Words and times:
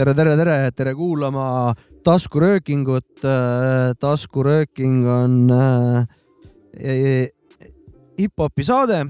tere, 0.00 0.14
tere, 0.14 0.36
tere, 0.36 0.70
tere 0.72 0.94
kuulama 0.94 1.74
taskuröökingut. 2.04 3.20
taskurööking 4.00 5.04
on 5.06 5.50
äh, 5.50 6.06
hip-hopi 8.20 8.66
saade 8.66 9.04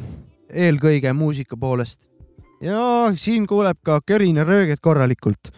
eelkõige 0.51 1.13
muusika 1.17 1.59
poolest 1.61 2.09
ja 2.63 3.11
siin 3.17 3.47
kuuleb 3.51 3.79
ka 3.87 4.01
körine 4.07 4.45
rööget 4.45 4.81
korralikult. 4.83 5.53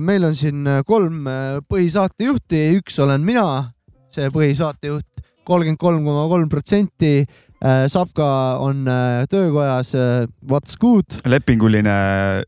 meil 0.00 0.24
on 0.24 0.36
siin 0.36 0.66
kolm 0.86 1.24
põhisaatejuhti, 1.68 2.60
üks 2.78 2.98
olen 3.02 3.24
mina, 3.24 3.72
see 4.14 4.28
põhisaatejuht, 4.30 5.24
kolmkümmend 5.44 5.80
kolm 5.80 6.04
koma 6.04 6.28
kolm 6.30 6.48
protsenti 6.48 7.24
Äh, 7.64 7.88
Sapka 7.88 8.58
on 8.58 8.88
äh, 8.88 9.24
töökojas 9.30 9.94
äh, 9.94 10.26
What's 10.50 10.76
Good. 10.80 11.04
lepinguline 11.24 11.88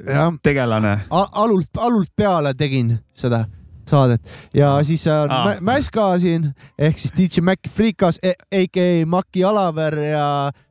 ja. 0.07 0.33
tegelane. 0.43 1.01
alult, 1.11 1.71
alult 1.79 2.11
peale 2.17 2.53
tegin 2.55 2.99
seda 3.15 3.47
saadet 3.91 4.37
ja 4.55 4.77
siis 4.87 5.07
on 5.13 5.33
ah. 5.33 5.55
Mäska 5.61 6.09
siin 6.23 6.51
ehk 6.79 6.99
siis 6.99 7.15
DJ 7.17 7.45
Maci 7.47 7.71
Freekas 7.73 8.21
aka 8.25 8.89
Maki 9.07 9.45
Alaver 9.45 9.99
ja 10.11 10.27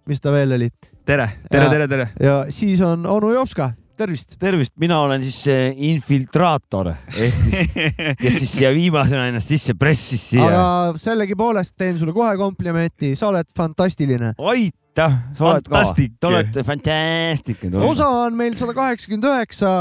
mis 0.09 0.21
ta 0.21 0.33
veel 0.35 0.57
oli? 0.57 0.69
tere, 1.05 1.29
tere, 1.51 1.69
tere, 1.69 1.87
tere. 1.87 2.11
ja 2.19 2.45
siis 2.49 2.81
on 2.81 3.05
onu 3.05 3.33
Jopska 3.33 3.71
tervist. 3.97 4.35
tervist, 4.39 4.73
mina 4.79 4.99
olen 5.03 5.23
siis 5.23 5.37
see 5.47 5.67
infiltraator 5.89 6.91
ehk 6.91 7.37
siis, 7.47 7.75
kes 8.21 8.39
siis 8.41 8.55
siia 8.59 8.71
viimasena 8.75 9.29
ennast 9.29 9.51
sisse 9.53 9.75
pressis 9.79 10.23
siia. 10.33 10.47
aga 10.49 10.99
sellegipoolest 11.01 11.75
teen 11.77 11.99
sulle 11.99 12.15
kohe 12.15 12.35
komplimenti, 12.39 13.13
sa 13.15 13.29
oled 13.31 13.49
fantastiline. 13.57 14.33
aitäh, 14.51 15.19
sa 15.37 15.49
oled 15.51 15.71
ka, 15.71 15.83
te 15.95 16.31
olete 16.31 16.65
fantastic. 16.67 17.67
osa 17.79 18.09
on 18.25 18.37
meil 18.37 18.57
sada 18.59 18.75
kaheksakümmend 18.77 19.31
üheksa 19.31 19.75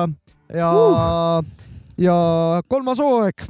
ja 0.54 0.70
uh., 0.70 1.63
ja 1.98 2.16
kolmas 2.68 2.98
hooaeg 2.98 3.44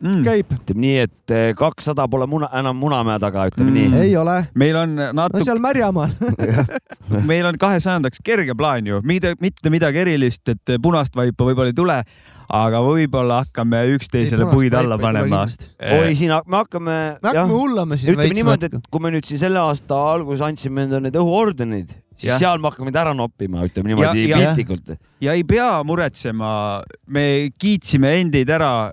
mm. 0.00 0.22
käib. 0.24 0.52
ütleme 0.58 0.84
nii, 0.84 0.96
et 1.06 1.34
eh, 1.34 1.48
kakssada 1.58 2.06
pole 2.10 2.28
muna, 2.30 2.48
enam 2.58 2.78
Munamäe 2.80 3.18
taga, 3.22 3.46
ütleme 3.50 3.70
mm. 3.70 3.76
nii. 3.76 4.04
ei 4.06 4.16
ole. 4.16 4.36
meil 4.54 4.78
on 4.82 4.94
natuke 4.96 5.42
no. 5.42 5.48
seal 5.48 5.60
Märjamaal 5.62 6.14
meil 7.30 7.46
on 7.48 7.58
kahesajandaks 7.60 8.22
kerge 8.24 8.56
plaan 8.58 8.86
ju, 8.86 9.02
mitte, 9.06 9.34
mitte 9.40 9.72
midagi 9.72 10.04
erilist, 10.04 10.46
et 10.52 10.76
punast 10.82 11.16
vaipa 11.16 11.48
võib-olla 11.48 11.72
ei 11.72 11.76
tule, 11.76 11.98
aga 12.56 12.80
võib-olla 12.84 13.42
hakkame 13.44 13.82
üksteisele 13.96 14.48
puid 14.50 14.74
alla 14.78 14.98
panema. 15.00 15.44
oi, 15.98 16.14
siin 16.18 16.34
me 16.46 16.60
hakkame. 16.62 16.96
me 17.22 17.30
hakkame 17.30 17.60
hullama 17.60 18.00
siin. 18.00 18.14
ütleme 18.14 18.40
niimoodi, 18.40 18.72
et 18.72 18.90
kui 18.90 19.02
me 19.02 19.14
nüüd 19.14 19.28
siin 19.28 19.42
selle 19.46 19.62
aasta 19.62 19.98
alguses 20.16 20.44
andsime 20.46 20.86
endale 20.86 21.08
need 21.08 21.20
õhuordenid 21.20 21.96
siis 22.16 22.32
ja. 22.32 22.38
seal 22.40 22.60
me 22.60 22.70
hakkame 22.70 22.90
neid 22.90 22.98
ära 23.00 23.12
noppima, 23.16 23.64
ütleme 23.66 23.92
niimoodi 23.92 24.26
piltlikult. 24.30 24.94
Ja 25.22 25.32
ei 25.36 25.44
pea 25.48 25.68
muretsema, 25.86 26.50
me 27.08 27.24
kiitsime 27.60 28.12
endid 28.20 28.50
ära, 28.52 28.90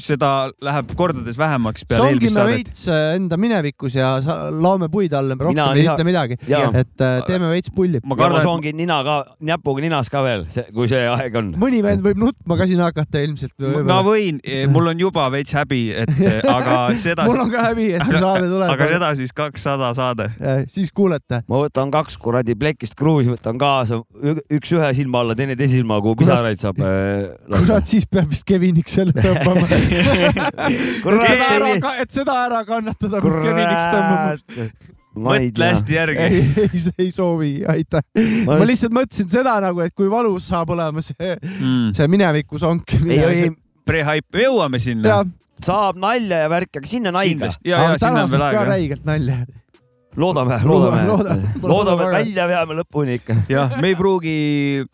seda 0.00 0.48
läheb 0.64 0.94
kordades 0.96 1.36
vähemaks 1.38 1.84
peale 1.88 2.12
eelmist 2.14 2.38
saadet. 2.38 2.54
veits 2.54 2.84
äh, 2.88 3.16
enda 3.18 3.36
minevikus 3.40 3.98
ja 3.98 4.14
laome 4.54 4.88
puid 4.92 5.12
alla, 5.16 5.36
rohkem 5.36 5.76
ei 5.76 5.84
ütle 5.84 6.06
midagi. 6.08 6.38
et 6.48 7.04
äh, 7.04 7.18
teeme 7.28 7.50
veits 7.52 7.72
pulli. 7.74 8.00
ma 8.04 8.16
kardan, 8.16 8.40
et 8.40 8.46
soongi 8.46 8.72
nina 8.78 9.00
ka, 9.04 9.18
näpuga 9.50 9.84
ninas 9.84 10.08
ka 10.12 10.22
veel, 10.24 10.46
kui 10.76 10.88
see 10.90 11.02
aeg 11.12 11.36
on. 11.40 11.52
mõni 11.60 11.82
vend 11.84 12.04
võib 12.06 12.22
nutma 12.22 12.56
ka 12.60 12.68
siin 12.70 12.80
hakata 12.84 13.22
ilmselt. 13.26 13.68
ma 13.88 14.00
võin, 14.06 14.40
mul 14.72 14.92
on 14.94 15.04
juba 15.04 15.28
veits 15.34 15.52
häbi, 15.58 15.82
et 16.04 16.14
aga 16.56 16.78
seda 16.96 17.28
mul 17.28 17.44
on 17.44 17.52
ka 17.52 17.66
häbi, 17.68 17.90
et 17.98 18.06
see 18.08 18.24
saade 18.24 18.48
tuleb. 18.48 18.72
aga 18.72 18.90
seda 18.94 19.12
siis 19.20 19.36
kakssada 19.36 19.92
saade. 19.98 20.30
siis 20.72 20.94
kuulete. 20.96 21.42
ma 21.44 21.60
võtan 21.66 21.92
kaks 21.92 22.16
kuradi 22.16 22.56
plekist 22.56 22.96
kruusi 22.98 23.34
võtan 23.36 23.60
kaasa, 23.60 24.00
üks 24.48 24.72
ühe 24.72 24.92
silma 24.96 25.20
alla, 25.26 25.36
teine 25.36 25.57
silma, 25.70 25.98
kuhu 26.04 26.20
pisaraid 26.20 26.60
saab 26.62 26.78
äh, 26.84 27.24
lasta. 27.48 27.64
kurat, 27.66 27.88
siis 27.90 28.06
peab 28.06 28.28
vist 28.30 28.46
Keviniks 28.48 28.94
selle 29.00 29.14
tõmbama 29.16 29.66
et 30.68 31.26
seda 31.26 31.48
ära, 31.56 31.72
et 32.04 32.14
seda 32.14 32.38
ära 32.44 32.62
kannatada, 32.68 33.18
peab 33.24 33.42
Keviniks 33.42 33.90
tõmbama 33.96 34.94
mõtle 35.18 35.70
hästi 35.72 35.96
järgi. 35.96 36.26
ei, 36.26 36.42
ei, 36.64 36.82
ei 37.06 37.10
soovi, 37.14 37.52
aitäh. 37.68 38.04
ma 38.46 38.60
lihtsalt 38.68 38.94
mõtlesin 38.94 39.30
seda 39.32 39.58
nagu, 39.64 39.82
et 39.84 39.94
kui 39.96 40.10
valus 40.10 40.48
saab 40.52 40.70
olema 40.76 41.02
see 41.04 41.34
mm., 41.34 41.90
see 41.98 42.10
mineviku 42.10 42.60
sonk. 42.62 42.94
ei, 43.02 43.18
ei, 43.18 43.50
pre-hype, 43.88 44.28
me 44.36 44.46
jõuame 44.46 44.82
sinna. 44.82 45.22
saab 45.64 45.98
nalja 46.00 46.44
ja 46.44 46.52
värki, 46.52 46.82
aga 46.82 46.90
sinna 46.90 47.12
on 47.14 47.22
aega. 47.22 47.50
ja, 47.66 47.82
ja 47.88 47.96
sinna 47.98 48.26
on 48.26 48.34
veel 48.34 48.46
aega. 48.50 48.66
räigelt 48.72 49.08
nalja 49.08 49.42
loodame, 50.16 50.60
loodame, 50.64 51.02
loodame, 51.06 51.42
loodame, 51.62 52.06
et 52.06 52.14
välja 52.16 52.48
veame 52.48 52.78
lõpuni 52.80 53.18
ikka. 53.20 53.36
jah, 53.50 53.76
me 53.82 53.92
ei 53.92 53.98
pruugi 53.98 54.38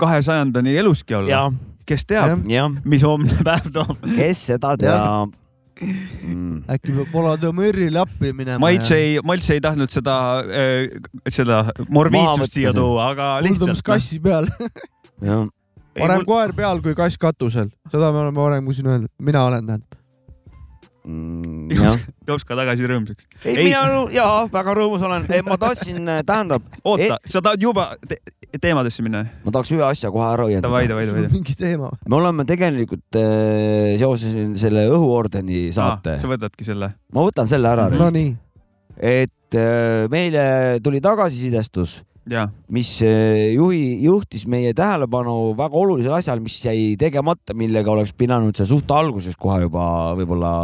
kahesajandani 0.00 0.76
eluski 0.82 1.16
olla. 1.20 1.46
kes 1.86 2.06
teab, 2.08 2.44
mis 2.84 3.06
homne 3.06 3.38
päev 3.46 3.70
toob. 3.74 3.96
kes 4.16 4.46
seda 4.52 4.74
teab? 4.80 5.34
Mm.. 5.74 6.62
äkki 6.70 6.92
peab 6.94 7.10
Volodõmõrile 7.10 7.98
appi 7.98 8.30
minema. 8.30 8.60
Maits 8.62 8.92
ei, 8.94 9.16
Maits 9.26 9.48
ei 9.50 9.62
tahtnud 9.62 9.90
seda 9.90 10.14
äh,, 10.46 10.86
seda 11.26 11.64
morbiidsust 11.90 12.60
siia 12.60 12.72
tuua, 12.76 13.10
aga 13.10 13.34
lihtsalt. 13.42 13.82
kassi 13.86 14.20
peal. 14.22 14.46
Parem 15.18 16.22
mul... 16.22 16.26
koer 16.26 16.54
peal 16.54 16.82
kui 16.82 16.94
kass 16.98 17.18
katusel, 17.18 17.68
seda 17.90 18.14
me 18.14 18.22
oleme 18.22 18.38
varem 18.38 18.72
siin 18.74 18.90
öelnud, 18.90 19.10
mina 19.22 19.44
olen 19.46 19.66
tähendab 19.66 20.03
mm,. 21.04 22.08
Jops 22.28 22.46
ka 22.48 22.56
tagasi 22.58 22.86
rõõmsaks. 22.88 23.26
ei, 23.44 23.56
ei., 23.56 23.66
mina 23.68 24.04
jaa, 24.14 24.44
väga 24.52 24.76
rõõmus 24.78 25.04
olen. 25.06 25.26
ma 25.46 25.58
tahtsin, 25.60 26.00
äh, 26.08 26.22
tähendab. 26.26 26.64
oota 26.84 27.18
e..., 27.18 27.30
sa 27.30 27.42
tahad 27.44 27.62
juba 27.62 27.90
te 28.08 28.20
teemadesse 28.60 29.04
minna? 29.04 29.24
ma 29.44 29.54
tahaks 29.54 29.74
ühe 29.76 29.84
asja 29.86 30.12
kohe 30.14 30.26
ära 30.30 30.48
õiendada. 30.48 30.70
davai, 30.70 30.86
davai, 30.90 31.06
davai. 31.10 31.26
mingi 31.32 31.56
teema. 31.58 31.92
me 32.08 32.18
oleme 32.20 32.46
tegelikult 32.48 33.20
äh, 33.20 33.94
seoses 34.00 34.56
selle 34.60 34.86
õhuordeni 34.92 35.68
saate 35.74 36.16
ah,. 36.16 36.22
sa 36.22 36.32
võtadki 36.32 36.66
selle? 36.66 36.94
ma 37.14 37.28
võtan 37.28 37.50
selle 37.50 37.70
ära. 37.70 37.90
Nonii. 37.92 38.34
et 38.96 39.60
äh, 39.60 40.08
meile 40.12 40.48
tuli 40.84 41.02
tagasisidestus 41.04 42.00
mis 42.72 42.90
äh, 43.04 43.52
juhi, 43.52 44.00
juhtis 44.04 44.46
meie 44.48 44.72
tähelepanu 44.76 45.52
väga 45.58 45.76
olulisele 45.76 46.18
asjale, 46.18 46.40
mis 46.40 46.56
jäi 46.64 46.94
tegemata, 47.00 47.54
millega 47.56 47.92
oleks 47.92 48.14
pidanud 48.16 48.56
seal 48.56 48.70
suht 48.70 48.90
alguses 48.96 49.36
kohe 49.36 49.60
juba 49.66 50.14
võib-olla 50.16 50.54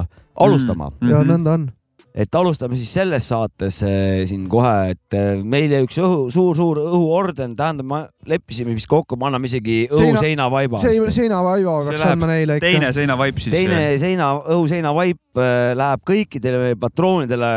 alustama 0.40 0.90
mm. 0.90 0.96
-hmm. 1.00 1.12
ja 1.12 1.22
nõnda 1.26 1.58
on 1.58 1.68
et 2.10 2.34
alustame 2.34 2.76
siis 2.78 2.90
selles 2.98 3.26
saates 3.30 3.80
äh, 3.86 4.22
siin 4.28 4.46
kohe, 4.50 4.92
et 4.94 5.16
äh, 5.16 5.42
meile 5.46 5.82
üks 5.84 5.98
õhu, 6.02 6.24
suur-suur 6.34 6.80
õhuorden, 6.82 7.54
tähendab, 7.58 7.86
me 7.86 8.00
leppisime 8.30 8.74
vist 8.74 8.90
kokku, 8.90 9.18
me 9.18 9.28
anname 9.28 9.50
isegi 9.50 9.84
õhuseinavaiba. 9.86 10.80
seinavaiba 11.14 11.76
peaks 11.88 12.06
andma 12.08 12.30
neile 12.32 12.58
ikka. 12.58 12.66
teine 12.66 12.92
seinavaip 12.96 13.42
siis. 13.42 13.54
teine 13.54 13.82
seina, 14.02 14.32
õhuseinavaip 14.56 15.42
äh, 15.42 15.70
läheb 15.78 16.02
kõikidele 16.10 16.74
patroonidele, 16.80 17.52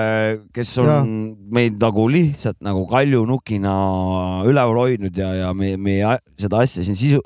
kes 0.54 0.76
on 0.84 0.92
ja. 0.92 1.00
meid 1.58 1.80
nagu 1.82 2.06
lihtsalt 2.12 2.62
nagu 2.66 2.86
kaljunukina 2.90 3.74
üleval 4.50 4.84
hoidnud 4.86 5.18
ja, 5.18 5.34
ja 5.42 5.50
me, 5.58 5.74
me 5.82 5.98
seda 6.38 6.62
asja 6.62 6.86
siin 6.86 7.00
sisu 7.00 7.24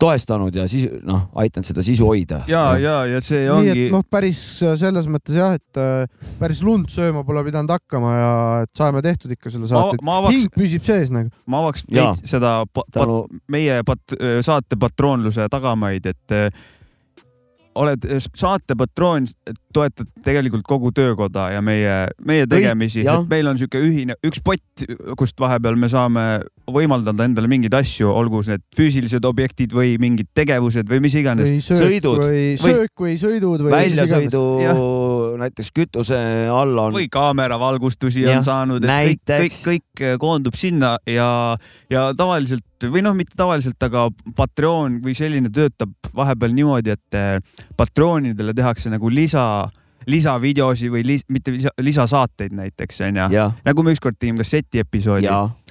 toestanud 0.00 0.56
ja 0.56 0.66
siis 0.70 0.86
noh, 1.06 1.28
aidanud 1.40 1.68
seda 1.68 1.84
sisu 1.84 2.08
hoida. 2.08 2.42
ja, 2.50 2.64
ja, 2.80 2.96
ja 3.08 3.20
see 3.24 3.44
ongi. 3.52 3.74
nii 3.74 3.86
et 3.86 3.94
noh, 3.94 4.04
päris 4.10 4.40
selles 4.80 5.08
mõttes 5.10 5.38
jah, 5.38 5.54
et 5.58 5.80
äh, 5.80 6.32
päris 6.40 6.62
lund 6.66 6.90
sööma 6.92 7.24
pole 7.26 7.44
pidanud 7.46 7.72
hakkama 7.76 8.16
ja 8.16 8.32
et 8.64 8.74
saame 8.76 9.04
tehtud 9.04 9.36
ikka 9.36 9.52
selle 9.52 9.70
saate, 9.70 10.00
et 10.00 10.32
hing 10.32 10.50
püsib 10.56 10.86
sees 10.86 11.12
nagu. 11.14 11.30
ma 11.50 11.64
avaks 11.64 11.86
seda 12.24 12.60
pa, 12.72 12.84
pat, 12.96 13.38
meie 13.52 13.80
pat, 13.86 14.18
saate 14.46 14.80
patroonluse 14.80 15.48
tagamaid, 15.52 16.10
et 16.10 16.38
oled 17.78 18.06
saate 18.18 18.74
patroon, 18.78 19.26
toetad 19.74 20.08
tegelikult 20.24 20.64
kogu 20.68 20.90
töökoda 20.94 21.48
ja 21.54 21.62
meie, 21.62 21.96
meie 22.26 22.46
tegemisi, 22.50 23.04
et 23.06 23.30
meil 23.30 23.50
on 23.50 23.56
niisugune 23.56 23.86
ühine, 23.86 24.16
üks 24.26 24.42
pott, 24.44 24.84
kust 25.18 25.38
vahepeal 25.40 25.78
me 25.78 25.90
saame 25.92 26.24
võimaldada 26.74 27.26
endale 27.26 27.50
mingeid 27.50 27.74
asju, 27.76 28.08
olgu 28.10 28.42
need 28.48 28.62
füüsilised 28.76 29.24
objektid 29.26 29.74
või 29.76 29.96
mingid 30.00 30.30
tegevused 30.36 30.88
või 30.90 31.02
mis 31.04 31.16
iganes. 31.18 31.52
sõidud. 31.66 32.22
või 32.24 32.44
söök 32.60 33.04
või 33.04 33.16
sõidud 33.20 33.66
või. 33.66 33.74
väljasõidu 33.74 34.44
näiteks 35.40 35.72
kütuse 35.76 36.20
alla 36.52 36.88
on. 36.88 36.96
või 36.98 37.10
kaameravalgustusi 37.12 38.26
on 38.30 38.44
saanud, 38.46 38.84
et 38.84 39.20
kõik, 39.24 39.24
kõik, 39.26 39.60
kõik 39.66 40.06
koondub 40.22 40.56
sinna 40.58 40.96
ja, 41.08 41.56
ja 41.92 42.08
tavaliselt 42.16 42.88
või 42.90 43.04
noh, 43.04 43.16
mitte 43.16 43.36
tavaliselt, 43.36 43.80
aga 43.84 44.08
Patreon 44.36 45.00
või 45.04 45.14
selline 45.18 45.52
töötab 45.52 45.92
vahepeal 46.16 46.54
niimoodi, 46.56 46.96
et 46.96 47.76
patroonidele 47.76 48.54
tehakse 48.56 48.92
nagu 48.92 49.12
lisa 49.12 49.44
lisavideosi 50.08 50.90
või 50.92 51.04
lis, 51.04 51.24
mitte 51.28 51.52
lisa, 51.54 51.72
lisasaateid 51.80 52.54
näiteks 52.56 53.02
onju. 53.08 53.28
nagu 53.64 53.84
me 53.84 53.94
ükskord 53.94 54.16
tegime 54.18 54.40
kasseti 54.40 54.80
episoodi. 54.82 55.28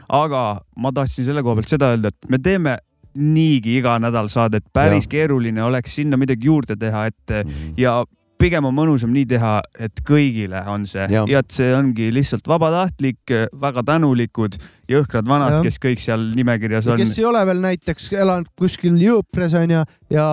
Aga 0.09 0.43
ma 0.77 0.91
tahtsin 0.95 1.27
selle 1.27 1.43
koha 1.45 1.59
pealt 1.59 1.73
seda 1.73 1.93
öelda, 1.93 2.13
et 2.13 2.29
me 2.29 2.39
teeme 2.41 2.77
niigi 3.19 3.79
iga 3.79 3.97
nädal 4.01 4.29
saadet, 4.31 4.65
päris 4.73 5.07
ja. 5.07 5.15
keeruline 5.15 5.63
oleks 5.65 5.97
sinna 5.99 6.17
midagi 6.17 6.49
juurde 6.49 6.77
teha, 6.79 7.05
et 7.09 7.35
mm 7.35 7.51
-hmm. 7.51 7.73
ja 7.77 8.03
pigem 8.39 8.65
on 8.69 8.75
mõnusam 8.75 9.11
nii 9.13 9.25
teha, 9.29 9.53
et 9.79 10.01
kõigile 10.07 10.61
on 10.71 10.85
see 10.87 11.07
ja, 11.11 11.25
ja 11.27 11.41
et 11.43 11.51
see 11.51 11.73
ongi 11.75 12.09
lihtsalt 12.13 12.47
vabatahtlik, 12.47 13.33
väga 13.61 13.83
tänulikud, 13.83 14.55
jõhkrad 14.89 15.27
vanad, 15.27 15.59
kes 15.65 15.79
kõik 15.79 15.99
seal 15.99 16.29
nimekirjas 16.35 16.87
on. 16.87 16.97
kes 17.01 17.17
ei 17.19 17.25
ole 17.25 17.45
veel 17.45 17.61
näiteks 17.65 18.11
elanud 18.13 18.47
kuskil 18.55 18.95
Jõupres 18.99 19.53
onju 19.59 19.83
ja 20.09 20.27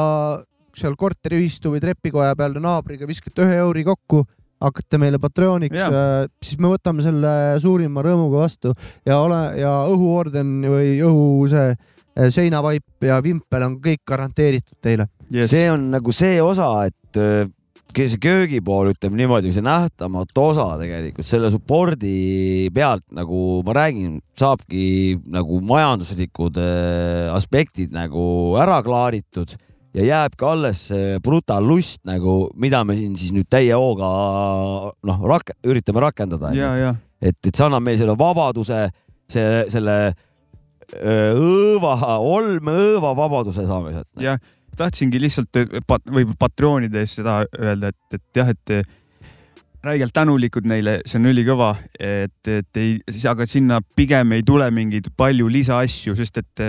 seal 0.76 0.96
korteriühistu 0.96 1.72
või 1.74 1.80
trepikoja 1.80 2.36
peal 2.36 2.58
naabriga 2.60 3.08
viskate 3.08 3.46
ühe 3.46 3.60
euri 3.64 3.84
kokku 3.84 4.24
hakkate 4.60 4.98
meile 5.00 5.18
Patreoniks, 5.20 5.82
äh, 5.88 6.28
siis 6.42 6.60
me 6.62 6.70
võtame 6.72 7.04
selle 7.04 7.34
suurima 7.62 8.04
rõõmuga 8.04 8.46
vastu. 8.46 8.72
Ja 9.06 9.20
ole 9.24 9.42
ja 9.60 9.74
õhuorden 9.90 10.58
või 10.64 10.96
õhu 11.04 11.44
see 11.52 11.76
Äh, 12.16 12.30
seinavaip 12.32 13.04
ja 13.04 13.18
vimpel 13.20 13.66
on 13.66 13.76
kõik 13.84 14.00
garanteeritud 14.08 14.78
teile. 14.80 15.10
Yes.. 15.28 15.50
see 15.52 15.66
on 15.68 15.90
nagu 15.92 16.12
see 16.14 16.38
osa, 16.40 16.86
et 16.88 17.18
äh, 17.20 17.50
see 17.92 18.20
köögi 18.22 18.62
pool, 18.64 18.94
ütleme 18.94 19.18
niimoodi, 19.20 19.52
see 19.52 19.64
nähtamatu 19.64 20.46
osa 20.52 20.66
tegelikult 20.80 21.28
selle 21.28 21.50
support'i 21.52 22.70
pealt 22.72 23.04
nagu 23.16 23.60
ma 23.66 23.76
räägin, 23.76 24.16
saabki 24.38 25.18
nagu 25.34 25.60
majanduslikud 25.66 26.60
aspektid 27.36 27.92
nagu 27.96 28.24
ära 28.62 28.80
klaaritud 28.86 29.52
ja 29.96 30.04
jääbki 30.04 30.44
alles 30.44 30.82
see 30.90 31.16
brutal 31.24 31.64
lust 31.64 32.02
nagu, 32.08 32.46
mida 32.60 32.82
me 32.84 32.96
siin 32.98 33.16
siis 33.16 33.32
nüüd 33.34 33.48
täie 33.50 33.74
hooga 33.76 34.10
noh 34.92 35.26
rak, 35.30 35.54
üritame 35.66 36.04
rakendada. 36.04 36.52
et, 37.20 37.38
et 37.40 37.52
see 37.52 37.64
annab 37.66 37.84
meile 37.86 38.02
selle 38.02 38.16
vabaduse, 38.18 38.82
see, 39.32 39.64
selle 39.72 39.96
õõva, 40.86 41.96
olmeõõva 42.22 43.14
vabaduse 43.18 43.66
saame 43.66 43.96
sealt. 43.96 44.10
jah, 44.22 44.38
tahtsingi 44.76 45.20
lihtsalt 45.22 45.64
pat, 45.88 46.04
või 46.12 46.28
patroonide 46.38 47.02
eest 47.02 47.22
seda 47.22 47.40
öelda, 47.58 47.90
et, 47.90 48.20
et 48.20 48.42
jah, 48.42 48.52
et 48.52 48.76
räigelt 49.86 50.14
tänulikud 50.14 50.66
neile, 50.68 50.98
see 51.06 51.20
on 51.20 51.30
ülikõva, 51.30 51.72
et, 51.98 52.40
et 52.50 52.80
ei, 52.80 52.98
aga 53.30 53.46
sinna 53.48 53.80
pigem 53.96 54.34
ei 54.36 54.44
tule 54.46 54.68
mingeid 54.74 55.12
palju 55.16 55.48
lisaasju, 55.52 56.16
sest 56.18 56.42
et 56.42 56.64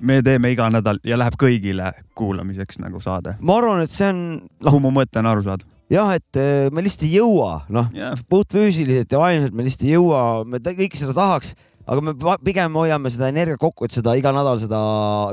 me 0.00 0.20
teeme 0.26 0.52
iga 0.54 0.68
nädal 0.72 1.00
ja 1.06 1.18
läheb 1.20 1.38
kõigile 1.40 1.92
kuulamiseks 2.18 2.80
nagu 2.82 3.00
saade. 3.04 3.36
ma 3.40 3.58
arvan, 3.58 3.82
et 3.86 3.94
see 3.94 4.10
on 4.12 4.22
no,. 4.38 4.70
kuhu 4.70 4.84
mu 4.86 4.94
mõte 5.00 5.22
on 5.22 5.30
aru 5.30 5.46
saada 5.46 5.66
jah, 5.92 6.12
et 6.16 6.42
me 6.74 6.84
lihtsalt 6.84 7.08
ei 7.08 7.16
jõua, 7.18 7.62
noh 7.72 7.88
yeah., 7.96 8.18
puhtfüüsiliselt 8.28 9.12
ja 9.12 9.22
vaimselt 9.22 9.56
me 9.56 9.66
lihtsalt 9.66 9.88
ei 9.88 9.96
jõua, 9.96 10.22
me 10.44 10.62
kõike 10.62 11.00
seda 11.00 11.16
tahaks 11.16 11.54
aga 11.88 12.04
me 12.04 12.14
pigem 12.44 12.76
hoiame 12.78 13.12
seda 13.12 13.30
energiat 13.32 13.60
kokku, 13.62 13.88
et 13.88 13.96
seda 13.96 14.14
iga 14.18 14.32
nädal 14.36 14.60
seda 14.60 14.80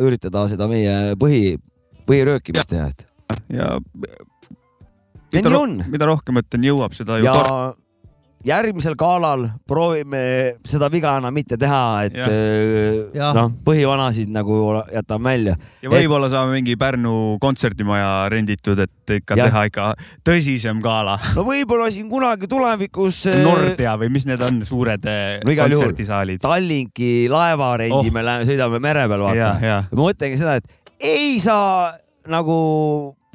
üritada 0.04 0.46
seda 0.52 0.70
meie 0.72 1.16
põhi, 1.20 1.58
põhiröökimist 2.08 2.72
teha, 2.72 2.88
et. 2.92 3.08
ja. 3.54 3.74
ja 5.36 5.44
nii 5.46 5.58
on. 5.60 5.80
mida 5.92 6.08
rohkem, 6.10 6.40
et 6.42 6.60
jõuab, 6.70 6.96
seda 6.98 7.20
ju. 7.20 7.28
ja 7.28 7.36
järgmisel 8.46 8.96
galal 9.00 9.48
proovime 9.68 10.22
seda 10.68 10.90
viga 10.94 11.16
enam 11.20 11.34
mitte 11.34 11.58
teha, 11.60 11.82
et 12.08 12.18
äh, 12.22 13.24
noh, 13.36 13.50
põhivanasid 13.66 14.32
nagu 14.34 14.60
jätame 14.94 15.32
välja. 15.32 15.56
ja 15.82 15.92
võib-olla 15.92 16.30
et... 16.30 16.36
saame 16.36 16.60
mingi 16.60 16.76
Pärnu 16.80 17.38
kontserdimaja 17.42 18.30
renditud, 18.32 18.80
et 18.86 19.16
ikka 19.18 19.38
ja. 19.40 19.50
teha 19.50 19.66
ikka 19.72 19.88
tõsisem 20.28 20.82
gala. 20.84 21.18
no 21.38 21.46
võib-olla 21.48 21.90
siin 21.94 22.08
kunagi 22.12 22.50
tulevikus. 22.52 23.24
Äh, 23.34 23.42
Nordea 23.46 23.96
või 24.02 24.12
mis 24.14 24.30
need 24.30 24.46
on, 24.46 24.62
suured 24.68 25.10
äh, 25.10 25.40
no, 25.42 25.58
kontserdisaalid? 25.64 26.44
Tallinki 26.46 27.14
laeva 27.32 27.74
rendime 27.82 28.26
oh., 28.26 28.46
sõidame 28.48 28.82
mere 28.84 29.08
peal, 29.10 29.26
vaata. 29.26 29.86
ma 29.90 30.02
mõtlengi 30.06 30.42
seda, 30.42 30.60
et 30.62 31.04
ei 31.06 31.40
saa 31.44 31.96
nagu 32.30 32.56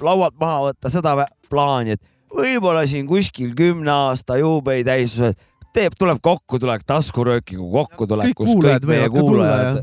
laualt 0.00 0.38
maha 0.40 0.70
võtta 0.70 0.92
seda 0.92 1.16
plaani, 1.50 1.98
et 1.98 2.02
võib-olla 2.34 2.84
siin 2.90 3.08
kuskil 3.10 3.54
kümne 3.58 3.90
aasta 3.90 4.38
juubelitähistused 4.40 5.38
teeb, 5.74 5.94
tuleb 5.98 6.18
kokku, 6.22 6.58
tuleb 6.58 6.84
taskuröökingu 6.86 7.70
kokkutulek, 7.72 8.34
kus 8.38 8.54
kõik 8.58 8.86
meie 8.90 9.10
kuulajad 9.12 9.82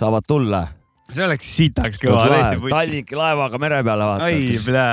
saavad 0.00 0.26
tulla 0.28 0.66
see 1.12 1.24
oleks 1.26 1.48
sitaks 1.58 2.00
kõva. 2.00 2.22
Tallinki 2.70 3.16
laevaga 3.18 3.58
mere 3.60 3.80
peale 3.86 4.06
vaata. 4.08 4.86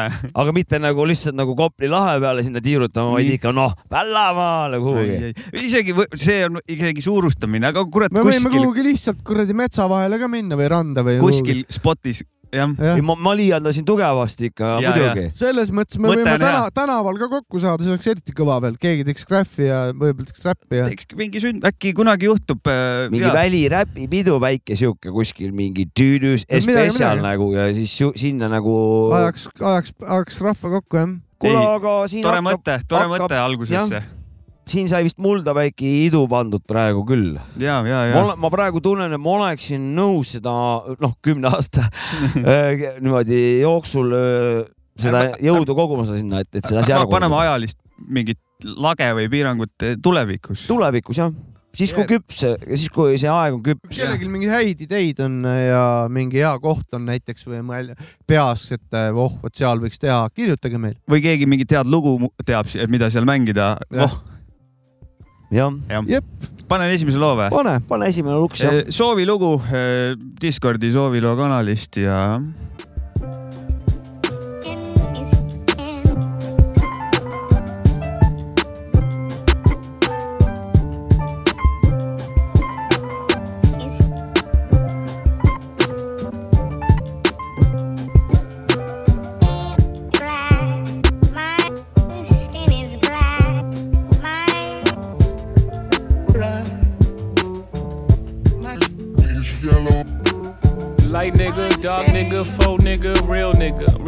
aga 0.43 0.55
mitte 0.55 0.79
nagu 0.81 1.05
lihtsalt 1.07 1.37
nagu 1.37 1.55
Kopli 1.57 1.89
lahe 1.91 2.17
peale 2.21 2.43
sinna 2.45 2.61
tiirutama, 2.63 3.15
vaid 3.15 3.31
ikka 3.37 3.53
noh, 3.55 3.73
Vällamaale 3.91 4.81
kuhugi. 4.83 5.31
isegi 5.61 5.95
see 6.15 6.43
on 6.47 6.59
isegi 6.67 7.05
suurustamine, 7.05 7.71
aga 7.71 7.85
kurat. 7.87 8.11
me 8.11 8.25
kuskil... 8.25 8.43
võime 8.49 8.53
kuhugi 8.57 8.85
lihtsalt 8.91 9.23
kuradi 9.25 9.55
metsa 9.57 9.87
vahele 9.91 10.19
ka 10.21 10.29
minna 10.31 10.59
või 10.59 10.69
randa 10.75 11.05
või. 11.07 11.17
kuskil 11.23 11.63
kuhugi. 11.63 11.79
spotis 11.79 12.23
jah. 12.55 12.99
ma, 13.05 13.15
ma 13.15 13.33
liialdasin 13.37 13.85
tugevasti 13.87 14.49
ikka, 14.51 14.71
muidugi. 14.83 15.25
selles 15.35 15.71
mõttes 15.75 15.99
me 15.99 16.11
Mõte 16.11 16.21
võime 16.21 16.35
täna, 16.41 16.61
tänaval 16.75 17.19
ka 17.21 17.29
kokku 17.37 17.61
saada, 17.63 17.85
see 17.85 17.93
oleks 17.95 18.11
eriti 18.13 18.35
kõva 18.37 18.59
veel, 18.65 18.77
keegi 18.81 19.07
teeks 19.07 19.27
graffi 19.29 19.67
ja 19.69 19.81
võib-olla 19.91 20.29
teeks 20.29 20.47
räppi 20.47 20.81
ja. 20.81 20.87
teeks 20.91 21.17
mingi 21.19 21.43
sünd, 21.43 21.65
äkki 21.71 21.93
kunagi 21.97 22.29
juhtub 22.29 22.71
äh,. 22.71 23.07
mingi 23.13 23.33
väliräpipidu 23.35 24.37
väike 24.43 24.77
siuke 24.79 25.13
kuskil 25.15 25.55
mingi 25.55 25.87
tüüdus 25.97 26.47
no, 26.47 26.63
spetsial 26.67 27.23
nagu 27.23 27.51
ja 27.55 27.67
siis 27.75 27.97
sinna 28.19 28.51
nagu. 28.51 28.73
ajaks, 29.17 29.49
ajaks, 29.59 29.95
ajaks 30.01 30.41
rahva 30.47 30.75
kokku 30.79 31.03
jah. 31.03 31.13
kuule, 31.41 31.67
aga 31.77 31.99
siin. 32.11 32.25
tore 32.25 32.41
hakkab, 32.41 32.51
mõte, 32.51 32.81
tore 32.87 33.07
hakkab, 33.07 33.29
mõte 33.29 33.45
algusesse 33.45 34.03
siin 34.69 34.89
sai 34.91 35.03
vist 35.05 35.19
mulda 35.21 35.53
väike 35.57 35.87
idu 36.05 36.23
pandud 36.31 36.63
praegu 36.67 37.03
küll. 37.07 37.35
ja, 37.59 37.79
ja, 37.87 38.03
ja. 38.11 38.23
ma 38.37 38.51
praegu 38.53 38.81
tunnen, 38.83 39.13
et 39.13 39.21
ma 39.21 39.35
oleksin 39.39 39.91
nõus 39.97 40.35
seda 40.37 40.53
noh, 41.01 41.15
kümne 41.23 41.51
aasta 41.51 41.87
äh, 42.41 42.87
niimoodi 43.01 43.61
jooksul 43.63 44.17
äh, 44.17 44.49
seda 45.01 45.29
jõudu 45.41 45.77
koguma 45.77 46.07
sinna, 46.09 46.43
et, 46.45 46.51
et 46.55 46.67
see 46.67 46.79
asi 46.81 46.95
ära. 46.95 47.07
paneme 47.09 47.39
ajalist 47.41 47.79
mingit 48.01 48.41
lage 48.61 49.07
või 49.17 49.29
piirangut 49.31 49.89
tulevikus. 50.03 50.67
tulevikus 50.69 51.21
jah 51.21 51.31
siis 51.75 51.93
kui 51.95 52.03
küps, 52.03 52.41
siis 52.43 52.89
kui 52.93 53.15
see 53.19 53.29
aeg 53.31 53.55
on 53.55 53.61
küps. 53.65 53.95
kellelgi 53.95 54.27
mingeid 54.29 54.51
häid 54.51 54.81
ideid 54.85 55.21
on 55.23 55.39
ja 55.47 55.83
mingi 56.11 56.41
hea 56.41 56.51
koht 56.61 56.97
on 56.97 57.07
näiteks 57.07 57.47
või 57.47 57.61
mõelda 57.65 57.95
peas, 58.27 58.67
et 58.75 58.99
oh, 59.15 59.37
vot 59.41 59.55
seal 59.55 59.79
võiks 59.81 60.01
teha, 60.01 60.19
kirjutage 60.35 60.81
meile. 60.81 60.99
või 61.09 61.23
keegi 61.23 61.47
mingit 61.49 61.73
head 61.73 61.89
lugu 61.89 62.17
teab, 62.45 62.69
mida 62.91 63.09
seal 63.13 63.25
mängida, 63.29 63.73
oh 64.03 64.19
jah 65.51 65.73
ja. 65.89 66.03
ja.. 66.07 66.21
panen 66.71 66.93
esimese 66.95 67.19
loo 67.21 67.35
või? 67.39 67.49
pane, 67.51 67.77
pane 67.87 68.09
esimene 68.11 68.39
luks. 68.39 68.63
Eh, 68.67 68.81
soovilugu 68.93 69.53
eh, 69.67 70.15
Discordi 70.41 70.91
sooviloo 70.95 71.35
kanalist 71.39 71.99
ja 72.01 72.39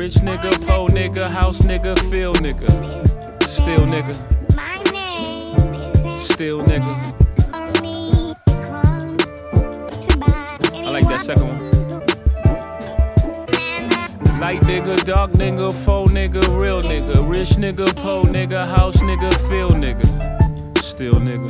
Rich 0.04 0.16
nigga, 0.16 0.52
po 0.68 0.88
nigga, 0.88 1.30
house 1.30 1.62
nigga, 1.62 1.98
feel 2.10 2.34
nigga. 2.34 2.68
Still 3.48 3.86
nigga. 3.88 4.14
Still 6.20 6.62
nigga. 6.62 6.94
I 10.74 10.90
like 10.90 11.08
that 11.08 11.22
second 11.22 11.48
one. 11.48 11.60
Light 14.42 14.60
nigga, 14.64 15.02
dark 15.06 15.32
nigga, 15.32 15.72
faux 15.72 16.12
nigga, 16.12 16.42
real 16.60 16.82
nigga. 16.82 17.26
Rich 17.26 17.52
nigga, 17.52 17.88
po 17.96 18.24
nigga, 18.24 18.68
house 18.68 18.98
nigga, 18.98 19.34
feel 19.48 19.70
nigga. 19.70 20.06
Still 20.80 21.22
nigga. 21.22 21.50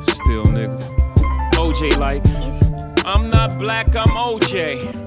Still 0.00 0.44
nigga. 0.44 0.78
OJ 1.54 1.96
like, 1.98 2.22
I'm 3.04 3.30
not 3.30 3.58
black, 3.58 3.96
I'm 3.96 4.10
OJ. 4.10 5.05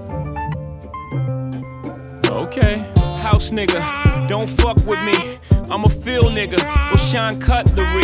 Okay. 2.30 2.78
House 3.22 3.50
nigga, 3.50 4.28
don't 4.28 4.48
fuck 4.48 4.78
with 4.86 5.04
me. 5.04 5.40
I'm 5.70 5.84
a 5.84 5.90
field 5.90 6.34
nigga 6.34 6.92
with 6.92 7.02
Sean 7.02 7.40
Cutlery. 7.40 8.04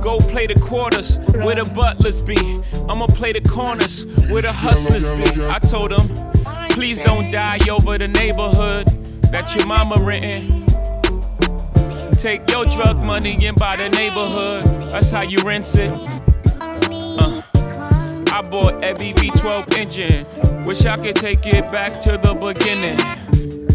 Go 0.00 0.18
play 0.20 0.46
the 0.46 0.58
quarters 0.60 1.18
where 1.42 1.56
the 1.56 1.64
butlers 1.64 2.22
be. 2.22 2.36
I'ma 2.88 3.06
play 3.08 3.32
the 3.32 3.40
corners 3.40 4.06
where 4.28 4.42
the 4.42 4.52
hustlers 4.52 5.10
be. 5.10 5.24
I 5.46 5.58
told 5.58 5.90
them, 5.90 6.08
please 6.70 7.00
don't 7.00 7.30
die 7.30 7.58
over 7.68 7.98
the 7.98 8.08
neighborhood 8.08 8.86
that 9.32 9.54
your 9.56 9.66
mama 9.66 9.96
renting. 9.96 10.66
take 12.16 12.48
your 12.50 12.66
drug 12.66 12.98
money 12.98 13.44
and 13.46 13.56
buy 13.56 13.76
the 13.76 13.88
neighborhood. 13.88 14.64
That's 14.92 15.10
how 15.10 15.22
you 15.22 15.38
rinse 15.38 15.74
it. 15.74 15.90
Uh. 16.60 17.42
I 18.30 18.42
bought 18.42 18.84
a 18.84 18.94
BB12 18.94 19.74
engine. 19.76 20.64
Wish 20.64 20.86
I 20.86 20.96
could 20.96 21.16
take 21.16 21.46
it 21.46 21.70
back 21.72 22.00
to 22.02 22.12
the 22.12 22.34
beginning. 22.34 22.98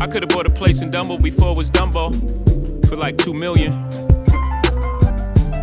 I 0.01 0.07
could 0.07 0.23
have 0.23 0.29
bought 0.29 0.47
a 0.47 0.49
place 0.49 0.81
in 0.81 0.91
Dumbo 0.91 1.21
before 1.21 1.51
it 1.51 1.57
was 1.57 1.69
Dumbo 1.69 2.13
for 2.87 2.95
like 2.95 3.17
two 3.17 3.33
million. 3.33 3.71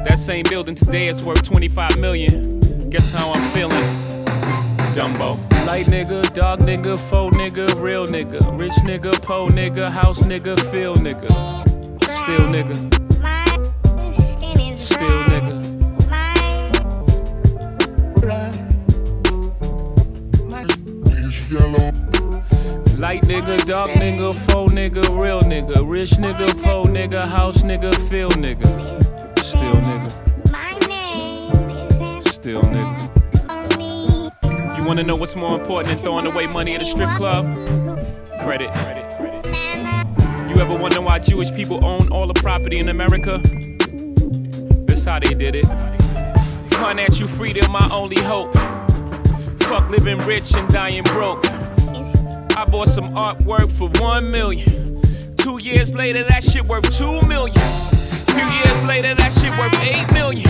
That 0.04 0.18
same 0.18 0.44
building 0.48 0.74
today 0.74 1.08
is 1.08 1.22
worth 1.22 1.42
25 1.42 1.98
million. 1.98 2.90
Guess 2.90 3.12
how 3.12 3.32
I'm 3.32 3.50
feeling? 3.52 3.82
Dumbo. 4.94 5.36
Light 5.66 5.86
nigga, 5.86 6.32
dog 6.34 6.60
nigga, 6.60 6.98
faux 6.98 7.36
nigga, 7.36 7.80
real 7.80 8.06
nigga, 8.06 8.58
rich 8.58 8.74
nigga, 8.84 9.20
po 9.22 9.48
nigga, 9.48 9.90
house 9.90 10.22
nigga, 10.22 10.58
feel 10.70 10.94
nigga, 10.96 11.28
still 12.02 12.46
nigga, 12.52 12.95
Light 23.06 23.22
nigga, 23.22 23.62
dark 23.64 23.92
nigga, 23.92 24.34
faux 24.34 24.72
nigga, 24.72 25.08
real 25.16 25.40
nigga, 25.42 25.88
rich 25.88 26.18
nigga, 26.18 26.48
po 26.60 26.86
nigga, 26.86 27.28
house 27.28 27.62
nigga, 27.62 27.94
feel 28.08 28.30
nigga, 28.30 28.66
still 29.38 29.76
nigga, 29.88 30.10
still 32.32 32.62
nigga. 32.62 34.76
You 34.76 34.82
wanna 34.82 35.04
know 35.04 35.14
what's 35.14 35.36
more 35.36 35.56
important 35.56 35.86
than 35.86 35.98
throwing 35.98 36.26
away 36.26 36.48
money 36.48 36.74
at 36.74 36.82
a 36.82 36.84
strip 36.84 37.08
club? 37.10 37.46
Credit. 38.40 38.70
You 40.50 40.56
ever 40.60 40.74
wonder 40.76 41.00
why 41.00 41.20
Jewish 41.20 41.52
people 41.52 41.84
own 41.84 42.08
all 42.08 42.26
the 42.26 42.34
property 42.34 42.80
in 42.80 42.88
America? 42.88 43.38
That's 44.88 45.04
how 45.04 45.20
they 45.20 45.32
did 45.32 45.54
it. 45.54 45.66
Financial 46.70 47.28
freedom, 47.28 47.70
my 47.70 47.88
only 47.92 48.20
hope. 48.20 48.52
Fuck 49.68 49.90
living 49.90 50.18
rich 50.26 50.52
and 50.56 50.68
dying 50.72 51.04
broke. 51.04 51.44
I 52.56 52.64
bought 52.64 52.88
some 52.88 53.14
artwork 53.14 53.70
for 53.70 53.90
one 54.00 54.30
million. 54.30 55.02
Two 55.36 55.58
years 55.60 55.94
later, 55.94 56.24
that 56.24 56.42
shit 56.42 56.64
worth 56.64 56.88
two 56.96 57.20
million. 57.28 57.60
Few 58.32 58.48
years 58.48 58.84
later, 58.84 59.14
that 59.14 59.30
shit 59.30 59.50
worth 59.58 59.74
eight 59.84 60.10
million. 60.14 60.48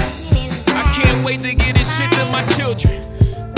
I 0.68 0.94
can't 0.94 1.24
wait 1.24 1.42
to 1.42 1.52
get 1.52 1.74
this 1.74 1.98
shit 1.98 2.08
to 2.12 2.24
my 2.30 2.46
children. 2.54 3.02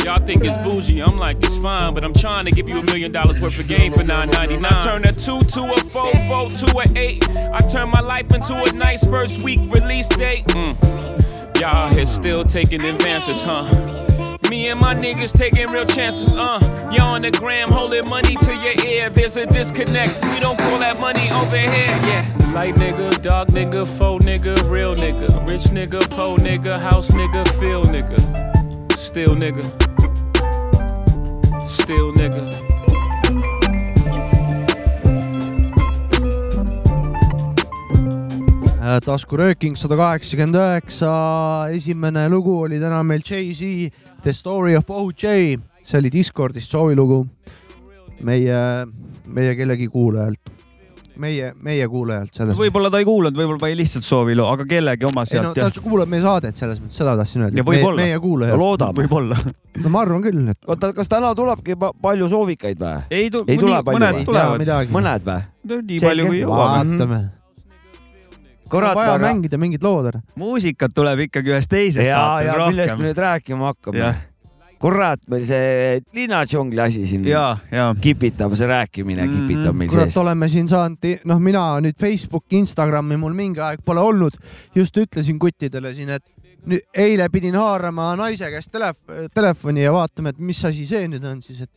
Y'all 0.02 0.25
think 0.25 0.43
it's 0.47 0.57
bougie, 0.59 1.02
I'm 1.02 1.19
like, 1.19 1.37
it's 1.45 1.59
fine, 1.59 1.93
but 1.93 2.02
I'm 2.02 2.14
trying 2.14 2.47
to 2.47 2.50
give 2.50 2.71
you 2.71 2.78
a 2.78 2.83
million 2.83 3.12
dollars 3.12 3.38
worth 3.38 3.59
of 3.59 3.67
game 3.67 3.93
for 3.93 4.00
9.99. 4.02 4.64
I 4.64 4.83
turn 4.83 5.05
a 5.05 5.12
two 5.12 5.43
to 5.43 5.75
a 5.75 5.81
four, 5.81 6.11
four 6.26 6.49
to 6.49 6.78
a 6.78 6.99
eight. 6.99 7.28
I 7.52 7.61
turn 7.61 7.90
my 7.90 8.00
life 8.00 8.33
into 8.33 8.55
a 8.55 8.73
nice 8.73 9.05
first 9.05 9.43
week 9.43 9.61
release 9.71 10.09
date. 10.09 10.47
Mm. 10.47 11.61
Y'all 11.61 11.90
here 11.90 12.07
still 12.07 12.45
taking 12.45 12.83
advances, 12.83 13.43
huh? 13.43 14.08
Me 14.49 14.69
and 14.69 14.81
my 14.81 14.95
niggas 14.95 15.37
taking 15.37 15.71
real 15.71 15.85
chances, 15.85 16.33
uh. 16.33 16.59
Y'all 16.90 17.14
on 17.14 17.23
the 17.23 17.31
gram 17.31 17.71
holding 17.71 18.09
money 18.09 18.35
to 18.37 18.55
your 18.55 18.75
ear. 18.87 19.11
There's 19.11 19.37
a 19.37 19.45
disconnect. 19.45 20.19
We 20.33 20.40
don't 20.40 20.59
call 20.59 20.78
that 20.78 20.99
money 20.99 21.31
over 21.31 21.59
here, 21.59 21.95
yeah. 22.09 22.25
Light 22.55 22.75
nigga, 22.76 23.21
dog 23.21 23.49
nigga, 23.49 23.87
faux 23.87 24.25
nigga, 24.25 24.57
real 24.71 24.95
nigga, 24.95 25.28
rich 25.47 25.64
nigga, 25.64 26.00
po 26.17 26.37
nigga, 26.37 26.81
house 26.81 27.11
nigga, 27.11 27.47
feel 27.61 27.85
nigga, 27.85 28.19
still 28.97 29.37
nigga, 29.37 29.64
still 31.67 32.12
nigga. 32.14 32.49
Äh, 38.81 39.00
taskurööking 39.05 39.76
sada 39.76 39.97
kaheksakümmend 39.97 40.57
üheksa, 40.57 41.12
esimene 41.76 42.28
lugu 42.33 42.62
oli 42.62 42.81
täna 42.81 43.02
meil 43.05 43.21
Jay-Z 43.21 43.93
The 44.23 44.33
Story 44.35 44.75
of 44.75 44.89
OJ, 44.91 45.59
see 45.87 45.99
oli 46.01 46.11
Discordis 46.13 46.67
soovilugu 46.71 47.23
meie, 48.27 48.57
meie 49.31 49.53
kellegi 49.59 49.87
kuulajalt, 49.93 50.51
meie, 51.23 51.53
meie 51.63 51.87
kuulajalt 51.91 52.35
selles 52.35 52.51
mõttes. 52.57 52.65
võib-olla 52.65 52.91
ta 52.91 52.99
ei 53.03 53.07
kuulanud, 53.07 53.39
võib-olla 53.39 53.63
pani 53.63 53.79
lihtsalt 53.79 54.07
sooviloo, 54.07 54.49
aga 54.57 54.67
kellegi 54.69 55.07
oma 55.07 55.23
ei 55.23 55.39
no 55.39 55.53
sealt 55.53 55.61
ta 55.61 55.69
jah. 55.69 55.81
kuulab 55.87 56.11
meie 56.11 56.25
saadet 56.25 56.59
selles 56.59 56.83
mõttes, 56.83 56.99
seda 56.99 57.15
tahtsin 57.21 57.47
öelda. 57.47 57.61
Ja 57.63 57.67
võib-olla. 57.71 58.03
meie 58.03 58.19
kuulajalt. 58.27 58.59
loodame. 58.59 58.99
võib-olla. 59.05 59.39
no 59.85 59.95
ma 59.95 60.03
arvan 60.03 60.27
küll, 60.27 60.45
et 60.51 60.71
oota, 60.75 60.93
kas 60.99 61.15
täna 61.15 61.33
tulebki 61.39 61.79
pa- 61.79 61.95
palju 62.03 62.29
soovikaid 62.35 62.83
või? 62.83 63.01
ei 63.11 63.31
tu-, 63.31 63.45
Ei 63.47 63.59
tule 63.59 63.79
mõned 63.87 64.23
tea 64.23 64.29
tulevad. 64.29 64.95
mõned 64.99 65.29
või? 65.31 65.43
nii 65.69 65.99
Selge. 66.01 66.07
palju 66.11 66.31
kui 66.33 66.43
jõuame. 66.43 66.99
vaatame. 66.99 67.25
kurat, 68.71 68.95
vaja 68.97 69.15
aga. 69.17 69.27
mängida 69.27 69.59
mingid 69.61 69.83
lood 69.83 70.11
ära. 70.13 70.23
muusikat 70.39 70.95
tuleb 70.95 71.27
ikkagi 71.29 71.55
ühes 71.55 71.69
teises 71.69 72.07
ja, 72.07 72.17
saates 72.17 72.51
ja 72.53 72.67
millest 72.67 72.77
me 72.77 72.93
rohkem. 72.93 73.07
nüüd 73.09 73.23
rääkima 73.27 73.73
hakkame 73.73 74.15
kurat, 74.79 75.21
meil 75.31 75.45
see 75.47 76.01
linnadžungli 76.15 76.81
asi 76.81 77.05
siin 77.11 77.27
ja, 77.27 77.59
ja. 77.75 77.89
kipitab, 78.01 78.55
see 78.59 78.69
rääkimine 78.71 79.27
Mhm. 79.27 79.39
kipitab 79.41 79.75
meil 79.75 79.91
kurat, 79.91 80.07
sees. 80.07 80.17
oleme 80.17 80.49
siin 80.49 80.69
saanud, 80.71 81.09
noh, 81.25 81.41
mina 81.43 81.65
nüüd 81.83 81.99
Facebooki, 81.99 82.61
Instagrami 82.63 83.17
mul 83.19 83.35
mingi 83.35 83.61
aeg 83.61 83.83
pole 83.85 84.01
olnud. 84.01 84.39
just 84.75 84.97
ütlesin 84.97 85.39
kuttidele 85.39 85.95
siin, 85.95 86.09
et 86.09 86.25
nüüd 86.67 86.81
eile 86.95 87.29
pidin 87.29 87.55
haarama 87.55 88.15
naise 88.17 88.51
käest 88.51 88.71
telef-, 88.73 89.03
telefoni 89.35 89.83
ja 89.83 89.93
vaatama, 89.93 90.29
et 90.29 90.39
mis 90.39 90.65
asi 90.65 90.87
see 90.87 91.09
nüüd 91.09 91.25
on 91.25 91.43
siis, 91.43 91.63
et 91.63 91.71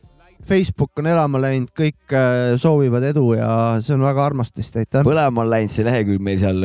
Facebook 0.48 0.98
on 0.98 1.08
elama 1.10 1.40
läinud, 1.42 1.70
kõik 1.76 2.14
äh, 2.16 2.54
soovivad 2.60 3.06
edu 3.12 3.32
ja 3.38 3.48
see 3.82 3.96
on 3.96 4.04
väga 4.06 4.26
armastust, 4.26 4.76
aitäh. 4.80 5.04
põlema 5.06 5.44
on 5.44 5.50
läinud 5.52 5.72
see 5.72 5.86
lehekülg 5.86 6.22
meil 6.24 6.40
seal. 6.42 6.62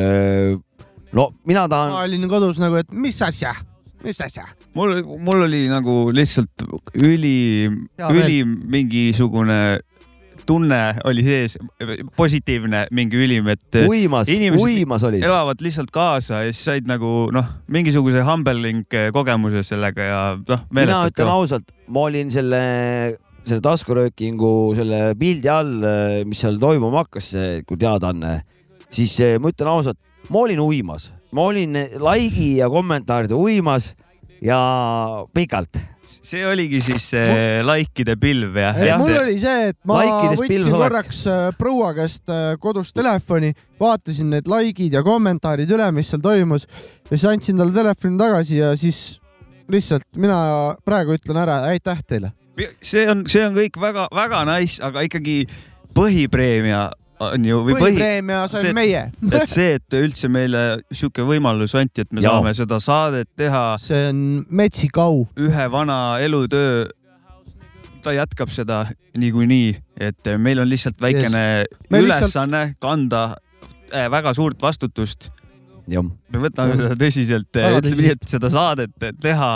no 1.17 1.29
mina 1.45 1.65
ma 1.65 1.73
tahan, 1.73 1.97
olin 2.03 2.29
kodus 2.31 2.61
nagu, 2.61 2.79
et 2.81 2.89
mis 2.91 3.19
asja, 3.21 3.53
mis 4.05 4.21
asja. 4.23 4.47
mul, 4.77 5.01
mul 5.03 5.45
oli 5.47 5.67
nagu 5.71 6.07
lihtsalt 6.15 6.65
üli, 6.97 7.69
üli 8.09 8.41
mingisugune 8.45 9.61
tunne 10.47 10.79
oli 11.07 11.23
sees, 11.25 11.57
positiivne 12.17 12.85
mingi 12.95 13.19
ülim, 13.19 13.49
et 13.51 13.79
uimas, 13.83 14.29
uimas 14.61 15.05
olid. 15.07 15.25
elavad 15.27 15.61
lihtsalt 15.63 15.91
kaasa 15.93 16.45
ja 16.45 16.53
siis 16.53 16.63
said 16.69 16.87
nagu 16.89 17.27
noh, 17.35 17.49
mingisuguse 17.73 18.23
humbling 18.27 18.85
kogemuse 19.15 19.63
sellega 19.67 20.07
ja 20.07 20.21
noh, 20.39 20.63
mina 20.75 21.03
ütlen 21.09 21.33
ausalt, 21.33 21.73
ma 21.91 22.07
olin 22.07 22.31
selle, 22.33 22.61
selle 23.47 23.63
taskuröökingu 23.63 24.51
selle 24.77 25.01
pildi 25.19 25.49
all, 25.51 25.75
mis 26.27 26.43
seal 26.43 26.59
toimuma 26.61 27.05
hakkas, 27.05 27.31
kui 27.67 27.79
teadaanne, 27.79 28.41
siis 28.93 29.13
eh, 29.23 29.37
ma 29.41 29.51
ütlen 29.53 29.71
ausalt, 29.71 29.99
ma 30.29 30.43
olin 30.45 30.59
uimas, 30.63 31.11
ma 31.35 31.47
olin 31.51 31.77
like'i 31.97 32.57
ja 32.61 32.69
kommentaaride 32.71 33.37
uimas 33.37 33.93
ja 34.43 34.59
pikalt. 35.33 35.79
see 36.07 36.45
oligi 36.47 36.79
siis 36.79 37.09
see 37.11 37.63
likeide 37.67 38.13
pilv 38.15 38.55
ja. 38.55 38.95
mul 38.99 39.11
oli 39.11 39.35
see, 39.41 39.73
et 39.73 39.77
ma 39.83 39.97
Likeidest 40.05 40.43
võtsin 40.43 40.69
korraks 40.71 41.19
äh, 41.27 41.47
proua 41.59 41.89
käest 41.97 42.31
äh, 42.31 42.53
kodus 42.63 42.93
telefoni, 42.95 43.51
vaatasin 43.79 44.31
need 44.31 44.47
likeid 44.47 44.95
ja 44.95 45.03
kommentaarid 45.03 45.71
üle, 45.75 45.89
mis 45.91 46.13
seal 46.13 46.23
toimus 46.23 46.63
ja 47.09 47.11
siis 47.11 47.27
andsin 47.27 47.59
talle 47.59 47.75
telefoni 47.75 48.19
tagasi 48.21 48.61
ja 48.61 48.71
siis 48.79 49.19
lihtsalt 49.67 50.07
mina 50.15 50.39
praegu 50.87 51.17
ütlen 51.17 51.41
ära, 51.43 51.59
aitäh 51.73 51.99
teile. 52.07 52.31
See 52.81 53.07
on, 53.09 53.25
see 53.29 53.43
on 53.45 53.57
kõik 53.57 53.77
väga-väga 53.81 54.45
nice, 54.49 54.81
aga 54.83 55.03
ikkagi 55.07 55.43
põhipreemia 55.97 56.87
on 57.23 57.45
ju 57.45 57.61
või 57.65 57.73
põhi, 57.73 57.81
põhipreemia 57.83 58.43
saime 58.51 58.67
see- 58.67 58.75
meie. 58.77 59.01
et 59.39 59.49
see, 59.51 59.77
et 59.79 59.97
üldse 59.97 60.29
meile 60.31 60.63
sihuke 60.91 61.25
võimalus 61.27 61.73
anti, 61.79 62.05
et 62.05 62.13
me 62.13 62.21
Jaa. 62.21 62.35
saame 62.35 62.53
seda 62.57 62.79
saadet 62.83 63.29
teha 63.39 63.63
see 63.81 64.09
on 64.11 64.21
metsik 64.49 64.97
au. 65.01 65.25
ühe 65.39 65.67
vana 65.73 66.19
elutöö. 66.23 66.85
ta 68.03 68.13
jätkab 68.13 68.51
seda 68.53 68.85
niikuinii, 69.17 69.73
et 69.99 70.29
meil 70.37 70.61
on 70.61 70.69
lihtsalt 70.69 71.01
väikene 71.01 71.65
Me 71.89 71.99
ülesanne 71.99 72.75
kanda 72.79 73.35
äh, 73.91 74.07
väga 74.11 74.33
suurt 74.33 74.61
vastutust. 74.61 75.31
jah, 75.87 76.03
me 76.05 76.39
võtame 76.39 76.77
seda 76.77 76.95
tõsiselt, 76.95 77.49
ütleme 77.51 78.01
nii, 78.01 78.13
et 78.13 78.29
seda 78.29 78.49
saadet 78.53 79.09
teha 79.21 79.51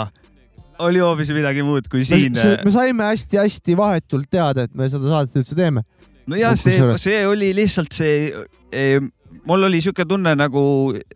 oli 0.86 1.02
hoopis 1.02 1.32
midagi 1.36 1.64
muud 1.66 1.88
kui 1.90 2.02
me, 2.02 2.08
siin. 2.08 2.38
me 2.64 2.74
saime 2.74 3.08
hästi-hästi 3.10 3.76
vahetult 3.78 4.30
teada, 4.30 4.66
et 4.68 4.74
me 4.78 4.88
seda 4.92 5.10
saadet 5.10 5.42
üldse 5.42 5.58
teeme. 5.58 5.84
nojah, 6.30 6.56
see 6.58 6.78
see 7.02 7.26
oli 7.26 7.50
lihtsalt 7.56 7.94
see 7.96 8.30
eh, 8.72 9.00
mul 9.46 9.62
oli 9.68 9.80
sihuke 9.82 10.04
tunne 10.08 10.34
nagu 10.38 10.62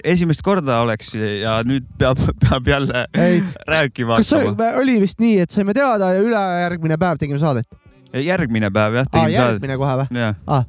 esimest 0.04 0.42
korda 0.46 0.80
oleks 0.84 1.12
ja 1.16 1.58
nüüd 1.66 1.86
peab, 1.98 2.20
peab 2.42 2.68
jälle 2.68 3.06
ei, 3.18 3.42
rääkima 3.68 4.18
kas 4.20 4.32
hakkama. 4.34 4.70
oli 4.82 4.98
vist 5.02 5.20
nii, 5.22 5.40
et 5.44 5.54
saime 5.54 5.74
teada 5.76 6.12
ja 6.16 6.22
ülejärgmine 6.24 6.98
päev 7.00 7.20
tegime 7.22 7.38
saadet? 7.42 7.68
järgmine 8.12 8.70
päev 8.74 9.00
jah, 9.00 9.06
aa, 9.06 9.12
tegime 9.12 9.36
saadet. 9.36 9.52
järgmine 9.52 9.78
kohe 9.82 9.94
või? 10.02 10.08
jah, 10.22 10.66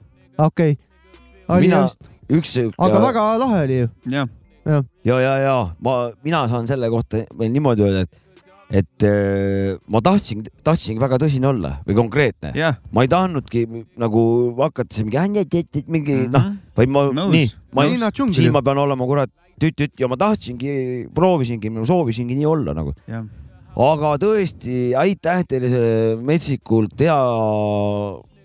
okei. 0.47 0.77
oli 1.47 1.67
Mina- 1.69 1.87
üks 2.37 2.53
sihuke. 2.57 2.77
aga 2.77 3.01
väga 3.07 3.25
lahe 3.41 3.63
oli 3.65 3.81
ju. 3.81 3.89
jah, 4.11 4.29
ja, 4.67 4.83
ja, 5.23 5.35
ja 5.45 5.57
ma, 5.79 5.97
mina 6.23 6.45
saan 6.51 6.67
selle 6.69 6.89
kohta 6.93 7.23
veel 7.39 7.53
niimoodi 7.55 7.87
öelda, 7.87 8.05
et 8.05 8.26
et 8.69 9.03
äh, 9.07 9.77
ma 9.88 10.01
tahtsin, 10.03 10.43
tahtsingi 10.63 11.00
väga 11.00 11.19
tõsine 11.21 11.47
olla 11.47 11.77
või 11.88 11.95
konkreetne. 11.95 12.51
jah, 12.57 12.75
ma 12.91 13.05
ei 13.05 13.12
tahtnudki 13.12 13.63
nagu 13.97 14.24
hakata 14.59 14.95
siin 14.95 15.07
mingi, 15.07 15.63
mingi 15.88 16.15
Mhm. 16.27 16.31
noh, 16.33 16.51
vaid 16.75 16.89
ma 16.89 17.05
Nõus. 17.15 17.31
nii, 17.31 17.51
ma 17.74 17.86
ei, 17.86 17.95
Liina 17.95 18.12
siin 18.12 18.51
ma 18.51 18.62
pean 18.62 18.77
olema 18.77 19.05
kurat 19.05 19.31
tüt-tüt 19.59 19.95
ja 20.00 20.07
ma 20.07 20.17
tahtsingi, 20.17 21.07
proovisingi, 21.15 21.71
soovisingi 21.86 22.36
nii 22.36 22.45
olla 22.45 22.74
nagu. 22.74 22.93
jah, 23.07 23.24
aga 23.77 24.17
tõesti 24.17 24.93
aitäh 24.97 25.43
teile 25.47 25.69
selle 25.69 26.15
metsikult 26.21 27.00
hea 27.00 27.17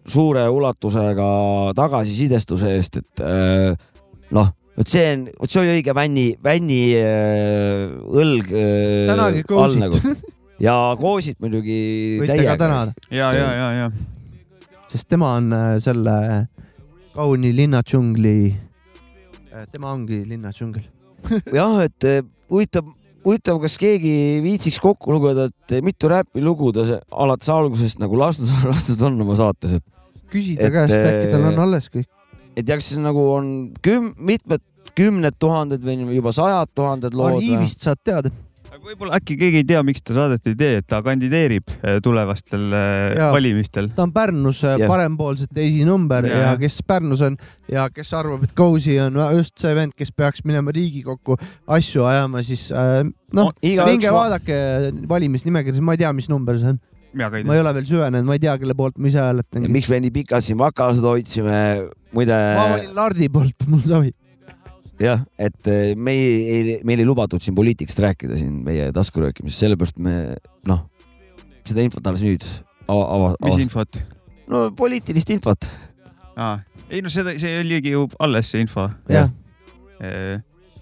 suure 0.06 0.46
ulatusega 0.48 1.72
tagasisidestuse 1.74 2.74
eest, 2.76 2.96
et 3.02 3.20
äh, 3.26 3.74
noh, 4.30 4.52
vot 4.76 4.88
see 4.88 5.04
on, 5.12 5.26
vot 5.40 5.52
see 5.52 5.62
oli 5.64 5.76
õige 5.78 5.96
vänni, 5.96 6.28
vänni 6.42 6.80
äh, 6.98 7.90
õlg 8.22 8.54
äh, 8.54 9.10
tänage 9.10 9.44
all 9.58 9.78
nagu 9.80 10.16
ja 10.66 10.78
koosid 11.00 11.38
muidugi 11.42 11.78
võite 12.22 12.32
ka 12.32 12.40
täiega. 12.40 12.58
tänada, 12.60 13.06
ja, 13.10 13.32
ja, 13.36 13.52
ja, 13.58 13.70
ja 13.82 13.92
sest 14.92 15.08
tema 15.08 15.36
on 15.38 15.52
äh, 15.56 15.76
selle 15.82 16.16
kauni 17.12 17.52
linnadžungli, 17.56 18.36
tema 19.72 19.92
ongi 19.92 20.22
linnadžungel. 20.28 20.84
jah, 21.58 21.78
et 21.84 22.08
eh, 22.08 22.20
huvitav, 22.52 22.88
huvitav, 23.24 23.60
kas 23.62 23.76
keegi 23.80 24.14
viitsiks 24.44 24.80
kokku 24.82 25.14
lugeda, 25.14 25.48
et 25.48 25.76
mitu 25.84 26.10
räpilugu 26.12 26.72
ta 26.76 26.86
alates 27.24 27.52
algusest 27.52 28.00
nagu 28.02 28.18
lastud, 28.20 28.50
lastud 28.68 29.04
on 29.08 29.20
oma 29.24 29.36
saates, 29.38 29.78
et, 29.78 29.86
küsida 30.32 30.68
Et, 30.68 30.74
käest, 30.74 30.96
äkki 30.96 31.30
tal 31.32 31.46
on 31.50 31.56
äh, 31.56 31.64
alles 31.66 31.88
kõik. 31.92 32.08
Et 32.56 32.68
jah, 32.68 32.80
see 32.84 33.00
nagu 33.02 33.26
on 33.34 33.48
küm-, 33.84 34.12
mitmed 34.20 34.62
kümned 34.98 35.36
tuhanded 35.40 35.84
või 35.84 36.16
juba 36.18 36.32
sajad 36.34 36.72
tuhanded 36.76 37.14
lood 37.16 37.38
arhiivist 37.38 37.84
saad 37.86 38.00
teada. 38.04 38.32
aga 38.72 38.80
võib-olla 38.88 39.18
äkki 39.20 39.36
keegi 39.40 39.60
ei 39.62 39.66
tea, 39.68 39.80
miks 39.84 40.04
ta 40.04 40.14
saadet 40.16 40.46
ei 40.48 40.56
tee, 40.58 40.78
et 40.80 40.86
ta 40.88 41.02
kandideerib 41.04 41.72
eh, 41.78 41.98
tulevastel 42.04 42.66
eh, 42.76 43.16
Jaa. 43.18 43.30
valimistel. 43.34 43.88
ta 43.96 44.06
on 44.06 44.12
Pärnus 44.12 44.62
yeah. 44.64 44.84
parempoolsete 44.88 45.64
esinumber 45.64 46.28
yeah. 46.28 46.46
ja 46.50 46.54
kes 46.60 46.80
Pärnus 46.88 47.24
on 47.24 47.36
ja 47.72 47.88
kes 47.92 48.12
arvab, 48.16 48.44
et 48.48 48.54
Kousi 48.56 48.98
on 49.00 49.16
just 49.38 49.56
see 49.60 49.74
vend, 49.76 49.96
kes 49.96 50.12
peaks 50.12 50.44
minema 50.48 50.74
Riigikokku 50.74 51.36
asju 51.78 52.08
ajama, 52.08 52.44
siis 52.46 52.68
noh 52.72 53.12
No,, 53.32 53.50
igaüks 53.64 53.88
minge 53.88 54.12
va- 54.12 54.26
vaadake 54.26 54.56
valimisnimekirjas, 55.08 55.84
ma 55.84 55.96
ei 55.96 56.04
tea, 56.04 56.12
mis 56.16 56.28
number 56.32 56.58
see 56.60 56.74
on, 56.74 56.80
mina 57.12 57.28
ka 57.30 57.38
ei 57.38 57.44
ma 57.44 57.52
tea. 57.52 57.58
ei 57.58 57.64
ole 57.64 57.74
veel 57.76 57.86
süvenenud, 57.90 58.28
ma 58.28 58.36
ei 58.36 58.42
tea, 58.42 58.56
kelle 58.60 58.76
poolt 58.78 58.98
ma 58.98 59.10
ise 59.10 59.20
hääletan. 59.22 59.68
miks 59.72 59.90
me 59.92 60.00
nii 60.04 60.14
pikalt 60.14 60.46
siin 60.46 60.58
makased 60.60 61.06
hoidsime, 61.06 61.60
muide 62.16 62.38
ma 62.58 62.66
valin 62.74 62.92
Lardi 62.96 63.28
poolt, 63.32 63.66
mul 63.70 63.82
sobib. 63.86 64.16
jah, 65.02 65.24
et 65.40 65.70
eh, 65.72 65.92
me 65.96 66.14
ei, 66.16 66.34
ei, 66.54 66.76
meil 66.88 67.02
ei 67.02 67.08
lubatud 67.08 67.42
siin 67.44 67.56
poliitikast 67.58 68.02
rääkida 68.04 68.38
siin 68.40 68.60
meie 68.66 68.90
taskuröökimises, 68.96 69.60
sellepärast 69.64 70.00
me 70.02 70.36
noh, 70.68 70.86
seda 71.68 71.84
infot 71.84 72.06
alles 72.10 72.24
nüüd 72.26 72.46
ava-, 72.86 73.08
ava-, 73.16 73.34
mis 73.48 73.66
infot? 73.66 74.00
no 74.52 74.68
poliitilist 74.78 75.34
infot. 75.34 75.68
ei 76.92 77.02
no 77.04 77.12
seda, 77.12 77.34
see 77.40 77.58
oligi 77.60 77.96
ju 77.96 78.06
alles 78.22 78.52
see 78.52 78.64
info. 78.64 78.88
jah, 79.10 79.30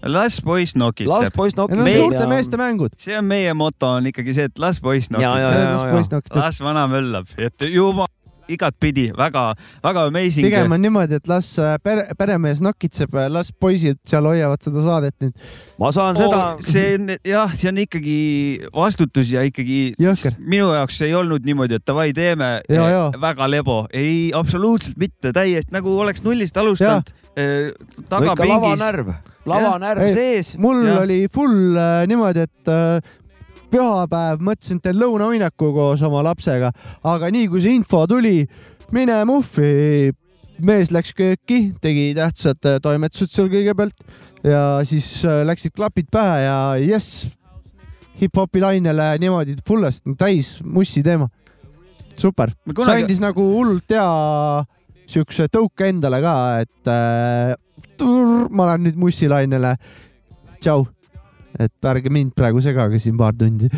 las 0.03 0.41
poiss 0.41 0.75
las 0.75 0.83
nokitseb. 0.83 1.35
poiss 1.35 1.57
ja 1.57 1.65
no 1.67 1.75
nokib. 1.83 1.97
suurte 1.97 2.27
meeste 2.27 2.57
mängud. 2.57 2.95
see 2.97 3.17
on 3.17 3.25
meie 3.25 3.53
moto 3.53 3.97
on 3.97 4.07
ikkagi 4.07 4.33
see, 4.33 4.49
et 4.49 4.59
las 4.59 4.79
poiss 4.79 5.09
Ja, 5.13 5.37
ja, 5.37 5.51
nokitseb. 5.75 6.35
las 6.35 6.61
vana 6.61 6.87
möllab, 6.87 7.27
et 7.37 7.69
juba 7.69 8.07
igatpidi 8.51 9.09
väga-väga 9.17 10.05
amazing. 10.09 10.45
pigem 10.45 10.71
on 10.71 10.81
niimoodi, 10.81 11.19
et 11.21 11.27
las 11.29 11.53
äh, 11.59 11.77
pere, 11.83 12.07
peremees 12.17 12.61
nokitseb, 12.63 13.15
las 13.31 13.51
poisid 13.51 13.99
seal 14.07 14.27
hoiavad 14.27 14.63
seda 14.63 14.83
saadet 14.85 15.15
nüüd. 15.23 15.47
ma 15.81 15.91
saan 15.95 16.19
seda 16.19 16.41
oh,, 16.41 16.63
see 16.65 16.95
on 16.97 17.15
jah, 17.27 17.55
see 17.55 17.71
on 17.71 17.81
ikkagi 17.85 18.17
vastutus 18.75 19.33
ja 19.35 19.45
ikkagi 19.47 19.81
Jõhker. 20.01 20.37
minu 20.39 20.71
jaoks 20.75 21.01
ei 21.07 21.15
olnud 21.17 21.45
niimoodi, 21.47 21.79
et 21.79 21.87
davai, 21.87 22.11
teeme 22.17 22.51
Ja, 22.69 22.85
eh, 22.85 22.93
ja. 22.93 23.03
väga 23.21 23.47
lebo, 23.49 23.81
ei 23.93 24.31
absoluutselt 24.35 24.97
mitte, 25.01 25.33
täiesti 25.35 25.73
nagu 25.73 25.93
oleks 25.99 26.23
nullist 26.25 26.57
alustanud. 26.57 27.13
ikka 27.31 28.09
tagapingis, 28.11 29.30
lavanärv, 29.49 30.05
Ei, 30.05 30.13
sees. 30.13 30.53
mul 30.61 30.83
ja. 30.85 30.99
oli 31.01 31.25
full 31.33 31.77
äh, 31.77 32.03
niimoodi, 32.09 32.45
et 32.45 32.71
äh, 32.71 33.13
pühapäev 33.71 34.41
mõtlesin, 34.43 34.79
et 34.79 34.89
teen 34.89 34.99
lõunauinaku 34.99 35.71
koos 35.75 36.03
oma 36.05 36.23
lapsega, 36.25 36.71
aga 37.07 37.31
nii 37.33 37.49
kui 37.51 37.63
see 37.63 37.77
info 37.79 38.03
tuli, 38.09 38.43
mine 38.95 39.21
muffi, 39.29 40.11
mees 40.61 40.91
läks 40.93 41.15
kööki, 41.17 41.61
tegi 41.81 42.11
tähtsad 42.17 42.69
äh, 42.69 42.79
toimetused 42.83 43.33
seal 43.33 43.49
kõigepealt 43.51 44.03
ja 44.45 44.81
siis 44.87 45.21
äh, 45.25 45.41
läksid 45.47 45.73
klapid 45.77 46.11
pähe 46.13 46.43
ja 46.45 46.57
jess, 46.83 47.29
hip-hopi 48.21 48.61
lainele 48.61 49.13
niimoodi 49.21 49.57
fullest 49.65 50.05
täis 50.19 50.59
mussi 50.61 51.01
teema. 51.05 51.29
super, 52.17 52.51
see 52.67 53.01
andis 53.01 53.21
nagu 53.23 53.41
hullult 53.55 53.89
hea 53.89 54.05
siukse 55.11 55.47
tõuke 55.51 55.89
endale 55.89 56.21
ka, 56.23 56.35
et 56.61 56.91
äh, 56.91 57.55
ma 58.49 58.71
lähen 58.71 58.85
nüüd 58.87 58.99
mussilainele. 58.99 59.75
tšau, 60.61 60.85
et 61.59 61.89
ärge 61.89 62.11
mind 62.13 62.35
praegu 62.37 62.61
segage 62.61 62.99
siin 62.99 63.17
paar 63.17 63.33
tundi. 63.33 63.69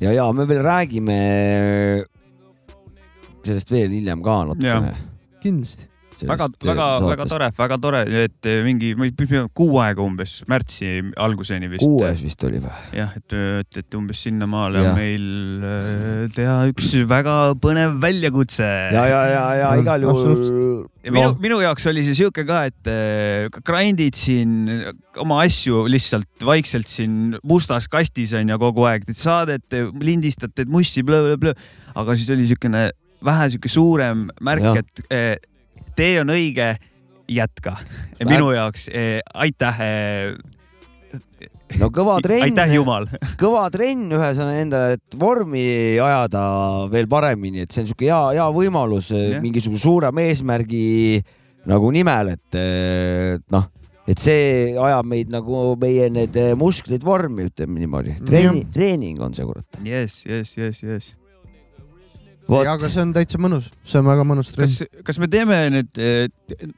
ja, 0.00 0.12
ja 0.12 0.30
me 0.32 0.46
veel 0.48 0.62
räägime 0.62 1.18
sellest 3.44 3.72
veel 3.72 3.90
hiljem 3.90 4.22
ka 4.22 4.44
natukene. 4.52 4.94
kindlasti. 5.42 5.87
väga, 6.26 6.48
väga, 6.64 6.86
väga 7.04 7.26
tore, 7.30 7.50
väga 7.58 7.78
tore, 7.82 8.02
et 8.24 8.48
mingi 8.66 8.94
mis 8.98 9.14
me- 9.30 9.46
kuu 9.54 9.78
aega 9.82 10.02
umbes, 10.04 10.38
märtsi 10.50 10.98
alguseni 11.16 11.70
vist. 11.70 11.84
kuues 11.84 12.22
vist 12.24 12.44
oli 12.48 12.60
või? 12.62 12.74
jah, 12.96 13.14
et, 13.18 13.36
et, 13.62 13.80
et 13.82 13.98
umbes 13.98 14.22
sinnamaale 14.26 14.82
on 14.82 14.98
meil 14.98 15.26
äh, 15.62 16.22
teha 16.34 16.60
üks 16.72 16.94
väga 17.08 17.38
põnev 17.62 17.98
väljakutse. 18.02 18.68
ja, 18.94 19.06
ja, 19.10 19.24
ja, 19.32 19.44
ja 19.62 19.72
igal 19.80 20.06
juhul 20.06 20.86
ja 21.04 21.14
minu 21.14 21.32
no., 21.32 21.34
minu 21.42 21.58
jaoks 21.62 21.88
oli 21.90 22.04
see 22.06 22.16
sihuke 22.18 22.44
ka, 22.48 22.64
et 22.70 22.90
äh, 22.90 23.48
grind'id 23.66 24.18
siin 24.18 24.54
oma 25.22 25.42
asju 25.46 25.86
lihtsalt 25.90 26.46
vaikselt 26.46 26.90
siin 26.90 27.36
mustas 27.46 27.88
kastis 27.90 28.34
on 28.38 28.54
ju 28.54 28.58
kogu 28.62 28.86
aeg, 28.90 29.06
teed 29.08 29.18
saadet, 29.18 29.78
lindistad, 30.02 30.54
teed 30.54 30.70
mussi, 30.72 31.04
aga 31.98 32.16
siis 32.16 32.30
oli 32.34 32.46
siukene 32.48 32.88
vähe 33.24 33.50
sihuke 33.52 33.70
suurem 33.72 34.28
märk 34.44 34.82
et 34.82 35.04
äh, 35.10 35.36
tee 35.98 36.20
on 36.22 36.30
õige, 36.34 36.76
jätka. 37.28 37.76
minu 38.24 38.52
jaoks 38.54 38.88
äh, 38.88 39.18
aitäh 39.34 39.82
äh,, 39.84 40.36
no 41.80 41.90
kõva 41.94 42.18
trenn, 42.24 42.46
aitäh 42.48 42.74
Jumal. 42.76 43.08
kõva 43.42 43.66
trenn 43.74 44.08
ühesõnaga 44.14 44.62
endale, 44.62 44.98
et 44.98 45.18
vormi 45.20 45.64
ajada 46.02 46.42
veel 46.92 47.10
paremini, 47.10 47.64
et 47.64 47.74
see 47.74 47.84
on 47.84 47.90
siuke 47.90 48.08
hea, 48.08 48.20
hea 48.38 48.46
võimalus 48.54 49.10
yeah. 49.14 49.42
mingisuguse 49.44 49.84
suurema 49.84 50.24
eesmärgi 50.28 51.20
nagu 51.68 51.90
nimel, 51.92 52.32
et 52.38 52.56
eh, 52.56 53.36
noh, 53.52 53.68
et 54.08 54.22
see 54.22 54.72
ajab 54.72 55.08
meid 55.10 55.32
nagu 55.32 55.74
meie 55.80 56.08
need 56.12 56.36
musklid 56.56 57.04
vormi, 57.04 57.50
ütleme 57.50 57.82
niimoodi. 57.82 58.16
treeni, 58.24 58.64
treening 58.72 59.20
on 59.24 59.36
see 59.36 59.44
kurat. 59.48 59.82
jess, 59.84 60.24
jess, 60.28 60.56
jess, 60.56 60.84
jess. 60.86 61.16
Aga 62.48 62.88
see 62.88 63.02
on 63.02 63.12
täitsa 63.16 63.40
mõnus, 63.42 63.68
see 63.86 64.00
on 64.00 64.08
väga 64.08 64.24
mõnus 64.28 64.50
trenn 64.54 64.70
kas., 64.70 65.02
kas 65.10 65.20
me 65.20 65.28
teeme 65.32 65.58
nüüd, 65.74 66.00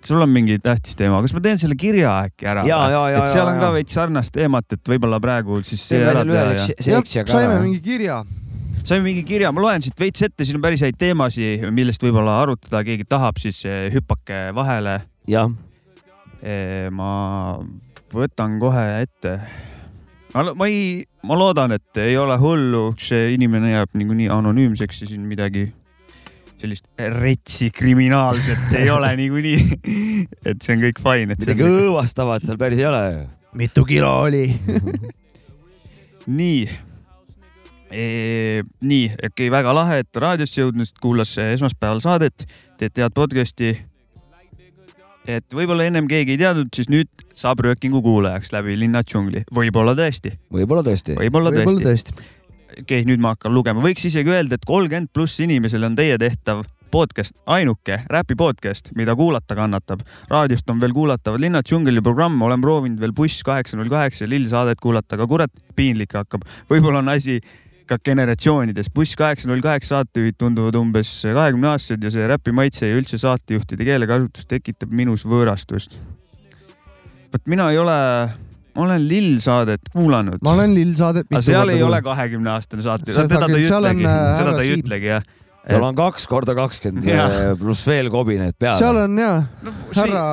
sul 0.07 0.25
on 0.25 0.33
mingi 0.33 0.59
tähtis 0.63 0.99
teema, 0.99 1.21
kas 1.25 1.35
ma 1.37 1.43
teen 1.45 1.61
selle 1.63 1.79
kirja 1.79 2.17
äkki 2.27 2.49
ära? 2.51 2.65
ja, 2.69 2.81
ja, 2.91 3.05
ja, 3.15 3.23
et 3.23 3.33
seal 3.33 3.47
ja 3.47 3.55
on, 3.55 3.63
ka 3.63 3.71
veits 3.77 3.97
sarnast 3.97 4.35
teemat, 4.35 4.67
et 4.75 4.93
võib-olla 4.93 5.21
praegu 5.23 5.61
siis 5.67 5.87
teeme 5.91 6.11
selle 6.11 6.35
ühe 6.35 6.45
ja 6.45 6.67
seks- 6.67 6.91
seksi 6.91 7.23
aga 7.23 7.39
saime 7.39 7.61
mingi 7.63 7.81
kirja. 7.85 8.21
saime 8.83 9.05
mingi 9.07 9.25
kirja, 9.29 9.53
ma 9.55 9.63
loen 9.63 9.87
siit 9.87 9.99
veits 10.01 10.27
ette, 10.27 10.47
siin 10.49 10.59
on 10.59 10.67
päris 10.67 10.83
häid 10.87 10.99
teemasid, 10.99 11.67
millest 11.77 12.03
võib-olla 12.03 12.41
arutada 12.43 12.83
keegi 12.87 13.07
tahab, 13.09 13.39
siis 13.43 13.63
eh, 13.69 13.89
hüppake 13.95 14.49
vahele. 14.57 15.01
jah, 15.31 15.53
ma 16.91 17.11
võtan 18.11 18.59
kohe 18.59 18.87
ette. 19.05 19.39
Ma 20.35 20.67
ei, 20.69 21.05
ma 21.27 21.37
loodan, 21.39 21.75
et 21.75 22.01
ei 22.03 22.17
ole 22.19 22.37
hullu, 22.39 22.91
see 23.01 23.33
inimene 23.35 23.73
jääb 23.75 23.97
niikuinii 23.99 24.29
anonüümseks 24.31 25.03
ja 25.03 25.11
siin 25.11 25.27
midagi 25.27 25.67
sellist 26.61 26.85
retsi 26.99 27.71
kriminaalset 27.73 28.77
ei 28.79 28.91
ole 28.93 29.15
niikuinii. 29.21 29.81
et 30.45 30.61
see 30.63 30.77
on 30.77 30.85
kõik 30.85 31.03
fine, 31.03 31.35
midagi 31.39 31.67
on 31.67 31.79
õõvastavat 31.87 32.47
seal 32.47 32.61
päris 32.61 32.83
ei 32.83 32.87
ole. 32.91 33.03
mitu 33.59 33.85
kilo 33.89 34.13
oli? 34.27 34.45
nii 36.41 36.63
e,. 37.91 38.63
nii, 38.81 39.07
okei 39.11 39.29
okay,, 39.33 39.53
väga 39.53 39.75
lahe, 39.75 40.01
et 40.05 40.23
raadiosse 40.25 40.63
jõudnud, 40.63 40.93
kuulas 41.03 41.35
esmaspäeval 41.43 42.03
saadet, 42.05 42.47
teete 42.79 43.03
head 43.07 43.17
podcast'i. 43.17 43.75
Et 45.39 45.57
võib-olla 45.57 45.87
ennem 45.89 46.09
keegi 46.11 46.37
ei 46.37 46.41
teadnud, 46.41 46.73
siis 46.75 46.91
nüüd 46.93 47.09
saab 47.37 47.63
röökingu 47.67 48.03
kuulajaks 48.05 48.53
läbi 48.55 48.77
Linna 48.81 49.05
džungli, 49.07 49.45
võib-olla 49.55 49.95
tõesti, 49.99 50.35
võib-olla 50.53 50.85
tõesti. 50.87 51.17
võib-olla 51.21 51.55
tõesti. 51.55 51.87
tõesti. 51.87 52.19
okei 52.19 52.83
okay,, 52.83 53.07
nüüd 53.09 53.23
ma 53.23 53.37
hakkan 53.37 53.55
lugema, 53.55 53.85
võiks 53.85 54.05
isegi 54.11 54.33
öelda, 54.33 54.59
et 54.59 54.69
kolmkümmend 54.69 55.13
pluss 55.15 55.41
inimesel 55.43 55.87
on 55.89 55.99
teie 55.99 56.19
tehtav 56.21 56.65
podcast, 56.91 57.37
ainuke 57.47 58.01
räpi 58.11 58.35
podcast, 58.35 58.91
mida 58.99 59.15
kuulata 59.17 59.55
kannatab. 59.55 60.01
raadiost 60.29 60.71
on 60.71 60.81
veel 60.81 60.93
kuulatavad 60.93 61.41
Linnad 61.41 61.67
džungli 61.69 62.03
programm, 62.03 62.43
olen 62.43 62.61
proovinud 62.61 63.01
veel 63.01 63.13
Buss 63.13 63.45
kaheksa 63.47 63.79
null 63.79 63.91
kaheksa 63.91 64.25
ja 64.25 64.31
Lill 64.31 64.49
saadet 64.51 64.81
kuulata, 64.83 65.15
aga 65.15 65.27
kurat, 65.27 65.53
piinlik 65.77 66.15
hakkab. 66.15 66.43
võib-olla 66.71 66.99
on 66.99 67.09
asi 67.15 67.41
ka 67.91 67.99
generatsioonides. 68.05 68.91
Buss 68.95 69.17
kaheksa 69.19 69.51
null 69.51 69.63
kaheksa 69.65 69.99
saatejuhid 70.01 70.39
tunduvad 70.41 70.79
umbes 70.79 71.11
kahekümne 71.27 71.73
aastased 71.73 72.05
ja 72.07 72.13
see 72.15 72.29
räpi 72.31 72.55
maitse 72.55 72.91
ja 72.91 72.99
üldse 72.99 73.19
saatejuhtide 73.21 73.87
keelekasutus 73.89 74.47
tekitab 74.51 74.93
minus 74.95 75.27
võõrastust. 75.29 75.99
vot 77.31 77.51
mina 77.51 77.71
ei 77.71 77.79
ole, 77.79 77.99
ma 78.77 78.87
olen 78.87 79.09
Lill 79.09 79.43
saadet 79.43 79.91
kuulanud. 79.93 80.39
ma 80.47 80.55
olen 80.55 80.75
Lill 80.79 80.95
saadet. 80.99 81.27
aga 81.31 81.43
seal 81.45 81.75
ei 81.75 81.83
ole 81.83 82.03
kahekümne 82.07 82.55
aastane 82.55 82.87
saate, 82.87 83.13
Seda 83.13 83.43
ta 83.43 83.51
ei 83.51 83.67
ütlegi, 83.67 84.07
seda 84.07 84.55
ta 84.55 84.65
ei 84.65 84.75
ütlegi 84.79 85.13
jah. 85.13 85.29
seal 85.67 85.85
on 85.91 85.99
kaks 85.99 86.27
korda 86.31 86.55
kakskümmend 86.59 87.61
pluss 87.61 87.87
veel 87.91 88.11
kobinaid 88.15 88.59
peale. 88.59 88.79
seal 88.79 89.03
on 89.05 89.19
ja 89.19 89.35
no, 89.67 89.75
härra, 89.99 90.25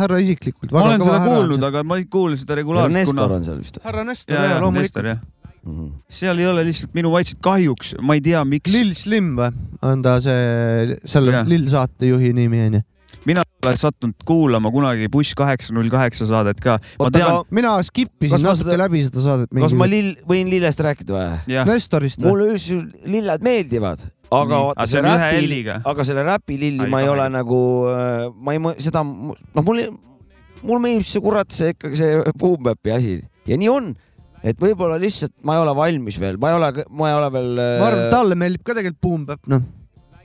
härra 0.00 0.24
isiklikult. 0.24 0.72
ma 0.72 0.88
olen 0.88 1.04
seda 1.04 1.22
kuulnud, 1.28 1.70
aga 1.70 1.84
ma 1.84 2.00
ei 2.00 2.08
kuule 2.08 2.40
seda 2.40 2.56
regulaarselt, 2.62 3.00
Nestor 3.02 3.24
kuna 3.28 3.40
on 3.40 3.48
seal 3.50 3.64
vist. 3.64 3.80
härra 3.84 4.04
Nestor 4.08 4.38
ja, 4.40 4.44
ja 4.56 4.60
ja 4.60 4.76
Nestor 4.80 5.16
loomulikult. 5.66 6.02
jah, 6.06 6.18
seal 6.22 6.38
ei 6.42 6.46
ole 6.50 6.64
lihtsalt 6.70 6.92
minu 6.96 7.10
maitset 7.14 7.38
kahjuks, 7.44 7.94
ma 8.00 8.16
ei 8.18 8.22
tea, 8.24 8.42
miks. 8.48 8.72
Lill 8.72 8.92
Slim 8.96 9.34
või 9.38 9.50
on 9.86 10.02
ta 10.04 10.16
see, 10.24 10.98
selle 11.04 11.34
Jah. 11.34 11.46
Lill 11.48 11.66
saatejuhi 11.72 12.32
nimi 12.36 12.62
onju. 12.68 12.82
mina 13.26 13.42
olen 13.66 13.78
sattunud 13.80 14.14
kuulama 14.26 14.70
kunagi 14.70 15.08
Buss 15.10 15.34
kaheksa 15.34 15.74
null 15.74 15.88
kaheksa 15.90 16.26
saadet 16.30 16.60
ka. 16.62 16.76
ma 17.00 17.08
tean 17.10 17.40
mina 17.50 17.72
skip 17.82 18.22
isin 18.22 18.38
natuke 18.44 18.62
seda- 18.62 18.76
läbi 18.84 19.00
seda 19.08 19.24
saadet. 19.24 19.50
kas 19.50 19.74
ma 19.74 19.88
lill, 19.90 20.12
võin 20.30 20.50
lillest 20.52 20.80
rääkida 20.86 21.16
või? 21.16 21.56
Nestorist 21.66 22.22
või? 22.22 22.30
mulle 22.30 22.52
üldse 22.54 22.78
lilled 23.04 23.42
meeldivad, 23.42 24.04
aga 24.30 24.60
vaata 24.68 24.78
aga 24.78 24.86
see 24.86 24.94
see 24.94 25.02
on 25.02 25.10
ühe 25.10 25.18
räpi, 25.24 25.46
L-iga. 25.48 25.78
aga 25.84 26.06
selle 26.06 26.22
räpi 26.30 26.58
lilli 26.62 26.86
ma 26.92 27.02
ei 27.02 27.10
ole 27.10 27.26
nagu, 27.34 27.60
ma 28.38 28.54
ei, 28.54 28.62
seda, 28.86 29.02
noh, 29.02 29.66
mul, 29.66 29.82
mulle 30.62 30.82
meeldib 30.86 31.10
see 31.10 31.22
kurat, 31.26 31.50
see 31.50 31.74
ikkagi 31.74 31.98
see 31.98 32.22
boom-bap'i 32.38 32.94
asi 32.94 33.16
ja 33.50 33.58
nii 33.58 33.68
on, 33.74 33.90
et 34.44 34.60
võib-olla 34.60 34.98
lihtsalt 35.00 35.36
ma 35.46 35.56
ei 35.56 35.64
ole 35.64 35.74
valmis 35.78 36.20
veel, 36.20 36.38
ma 36.42 36.52
ei 36.52 36.60
ole, 36.60 36.70
ma 36.90 37.10
ei 37.10 37.16
ole 37.16 37.32
veel. 37.38 37.50
ma 37.56 37.88
arvan, 37.88 38.04
et 38.06 38.14
talle 38.14 38.38
meeldib 38.38 38.64
ka 38.66 38.76
tegelikult 38.76 39.02
Boom 39.06 39.26
Bap, 39.28 39.42
noh. 39.52 39.64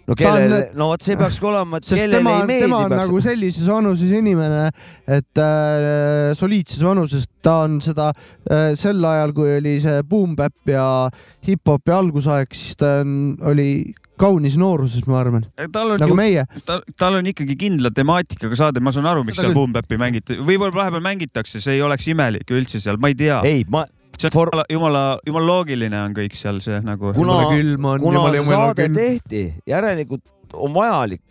no 0.07 0.15
ta 0.15 0.27
on- 0.27 0.35
kellele, 0.41 0.59
no 0.75 0.89
vot 0.91 1.05
see 1.05 1.17
peakski 1.19 1.47
olema, 1.51 1.79
et 1.79 1.87
kellele 1.87 2.19
tema 2.19 2.35
ei, 2.35 2.41
tema 2.41 2.51
meeldi 2.51 2.75
on 2.75 2.91
peaks 2.91 3.05
nagu 3.05 3.23
sellises 3.27 3.71
vanuses 3.71 4.13
inimene, 4.19 4.61
et 5.19 5.43
äh, 5.45 6.33
soliidses 6.37 6.83
vanuses 6.85 7.27
ta 7.41 7.61
on 7.65 7.79
seda 7.85 8.11
äh, 8.11 8.71
sel 8.79 9.03
ajal, 9.13 9.35
kui 9.37 9.55
oli 9.57 9.77
see 9.83 10.03
Boom 10.07 10.35
Bap 10.39 10.69
ja 10.69 10.85
hip-hopi 11.47 11.95
algusaeg, 11.95 12.55
siis 12.57 12.79
ta 12.79 12.99
on, 13.05 13.35
oli 13.53 13.71
kaunis 14.21 14.57
nooruses, 14.59 15.05
ma 15.09 15.17
arvan, 15.21 15.47
tal 15.73 15.95
on 15.95 16.01
nagu 16.01 16.13
ju, 16.13 16.17
meie. 16.19 16.43
tal, 16.67 16.83
tal 16.99 17.17
on 17.17 17.29
ikkagi 17.31 17.55
kindla 17.57 17.89
temaatikaga 17.95 18.59
saade, 18.59 18.83
ma 18.83 18.93
saan 18.93 19.09
aru, 19.09 19.23
miks 19.25 19.39
Seda 19.39 19.49
seal. 19.49 19.55
Boom 19.57 19.73
Bap'i 19.73 19.97
mängiti, 20.01 20.37
võib-olla 20.37 20.75
vahepeal 20.75 21.01
mängitakse, 21.07 21.61
see 21.63 21.79
ei 21.79 21.81
oleks 21.85 22.05
imelik 22.11 22.53
üldse 22.53 22.81
seal, 22.83 23.01
ma 23.01 23.09
ei 23.09 23.17
tea. 23.17 23.39
ei, 23.47 23.65
ma, 23.71 23.85
see 24.21 24.29
on 24.29 24.35
for- 24.35 24.51
jumala, 24.53 24.65
jumala, 24.69 25.03
jumala 25.27 25.49
loogiline 25.49 25.97
on 26.05 26.13
kõik 26.17 26.37
seal 26.37 26.61
see 26.63 26.77
nagu. 26.85 27.13
kuna 27.17 27.39
on, 27.47 27.49
kuna 27.81 27.97
jumala 27.99 28.33
see 28.35 28.43
jumala 28.43 28.69
saade 28.69 28.87
külm. 28.87 28.99
tehti, 29.01 29.43
järelikult 29.69 30.23
on 30.53 30.73
vajalik, 30.75 31.23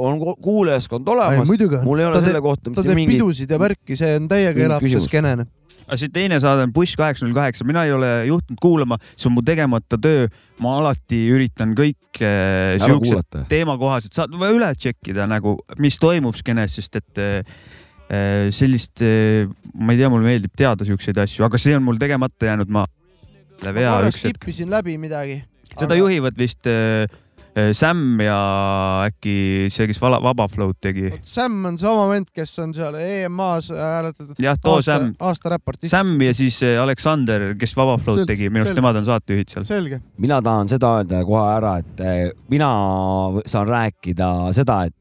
on 0.00 0.20
ku- 0.20 0.36
kuulajaskond 0.42 1.08
olemas. 1.08 1.48
on, 1.48 1.82
mul 1.84 1.98
ei 2.00 2.06
ole 2.08 2.14
ta 2.20 2.22
selle 2.24 2.38
teeb, 2.38 2.46
kohta 2.46 2.62
ta 2.68 2.70
mitte 2.70 2.86
teeb 2.88 3.00
mingit, 3.00 3.18
pidusid 3.18 3.50
ja 3.52 3.58
värki, 3.60 3.98
see 3.98 4.14
on 4.20 4.30
täiega 4.30 4.64
elab 4.68 4.86
see 4.86 5.02
skeenene. 5.04 5.46
aga 5.82 5.98
see 6.00 6.12
teine 6.14 6.38
saade 6.40 6.64
on 6.66 6.72
Buss 6.72 6.96
kaheksa 6.96 7.26
null 7.26 7.36
kaheksa, 7.36 7.66
mina 7.68 7.84
ei 7.84 7.92
ole 7.92 8.10
juhtunud 8.30 8.60
kuulama, 8.62 8.98
see 9.16 9.28
on 9.28 9.36
mu 9.36 9.44
tegemata 9.44 9.98
töö. 10.00 10.26
ma 10.62 10.76
alati 10.78 11.18
üritan 11.34 11.72
kõik 11.74 12.20
äh, 12.22 12.78
siuksed 12.80 13.44
teemakohased 13.50 14.14
saad 14.14 14.34
või 14.38 14.56
üle 14.56 14.68
tšekkida 14.78 15.26
nagu, 15.26 15.56
mis 15.82 15.98
toimub 15.98 16.36
skeenes, 16.38 16.76
sest 16.78 17.00
et 17.00 17.18
äh, 17.18 17.42
sellist 18.52 19.00
äh,, 19.04 19.48
ma 19.74 19.94
ei 19.94 20.00
tea, 20.02 20.10
mulle 20.12 20.28
meeldib 20.28 20.52
teada 20.58 20.84
siukseid 20.88 21.18
asju, 21.24 21.46
aga 21.46 21.60
see 21.60 21.76
on 21.76 21.84
mul 21.86 22.00
tegemata 22.00 22.50
jäänud, 22.50 22.72
ma. 22.72 22.84
ma 23.62 23.74
vea 23.74 23.96
korra 23.96 24.12
üks 24.12 24.24
hetk, 24.26 24.42
skip 24.42 24.52
isin 24.52 24.72
läbi 24.72 24.98
midagi. 25.00 25.40
seda 25.72 25.96
juhivad 25.96 26.36
vist 26.36 26.68
äh, 26.68 27.06
äh, 27.56 27.70
Sam 27.72 28.20
ja 28.20 28.36
äkki 29.06 29.70
see, 29.72 29.88
kes 29.88 30.00
Vala- 30.02 30.20
Vaba 30.22 30.44
Flow'd 30.52 30.76
tegi. 30.84 31.08
Sam 31.24 31.64
on 31.70 31.78
sama 31.80 32.04
vend, 32.10 32.28
kes 32.34 32.52
on 32.60 32.74
seal 32.76 33.00
EMA-s 33.00 33.72
hääletatud. 33.72 34.36
jah, 34.44 34.60
too 34.60 34.82
Sam, 34.84 35.14
aasta 35.16 35.56
räpartist. 35.56 35.90
Sam 35.94 36.12
ja 36.20 36.34
siis 36.36 36.60
äh, 36.68 36.76
Aleksander, 36.82 37.54
kes 37.60 37.76
Vaba 37.78 37.96
Flow'd 37.96 38.26
tegi, 38.28 38.50
minu 38.52 38.66
arust 38.66 38.76
nemad 38.76 39.00
on 39.00 39.08
saatejuhid 39.08 39.56
seal. 39.56 39.68
selge. 39.68 40.02
mina 40.20 40.42
tahan 40.44 40.68
seda 40.72 40.98
öelda 41.00 41.24
kohe 41.28 41.46
ära, 41.56 41.78
et 41.80 42.42
mina 42.52 42.72
saan 43.46 43.72
rääkida 43.72 44.34
seda, 44.52 44.82
et 44.90 44.96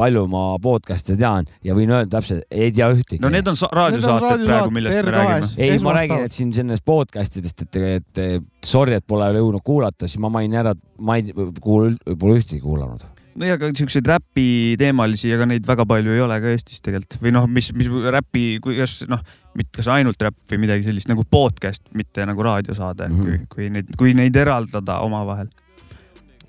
palju 0.00 0.24
ma 0.32 0.42
podcast'e 0.64 1.16
tean 1.20 1.44
ja 1.66 1.76
võin 1.76 1.92
öelda 1.92 2.16
täpselt, 2.16 2.46
ei 2.50 2.72
tea 2.72 2.88
ühtegi 2.94 3.20
no 3.22 3.28
need 3.32 3.46
on 3.52 3.56
sa- 3.60 3.68
raadiosaated 3.76 4.46
praegu, 4.48 4.72
millest 4.74 5.04
me 5.04 5.14
räägime. 5.18 5.52
ei, 5.68 5.78
ma 5.84 5.94
räägin, 6.00 6.24
et 6.26 6.32
siin 6.36 6.52
sellest 6.56 6.84
podcast 6.88 7.36
idest, 7.42 7.62
et, 7.68 7.80
et 8.00 8.18
eh, 8.24 8.36
sorry, 8.64 8.96
et 8.98 9.06
pole 9.06 9.28
jõudnud 9.36 9.62
kuulata, 9.66 10.08
siis 10.08 10.18
ma 10.24 10.32
mainin 10.32 10.58
ära, 10.64 10.72
et 10.76 10.84
ma 10.98 11.18
ei 11.20 11.30
kuula, 11.60 11.92
pole 12.18 12.38
ühtegi 12.40 12.62
kuulanud. 12.64 13.04
no 13.40 13.46
ja 13.46 13.54
ka 13.60 13.68
siukseid 13.78 14.08
räpi 14.10 14.46
teemalisi, 14.80 15.30
ega 15.32 15.46
neid 15.48 15.64
väga 15.68 15.84
palju 15.88 16.12
ei 16.16 16.20
ole 16.24 16.40
ka 16.42 16.50
Eestis 16.56 16.80
tegelikult 16.84 17.20
või 17.22 17.32
noh, 17.36 17.46
mis, 17.48 17.70
mis 17.78 17.86
räpi, 18.16 18.46
kuidas 18.64 18.98
noh, 19.08 19.20
mitte 19.56 19.78
kas 19.80 19.88
ainult 19.94 20.20
räpp 20.22 20.36
või 20.50 20.58
midagi 20.66 20.84
sellist 20.88 21.08
nagu 21.10 21.22
podcast, 21.30 21.82
mitte 21.96 22.26
nagu 22.28 22.42
raadiosaade 22.46 23.08
mm, 23.08 23.14
Mhm. 23.14 23.30
-hmm. 23.30 23.46
kui, 23.48 23.64
kui 23.68 23.70
neid, 23.76 23.94
kui 23.98 24.14
neid 24.18 24.36
eraldada 24.36 24.98
omavahel. 25.06 25.48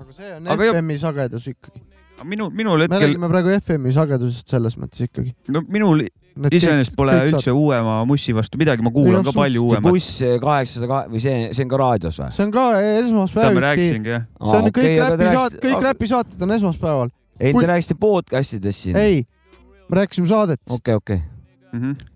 aga 0.02 0.12
see 0.18 0.34
on 0.36 0.48
Aga 0.48 0.64
jah- 0.66 0.76
FM-i 0.82 0.98
sagedus 0.98 1.48
ikkagi. 1.54 1.82
minu, 2.28 2.50
minul 2.54 2.80
me 2.80 2.88
hetkel, 2.88 3.06
räägime 3.08 3.30
praegu 3.32 3.54
FM-i 3.58 3.94
sagedusest 3.96 4.52
selles 4.54 4.78
mõttes 4.80 5.06
ikkagi. 5.06 5.34
no 5.54 5.64
minul 5.68 6.04
iseenesest 6.52 6.96
pole 6.98 7.16
üldse 7.28 7.54
uuema 7.54 8.00
mussi 8.08 8.36
vastu 8.36 8.60
midagi, 8.62 8.84
ma 8.86 8.94
kuulan 8.94 9.26
ka 9.28 9.34
palju 9.36 9.66
uuemat. 9.68 9.88
buss 9.88 10.22
kaheksasada 10.44 10.90
kahe 10.92 11.12
või 11.12 11.24
see, 11.24 11.42
see 11.56 11.66
on 11.66 11.74
ka 11.74 11.82
raadios 11.82 12.22
või? 12.22 12.30
see 12.36 12.46
on 12.46 12.54
ka 12.56 12.68
ma 12.72 12.86
esmaspäeviti. 13.02 13.90
see 13.98 14.62
on 14.62 14.72
kõik 14.78 14.96
räpisaated, 15.04 15.60
kõik 15.66 15.86
räpisaated 15.90 16.46
on 16.48 16.56
esmaspäeval. 16.58 17.14
ei, 17.40 17.54
te 17.54 17.68
rääkisite 17.74 18.00
podcast'idest 18.02 18.88
siin. 18.88 19.02
ei, 19.02 19.26
me 19.88 20.02
rääkisime 20.02 20.32
saadetest, 20.32 20.78
okei, 20.78 21.00
okei. 21.02 21.22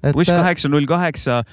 et 0.04 0.16
buss 0.16 0.32
äh, 0.32 0.40
kaheksa 0.42 0.72
null 0.72 0.88
kaheksa. 0.90 1.44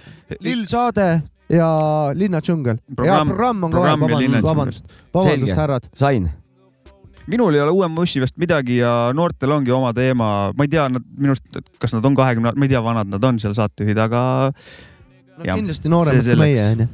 Lill 0.41 0.67
saade 0.71 1.09
ja 1.53 1.73
Linna 2.15 2.41
džungel. 2.41 2.79
ja 3.05 3.25
Programm- 3.25 3.65
on 3.65 3.75
ka 3.75 3.83
vabandust, 3.83 4.43
vabandust, 4.43 4.95
vabandust, 5.15 5.57
härrad. 5.57 5.91
sain. 5.97 6.31
Minul 7.31 7.55
ei 7.55 7.63
ole 7.63 7.75
uue 7.75 7.89
mussi 7.93 8.23
vast 8.23 8.37
midagi 8.41 8.81
ja 8.81 9.13
noortel 9.15 9.55
ongi 9.55 9.73
oma 9.75 9.93
teema, 9.97 10.29
ma 10.57 10.67
ei 10.67 10.71
tea, 10.73 10.89
nad 10.93 11.05
minu 11.17 11.37
arust, 11.37 11.63
kas 11.83 11.95
nad 11.97 12.07
on 12.09 12.19
kahekümne, 12.19 12.55
ma 12.57 12.67
ei 12.67 12.73
tea, 12.73 12.83
vanad 12.85 13.11
nad 13.13 13.25
on 13.29 13.39
seal 13.43 13.55
saatejuhid, 13.59 14.01
aga 14.03 14.23
no 14.51 15.47
kindlasti 15.47 15.93
nooremad 15.93 16.27
kui 16.27 16.41
meie 16.41 16.67
onju, 16.73 16.89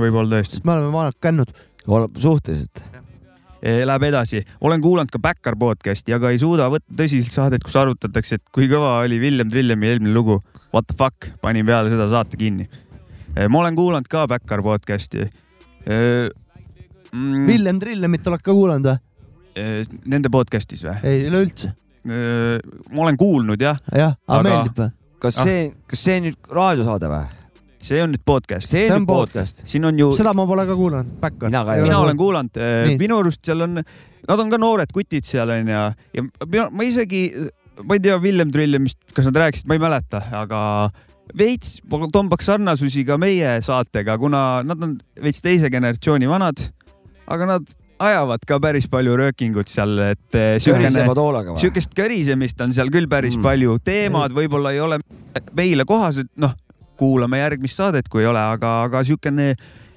võib-olla 0.00 0.36
tõesti. 0.36 0.58
sest 0.58 0.68
me 0.68 0.76
oleme 0.76 0.92
vanad 0.94 1.18
kännud. 1.22 1.52
suhteliselt. 2.18 2.84
Läheb 3.60 4.04
edasi, 4.08 4.40
olen 4.64 4.80
kuulanud 4.80 5.10
ka 5.12 5.18
Backar 5.20 5.56
podcast'i, 5.60 6.14
aga 6.16 6.30
ei 6.32 6.38
suuda 6.40 6.70
võtta 6.72 6.94
tõsiselt 6.96 7.34
saadet, 7.34 7.64
kus 7.64 7.76
arutatakse, 7.76 8.38
et 8.40 8.46
kui 8.56 8.70
kõva 8.70 9.02
oli 9.04 9.18
Villem 9.20 9.50
Trillemi 9.52 9.90
eelmine 9.90 10.14
lugu. 10.16 10.38
What 10.72 10.88
the 10.88 10.96
fuck, 10.96 11.28
panin 11.42 11.66
peale 11.68 11.92
seda 11.92 12.06
saate 12.08 12.40
kinni. 12.40 12.70
ma 13.36 13.60
olen 13.60 13.76
kuulanud 13.76 14.08
ka 14.08 14.24
Backar 14.28 14.62
podcast'i. 14.64 15.28
Mm, 17.12 17.46
Villem 17.46 17.80
Trillemit 17.82 18.26
oled 18.30 18.40
ka 18.40 18.54
kuulanud 18.54 18.86
või? 18.86 19.09
Nende 19.54 20.30
podcast'is 20.32 20.84
või? 20.86 20.96
ei, 21.02 21.24
üleüldse. 21.28 21.72
ma 22.06 23.02
olen 23.04 23.16
kuulnud 23.20 23.60
jah, 23.60 23.76
jah, 23.92 24.14
aga 24.28 24.42
meeldib 24.46 24.78
või? 24.78 24.90
kas 25.20 25.38
Ah. 25.38 25.44
see, 25.44 25.64
kas 25.90 26.04
see 26.06 26.20
nüüd 26.24 26.38
raadiosaade 26.54 27.10
või? 27.10 27.26
see 27.84 28.00
on 28.04 28.12
nüüd 28.14 28.24
podcast. 28.24 28.68
see 28.68 28.86
on 28.92 29.02
on 29.02 29.06
podcast. 29.08 29.62
siin 29.68 29.84
on 29.88 29.98
ju, 29.98 30.10
seda 30.16 30.32
ma 30.36 30.46
pole 30.48 30.64
ka 30.68 30.76
kuulanud, 30.78 31.12
Backar. 31.20 31.48
Mina 31.50 31.64
ka 31.64 31.76
mina 31.80 31.98
ole 31.98 32.06
olen 32.10 32.20
kuulanud, 32.20 32.56
Nii. 32.86 32.96
minu 33.00 33.20
arust 33.20 33.44
seal 33.44 33.66
on, 33.66 33.80
nad 34.28 34.38
on 34.44 34.50
ka 34.52 34.58
noored 34.60 34.92
kutid 34.94 35.24
seal 35.28 35.50
onju 35.50 35.72
ja, 35.74 35.84
ja 36.14 36.24
mina- 36.46 36.70
ma 36.70 36.86
isegi, 36.86 37.22
ma 37.84 37.96
ei 37.96 38.02
tea, 38.04 38.18
Villem 38.22 38.52
Trillemist, 38.52 38.98
kas 39.16 39.28
nad 39.30 39.40
rääkisid, 39.44 39.68
ma 39.68 39.76
ei 39.78 39.82
mäleta, 39.82 40.22
aga 40.40 40.62
veits 41.36 41.78
tombaks 42.12 42.48
sarnasusi 42.50 43.04
ka 43.08 43.16
meie 43.20 43.58
saatega, 43.64 44.16
kuna 44.18 44.62
nad 44.66 44.82
on 44.82 44.96
veits 45.22 45.40
teise 45.44 45.70
generatsiooni 45.72 46.28
vanad, 46.28 46.60
aga 47.30 47.46
nad 47.56 47.76
ajavad 48.00 48.44
ka 48.48 48.56
päris 48.62 48.86
palju 48.90 49.12
röökingut 49.20 49.68
seal, 49.68 49.92
et 50.12 50.34
eh, 50.38 50.54
siukene 50.62 50.88
körisevad 50.88 51.18
hoolega 51.20 51.52
või? 51.54 51.60
siukest 51.60 51.92
körisemist 51.96 52.60
on 52.64 52.72
seal 52.76 52.88
küll 52.92 53.08
päris 53.10 53.34
Mm. 53.36 53.40
mm. 53.40 53.48
palju, 53.48 53.74
teemad 53.84 54.32
võib-olla 54.36 54.72
ei 54.72 54.80
ole 54.80 54.98
meile 55.56 55.84
kohased, 55.88 56.30
noh, 56.40 56.54
kuulame 57.00 57.38
järgmist 57.42 57.76
saadet, 57.80 58.08
kui 58.12 58.22
ei 58.24 58.28
ole, 58.30 58.40
aga, 58.40 58.82
aga 58.88 59.02
siukene 59.04 59.54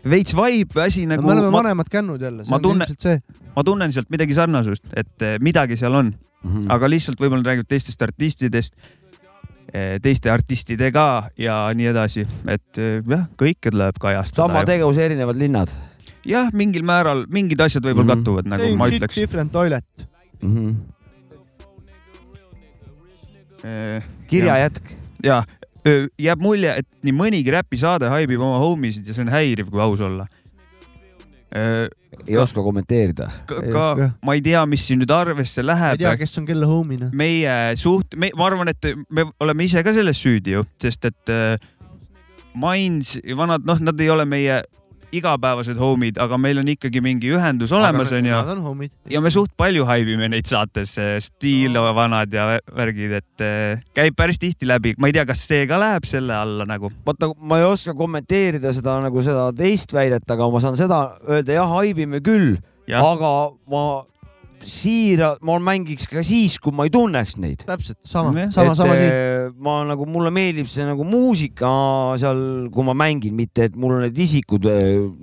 veits 0.08 0.36
vibe 0.36 0.76
või 0.76 0.84
asi 0.88 1.06
nagu 1.08 1.24
me 1.24 1.32
oleme 1.38 1.50
ma, 1.50 1.58
vanemad 1.62 1.90
kännud 1.92 2.22
jälle, 2.22 2.44
see 2.44 2.52
ma 2.52 2.60
on 2.60 2.62
tunne- 2.68 2.86
ilmselt 2.90 3.02
see. 3.08 3.22
ma 3.56 3.64
tunnen 3.64 3.92
sealt 3.96 4.10
midagi 4.12 4.36
sarnasust, 4.36 4.84
et 5.00 5.22
eh, 5.22 5.38
midagi 5.40 5.78
seal 5.80 5.96
on, 5.96 6.14
Mhm. 6.44 6.68
aga 6.76 6.90
lihtsalt 6.92 7.20
võib-olla 7.24 7.44
räägivad 7.54 7.70
teistest 7.72 8.02
artistidest, 8.04 8.74
teiste 10.04 10.30
artistidega 10.30 11.30
ja 11.40 11.56
nii 11.74 11.88
edasi, 11.90 12.26
et 12.52 12.78
eh, 12.78 13.00
jah, 13.10 13.24
kõike 13.40 13.72
tuleb 13.72 13.96
kajastada 14.00 14.44
sama. 14.48 14.62
tegevus, 14.68 14.98
erinevad 15.02 15.40
linnad. 15.40 15.72
jah, 16.26 16.50
mingil 16.54 16.84
määral 16.88 17.26
mingid 17.30 17.62
asjad 17.62 17.84
võib-olla 17.84 18.16
Mhm. 18.16 18.24
kattuvad, 18.24 18.50
nagu 18.50 18.76
ma 18.78 18.88
ütleks. 18.92 19.16
Different 19.16 19.52
toilet. 19.52 20.08
mm. 20.42 20.56
-hmm. 20.56 20.76
Eh, 23.64 24.04
kirja 24.28 24.58
jätk. 24.58 24.90
ja 25.24 25.44
jääb 26.20 26.40
mulje, 26.44 26.78
et 26.80 26.88
nii 27.04 27.14
mõnigi 27.16 27.52
räpisaade 27.52 28.10
haibib 28.12 28.42
oma 28.44 28.58
homisid 28.60 29.08
ja 29.08 29.16
see 29.16 29.24
on 29.24 29.32
häiriv, 29.32 29.70
kui 29.72 29.82
aus 29.84 30.02
olla. 30.02 30.28
ei 32.28 32.38
oska 32.38 32.64
kommenteerida. 32.64 33.30
ka, 33.46 33.62
ka 33.72 34.10
ma 34.26 34.34
ei 34.34 34.42
tea, 34.42 34.66
mis 34.66 34.88
siin 34.88 35.00
nüüd 35.00 35.12
arvesse 35.14 35.62
ma 35.62 35.64
ei 35.64 35.68
läheb 35.72 36.02
tea, 36.04 36.16
kes 36.18 36.38
on 36.42 36.46
kelle 36.46 36.66
homina. 36.66 37.10
meie 37.14 37.76
suht, 37.80 38.16
me, 38.16 38.32
ma 38.36 38.48
arvan, 38.48 38.68
et 38.74 38.90
me 39.10 39.28
oleme 39.40 39.64
ise 39.64 39.84
ka 39.84 39.94
selles 39.94 40.20
süüdi 40.24 40.58
ju, 40.58 40.64
sest 40.82 41.06
et 41.06 41.30
äh, 41.34 41.58
Mainz, 42.54 43.16
vanad, 43.38 43.64
noh, 43.66 43.80
nad 43.82 44.00
ei 44.00 44.10
ole 44.14 44.26
meie 44.30 44.60
igapäevased 45.20 45.80
homid, 45.80 46.20
aga 46.22 46.38
meil 46.42 46.62
on 46.62 46.70
ikkagi 46.74 47.02
mingi 47.04 47.32
ühendus 47.36 47.74
olemas, 47.76 48.12
onju. 48.16 48.34
Nad 48.34 48.54
on 48.56 48.64
homid. 48.66 48.94
ja 49.10 49.22
me 49.24 49.32
suht 49.34 49.54
palju 49.58 49.86
haibime 49.90 50.30
neid 50.32 50.50
saates, 50.50 50.96
Stiilo 51.24 51.86
vanad 51.96 52.34
ja 52.34 52.48
värgid, 52.76 53.18
et 53.22 53.46
äh, 53.46 53.84
käib 53.98 54.18
päris 54.20 54.42
tihti 54.42 54.68
läbi. 54.70 54.96
ma 54.98 55.10
ei 55.10 55.18
tea, 55.18 55.26
kas 55.30 55.46
see 55.48 55.68
ka 55.70 55.80
läheb 55.82 56.08
selle 56.10 56.36
alla 56.38 56.68
nagu. 56.70 56.92
vaata, 57.06 57.32
ma 57.42 57.62
ei 57.62 57.68
oska 57.68 57.96
kommenteerida 57.98 58.74
seda 58.76 59.00
nagu 59.04 59.26
seda 59.26 59.50
teist 59.58 59.94
väidet, 59.94 60.26
aga 60.30 60.50
ma 60.50 60.64
saan 60.64 60.80
seda 60.80 61.04
öelda, 61.28 61.60
jah, 61.60 61.70
haibime 61.78 62.24
küll, 62.24 62.58
aga 62.90 63.34
ma 63.70 63.86
siira, 64.70 65.34
ma 65.42 65.58
mängiks 65.60 66.08
ka 66.10 66.24
siis, 66.26 66.58
kui 66.62 66.72
ma 66.76 66.86
ei 66.88 66.92
tunneks 66.94 67.38
neid. 67.42 67.64
täpselt 67.68 67.98
sama 68.08 68.32
sama, 68.52 68.76
sama 68.76 68.94
siin. 68.96 69.10
eh, 69.12 69.50
ma 69.60 69.84
nagu, 69.88 70.06
mulle 70.10 70.32
meeldib 70.34 70.68
see 70.72 70.86
nagu 70.88 71.04
muusika 71.08 71.70
seal, 72.20 72.70
kui 72.74 72.84
ma 72.88 72.94
mängin, 72.98 73.34
mitte 73.36 73.70
et 73.70 73.76
mul 73.76 74.00
need 74.06 74.18
isikud, 74.18 74.66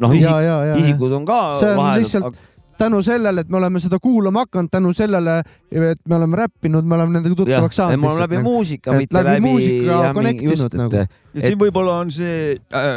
noh, 0.01 0.13
ja, 0.15 0.37
isik, 0.75 0.85
isikud 0.85 1.13
on 1.21 1.25
ka 1.29 1.41
See 1.61 1.71
on 1.73 1.77
lahedad 1.81 2.05
lihtsalt- 2.05 2.47
tänu 2.81 3.01
sellele, 3.05 3.45
et 3.45 3.51
me 3.53 3.59
oleme 3.61 3.81
seda 3.83 3.99
kuulama 4.03 4.45
hakanud, 4.47 4.71
tänu 4.73 4.93
sellele, 4.97 5.41
et 5.71 6.01
me 6.09 6.17
oleme 6.17 6.39
räppinud, 6.41 6.87
me 6.89 6.97
oleme 6.97 7.19
nendega 7.19 7.37
tuttavaks 7.43 7.81
saanud. 7.81 8.01
mul 8.01 8.15
on 8.15 8.23
läbi 8.25 8.41
muusika, 8.45 8.95
et 8.95 9.05
mitte 9.05 9.19
läbi 9.19 9.35
läbi, 9.37 9.45
muusika 9.47 9.99
connect 10.17 10.45
inud 10.47 10.77
nagu. 10.81 11.03
ja 11.35 11.45
siin 11.45 11.59
võib-olla 11.61 11.99
on 12.05 12.13
see, 12.15 12.57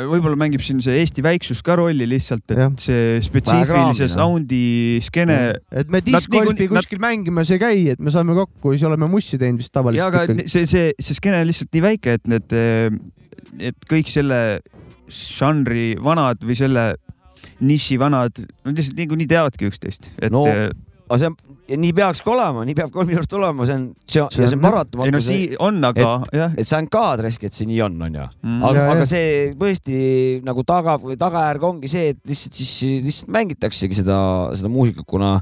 võib-olla 0.10 0.40
mängib 0.40 0.64
siin 0.66 0.82
see 0.84 0.98
Eesti 1.02 1.26
väiksus 1.26 1.62
ka 1.66 1.78
rolli 1.80 2.08
lihtsalt, 2.10 2.46
et 2.50 2.64
Jah. 2.64 2.72
see 2.82 3.20
spetsiifilise 3.26 4.10
sound'i 4.14 5.00
skeene 5.06 5.40
et 5.72 5.92
me 5.92 6.02
discgolfi 6.06 6.54
niikuinii- 6.54 6.72
nad- 6.72 6.84
kuskil 6.84 7.04
mängimas 7.04 7.52
ei 7.54 7.62
käi, 7.62 7.88
et 7.94 8.00
me 8.00 8.14
saame 8.14 8.38
kokku 8.38 8.74
ja 8.74 8.80
siis 8.80 8.88
oleme 8.90 9.10
mussi 9.12 9.38
teinud 9.42 9.62
vist 9.62 9.74
ja 9.74 9.82
tavaliselt 9.82 10.08
aga 10.08 10.24
ikkagi. 10.30 10.48
see, 10.50 10.70
see, 10.70 10.94
see 11.00 11.20
skeene 11.20 11.42
on 11.44 11.50
lihtsalt 11.52 11.74
nii 11.76 11.86
väike, 11.90 12.18
et 12.20 12.28
need, 12.32 12.58
et 13.72 13.90
kõik 13.90 14.10
selle 14.10 14.40
žanri 15.14 15.94
vanad 16.02 16.42
või 16.42 16.56
selle 16.58 16.94
niši 17.62 17.98
vanad, 18.02 18.40
nad 18.66 18.76
lihtsalt 18.78 18.98
niikuinii 18.98 19.28
teavadki 19.28 19.70
üksteist, 19.70 20.10
et 20.22 20.32
No, 20.32 20.42
eh, 20.48 20.70
aga 21.10 21.18
see 21.20 21.28
on, 21.30 21.36
nii 21.84 21.94
peakski 21.94 22.30
olema, 22.32 22.64
nii 22.66 22.74
peabki 22.76 23.06
minu 23.06 23.20
arust 23.22 23.34
olema, 23.38 23.66
see 23.68 23.76
on, 23.76 23.84
see 24.08 24.22
on, 24.24 24.30
See 24.32 24.42
ja 24.44 24.48
see 24.48 24.56
on 24.58 24.60
on- 24.60 24.66
ei 24.66 24.72
paratamatu 24.72 25.12
no, 25.12 25.20
sii- 25.20 25.56
on, 25.60 25.84
aga 25.84 26.08
jah 26.34 26.54
et 26.58 26.66
see 26.68 26.78
on 26.80 26.88
kaadresk, 26.88 27.44
et 27.44 27.54
see 27.54 27.66
nii 27.70 27.82
on, 27.86 28.02
onju. 28.02 28.28
mm,. 28.44 28.64
aga 28.64 28.80
Ja,, 28.80 28.92
aga 28.96 29.06
see 29.06 29.54
tõesti 29.60 29.98
nagu 30.48 30.64
taga 30.64 30.98
või 31.04 31.18
tagajärg 31.20 31.64
ongi 31.64 31.88
see, 31.92 32.10
et 32.16 32.20
lihtsalt 32.26 32.54
siis 32.54 32.74
lihtsalt 33.04 33.30
mängitaksegi 33.36 33.94
seda, 34.02 34.18
seda 34.56 34.70
muusikat, 34.74 35.06
kuna, 35.06 35.36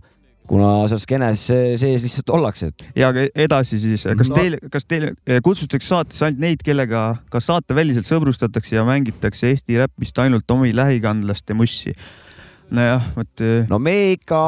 kuna 0.51 0.69
seal 0.91 0.99
skeenes 0.99 1.43
se- 1.47 1.77
sees 1.79 2.03
lihtsalt 2.03 2.31
ollakse, 2.35 2.67
et 2.73 2.83
ja 2.99 3.07
aga 3.13 3.23
edasi 3.39 3.79
siis, 3.79 4.03
kas 4.03 4.29
No. 4.29 4.35
teil, 4.35 4.57
kas 4.73 4.83
teil 4.83 5.05
eh, 5.13 5.39
kutsutakse 5.45 5.87
saatesse 5.87 6.25
ainult 6.27 6.41
neid, 6.43 6.63
kellega 6.67 7.03
ka 7.31 7.39
saateväliselt 7.39 8.09
sõbrustatakse 8.09 8.75
ja 8.75 8.83
mängitakse 8.87 9.47
Eesti 9.53 9.79
räppist 9.79 10.19
ainult 10.19 10.51
omi 10.51 10.73
lähikandlaste 10.75 11.55
mussi? 11.55 11.95
nojah, 12.71 13.03
vot 13.15 13.41
eh, 13.43 13.65
no 13.71 13.79
me 13.83 13.93
ikka 14.17 14.41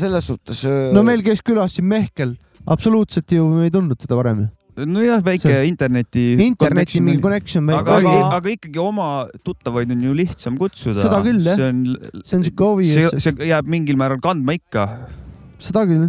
selles 0.00 0.26
suhtes. 0.28 0.64
no 0.92 1.02
meil 1.04 1.22
käis 1.24 1.40
külas 1.44 1.76
siin 1.76 1.86
Mehkel, 1.88 2.34
absoluutselt 2.68 3.30
ju 3.32 3.46
me 3.48 3.68
ei 3.68 3.72
tundnud 3.72 4.00
teda 4.00 4.16
varem 4.18 4.42
ju. 4.46 4.48
nojah, 4.88 5.20
väike 5.24 5.48
See- 5.48 5.68
interneti. 5.68 6.24
interneti 6.40 7.00
mingi 7.04 7.20
connection 7.20 7.68
aga, 7.72 7.96
oli, 8.00 8.12
aga 8.36 8.52
ikkagi 8.56 8.78
oma 8.80 9.26
tuttavaid 9.44 9.90
on 9.92 10.00
ju 10.08 10.12
lihtsam 10.16 10.56
kutsuda. 10.60 10.96
Seda 11.02 11.20
küll, 11.24 11.40
jah. 11.44 11.56
see 11.56 11.68
on, 11.68 11.80
see 12.24 12.36
on 12.38 12.44
siuke 12.48 12.64
obvious, 12.68 13.16
see 13.24 13.48
jääb 13.50 13.68
mingil 13.68 13.96
määral 14.00 14.20
kandma 14.24 14.56
ikka, 14.56 14.86
seda 15.60 15.84
küll. 15.88 16.08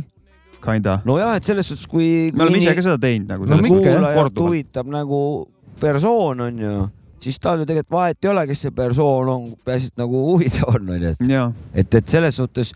kinda. 0.62 1.00
nojah, 1.06 1.36
et 1.40 1.48
selles 1.48 1.68
suhtes, 1.72 1.88
kui. 1.90 2.32
me 2.36 2.46
oleme 2.46 2.62
ise 2.62 2.76
ka 2.78 2.86
seda 2.86 3.00
teinud 3.02 3.32
nagu. 3.34 3.50
No 3.50 3.62
kuulajat 3.66 4.42
huvitab 4.44 4.92
nagu 4.94 5.22
persoon 5.82 6.46
onju, 6.48 6.76
siis 7.22 7.42
tal 7.42 7.62
ju 7.62 7.68
tegelikult 7.70 7.98
vahet 7.98 8.26
ei 8.26 8.32
ole, 8.32 8.46
kes 8.50 8.68
see 8.68 8.76
persoon 8.78 9.34
on, 9.34 9.52
peaasi, 9.66 9.92
et 9.92 10.02
nagu 10.02 10.24
huvitav 10.30 10.76
on 10.76 10.96
onju, 10.96 11.14
et 11.16 11.28
ja, 11.30 11.50
et, 11.74 12.00
et 12.00 12.14
selles 12.14 12.38
suhtes 12.38 12.72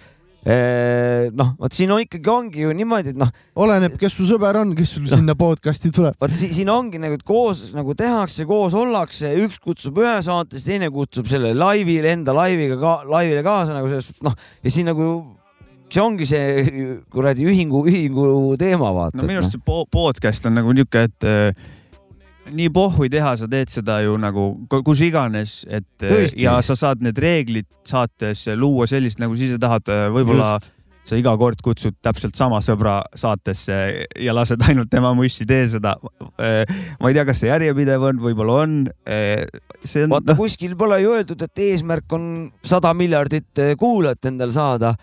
eh, 0.45 1.31
noh, 1.33 1.53
vot 1.61 1.73
siin 1.73 1.93
on 1.93 2.01
ikkagi 2.03 2.31
ongi 2.31 2.65
ju 2.65 2.73
niimoodi, 2.77 3.13
et 3.15 3.21
noh, 3.21 3.31
oleneb, 3.61 3.97
kes 4.01 4.17
su 4.17 4.27
sõber 4.29 4.59
on, 4.61 4.73
kes 4.77 4.95
sul 4.97 5.07
sinna 5.09 5.37
podcast'i 5.37 5.93
tuleb. 5.93 6.17
vot 6.21 6.35
si 6.35 6.51
siin 6.55 6.69
ongi 6.73 7.01
nagu, 7.01 7.17
et 7.17 7.25
koos 7.25 7.67
nagu 7.77 7.97
tehakse, 7.97 8.45
koos 8.49 8.77
ollakse, 8.77 9.33
üks 9.45 9.61
kutsub 9.63 10.01
ühe 10.03 10.17
saatesse, 10.25 10.67
teine 10.69 10.91
kutsub 10.93 11.29
selle 11.29 11.55
laivile, 11.57 12.13
enda 12.17 12.35
laiviga 12.37 12.77
ka, 12.81 12.99
laivile 13.09 13.45
kaasa 13.45 13.77
nagu 13.77 13.89
selles 13.91 14.11
suhtes 14.11 14.25
noh, 14.25 14.37
ja 14.65 14.73
siin 14.73 14.89
nagu 14.93 15.09
see 15.95 16.03
ongi 16.03 16.27
see 16.27 16.99
kuradi 17.13 17.47
ühingu, 17.47 17.85
ühingu 17.89 18.27
teema 18.59 18.91
vaata 18.95 19.17
no 19.21 19.25
minu 19.29 19.39
arust 19.41 19.55
see 19.55 19.63
po- 19.65 19.85
podcast 19.91 20.45
on 20.49 20.57
nagu 20.59 20.75
niuke, 20.75 21.07
et 21.07 21.27
eh, 21.29 21.65
nii 22.55 22.69
pohhui 22.69 23.07
teha, 23.09 23.31
sa 23.41 23.47
teed 23.49 23.71
seda 23.73 24.01
ju 24.05 24.19
nagu 24.21 24.51
ku- 24.69 24.83
kus 24.85 24.99
iganes, 25.07 25.63
et 25.65 25.87
eh, 26.05 26.11
Tõesti. 26.11 26.43
ja 26.45 26.59
sa 26.65 26.75
saad 26.77 27.01
need 27.05 27.17
reeglid 27.23 27.69
saates 27.87 28.45
luua 28.59 28.85
sellist, 28.91 29.21
nagu 29.23 29.37
sa 29.37 29.47
ise 29.47 29.57
tahad, 29.61 29.89
võib-olla 30.13 30.51
Just. 30.59 30.69
sa 31.09 31.17
iga 31.21 31.33
kord 31.41 31.59
kutsud 31.65 31.95
täpselt 32.05 32.37
sama 32.37 32.59
sõbra 32.65 32.99
saatesse 33.17 33.79
ja 34.25 34.33
lased 34.37 34.61
ainult 34.67 34.89
tema 34.93 35.13
mussi, 35.17 35.45
tee 35.49 35.67
seda. 35.69 35.95
ma 36.01 37.09
ei 37.09 37.17
tea, 37.17 37.25
kas 37.29 37.41
see 37.43 37.49
järjepidev 37.49 38.05
on, 38.11 38.21
võib-olla 38.27 38.59
on. 38.65 38.77
see 39.85 40.05
on 40.05 40.13
vaata 40.13 40.33
noh, 40.33 40.39
kuskil 40.43 40.73
pole 40.77 40.97
ju 41.03 41.13
öeldud, 41.17 41.45
et 41.45 41.65
eesmärk 41.69 42.13
on 42.17 42.29
sada 42.65 42.93
miljardit 42.97 43.61
eh, 43.63 43.75
kuulajat 43.79 44.31
endal 44.33 44.53
saada. 44.53 44.95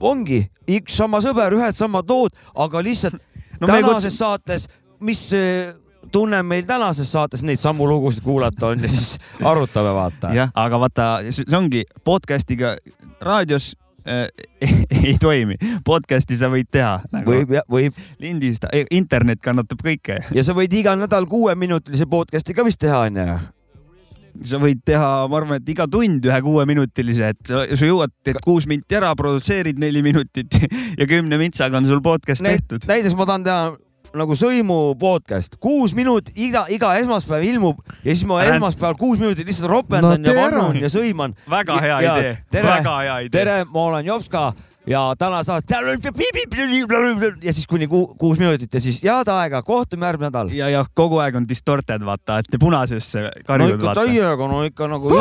Ongi 0.00 0.44
üks 0.68 0.96
sama 0.96 1.20
sõber, 1.24 1.54
ühed 1.58 1.76
samad 1.76 2.10
lood, 2.10 2.34
aga 2.54 2.82
lihtsalt 2.84 3.20
no 3.60 3.68
tänases 3.68 4.12
kutsu, 4.12 4.18
saates, 4.18 4.68
mis 5.04 5.26
eh, 5.36 5.74
tunne 6.12 6.42
meil 6.46 6.66
tänases 6.68 7.12
saates 7.12 7.44
neid 7.46 7.60
samu 7.62 7.88
lugusid 7.88 8.24
kuulata 8.24 8.72
on 8.72 8.82
ja 8.82 8.90
siis 8.90 9.16
arutame, 9.50 9.94
vaata. 9.94 10.34
jah, 10.36 10.52
aga 10.54 10.80
vaata, 10.80 11.08
see 11.30 11.56
ongi 11.56 11.84
podcast'iga 12.04 12.76
raadios 13.24 13.72
äh, 14.08 14.28
ei 15.04 15.16
toimi. 15.20 15.56
Podcast'i 15.84 16.38
sa 16.40 16.50
võid 16.52 16.70
teha 16.72 16.98
nagu,. 17.12 17.30
võib, 17.30 17.56
võib 17.70 17.98
lindistada, 18.22 18.84
internet 18.90 19.42
kannatab 19.44 19.84
kõike. 19.84 20.20
ja 20.34 20.46
sa 20.46 20.56
võid 20.56 20.72
iga 20.76 20.96
nädal 20.98 21.28
kuueminutilise 21.30 22.08
podcast'i 22.10 22.56
ka 22.56 22.66
vist 22.66 22.82
teha, 22.84 23.06
onju. 23.08 23.38
Sa 24.42 24.58
võid 24.58 24.80
teha, 24.84 25.28
ma 25.30 25.36
arvan, 25.38 25.60
et 25.62 25.68
iga 25.68 25.86
tund 25.90 26.24
ühe 26.26 26.40
kuueminutilise, 26.42 27.28
et 27.34 27.46
sa, 27.46 27.64
jõuad, 27.86 28.10
teed 28.26 28.40
kuus 28.44 28.66
minti 28.66 28.96
ära, 28.98 29.12
produtseerid 29.14 29.78
neli 29.78 30.02
minutit 30.02 30.56
ja 31.00 31.06
kümne 31.06 31.38
mintsaga 31.38 31.78
on 31.78 31.86
sul 31.86 32.02
podcast 32.02 32.42
tehtud. 32.42 32.86
näiteks 32.90 33.14
ma 33.18 33.26
tahan 33.30 33.44
teha 33.46 33.64
nagu 34.14 34.36
sõimu 34.38 34.94
podcast, 34.98 35.56
kuus 35.58 35.90
minutit, 35.98 36.36
iga, 36.38 36.64
iga 36.70 36.92
esmaspäev 37.00 37.42
ilmub 37.48 37.80
ja 38.04 38.12
siis 38.14 38.22
ma 38.30 38.42
esmaspäeval 38.46 38.94
kuus 39.00 39.18
minutit 39.18 39.46
lihtsalt 39.48 39.66
ropendan 39.70 40.22
No 40.22 40.30
ja 40.30 40.36
vannun 40.38 40.78
ja 40.82 40.90
sõiman. 40.92 41.34
väga 41.50 41.80
hea 41.82 41.96
Ja- 42.04 42.18
idee, 42.20 42.36
väga 42.62 42.94
hea 43.02 43.16
idee. 43.26 43.32
tere, 43.40 43.56
ma 43.64 43.88
olen 43.90 44.06
Jopska 44.06 44.52
ja 44.86 45.00
täna 45.18 45.42
saad 45.46 45.64
ja 47.42 47.52
siis 47.52 47.66
kuni 47.66 47.86
ku, 47.88 48.06
kuus 48.20 48.38
minutit 48.38 48.74
ja 48.74 48.80
siis 48.80 49.00
head 49.04 49.28
aega, 49.32 49.62
kohtume 49.62 50.06
järgmine 50.06 50.30
nädal. 50.30 50.50
ja, 50.52 50.68
ja 50.72 50.84
kogu 50.94 51.18
aeg 51.24 51.36
on 51.40 51.48
distorted, 51.48 52.04
vaata, 52.04 52.38
et 52.42 52.58
punasesse 52.60 53.22
no 53.24 53.30
karjud 53.46 53.76
ikka 53.78 53.86
vaata. 53.90 54.04
täiega, 54.04 54.48
no 54.50 54.64
ikka 54.68 54.88
nagu 54.92 55.14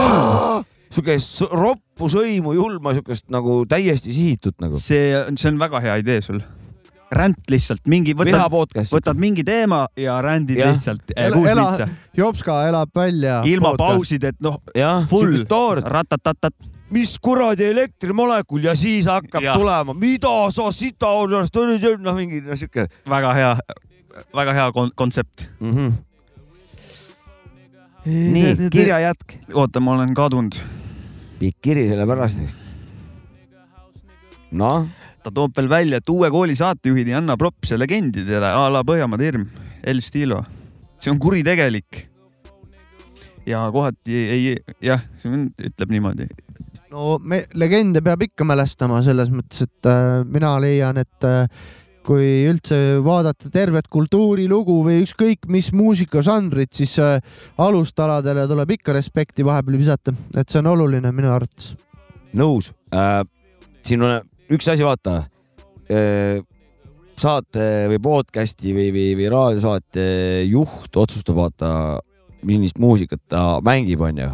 siukest 0.93 1.45
roppu 1.51 2.09
sõimu, 2.11 2.55
julma 2.57 2.93
siukest 2.97 3.31
nagu 3.33 3.63
täiesti 3.69 4.13
sihitut 4.13 4.59
nagu. 4.61 4.79
see, 4.79 5.13
see 5.37 5.53
on 5.53 5.61
väga 5.61 5.81
hea 5.83 5.95
idee 6.03 6.19
sul. 6.25 6.43
ränd 7.13 7.37
lihtsalt 7.49 7.85
mingi, 7.87 8.15
võtad, 8.17 8.49
võtad 8.89 9.19
mingi 9.21 9.43
teema 9.45 9.83
ja 9.97 10.15
rändid 10.25 10.57
Jah. 10.57 10.71
lihtsalt 10.73 11.11
eh, 11.15 11.27
Ela- 11.27 11.37
kuus 11.37 11.47
ela- 11.47 11.65
mintsa, 11.69 11.87
Jopska 12.17 12.55
elab 12.67 12.89
välja. 12.95 13.41
ilma. 13.45 13.75
pausid, 13.77 14.23
et 14.23 14.39
noh, 14.41 14.57
jah, 14.75 15.05
full 15.07 15.29
siukest 15.29 15.47
toort, 15.47 15.85
ratatatat. 15.85 16.55
Mis 16.93 17.17
kuradi 17.21 17.65
elektrimolekul 17.71 18.63
ja 18.67 18.75
siis 18.77 19.07
hakkab 19.09 19.43
ja. 19.43 19.53
tulema, 19.57 19.95
mida 19.97 20.33
sa 20.53 20.69
sita 20.71 21.09
oled, 21.09 21.49
noh 22.03 22.17
mingi 22.17 22.41
no, 22.45 22.57
siuke 22.59 22.87
väga 23.09 23.33
hea, 23.37 23.51
väga 24.35 24.55
hea 24.59 24.71
kon 24.75 24.91
kontsept. 24.95 25.47
mm. 25.59 25.71
-hmm. 25.71 25.91
nii, 28.05 28.69
kirja 28.71 28.99
jätk, 28.99 29.37
oota, 29.53 29.79
ma 29.79 29.95
olen 29.97 30.13
kadunud. 30.13 30.59
pikk 31.39 31.57
kiri 31.61 31.87
sellepärast. 31.89 32.43
noh, 34.51 34.87
ta 35.23 35.31
toob 35.31 35.57
veel 35.57 35.69
välja, 35.69 35.97
et 35.97 36.09
uue 36.09 36.29
kooli 36.29 36.55
saatejuhid 36.55 37.07
ei 37.07 37.13
anna 37.17 37.37
propse 37.37 37.77
legendidele 37.77 38.53
a 38.53 38.69
la 38.69 38.83
Põhjamaade 38.83 39.23
hirm, 39.23 39.47
El 39.83 40.01
Stilo. 40.01 40.43
see 40.99 41.11
on 41.11 41.19
kuritegelik. 41.19 42.07
ja 43.45 43.71
kohati 43.71 44.15
ei, 44.15 44.47
ei, 44.47 44.57
jah, 44.81 45.01
see 45.17 45.31
on, 45.31 45.49
ütleb 45.57 45.89
niimoodi. 45.89 46.27
No 46.93 47.17
me 47.19 47.43
legende 47.59 48.03
peab 48.05 48.27
ikka 48.27 48.45
mälestama 48.47 49.01
selles 49.05 49.31
mõttes, 49.33 49.65
et 49.65 49.89
äh, 49.89 50.21
mina 50.29 50.53
leian, 50.61 50.99
et 51.01 51.27
äh, 51.27 51.47
kui 52.03 52.43
üldse 52.49 52.77
vaadata 53.03 53.49
tervet 53.51 53.87
kultuurilugu 53.91 54.75
või 54.85 55.01
ükskõik 55.05 55.47
mis 55.51 55.71
muusikažanrit, 55.75 56.73
siis 56.75 56.95
äh, 57.01 57.17
alustaladele 57.63 58.45
tuleb 58.49 58.75
ikka 58.77 58.95
respekti 58.97 59.45
vahepeal 59.47 59.79
visata, 59.79 60.15
et 60.37 60.49
see 60.49 60.61
on 60.61 60.71
oluline 60.75 61.13
minu 61.15 61.31
arvates. 61.33 61.73
nõus 62.37 62.73
äh,. 62.93 63.21
siin 63.85 64.03
on 64.03 64.19
üks 64.53 64.69
asi, 64.69 64.85
vaata 64.85 65.23
äh, 65.89 66.43
saate 67.19 67.87
või 67.91 68.01
podcast'i 68.03 68.73
või, 68.75 68.89
või, 68.93 69.09
või 69.17 69.29
raadiosaate 69.31 70.05
juht 70.49 70.97
otsustab, 70.97 71.37
vaata, 71.37 71.69
millist 72.43 72.79
muusikat 72.81 73.21
ta 73.31 73.43
mängib, 73.63 74.01
onju. 74.01 74.31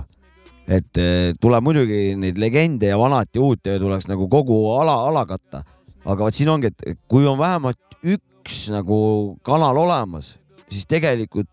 Et 0.70 1.02
äh, 1.02 1.34
tuleb 1.42 1.66
muidugi 1.66 2.14
neid 2.20 2.38
legende 2.38 2.92
ja 2.92 2.98
vanat 3.02 3.34
ja 3.34 3.42
uut 3.42 3.66
ja 3.66 3.80
tuleks 3.82 4.08
nagu 4.10 4.30
kogu 4.30 4.62
ala, 4.78 5.00
ala 5.10 5.26
katta 5.26 5.64
aga 6.08 6.26
vot 6.26 6.36
siin 6.36 6.52
ongi, 6.52 6.72
et 6.72 7.00
kui 7.10 7.28
on 7.28 7.40
vähemalt 7.40 8.00
üks 8.08 8.68
nagu 8.74 9.00
kanal 9.46 9.78
olemas, 9.82 10.36
siis 10.72 10.88
tegelikult 10.90 11.50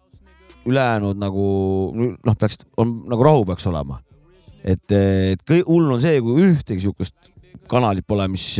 ülejäänud 0.66 1.18
nagu 1.18 1.46
noh, 1.94 2.36
peaks, 2.38 2.60
on 2.80 2.98
nagu 3.10 3.26
rahu 3.26 3.44
peaks 3.48 3.66
olema. 3.70 4.00
et, 4.66 4.90
et 4.90 5.52
hull 5.66 5.92
on 5.94 6.00
see, 6.02 6.18
kui 6.20 6.42
ühtegi 6.42 6.82
siukest 6.82 7.32
kanalit 7.70 8.06
pole, 8.06 8.26
mis 8.30 8.56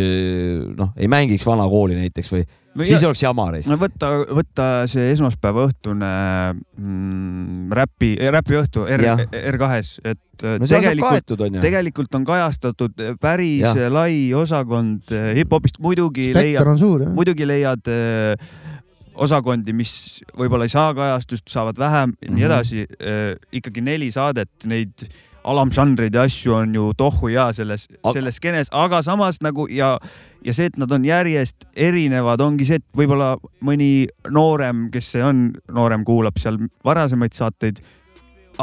noh, 0.79 0.92
ei 0.97 1.09
mängiks 1.11 1.47
vana 1.47 1.66
kooli 1.71 1.99
näiteks 1.99 2.33
või 2.35 2.45
siis 2.85 3.05
oleks 3.07 3.23
jama. 3.23 3.49
no 3.71 3.79
võtta, 3.81 4.11
võtta 4.37 4.67
see 4.91 5.11
esmaspäeva 5.15 5.67
õhtune 5.69 6.11
mm, 6.57 7.73
räpi, 7.77 8.12
räpiõhtu 8.37 8.87
R, 8.89 9.07
R2-s, 9.55 10.01
et 10.05 10.47
no 10.61 10.69
tegelikult, 10.69 11.37
tegelikult 11.62 12.19
on 12.19 12.27
kajastatud 12.29 13.05
päris 13.23 13.65
ja. 13.65 13.91
lai 13.93 14.33
osakond 14.37 15.15
eh, 15.15 15.33
hip-hopist, 15.41 15.81
muidugi 15.83 16.33
leiad, 16.37 16.73
muidugi 17.17 17.49
leiad 17.49 17.93
osakondi, 19.17 19.73
mis 19.73 20.21
võib-olla 20.37 20.67
ei 20.69 20.75
saa 20.75 20.91
kajastust, 20.97 21.47
saavad 21.49 21.79
vähem 21.81 22.12
ja 22.21 22.29
mm 22.31 22.35
-hmm. 22.35 22.35
nii 22.35 22.45
mhm. 22.45 22.53
edasi 22.53 23.57
ikkagi 23.61 23.81
neli 23.81 24.11
saadet, 24.12 24.53
neid 24.69 25.09
alamžanreid 25.46 26.14
ja 26.14 26.24
asju 26.26 26.54
on 26.54 26.74
ju 26.74 26.90
tohu 26.98 27.30
ja 27.32 27.48
selles 27.56 27.88
selles 28.12 28.40
skeenes, 28.40 28.70
aga 28.74 29.02
samas 29.06 29.40
nagu 29.44 29.68
ja, 29.70 29.96
ja 30.44 30.54
see, 30.56 30.70
et 30.70 30.78
nad 30.80 30.92
on 30.92 31.04
järjest 31.06 31.68
erinevad, 31.72 32.42
ongi 32.42 32.66
see, 32.68 32.80
et 32.82 32.87
võib-olla 32.98 33.35
mõni 33.66 34.09
noorem, 34.35 34.88
kes 34.94 35.14
on 35.22 35.48
noorem, 35.72 36.04
kuulab 36.06 36.40
seal 36.42 36.59
varasemaid 36.87 37.37
saateid 37.37 37.82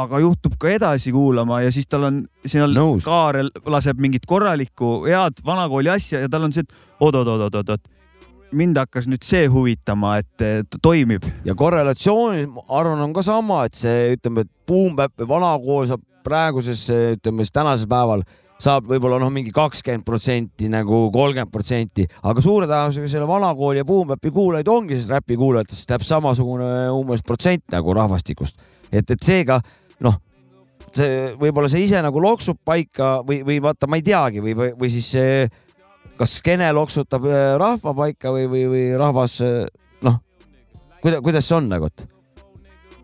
aga 0.00 0.20
juhtub 0.24 0.56
ka 0.60 0.70
edasi 0.74 1.12
kuulama 1.14 1.60
ja 1.64 1.72
siis 1.74 1.86
tal 1.90 2.08
on 2.08 2.22
seal 2.46 2.72
Nõus. 2.74 3.04
Kaarel 3.06 3.50
laseb 3.70 4.00
mingit 4.02 4.26
korralikku 4.26 5.04
head 5.08 5.42
vanakooli 5.46 5.92
asja 5.94 6.24
ja 6.24 6.30
tal 6.30 6.48
on 6.48 6.54
see, 6.54 6.66
et 6.66 7.04
oot-oot-oot-oot-oot, 7.04 7.86
mind 8.54 8.78
hakkas 8.78 9.06
nüüd 9.10 9.24
see 9.26 9.46
huvitama, 9.50 10.16
et 10.22 10.78
toimib. 10.82 11.26
ja 11.46 11.54
korrelatsioon, 11.58 12.42
ma 12.54 12.66
arvan, 12.80 13.02
on 13.06 13.14
ka 13.14 13.22
sama, 13.26 13.64
et 13.68 13.78
see 13.78 14.14
ütleme, 14.16 14.44
et 14.44 14.52
Boom 14.68 14.96
Bap 14.98 15.14
või 15.20 15.30
vanakool 15.36 15.88
saab 15.90 16.02
praeguses, 16.24 16.86
ütleme 16.90 17.44
siis 17.44 17.54
tänasel 17.54 17.90
päeval 17.90 18.24
saab 18.60 18.86
võib-olla 18.88 19.18
noh, 19.20 19.32
mingi 19.34 19.52
kakskümmend 19.54 20.04
protsenti 20.06 20.68
nagu 20.72 21.08
kolmkümmend 21.14 21.52
protsenti, 21.52 22.06
aga 22.22 22.44
suure 22.44 22.68
tõenäosusega 22.70 23.10
selle 23.10 23.26
vanakooli 23.28 23.82
ja 23.82 23.86
Boom-Bapi 23.88 24.30
kuulajaid 24.34 24.70
ongi 24.70 24.98
siis 24.98 25.10
räpi 25.10 25.38
kuulajatest 25.40 25.88
täpselt 25.90 26.14
samasugune 26.14 26.68
umbes 26.94 27.24
protsent 27.26 27.64
nagu 27.74 27.96
rahvastikust. 27.96 28.62
et, 28.92 29.10
et 29.10 29.22
seega 29.22 29.58
noh, 30.06 30.20
see 30.94 31.34
võib-olla 31.40 31.70
see 31.72 31.84
ise 31.88 32.00
nagu 32.04 32.22
loksub 32.22 32.60
paika 32.64 33.18
või, 33.26 33.42
või 33.46 33.60
vaata, 33.62 33.90
ma 33.90 33.98
ei 33.98 34.06
teagi 34.06 34.44
või, 34.44 34.54
või, 34.58 34.72
või 34.78 34.92
siis 34.94 35.10
kas 36.18 36.38
skeene 36.38 36.70
loksutab 36.72 37.26
äh, 37.26 37.54
rahva 37.58 37.94
paika 38.04 38.32
või, 38.34 38.46
või, 38.50 38.66
või 38.70 38.88
rahvas 39.00 39.40
noh, 40.06 40.20
kuidas, 41.02 41.20
kuidas 41.26 41.50
see 41.50 41.58
on 41.58 41.72
nagu, 41.74 41.90
et 41.90 42.06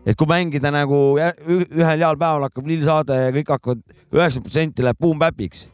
et 0.05 0.17
kui 0.17 0.29
mängida 0.29 0.71
nagu 0.73 0.99
ühel 1.17 2.03
heal 2.03 2.17
päeval 2.19 2.47
hakkab 2.47 2.69
lill 2.69 2.85
saade 2.85 3.17
ja 3.17 3.33
kõik 3.35 3.51
hakkavad, 3.55 3.83
üheksakümmend 4.13 4.47
protsenti 4.47 4.85
läheb 4.85 5.01
boom-bap'iks. 5.01 5.67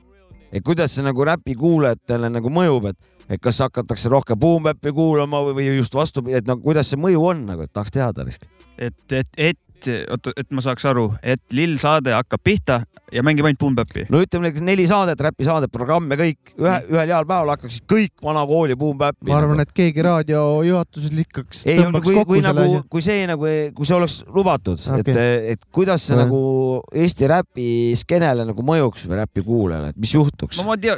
et 0.52 0.64
kuidas 0.64 0.96
see 0.96 1.06
nagu 1.06 1.24
räpi 1.28 1.56
kuulajatele 1.60 2.30
nagu 2.32 2.52
mõjub, 2.52 2.90
et, 2.92 2.98
et 3.30 3.42
kas 3.42 3.60
hakatakse 3.66 4.10
rohkem 4.10 4.40
boom-bap'i 4.40 4.94
kuulama 4.96 5.44
või, 5.50 5.60
või 5.60 5.70
just 5.78 5.96
vastupidi, 5.96 6.38
et 6.40 6.48
no 6.48 6.58
kuidas 6.64 6.92
see 6.92 7.00
mõju 7.00 7.24
on 7.32 7.46
nagu, 7.52 7.68
et 7.68 7.74
tahaks 7.74 7.92
teada. 7.92 8.26
et, 8.78 9.00
et, 9.12 9.30
et 9.38 9.60
et, 9.78 10.10
oota, 10.12 10.34
et 10.38 10.50
ma 10.52 10.64
saaks 10.66 10.86
aru, 10.90 11.10
et 11.22 11.42
lill 11.56 11.78
saade 11.82 12.14
hakkab 12.16 12.44
pihta 12.44 12.82
ja 13.14 13.24
mängib 13.24 13.48
ainult 13.48 13.62
Boom-Bap'i? 13.62 14.06
no 14.12 14.20
ütleme 14.24 14.52
neli 14.66 14.86
saadet, 14.90 15.20
räpisaadet, 15.24 15.72
programme 15.72 16.18
kõik, 16.20 16.54
ühe, 16.60 16.76
ühel 16.92 17.12
heal 17.14 17.28
päeval 17.28 17.54
hakkaks 17.54 17.80
kõik 17.88 18.24
vana 18.24 18.44
kooli 18.48 18.76
Boom-Bap'i. 18.80 19.30
ma 19.30 19.40
arvan 19.40 19.62
nagu., 19.62 19.68
et 19.68 19.76
keegi 19.78 20.04
raadio 20.06 20.42
juhatuses 20.68 21.14
lükkaks. 21.16 21.64
ei, 21.72 21.86
kui, 22.04 22.18
kui 22.28 22.42
nagu, 22.44 22.66
kui 22.92 23.04
see 23.06 23.28
nagu, 23.30 23.52
kui 23.78 23.88
see 23.88 23.98
oleks 23.98 24.20
lubatud 24.34 24.82
okay., 24.98 25.16
et, 25.16 25.54
et 25.56 25.68
kuidas 25.72 26.04
see 26.10 26.18
ja. 26.18 26.26
nagu 26.26 26.42
Eesti 26.98 27.30
räpi 27.32 27.70
skeenele 28.00 28.48
nagu 28.50 28.66
mõjuks 28.66 29.08
või 29.08 29.22
räpi 29.22 29.44
kuulajale, 29.46 29.94
et 29.94 30.02
mis 30.04 30.16
juhtuks? 30.18 30.60
no 30.60 30.68
ma 30.68 30.78
tea, 30.82 30.98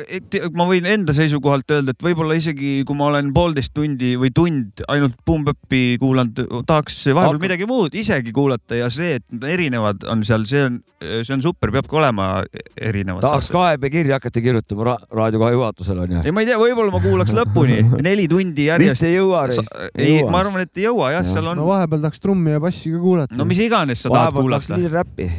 ma 0.56 0.66
võin 0.70 0.90
enda 0.90 1.14
seisukohalt 1.16 1.78
öelda, 1.78 1.94
et 1.94 2.10
võib-olla 2.10 2.38
isegi 2.40 2.80
kui 2.88 2.98
ma 2.98 3.12
olen 3.14 3.34
poolteist 3.36 3.76
tundi 3.76 4.16
või 4.20 4.34
tund 4.34 4.82
ainult 4.90 5.20
Boom-Bap'i 5.28 6.00
kuulanud, 6.02 6.42
tahaks 6.66 7.04
vahepeal 7.12 7.38
Aga... 7.38 7.46
midagi 7.46 7.70
muud 7.70 7.94
isegi 7.98 8.34
kuulata 8.34 8.69
ja 8.78 8.90
see, 8.94 9.18
et 9.20 9.46
erinevad 9.50 10.04
on 10.12 10.22
seal, 10.28 10.46
see 10.50 10.62
on, 10.66 10.80
see 11.00 11.34
on 11.34 11.42
super, 11.44 11.72
peabki 11.74 11.98
olema 12.00 12.28
erinevad. 12.76 13.24
tahaks 13.24 13.50
kaebekirja 13.54 14.20
hakata 14.20 14.44
kirjutama 14.44 14.88
ra 14.90 14.96
Raadio 15.20 15.42
kahe 15.42 15.56
juhatusele 15.56 16.04
onju. 16.06 16.22
ei, 16.26 16.34
ma 16.36 16.44
ei 16.44 16.50
tea, 16.50 16.60
võib-olla 16.62 16.94
ma 16.94 17.02
kuulaks 17.04 17.34
lõpuni 17.36 17.80
neli 18.08 18.28
tundi 18.32 18.68
järjest. 18.70 19.00
vist 19.00 19.08
ei 19.08 19.16
jõua. 19.16 19.46
ei, 19.94 20.20
ma 20.28 20.44
arvan, 20.44 20.66
et 20.68 20.82
ei 20.82 20.86
jõua 20.88 21.14
jah 21.16 21.24
ja., 21.24 21.32
seal 21.32 21.50
on. 21.52 21.60
no 21.62 21.70
vahepeal 21.70 22.06
tahaks 22.06 22.24
trummi 22.24 22.54
ja 22.56 22.62
bassi 22.64 22.94
ka 22.94 23.02
kuulata. 23.02 23.40
no 23.40 23.48
mis 23.50 23.64
iganes 23.66 24.06
sa 24.06 24.14
tahad 24.14 24.38
kuulata. 24.38 24.78
lill 24.78 24.94
räppi 24.94 25.32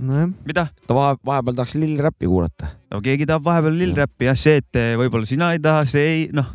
nojah. 0.00 0.34
mida? 0.48 0.66
ta 0.88 0.98
vahe, 0.98 1.20
vahepeal 1.26 1.60
tahaks 1.60 1.78
lill 1.78 2.02
räppi 2.08 2.30
kuulata. 2.30 2.74
no 2.90 3.02
keegi 3.04 3.28
tahab 3.30 3.46
vahepeal 3.46 3.80
lill 3.84 3.96
räppi 3.98 4.30
jah, 4.30 4.38
see, 4.38 4.60
et 4.64 4.82
võib-olla 5.00 5.28
sina 5.28 5.54
ei 5.54 5.62
taha, 5.62 5.86
see 5.88 6.10
ei, 6.10 6.26
noh. 6.34 6.50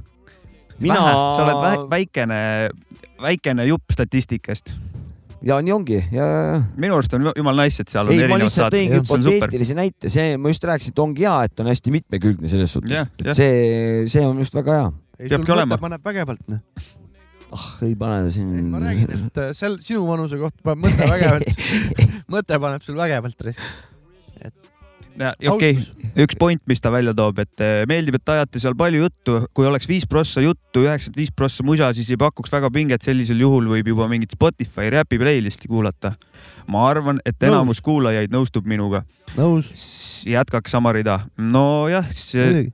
mina. 0.84 1.02
sa 1.38 1.48
oled 1.48 1.90
väikene, 1.94 2.44
väikene 3.24 3.72
jupp 3.72 3.96
statistikast 3.96 4.76
ja 5.46 5.60
nii 5.64 5.74
ongi 5.74 6.00
ja, 6.14 6.28
minu 6.80 6.98
arust 6.98 7.14
on 7.16 7.30
jumala 7.30 7.66
nice, 7.66 7.84
et 7.84 7.92
seal 7.92 8.10
on 8.10 8.16
ei, 8.16 8.28
ma 8.32 8.40
lihtsalt 8.42 8.76
tõin 8.76 8.96
hüpoteetilise 8.98 9.78
näite, 9.78 10.12
see, 10.14 10.38
ma 10.42 10.52
just 10.54 10.66
rääkisin, 10.68 10.96
et 10.96 11.04
ongi 11.04 11.28
hea, 11.28 11.36
et 11.50 11.64
on 11.64 11.72
hästi 11.72 11.96
mitmekülgne 11.96 12.52
selles 12.52 12.74
suhtes. 12.76 13.12
see, 13.38 14.08
see 14.12 14.26
on 14.26 14.40
just 14.44 14.56
väga 14.58 14.80
hea. 14.80 14.90
peabki 15.28 15.56
olema. 15.56 15.80
paneb 15.82 16.04
vägevalt, 16.06 16.44
noh 16.52 16.64
ah, 17.56 17.68
ei 17.86 17.96
pane 17.98 18.32
siin. 18.34 18.50
ma 18.74 18.82
räägin, 18.84 19.14
et 19.16 19.40
äh, 19.42 19.54
seal 19.58 19.80
sinu 19.84 20.04
vanuse 20.08 20.40
kohta 20.42 20.64
paneb 20.66 20.86
mõte 20.86 21.08
vägevalt 21.14 21.64
mõte 22.36 22.60
paneb 22.66 22.86
sul 22.86 23.00
vägevalt 23.00 23.48
risk 23.48 23.64
okei 25.20 25.76
okay., 25.76 26.10
üks 26.24 26.38
point, 26.40 26.62
mis 26.70 26.82
ta 26.84 26.92
välja 26.94 27.14
toob, 27.18 27.42
et 27.44 27.64
eh, 27.64 27.84
meeldib, 27.90 28.20
et 28.20 28.34
ajate 28.36 28.62
seal 28.62 28.78
palju 28.80 29.04
juttu, 29.04 29.38
kui 29.58 29.68
oleks 29.68 29.90
viis 29.90 30.08
prossa 30.10 30.44
juttu, 30.44 30.86
üheksakümmend 30.86 31.20
viis 31.20 31.34
prossa 31.36 31.66
musa, 31.68 31.92
siis 31.98 32.10
ei 32.14 32.20
pakuks 32.20 32.54
väga 32.54 32.72
pinget, 32.74 33.06
sellisel 33.06 33.44
juhul 33.44 33.70
võib 33.74 33.92
juba 33.94 34.10
mingit 34.12 34.36
Spotify 34.36 34.90
räpi 34.96 35.20
playlist'i 35.22 35.72
kuulata. 35.72 36.16
ma 36.70 36.88
arvan, 36.90 37.20
et 37.26 37.44
enamus 37.44 37.80
Nõus. 37.80 37.86
kuulajaid 37.86 38.34
nõustub 38.34 38.66
minuga. 38.66 39.04
jätkaks 40.26 40.72
sama 40.72 40.94
rida. 40.96 41.22
nojah, 41.38 42.08
see 42.12 42.70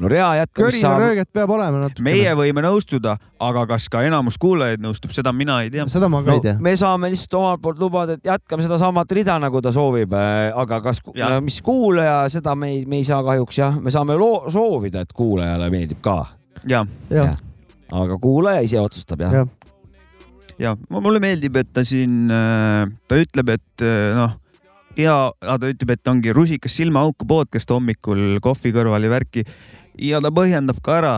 no 0.00 0.08
rea 0.08 0.28
jätkamist 0.40 0.80
saab. 0.80 0.96
körinarööget 0.96 1.30
peab 1.34 1.52
olema 1.52 1.82
natukene. 1.84 2.04
meie 2.06 2.32
võime 2.38 2.64
nõustuda, 2.64 3.16
aga 3.42 3.64
kas 3.74 3.88
ka 3.92 4.02
enamus 4.06 4.38
kuulajaid 4.40 4.82
nõustub, 4.82 5.12
seda 5.14 5.32
mina 5.36 5.58
ei 5.64 5.70
tea. 5.72 5.86
seda 5.92 6.08
ma 6.12 6.22
ka 6.24 6.32
no, 6.32 6.38
ei 6.40 6.44
tea. 6.46 6.56
me 6.62 6.74
saame 6.80 7.12
lihtsalt 7.12 7.38
omalt 7.40 7.64
poolt 7.64 7.82
lubada, 7.82 8.16
et 8.16 8.32
jätkame 8.32 8.64
sedasamat 8.64 9.16
rida, 9.18 9.38
nagu 9.42 9.62
ta 9.64 9.72
soovib, 9.74 10.14
äh, 10.16 10.50
aga 10.64 10.80
kas, 10.84 11.02
mis 11.44 11.60
kuulaja, 11.64 12.22
seda 12.32 12.56
me 12.58 12.72
ei, 12.72 12.84
me 12.88 13.02
ei 13.02 13.08
saa 13.08 13.22
kahjuks 13.26 13.62
jah, 13.62 13.80
me 13.80 13.94
saame 13.94 14.16
loo, 14.18 14.44
soovida, 14.52 15.04
et 15.04 15.16
kuulajale 15.16 15.70
meeldib 15.72 16.00
ka. 16.04 16.20
ja, 16.68 16.84
ja.. 17.10 17.32
aga 17.92 18.20
kuulaja 18.22 18.62
ise 18.64 18.80
otsustab 18.80 19.26
jah 19.26 19.42
ja. 19.42 19.46
ja 20.58 20.76
mulle 20.88 21.20
meeldib, 21.22 21.58
et 21.60 21.72
ta 21.72 21.84
siin, 21.84 22.30
äh, 22.32 22.86
ta 23.08 23.20
ütleb, 23.20 23.58
et 23.58 23.84
äh, 23.84 24.14
noh 24.16 24.38
ja 24.98 25.16
ta 25.40 25.68
ütleb, 25.68 25.94
et 25.94 26.08
ongi 26.10 26.32
rusikas 26.36 26.74
silmaauku 26.76 27.26
podcast 27.28 27.70
hommikul 27.72 28.40
kohvi 28.44 28.72
kõrval 28.74 29.06
ja 29.06 29.12
värki 29.12 29.44
ja 29.98 30.20
ta 30.22 30.32
põhjendab 30.34 30.80
ka 30.84 30.98
ära, 31.00 31.14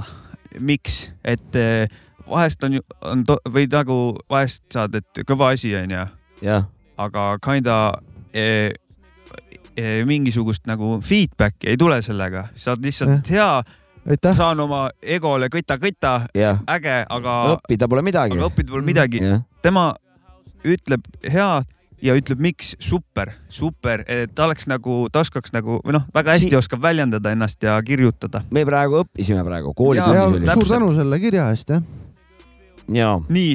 miks, 0.60 1.08
et 1.24 1.58
eh, 1.58 1.90
vahest 2.30 2.64
on 2.64 2.78
ju, 2.78 2.84
on 3.04 3.24
või 3.52 3.66
nagu 3.70 3.98
vahest 4.30 4.64
saad, 4.72 4.96
et 4.98 5.24
kõva 5.28 5.52
asi 5.54 5.74
onju. 5.76 6.06
aga 6.98 7.22
kinda 7.42 7.76
e, 8.34 8.74
e, 9.76 10.04
mingisugust 10.06 10.66
nagu 10.70 10.98
feedback'i 11.02 11.72
ei 11.72 11.80
tule 11.80 12.00
sellega, 12.02 12.48
saad 12.54 12.84
lihtsalt 12.84 13.30
ja. 13.30 13.34
hea 13.34 14.12
Aitäh. 14.14 14.36
saan 14.36 14.60
oma 14.60 14.90
egole 15.00 15.48
kõta-kõta, 15.48 16.26
äge, 16.36 16.98
aga. 17.08 17.36
õppida 17.54 17.88
pole 17.88 18.02
midagi. 18.04 18.36
aga 18.36 18.50
õppida 18.50 18.74
pole 18.74 18.84
midagi. 18.86 19.22
tema 19.62 19.92
ütleb 20.64 21.06
head 21.24 21.68
ja 22.04 22.14
ütleb, 22.18 22.42
miks 22.44 22.74
super, 22.82 23.32
super, 23.52 24.04
et 24.10 24.32
ta 24.36 24.48
oleks 24.48 24.68
nagu, 24.70 25.04
ta 25.12 25.24
oskaks 25.24 25.54
nagu 25.54 25.80
või 25.84 25.96
noh, 25.98 26.06
väga 26.14 26.36
hästi 26.36 26.52
si 26.52 26.58
oskab 26.58 26.82
väljendada 26.84 27.32
ennast 27.34 27.62
ja 27.64 27.76
kirjutada. 27.84 28.44
me 28.54 28.64
praegu 28.68 29.02
õppisime 29.04 29.44
praegu, 29.46 29.74
koolitunnis 29.76 30.44
oli. 30.44 30.48
suur 30.52 30.72
tänu 30.76 30.94
selle 30.96 31.20
kirja 31.22 31.50
eest, 31.54 31.74
jah 31.74 31.84
nii, 32.84 33.52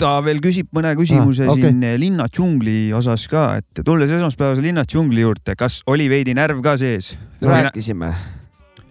ta 0.00 0.16
veel 0.26 0.40
küsib 0.42 0.72
mõne 0.74 0.96
küsimuse 0.98 1.44
ah, 1.46 1.52
okay. 1.52 1.70
siin 1.70 1.84
linna 2.02 2.26
džungli 2.26 2.90
osas 2.96 3.28
ka, 3.30 3.52
et 3.62 3.84
tulles 3.86 4.10
esmaspäevase 4.10 4.64
linna 4.64 4.82
džungli 4.88 5.22
juurde, 5.22 5.54
kas 5.58 5.82
oli 5.86 6.08
veidi 6.10 6.34
närv 6.34 6.62
ka 6.64 6.74
sees? 6.80 7.14
rääkisime 7.44 8.10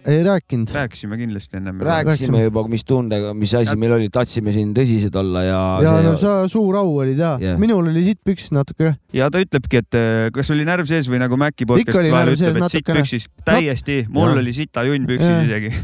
ei 0.06 0.22
rääkinud. 0.24 0.72
rääkisime 0.74 1.16
kindlasti 1.16 1.56
ennem. 1.56 1.80
rääkisime 1.80 2.42
juba, 2.42 2.64
mis 2.68 2.84
tundega, 2.84 3.32
mis 3.34 3.54
asi 3.54 3.72
ja. 3.72 3.76
meil 3.80 3.96
oli, 3.96 4.10
tahtsime 4.12 4.52
siin 4.52 4.74
tõsised 4.76 5.16
olla 5.18 5.42
ja. 5.46 5.60
ja 5.84 5.96
see... 5.96 6.04
no 6.06 6.14
sa 6.20 6.34
suur 6.50 6.78
au 6.80 6.92
olid 7.02 7.18
ja 7.18 7.34
yeah., 7.40 7.58
minul 7.60 7.88
oli 7.90 8.04
sitt 8.04 8.20
püksis 8.26 8.52
natuke. 8.54 8.94
ja 9.16 9.30
ta 9.32 9.42
ütlebki, 9.42 9.82
et 9.84 9.98
eh, 9.98 10.28
kas 10.34 10.52
oli 10.54 10.68
närv 10.68 10.88
sees 10.90 11.08
või 11.10 11.22
nagu 11.24 11.38
Maci 11.40 11.68
podcast'is 11.68 12.12
vahel 12.12 12.34
ütleb, 12.36 12.60
et 12.60 12.76
sitt 12.76 12.88
püksis. 12.92 13.28
täiesti, 13.48 14.04
mul 14.12 14.32
ja. 14.34 14.40
oli 14.44 14.56
sita 14.56 14.86
junn 14.88 15.08
püksis 15.08 15.32
ja. 15.32 15.42
isegi 15.48 15.74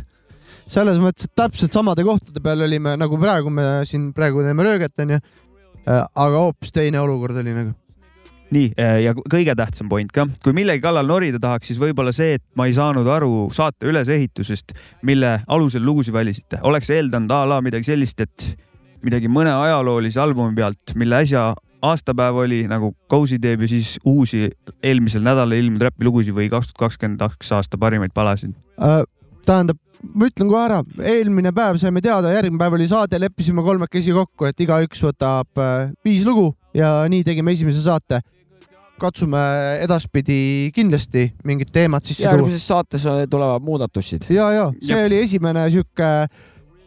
selles 0.70 1.00
mõttes, 1.02 1.26
et 1.26 1.34
täpselt 1.34 1.74
samade 1.74 2.04
kohtade 2.06 2.42
peal 2.44 2.62
olime, 2.66 2.94
nagu 3.00 3.18
praegu 3.18 3.50
me 3.50 3.80
siin 3.88 4.12
praegu 4.14 4.44
teeme 4.46 4.62
rööget, 4.66 4.94
onju. 5.02 5.18
Äh, 5.80 6.04
aga 6.04 6.44
hoopis 6.44 6.74
teine 6.76 7.00
olukord 7.00 7.40
oli 7.40 7.54
nagu 7.56 7.72
nii 8.54 8.72
äh, 8.78 8.96
ja 9.06 9.14
kõige 9.18 9.54
tähtsam 9.58 9.90
point 9.90 10.10
ka, 10.14 10.26
kui 10.44 10.54
millegi 10.56 10.82
kallal 10.84 11.06
norida 11.08 11.40
tahaks, 11.42 11.70
siis 11.70 11.80
võib-olla 11.80 12.12
see, 12.16 12.38
et 12.38 12.44
ma 12.58 12.66
ei 12.68 12.74
saanud 12.76 13.08
aru 13.10 13.48
saate 13.54 13.88
ülesehitusest, 13.90 14.74
mille 15.06 15.38
alusel 15.46 15.84
lugusid 15.86 16.14
valisite, 16.14 16.60
oleks 16.66 16.90
eeldanud 16.94 17.32
a 17.34 17.44
la 17.54 17.60
midagi 17.64 17.92
sellist, 17.92 18.20
et 18.20 18.50
midagi 19.06 19.30
mõne 19.32 19.52
ajaloolise 19.54 20.20
albumi 20.20 20.56
pealt, 20.58 20.94
mille 20.98 21.22
äsja 21.24 21.50
aastapäev 21.82 22.36
oli 22.42 22.64
nagu 22.68 22.92
Cozy 23.10 23.38
teeb 23.40 23.62
ja 23.64 23.68
siis 23.70 23.94
uusi 24.04 24.50
eelmisel 24.82 25.22
nädalal 25.24 25.56
ilmunud 25.56 25.86
räpilugusid 25.88 26.36
või 26.36 26.50
kaks 26.52 26.72
tuhat 26.72 26.82
kakskümmend 26.84 27.22
kaks 27.22 27.54
aasta 27.56 27.80
parimaid 27.80 28.12
palasid 28.14 28.52
äh,? 28.82 29.00
tähendab, 29.46 29.78
ma 30.14 30.28
ütlen 30.28 30.50
kohe 30.50 30.62
ära, 30.66 30.80
eelmine 31.00 31.52
päev 31.56 31.78
saime 31.80 32.02
teada, 32.04 32.32
järgmine 32.34 32.60
päev 32.60 32.76
oli 32.76 32.88
saade, 32.90 33.16
leppisime 33.22 33.64
kolmekesi 33.64 34.12
kokku, 34.12 34.50
et 34.50 34.60
igaüks 34.60 35.00
võtab 35.06 35.62
äh, 35.64 35.88
viis 36.04 36.26
lugu 36.28 36.50
ja 36.76 36.92
nii 37.10 37.24
tegime 37.26 37.54
esimese 37.56 37.82
saate. 37.84 38.20
Katsume 39.00 39.40
edaspidi 39.84 40.70
kindlasti 40.76 41.30
mingid 41.48 41.72
teemad 41.72 42.06
sisse 42.06 42.24
tuua. 42.24 42.36
järgmises 42.36 42.68
saates 42.68 43.06
äh, 43.08 43.24
tulevad 43.30 43.64
muudatused. 43.64 44.30
ja, 44.30 44.52
ja 44.52 44.70
see 44.80 44.96
ja. 44.96 45.06
oli 45.08 45.24
esimene 45.24 45.66
sihuke 45.70 46.10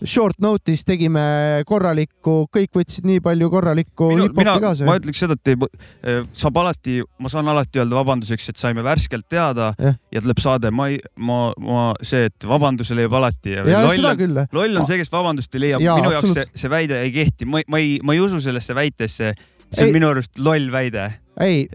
short 0.03 0.39
notice 0.43 0.83
tegime 0.87 1.23
korralikku, 1.67 2.35
kõik 2.53 2.75
võtsid 2.75 3.07
nii 3.07 3.21
palju 3.23 3.49
korralikku 3.51 4.09
hip-hopi 4.17 4.63
kaasa. 4.63 4.87
ma 4.87 4.97
ütleks 4.99 5.23
seda, 5.23 5.37
et 5.39 5.53
ei, 5.53 5.69
eh, 6.03 6.19
saab 6.37 6.59
alati, 6.63 6.99
ma 7.23 7.31
saan 7.31 7.47
alati 7.51 7.81
öelda 7.81 7.97
vabanduseks, 7.97 8.49
et 8.51 8.59
saime 8.59 8.83
värskelt 8.85 9.27
teada 9.31 9.71
ja, 9.79 9.93
ja 10.11 10.23
tuleb 10.23 10.43
saade, 10.43 10.71
ma 10.75 10.89
ei, 10.91 10.99
ma, 11.15 11.39
ma 11.63 11.85
see, 12.03 12.27
et 12.31 12.47
vabanduse 12.47 12.97
leiab 12.97 13.15
alati. 13.19 13.55
loll 13.63 14.11
on, 14.11 14.43
loll 14.59 14.83
on 14.83 14.89
see, 14.89 14.99
kes 15.01 15.11
vabandust 15.13 15.55
ei 15.55 15.65
leia. 15.67 15.81
minu 15.83 16.13
jaoks 16.17 16.35
see, 16.35 16.47
see 16.65 16.73
väide 16.73 16.99
ei 17.05 17.13
kehti, 17.15 17.47
ma, 17.49 17.63
ma 17.67 17.81
ei, 17.81 17.97
ma 18.03 18.17
ei 18.17 18.23
usu 18.23 18.41
sellesse 18.43 18.75
väitesse. 18.75 19.33
See 19.73 19.87
on 19.87 19.91
ei. 19.91 19.97
minu 19.97 20.13
arust 20.13 20.39
loll 20.39 20.71
väide 20.73 21.09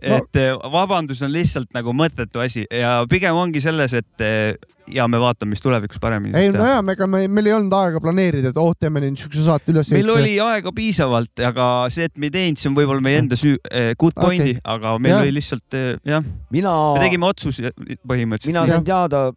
et 0.02 0.38
eh, 0.38 0.54
vabandus 0.72 1.22
on 1.26 1.32
lihtsalt 1.34 1.72
nagu 1.74 1.94
mõttetu 1.96 2.42
asi 2.42 2.64
ja 2.70 3.00
pigem 3.10 3.38
ongi 3.38 3.62
selles, 3.62 3.94
et 3.98 4.24
eh, 4.24 4.54
ja 4.94 5.04
me 5.10 5.18
vaatame, 5.20 5.52
mis 5.52 5.62
tulevikus 5.62 6.00
paremini. 6.00 6.36
ei 6.38 6.52
no 6.54 6.64
jaa, 6.64 6.80
ega 6.94 7.08
me, 7.10 7.24
meil 7.28 7.50
ei 7.50 7.54
olnud 7.56 7.74
aega 7.76 8.00
planeerida, 8.02 8.52
et 8.52 8.60
oh, 8.60 8.70
teeme 8.78 9.02
nüüd 9.02 9.16
niisuguse 9.16 9.44
saate 9.48 9.74
üles. 9.74 9.90
meil 9.94 10.12
oli 10.14 10.38
aega 10.42 10.72
piisavalt, 10.74 11.42
aga 11.50 11.68
see, 11.92 12.08
et 12.08 12.16
me 12.16 12.30
ei 12.30 12.36
teinud, 12.38 12.62
see 12.62 12.70
on 12.70 12.78
võib-olla 12.78 13.04
meie 13.04 13.20
enda 13.24 13.38
süü 13.40 13.58
eh,, 13.68 13.92
good 13.98 14.16
point'i 14.18 14.56
okay., 14.56 14.64
aga 14.76 14.94
meil 15.02 15.16
ja. 15.16 15.20
oli 15.24 15.36
lihtsalt 15.40 15.78
eh, 15.78 15.92
jah 16.08 16.24
mina.... 16.54 16.74
me 16.96 17.04
tegime 17.04 17.28
otsuse 17.28 17.74
põhimõtteliselt. 17.74 18.52
mina 18.52 18.66
sain 18.70 18.86
teada, 18.86 19.28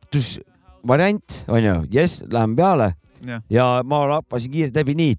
variant 0.88 1.44
on 1.52 1.64
ju, 1.66 1.78
jess, 1.98 2.26
lähme 2.32 2.60
peale 2.60 2.94
Ja. 3.28 3.42
ja 3.54 3.66
ma 3.86 4.02
lappasin 4.10 4.52
kiirelt 4.54 4.78
läbi 4.82 4.96
nii, 4.98 5.16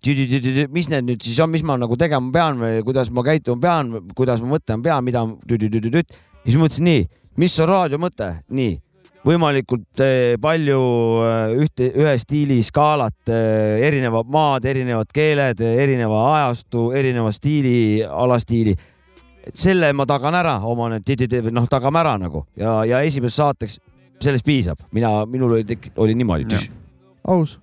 mis 0.74 0.88
need 0.90 1.06
nüüd 1.06 1.22
siis 1.22 1.38
on, 1.42 1.50
mis 1.52 1.62
ma 1.66 1.76
nagu 1.78 1.98
tegema 1.98 2.32
pean 2.34 2.58
või 2.58 2.80
kuidas 2.86 3.12
ma 3.14 3.22
käituma 3.26 3.62
pean, 3.62 3.92
kuidas 4.18 4.42
ma 4.42 4.56
mõtlema 4.56 4.82
pean, 4.88 5.04
mida. 5.06 5.26
siis 6.44 6.58
mõtlesin 6.58 6.88
nii, 6.88 7.04
mis 7.38 7.60
on 7.62 7.70
raadio 7.70 8.00
mõte, 8.02 8.32
nii 8.50 8.80
võimalikult 9.26 10.02
eh, 10.02 10.34
palju 10.42 10.80
eh, 11.26 11.52
ühte, 11.62 11.88
ühe 12.02 12.14
stiili 12.18 12.58
skaalat, 12.64 13.20
eh, 13.30 13.84
erinevad 13.86 14.30
maad, 14.32 14.66
erinevad 14.66 15.12
keeled, 15.14 15.62
erineva 15.62 16.24
ajastu, 16.36 16.90
erineva 16.98 17.32
stiili, 17.34 18.02
alastiili. 18.02 18.74
selle 19.54 19.92
ma 19.92 20.04
tagan 20.06 20.34
ära 20.38 20.60
oma 20.62 20.88
need, 20.88 21.34
noh, 21.50 21.64
tagame 21.66 21.98
ära 21.98 22.12
nagu 22.18 22.44
ja, 22.56 22.84
ja 22.86 23.00
esimeseks 23.02 23.36
saateks 23.36 23.78
sellest 24.22 24.46
piisab, 24.46 24.78
mina, 24.94 25.24
minul 25.26 25.56
oli, 25.56 25.78
oli 25.96 26.14
niimoodi. 26.14 26.60
aus, 27.26 27.58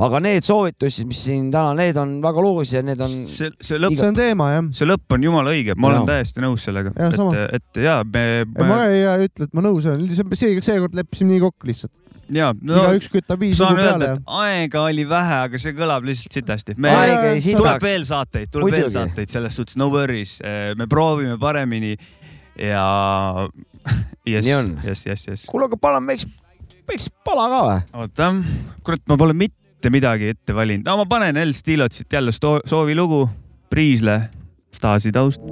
aga 0.00 0.20
need 0.24 0.46
soovitused, 0.46 1.06
mis 1.08 1.20
siin 1.26 1.48
täna, 1.52 1.74
need 1.78 1.98
on 2.00 2.16
väga 2.24 2.44
loos 2.44 2.72
ja 2.74 2.82
need 2.86 3.00
on. 3.04 3.16
see, 3.30 3.50
see 3.64 3.80
lõpp, 3.80 3.96
see 3.98 4.08
on 4.08 4.18
teema 4.18 4.50
jah. 4.54 4.68
see 4.76 4.88
lõpp 4.88 5.16
on 5.16 5.26
jumala 5.26 5.54
õige, 5.54 5.76
ma 5.76 5.90
ja. 5.90 5.96
olen 5.96 6.08
täiesti 6.08 6.44
nõus 6.44 6.66
sellega. 6.66 6.92
et, 6.94 7.56
et 7.58 7.82
ja 7.84 8.00
me, 8.06 8.26
me.... 8.48 8.68
ma 8.70 8.84
ei 8.88 9.26
ütle, 9.26 9.48
et 9.48 9.56
ma 9.56 9.64
nõus 9.66 9.88
olen, 9.90 10.06
see, 10.14 10.54
seekord 10.62 10.96
leppisime 10.96 11.34
nii 11.34 11.42
kokku 11.44 11.70
lihtsalt. 11.70 11.92
ja 12.32 12.52
no,, 12.54 12.78
igaüks 12.78 13.10
kütab 13.12 13.42
viis 13.42 13.60
lugu 13.60 13.76
peale. 13.80 14.12
aega 14.40 14.84
oli 14.86 15.06
vähe, 15.10 15.40
aga 15.48 15.62
see 15.62 15.76
kõlab 15.76 16.06
lihtsalt 16.08 16.38
sitasti. 16.38 16.78
tuleb 16.78 17.88
veel 17.88 18.06
saateid, 18.08 18.52
tuleb 18.54 18.70
Muidugi. 18.70 18.86
veel 18.86 18.94
saateid, 18.96 19.34
selles 19.34 19.58
suhtes 19.58 19.80
no 19.80 19.90
worries, 19.92 20.38
me 20.78 20.88
proovime 20.90 21.36
paremini 21.42 21.96
ja 22.60 22.86
yes, 24.28 24.46
yes, 24.46 25.06
yes, 25.06 25.26
yes. 25.28 25.48
kuule, 25.50 25.68
aga 25.68 25.78
palun, 25.80 26.08
võiks, 26.08 26.28
võiks 26.90 27.10
pala 27.26 27.46
ka 27.50 27.62
või? 27.66 27.80
oota, 28.02 28.30
kurat, 28.86 29.02
ma 29.10 29.18
pole 29.20 29.36
mitte 29.36 29.92
midagi 29.92 30.32
ette 30.34 30.56
valinud. 30.56 30.86
no 30.88 30.98
ma 31.00 31.08
panen 31.10 31.40
El 31.40 31.54
Stilotsit 31.56 32.12
jälle 32.12 32.34
soovilugu, 32.34 33.28
Priisle, 33.70 34.22
Stasi 34.74 35.12
taust. 35.14 35.42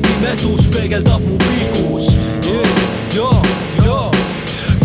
Pimedus 0.00 0.66
peegeldab 0.66 1.20
mu 1.20 1.38
pilgus. 1.38 2.08
Yeah,. 2.44 2.68
ja, 3.14 3.30
ja 3.84 4.10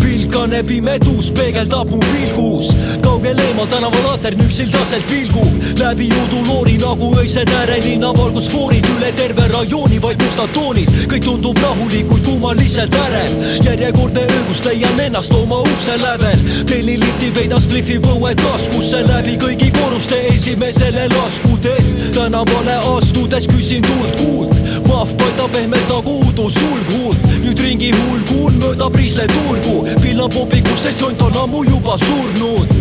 vilkane 0.02 0.62
pimedus 0.62 1.30
peegeldab 1.30 1.90
mu 1.90 1.98
pilgus. 1.98 2.72
Kaugel 3.02 3.38
eemal 3.38 3.66
tänavalaater 3.66 4.36
nüksildaselt 4.36 5.10
vilgub 5.10 5.78
läbi 5.78 6.08
uduloori 6.24 6.76
nagu 6.78 7.14
öised 7.18 7.48
äärelinna 7.48 8.12
valgusfoorid 8.16 8.86
üle 8.96 9.12
terve 9.16 9.48
rajooni 9.52 10.02
vaid 10.02 10.22
mustad 10.22 10.52
toonid. 10.54 10.90
Kõik 11.10 11.26
tundub 11.26 11.58
rahulik, 11.62 12.06
kuid 12.08 12.24
kummaliselt 12.26 12.94
ärev. 13.06 13.36
Järjekordne 13.66 14.26
öögus 14.38 14.64
leian 14.64 15.00
ennast 15.00 15.34
oma 15.34 15.60
ukse 15.60 15.98
lävel. 16.02 16.46
Tellin 16.66 17.00
lifti 17.00 17.30
peidas 17.34 17.66
plihvi 17.66 17.98
põue 18.04 18.34
taskusse 18.40 19.04
läbi 19.08 19.36
kõigi 19.44 19.72
koruste 19.80 20.24
esimesele 20.34 21.08
laskudes. 21.16 21.96
Tänavale 22.14 22.80
astudes 22.96 23.48
küsin 23.50 23.86
tuld 23.88 24.18
kuuld 24.22 24.51
mahv 24.92 25.16
paistab 25.18 25.52
pehmelt 25.52 25.88
nagu 25.88 26.16
uudu 26.20 26.50
sulghuult 26.50 27.28
nüüd 27.42 27.60
ringi 27.64 27.90
hulguun 27.96 28.58
mööda 28.60 28.88
Priisle 28.92 29.26
turgu. 29.32 29.76
Pillan 30.02 30.30
popikus, 30.30 30.82
sest 30.84 31.00
jont 31.02 31.22
on 31.22 31.36
ammu 31.44 31.64
juba 31.68 31.96
surnud. 32.04 32.74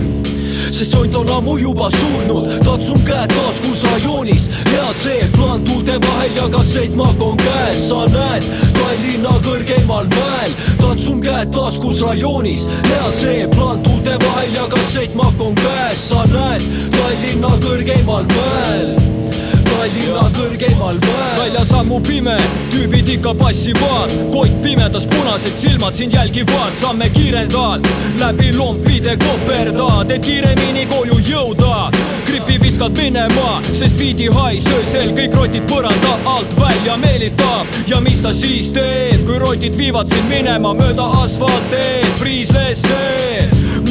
Sest 0.71 0.93
jont 0.95 1.15
on 1.19 1.29
ammu 1.37 1.57
juba 1.59 1.89
surnud. 1.95 2.49
Katsun 2.65 3.01
käed 3.07 3.33
taskus 3.35 3.83
rajoonis 3.87 4.49
hea 4.69 4.89
see 5.03 5.29
plaan 5.35 5.63
tuulte 5.67 5.97
vahel 6.05 6.35
ja 6.35 6.49
kassettmakk 6.55 7.23
on 7.29 7.39
käes. 7.41 7.87
Sa 7.89 8.03
näed 8.13 8.45
Tallinna 8.77 9.37
kõrgeimal 9.47 10.11
mäel. 10.15 10.57
Katsun 10.81 11.23
käed 11.23 11.53
taskus 11.55 12.03
rajoonis 12.05 12.67
hea 12.89 13.15
see 13.21 13.47
plaan 13.55 13.81
tuulte 13.87 14.19
vahel 14.25 14.59
ja 14.59 14.67
kassettmakk 14.75 15.47
on 15.47 15.57
käes. 15.63 16.05
Sa 16.11 16.27
näed 16.35 16.69
Tallinna 16.97 17.55
kõrgeimal 17.65 18.29
mäel 18.35 19.20
Tallinna 19.71 20.27
kõrgeimal 20.35 20.99
mäel 21.01 21.37
väljas 21.39 21.71
ammu 21.75 21.99
pime, 22.03 22.35
tüübid 22.73 23.07
ikka 23.15 23.31
passivad 23.39 24.11
kott 24.33 24.53
pimedas, 24.63 25.07
punased 25.09 25.55
silmad 25.57 25.95
sind 25.95 26.13
jälgivad, 26.13 26.75
samme 26.77 27.07
kiirendad 27.15 27.87
läbi 28.19 28.51
lompide 28.57 29.15
koperdad, 29.21 30.11
et 30.11 30.21
kiiremini 30.25 30.85
koju 30.91 31.17
jõuda. 31.25 31.89
Gripi 32.27 32.59
viskad 32.61 32.95
minema, 32.99 33.61
sest 33.71 33.99
viidi 33.99 34.29
hais 34.31 34.67
öösel 34.75 35.15
kõik 35.17 35.35
rotid 35.39 35.65
põranda 35.71 36.17
alt 36.35 36.55
välja 36.59 36.97
meelitab 37.01 37.81
ja 37.89 37.99
mis 38.03 38.21
sa 38.23 38.35
siis 38.35 38.71
teed, 38.75 39.25
kui 39.25 39.39
rotid 39.41 39.77
viivad 39.79 40.11
sind 40.11 40.29
minema 40.31 40.75
mööda 40.77 41.09
asfaltteed, 41.23 42.11
priislesse 42.21 43.01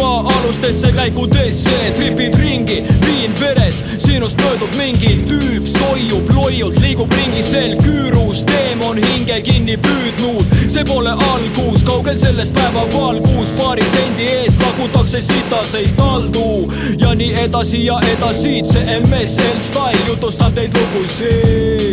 maa-alustesse 0.00 0.92
käigudesse, 0.92 1.92
tripid 1.96 2.34
ringi, 2.34 2.84
viin 3.06 3.34
veres, 3.40 3.84
sinust 3.98 4.40
möödub 4.44 4.72
mingi 4.76 5.12
tüüp, 5.28 5.66
soiub 5.68 6.30
loiult, 6.34 6.78
liigub 6.80 7.12
ringi 7.12 7.42
sel 7.44 7.76
küürus, 7.84 8.44
teemon 8.48 9.00
hinge 9.04 9.40
kinni 9.44 9.76
püüdnud, 9.84 10.56
see 10.64 10.84
pole 10.88 11.12
algus, 11.28 11.84
kaugel 11.84 12.18
sellest 12.18 12.56
päeva 12.56 12.86
valgus, 12.94 13.52
paari 13.58 13.84
sendi 13.92 14.30
eest 14.38 14.60
pakutakse 14.62 15.20
sitaseid 15.28 15.92
kaldu 16.00 16.48
ja 17.00 17.14
nii 17.14 17.34
edasi 17.44 17.84
ja 17.84 18.00
edasi, 18.14 18.60
see 18.72 19.00
MSL 19.02 19.64
Style 19.70 20.04
jutustab 20.08 20.56
neid 20.56 20.76
lugusid 20.80 21.89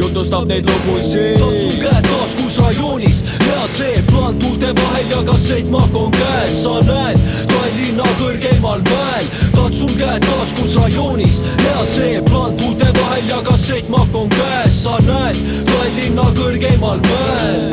jutustab 0.00 0.46
neid 0.48 0.64
lugusid. 0.66 1.38
katsun 1.40 1.76
käed 1.80 2.06
taskus 2.08 2.58
rajoonis 2.58 3.24
ja 3.48 3.66
see 3.68 4.02
plaan 4.08 4.38
tuulte 4.38 4.72
vahel 4.76 5.10
ja 5.10 5.22
kassettmakk 5.28 5.96
on 5.96 6.10
käes, 6.10 6.62
sa 6.62 6.80
näed 6.88 7.18
Tallinna 7.50 8.06
kõrgeimal 8.20 8.80
mäel. 8.88 9.28
katsun 9.56 9.92
käed 9.98 10.24
taskus 10.24 10.76
rajoonis 10.76 11.42
ja 11.66 11.84
see 11.84 12.22
plaan 12.30 12.56
tuulte 12.56 12.88
vahel 13.00 13.28
ja 13.28 13.42
kassettmakk 13.44 14.16
on 14.22 14.28
käes, 14.28 14.82
sa 14.84 14.96
näed 15.06 15.36
Tallinna 15.68 16.30
kõrgeimal 16.38 17.04
mäel. 17.08 17.68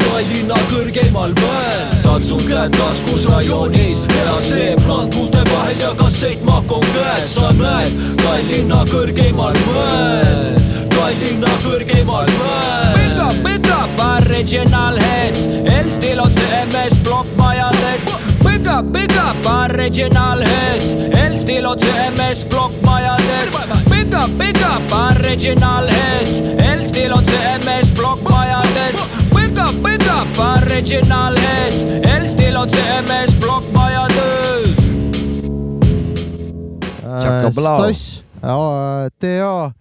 Tallinna 0.00 0.56
kõrgeimal 0.72 1.36
mäel, 1.42 1.84
katsun 2.06 2.42
käed 2.48 2.78
taskus 2.78 3.28
rajoonis 3.28 4.06
ja 4.16 4.40
see 4.40 4.72
plaan 4.86 5.12
tuulte 5.12 5.44
vahel 5.52 5.84
ja 5.84 5.92
kassettmakk 6.00 6.72
on 6.72 6.88
käes, 6.96 7.36
sa 7.36 7.52
näed 7.60 8.00
Tallinna 8.24 8.84
kõrgeimal 8.94 9.62
mäel 9.68 10.59
Tallinna 11.00 11.48
kõrgeimal 11.64 12.28
mäel. 12.36 12.90
Big 12.92 13.20
up, 13.24 13.36
big 13.40 13.68
up, 13.72 14.00
original 14.04 14.98
heads, 15.00 15.46
Elstil 15.64 16.20
on 16.20 16.28
CMS 16.28 16.92
plokkmajades. 17.06 18.04
Big 18.44 18.68
up, 18.68 18.90
big 18.92 19.16
up, 19.16 19.48
original 19.48 20.44
heads, 20.44 20.92
Elstil 21.22 21.70
on 21.70 21.80
CMS 21.80 22.44
plokkmajades. 22.52 23.56
Big 23.88 24.12
up, 24.12 24.36
big 24.36 24.60
up, 24.60 24.92
original 24.92 25.88
heads, 25.88 26.42
Elstil 26.68 27.16
on 27.16 27.24
CMS 27.24 27.88
plokkmajades. 27.96 29.00
Big 29.32 29.56
up, 29.56 29.74
big 29.80 30.04
up, 30.04 30.44
original 30.52 31.40
heads, 31.48 31.84
Elstil 32.12 32.60
on 32.60 32.68
CMS 32.68 33.32
plokkmajades. 33.40 34.76
Tšakablau. 37.24 37.88
Stass, 37.88 38.24
TA, 39.16 39.72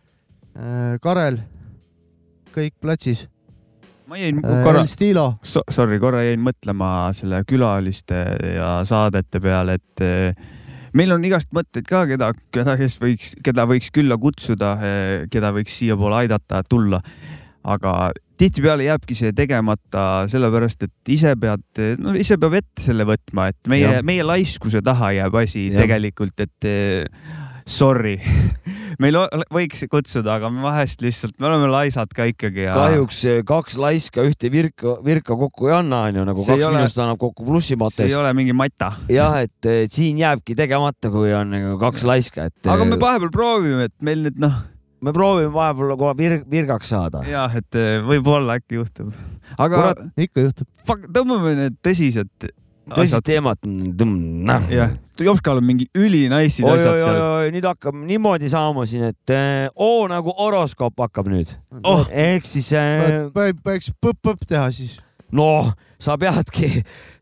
Karel, 1.02 1.40
kõik 2.56 2.74
platsis. 2.82 3.28
ma 4.10 4.18
jäin 4.18 4.42
korra 4.42 4.82
El, 4.82 4.88
Stilo, 4.90 5.26
so, 5.46 5.62
sorry, 5.72 6.00
korra 6.02 6.24
jäin 6.26 6.42
mõtlema 6.44 7.12
selle 7.16 7.44
külaliste 7.48 8.24
ja 8.56 8.80
saadete 8.88 9.40
peale, 9.44 9.78
et 9.80 10.04
eh, 10.04 10.48
meil 10.98 11.14
on 11.14 11.26
igast 11.26 11.54
mõtteid 11.56 11.88
ka, 11.88 12.06
keda, 12.10 12.32
keda, 12.52 12.76
kes 12.80 12.98
võiks, 13.02 13.36
keda 13.46 13.68
võiks 13.70 13.92
külla 13.94 14.18
kutsuda, 14.20 14.74
keda 15.32 15.54
võiks 15.56 15.78
siiapoole 15.78 16.24
aidata 16.24 16.64
tulla. 16.68 17.02
aga 17.64 18.12
tihtipeale 18.40 18.86
jääbki 18.88 19.16
see 19.20 19.34
tegemata 19.36 20.26
sellepärast, 20.32 20.88
et 20.88 21.12
ise 21.12 21.36
pead, 21.40 21.82
no 22.00 22.14
ise 22.16 22.38
peab 22.40 22.56
ette 22.62 22.82
selle 22.84 23.06
võtma, 23.08 23.50
et 23.52 23.70
meie 23.72 24.00
meie 24.06 24.24
laiskuse 24.24 24.82
taha 24.82 25.12
jääb 25.18 25.36
asi 25.42 25.68
Jah. 25.68 25.84
tegelikult, 25.84 26.40
et 26.40 26.70
sorry, 27.70 28.18
meil 29.02 29.18
võiks 29.54 29.84
kutsuda, 29.92 30.38
aga 30.40 30.50
me 30.54 30.64
vahest 30.66 31.04
lihtsalt, 31.06 31.36
me 31.42 31.50
oleme 31.50 31.70
laisad 31.72 32.12
ka 32.16 32.26
ikkagi 32.30 32.66
ja. 32.66 32.74
kahjuks 32.78 33.22
eh, 33.30 33.42
kaks 33.48 33.78
laiska 33.82 34.26
ühte 34.28 34.52
virka, 34.54 34.98
virka 35.06 35.38
kokku 35.40 35.70
ei 35.70 35.78
anna, 35.78 36.02
onju, 36.10 36.26
nagu 36.32 36.46
See 36.46 36.56
kaks 36.56 36.66
ole- 36.66 36.80
miinust 36.82 37.02
annab 37.04 37.22
kokku 37.22 37.46
see 37.46 37.52
plussimates 37.52 38.04
ei. 38.08 38.18
ole 38.18 38.34
mingi 38.38 38.56
mata. 38.58 38.92
jah, 39.12 39.40
et 39.46 39.70
eh, 39.70 39.86
siin 39.92 40.20
jääbki 40.22 40.58
tegemata, 40.60 41.14
kui 41.14 41.34
on 41.38 41.54
nagu 41.56 41.78
kaks 41.82 42.08
laiska, 42.10 42.50
et 42.50 42.74
aga 42.74 42.90
me 42.90 42.98
eh, 42.98 43.04
vahepeal 43.06 43.34
proovime, 43.34 43.90
et 43.92 43.96
meil 44.06 44.26
nüüd 44.28 44.42
noh, 44.42 44.62
me 45.06 45.16
proovime 45.16 45.54
vahepeal 45.54 45.98
kohe 46.00 46.16
vir, 46.20 46.40
virgaks 46.50 46.94
saada. 46.96 47.24
jah, 47.30 47.54
et 47.60 47.78
eh, 47.80 48.00
võib-olla 48.06 48.58
äkki 48.60 48.82
juhtub. 48.82 49.14
aga 49.58 49.94
ikka 50.18 50.50
juhtub. 50.50 50.70
tõmbame 51.14 51.56
need 51.62 51.78
tõsised 51.86 52.50
tõsist 52.94 53.26
teemat. 53.28 53.60
jah, 54.72 54.96
Jovskal 55.20 55.60
on 55.60 55.68
mingi 55.68 55.90
ülinaisid 55.98 56.66
oi, 56.66 56.76
asjad 56.78 56.94
oi, 56.94 57.02
oi, 57.02 57.04
seal. 57.04 57.22
oi, 57.26 57.52
nüüd 57.56 57.68
hakkab 57.70 58.00
niimoodi 58.10 58.50
saama 58.52 58.86
siin, 58.90 59.10
et 59.12 59.36
eh, 59.36 59.68
O 59.76 60.08
nagu 60.12 60.34
horoskoop 60.38 61.00
hakkab 61.06 61.30
nüüd. 61.32 61.54
oh, 61.84 62.06
ehk 62.10 62.48
siis 62.48 62.72
eh, 62.78 63.30
peaks 63.34 63.94
põpp-põpp 64.02 64.48
teha 64.50 64.70
siis. 64.76 64.98
noh, 65.36 65.72
sa 66.02 66.18
peadki, 66.20 66.70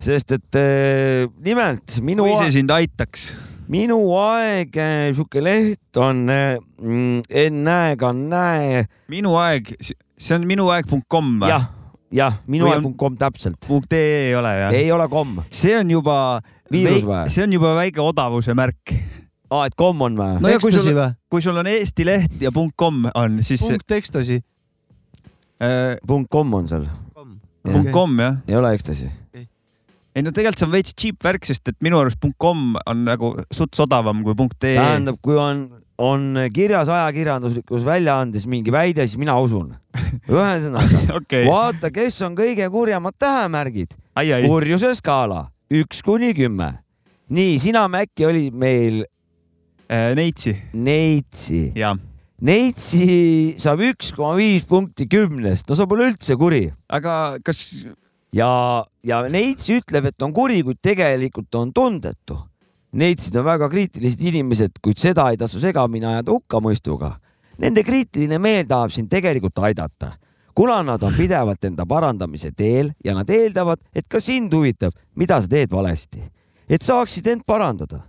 sest 0.07 0.35
et 0.37 0.59
eh, 0.61 1.27
nimelt 1.43 1.99
minu 2.05 2.27
kui, 2.27 2.37
see 2.43 2.59
sind 2.59 2.73
aitaks. 2.73 3.31
minu 3.71 3.99
aeg, 4.21 4.77
sihuke 5.13 5.43
leht 5.43 5.99
on 6.01 6.27
eh, 6.33 6.59
mm, 6.81 7.25
ennäega 7.45 8.13
näe, 8.15 8.85
minu 9.11 9.35
aeg, 9.41 9.73
see 9.81 10.37
on 10.37 10.47
minuaeg.com 10.49 11.35
või? 11.41 11.51
jah, 11.51 11.71
jah, 12.13 12.37
minu 12.47 12.65
Või 12.67 12.77
on- 12.77 12.85
aeg.com 12.85 13.17
täpselt, 13.19 13.57
punkt 13.67 13.93
ee 13.93 14.29
ei 14.29 14.35
ole 14.35 14.51
jah? 14.61 14.73
ei 14.73 14.91
ole 14.91 15.07
kom, 15.11 15.41
see 15.51 15.75
on 15.77 15.89
juba, 15.91 16.41
Viirus 16.71 17.03
või? 17.07 17.23
see 17.33 17.43
on 17.43 17.53
juba 17.57 17.73
väike 17.75 18.01
odavuse 18.03 18.53
märk. 18.55 18.93
aa, 19.51 19.65
et 19.67 19.75
kom 19.75 20.01
on 20.01 20.15
või? 20.17 20.37
no 20.41 20.51
ja 20.51 20.59
kui 20.63 20.71
sul, 20.71 20.93
kui 21.29 21.41
sul 21.43 21.57
on 21.57 21.67
Eesti 21.67 22.05
Leht 22.07 22.41
ja 22.41 22.51
punkt 22.55 22.75
.com 22.79 23.05
on, 23.13 23.41
siis 23.43 23.61
punkt 23.65 23.91
Ekstasi. 23.91 24.41
äh, 25.61 25.95
punkt 26.07 26.29
kom 26.31 26.53
on 26.53 26.67
seal, 26.67 26.87
punkt 27.67 27.91
.com 27.91 28.19
jah. 28.19 28.37
ei 28.47 28.55
ole 28.55 28.73
ekstasi. 28.77 29.09
ei 30.15 30.23
no 30.25 30.31
tegelikult 30.33 30.57
see 30.57 30.65
on 30.65 30.71
veits 30.73 30.95
cheap 30.97 31.21
värk, 31.23 31.45
sest 31.45 31.67
et 31.69 31.77
minu 31.85 31.99
arust 31.99 32.19
punkt 32.21 32.37
.com 32.41 32.75
on 32.87 33.03
nagu 33.05 33.35
suts 33.53 33.79
odavam 33.83 34.23
kui 34.25 34.33
punkt 34.35 34.63
.ee. 34.63 34.75
tähendab, 34.79 35.19
kui 35.21 35.35
on, 35.37 35.67
on 35.97 36.35
kirjas 36.53 36.89
ajakirjanduslikus 36.93 37.85
väljaandes 37.85 38.45
mingi 38.49 38.71
väide, 38.73 39.05
siis 39.07 39.19
mina 39.21 39.37
usun. 39.41 39.73
ühesõnaga, 40.29 41.03
okei, 41.19 41.45
vaata, 41.49 41.91
kes 41.93 42.21
on 42.27 42.35
kõige 42.37 42.69
kurjemad 42.73 43.17
tähemärgid. 43.19 43.97
kurjuse 44.45 44.93
skaala 44.97 45.47
üks 45.73 46.03
kuni 46.05 46.33
kümme. 46.37 46.73
nii, 47.29 47.59
sina, 47.59 47.87
Mäkki, 47.91 48.25
oli 48.25 48.49
meil 48.51 49.03
Neitsi 49.89 50.55
Neitsi. 50.73 51.71
ja, 51.75 51.95
Neitsi 52.41 53.55
saab 53.57 53.81
üks 53.81 54.13
koma 54.15 54.35
viis 54.37 54.67
punkti 54.69 55.07
kümnest, 55.09 55.67
no 55.69 55.75
sa 55.75 55.87
pole 55.89 56.11
üldse 56.11 56.37
kuri 56.37 56.67
aga 56.87 57.37
kas 57.43 57.85
ja, 58.35 58.49
ja 59.03 59.21
Neits 59.31 59.69
ütleb, 59.73 60.11
et 60.11 60.25
on 60.25 60.33
kuri, 60.35 60.61
kuid 60.65 60.79
tegelikult 60.83 61.55
on 61.59 61.73
tundetu. 61.73 62.39
Neitsid 62.97 63.35
on 63.37 63.45
väga 63.45 63.67
kriitilised 63.69 64.21
inimesed, 64.25 64.79
kuid 64.81 64.97
seda 64.97 65.27
ei 65.29 65.37
tasu 65.37 65.59
segamini 65.61 66.07
ajada 66.09 66.33
hukkamõistuga. 66.33 67.11
Nende 67.61 67.83
kriitiline 67.85 68.39
meel 68.41 68.65
tahab 68.69 68.89
sind 68.93 69.09
tegelikult 69.11 69.59
aidata, 69.61 70.15
kuna 70.57 70.79
nad 70.85 71.03
on 71.05 71.13
pidevalt 71.13 71.67
enda 71.69 71.85
parandamise 71.85 72.49
teel 72.57 72.89
ja 73.05 73.13
nad 73.13 73.29
eeldavad, 73.29 73.83
et 73.93 74.07
ka 74.09 74.21
sind 74.21 74.53
huvitab, 74.53 74.95
mida 75.15 75.37
sa 75.41 75.51
teed 75.51 75.73
valesti, 75.73 76.23
et 76.69 76.81
saaksid 76.81 77.29
end 77.33 77.45
parandada. 77.45 78.01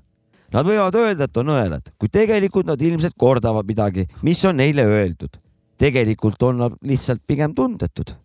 Nad 0.57 0.65
võivad 0.65 0.97
öelda, 0.97 1.29
et 1.29 1.37
on 1.37 1.53
õelad, 1.53 1.93
kuid 2.01 2.15
tegelikult 2.15 2.71
nad 2.71 2.81
ilmselt 2.81 3.17
kordavad 3.21 3.69
midagi, 3.69 4.07
mis 4.25 4.41
on 4.49 4.57
neile 4.57 4.89
öeldud. 4.89 5.37
tegelikult 5.79 6.43
on 6.43 6.57
nad 6.59 6.73
lihtsalt 6.83 7.21
pigem 7.27 7.53
tundetud 7.55 8.17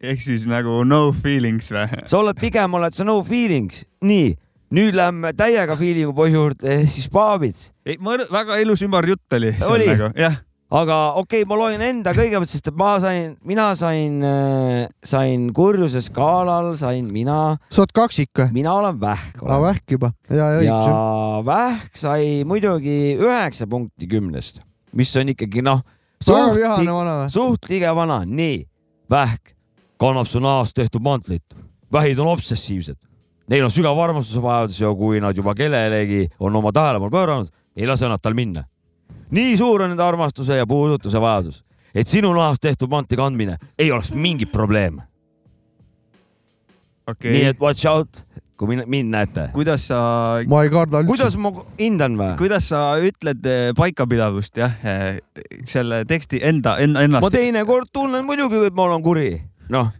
ehk 0.00 0.20
siis 0.20 0.46
nagu 0.48 0.84
no 0.84 1.12
feelings 1.12 1.70
või? 1.72 2.00
sa 2.08 2.18
oled 2.18 2.38
pigem 2.40 2.74
oled 2.78 2.94
sa 2.94 3.04
no 3.04 3.18
feelings, 3.24 3.84
nii, 4.04 4.32
nüüd 4.74 4.96
lähme 4.96 5.34
täiega 5.36 5.76
feeling'u 5.78 6.14
poisi 6.16 6.34
juurde, 6.38 6.80
siis 6.90 7.06
Paavits. 7.12 7.70
ei, 7.86 7.98
ma, 8.02 8.16
väga 8.32 8.58
ilus 8.62 8.82
ümar 8.86 9.06
jutt 9.08 9.36
oli. 9.36 9.52
Oli? 9.68 9.86
Jah, 10.18 10.40
aga 10.74 10.98
okei 11.20 11.42
okay,, 11.42 11.48
ma 11.48 11.58
loen 11.58 11.82
enda 11.84 12.14
kõigepealt, 12.16 12.50
sest 12.50 12.72
et 12.72 12.78
ma 12.78 12.94
sain, 13.02 13.34
mina 13.46 13.70
sain, 13.78 14.18
sain 15.04 15.46
kurjuse 15.54 16.02
skaalal, 16.04 16.72
sain 16.80 17.08
mina, 17.12 17.56
sa 17.70 17.84
oled 17.84 17.94
kaksik 17.94 18.32
või? 18.40 18.50
mina 18.58 18.74
olen 18.80 19.00
vähk. 19.00 19.42
aa, 19.44 19.60
vähk 19.68 19.96
juba. 19.96 20.12
ja, 20.30 20.50
ja 20.56 20.62
ja 20.66 20.78
õigus. 20.82 21.48
vähk 21.50 22.04
sai 22.04 22.28
muidugi 22.48 22.98
üheksa 23.20 23.68
punkti 23.70 24.10
kümnest, 24.10 24.62
mis 24.96 25.14
on 25.20 25.34
ikkagi 25.34 25.64
noh, 25.64 25.84
suht, 26.24 26.62
suht 27.34 27.70
liige 27.70 27.94
vana, 27.94 28.22
nii, 28.26 28.62
vähk 29.12 29.54
kannab 30.00 30.26
su 30.28 30.42
nahast 30.42 30.74
tehtud 30.76 31.04
mantlit, 31.04 31.44
vähid 31.92 32.18
on 32.18 32.32
obsessiivsed, 32.32 32.98
neil 33.48 33.64
on 33.64 33.72
sügav 33.72 33.98
armastuse 34.00 34.42
vajadus 34.42 34.80
ja 34.80 34.92
kui 34.96 35.20
nad 35.20 35.36
juba 35.36 35.54
kellelegi 35.54 36.26
on 36.40 36.56
oma 36.56 36.72
tähelepanu 36.72 37.12
pööranud, 37.12 37.50
ei 37.76 37.86
lase 37.86 38.08
nad 38.08 38.22
tal 38.22 38.34
minna. 38.34 38.64
nii 39.30 39.56
suur 39.56 39.82
on 39.82 39.90
nende 39.92 40.02
armastuse 40.02 40.56
ja 40.56 40.66
puudutuse 40.66 41.20
vajadus, 41.20 41.64
et 41.94 42.08
sinu 42.08 42.32
nahast 42.34 42.62
tehtud 42.62 42.90
manti 42.90 43.16
kandmine 43.16 43.58
ei 43.78 43.90
oleks 43.92 44.12
mingit 44.14 44.52
probleem 44.52 45.00
okei 47.06 47.32
nii 47.32 47.42
okay.. 47.42 47.50
et 47.52 47.60
watch 47.60 47.86
out, 47.88 48.22
kui 48.58 48.70
mind, 48.70 48.86
mind 48.90 49.12
näete. 49.12 49.48
kuidas 49.54 49.88
sa, 49.90 49.98
ma 50.48 50.62
ei 50.64 50.72
karda 50.72 51.02
üldse. 51.02 51.10
kuidas 51.10 51.36
ma 51.40 51.52
hindan 51.78 52.16
või? 52.20 52.30
kuidas 52.40 52.70
sa 52.72 52.84
ütled 53.02 53.50
eh, 53.50 53.66
paikapidavust 53.76 54.60
jah, 54.60 54.78
selle 55.68 56.04
teksti 56.08 56.40
enda, 56.42 56.78
enda, 56.82 57.02
ma 57.02 57.08
ennast. 57.08 57.34
teinekord 57.34 57.92
tunnen 57.92 58.24
muidugi, 58.26 58.64
et 58.70 58.76
ma 58.76 58.88
olen 58.88 59.04
kuri, 59.04 59.28
noh, 59.74 59.92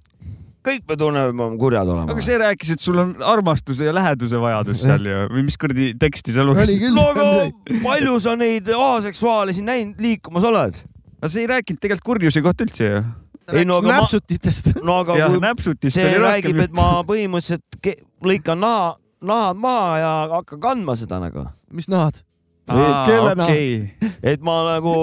kõik 0.64 0.86
me 0.88 0.96
tunneme, 0.96 1.30
et 1.30 1.36
me 1.36 1.44
oleme 1.46 1.60
kurjad 1.60 1.90
olema 1.92 2.14
aga. 2.14 2.24
see 2.24 2.38
rääkis, 2.40 2.74
et 2.76 2.80
sul 2.84 2.98
on 3.02 3.14
armastuse 3.34 3.88
ja 3.88 3.92
läheduse 3.94 4.40
vajadus 4.40 4.80
seal 4.84 5.04
ju 5.10 5.26
või 5.34 5.44
mis 5.48 5.58
kuradi 5.60 5.90
teksti 6.00 6.36
sa 6.36 6.46
lugesid? 6.46 6.86
no. 6.94 7.04
aga 7.12 7.78
palju 7.84 8.16
sa 8.24 8.36
neid 8.40 8.70
aseksuaale 8.78 9.56
siin 9.56 9.68
näinud 9.68 10.00
liikumas 10.00 10.46
oled? 10.48 10.80
aga 11.20 11.32
see 11.32 11.44
ei 11.44 11.52
rääkinud 11.52 11.82
tegelikult 11.84 12.08
kurjuse 12.14 12.42
kohta 12.44 12.66
üldse 12.66 12.90
ju. 12.90 13.04
Ei, 13.52 13.64
no 13.68 13.76
aga 13.76 13.90
ma- 13.90 13.96
näpsutitest. 14.00 14.70
no 14.80 15.00
aga 15.02 15.18
jah, 15.20 15.32
kui 15.32 15.42
näpsutist 15.44 15.98
see 16.00 16.12
räägib, 16.20 16.60
et 16.64 16.72
ma 16.76 17.02
põhimõtteliselt 17.04 17.80
ke- 17.84 17.98
lõikan 18.24 18.60
naha, 18.60 18.94
nahad 19.20 19.60
maha 19.60 19.98
ja 20.00 20.12
hakkan 20.38 20.62
kandma 20.62 20.96
seda 20.96 21.20
nagu, 21.20 21.44
mis 21.72 21.90
nahad? 21.92 22.22
Kelle 22.64 23.34
naha? 23.36 23.50
okei. 23.52 24.14
et 24.24 24.40
ma 24.40 24.62
nagu 24.70 24.94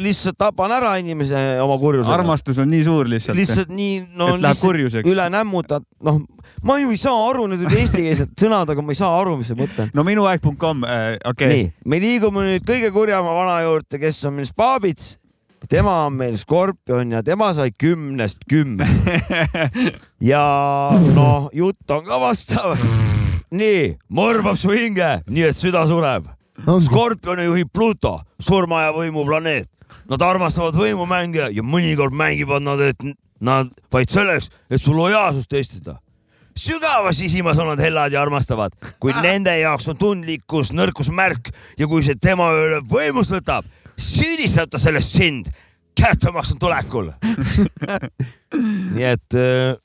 lihtsalt 0.00 0.38
tapan 0.40 0.72
ära 0.74 0.94
inimese 1.00 1.38
oma 1.62 1.76
kurjusega. 1.80 2.14
armastus 2.14 2.58
on 2.62 2.70
nii 2.70 2.82
suur 2.86 3.08
lihtsalt, 3.10 3.38
lihtsalt 3.38 3.72
nii, 3.74 4.00
no 4.18 4.32
lihtsalt 4.40 5.06
üle 5.08 5.26
nämmutad, 5.32 5.84
noh, 6.06 6.20
ma 6.66 6.78
ju 6.80 6.92
ei 6.94 7.00
saa 7.00 7.16
aru, 7.28 7.46
need 7.50 7.64
olid 7.66 7.80
eestikeelsed 7.82 8.34
sõnad, 8.42 8.72
aga 8.72 8.84
ma 8.84 8.94
ei 8.94 9.00
saa 9.00 9.12
aru, 9.20 9.36
mis 9.40 9.50
see 9.52 9.58
mõte 9.58 9.86
on. 9.86 9.94
no 9.96 10.04
minuaeg.com 10.06 10.84
äh,, 10.86 11.06
okei 11.18 11.32
okay., 11.32 11.54
nii, 11.54 11.70
me 11.92 12.02
liigume 12.02 12.46
nüüd 12.48 12.68
kõige 12.68 12.92
kurjama 12.94 13.34
vana 13.36 13.60
juurde, 13.66 14.00
kes 14.02 14.22
on 14.28 14.38
meil 14.38 14.48
Spabits. 14.48 15.16
tema 15.68 16.06
on 16.06 16.16
meil 16.18 16.36
Skorpion 16.40 17.12
ja 17.12 17.22
tema 17.22 17.52
sai 17.54 17.70
kümnest 17.70 18.46
kümme. 18.48 18.88
ja 20.32 20.44
noh, 21.14 21.50
jutt 21.52 21.90
on 21.90 22.04
ka 22.08 22.20
vastav. 22.20 22.76
nii, 23.50 23.96
mõrvab 24.08 24.56
su 24.58 24.72
hinge, 24.72 25.18
nii 25.28 25.50
et 25.50 25.58
süda 25.58 25.84
sureb. 25.90 26.30
Skorpioni 26.60 27.46
juhib 27.46 27.70
Pluto, 27.72 28.18
surma 28.40 28.86
ja 28.86 28.96
võimu 28.96 29.24
planeet. 29.28 29.68
Nad 30.10 30.22
armastavad 30.26 30.74
võimumänge 30.74 31.50
ja 31.54 31.62
mõnikord 31.62 32.14
mängivad 32.16 32.64
nad, 32.66 32.80
et 32.82 33.04
nad 33.40 33.70
vaid 33.92 34.10
selleks, 34.10 34.50
et 34.70 34.82
su 34.82 34.94
lojaalsust 34.96 35.50
testida. 35.50 36.00
sügavas 36.56 37.16
sisimas 37.16 37.58
on 37.58 37.70
nad 37.70 37.80
hellad 37.80 38.12
ja 38.12 38.22
armastavad, 38.22 38.74
kuid 39.00 39.16
nende 39.26 39.54
jaoks 39.60 39.88
on 39.88 39.96
tundlikkus 39.96 40.72
nõrkusmärk 40.74 41.52
ja 41.78 41.86
kui 41.86 42.02
see 42.02 42.18
tema 42.20 42.50
üle 42.52 42.82
võimust 42.90 43.32
võtab, 43.32 43.64
süüdistab 43.96 44.70
ta 44.70 44.78
sellest 44.78 45.14
sind 45.16 45.52
kättemaks 46.00 46.52
on 46.54 46.58
tulekul. 46.58 47.12
nii 48.96 49.06
et 49.06 49.38
äh, 49.38 49.78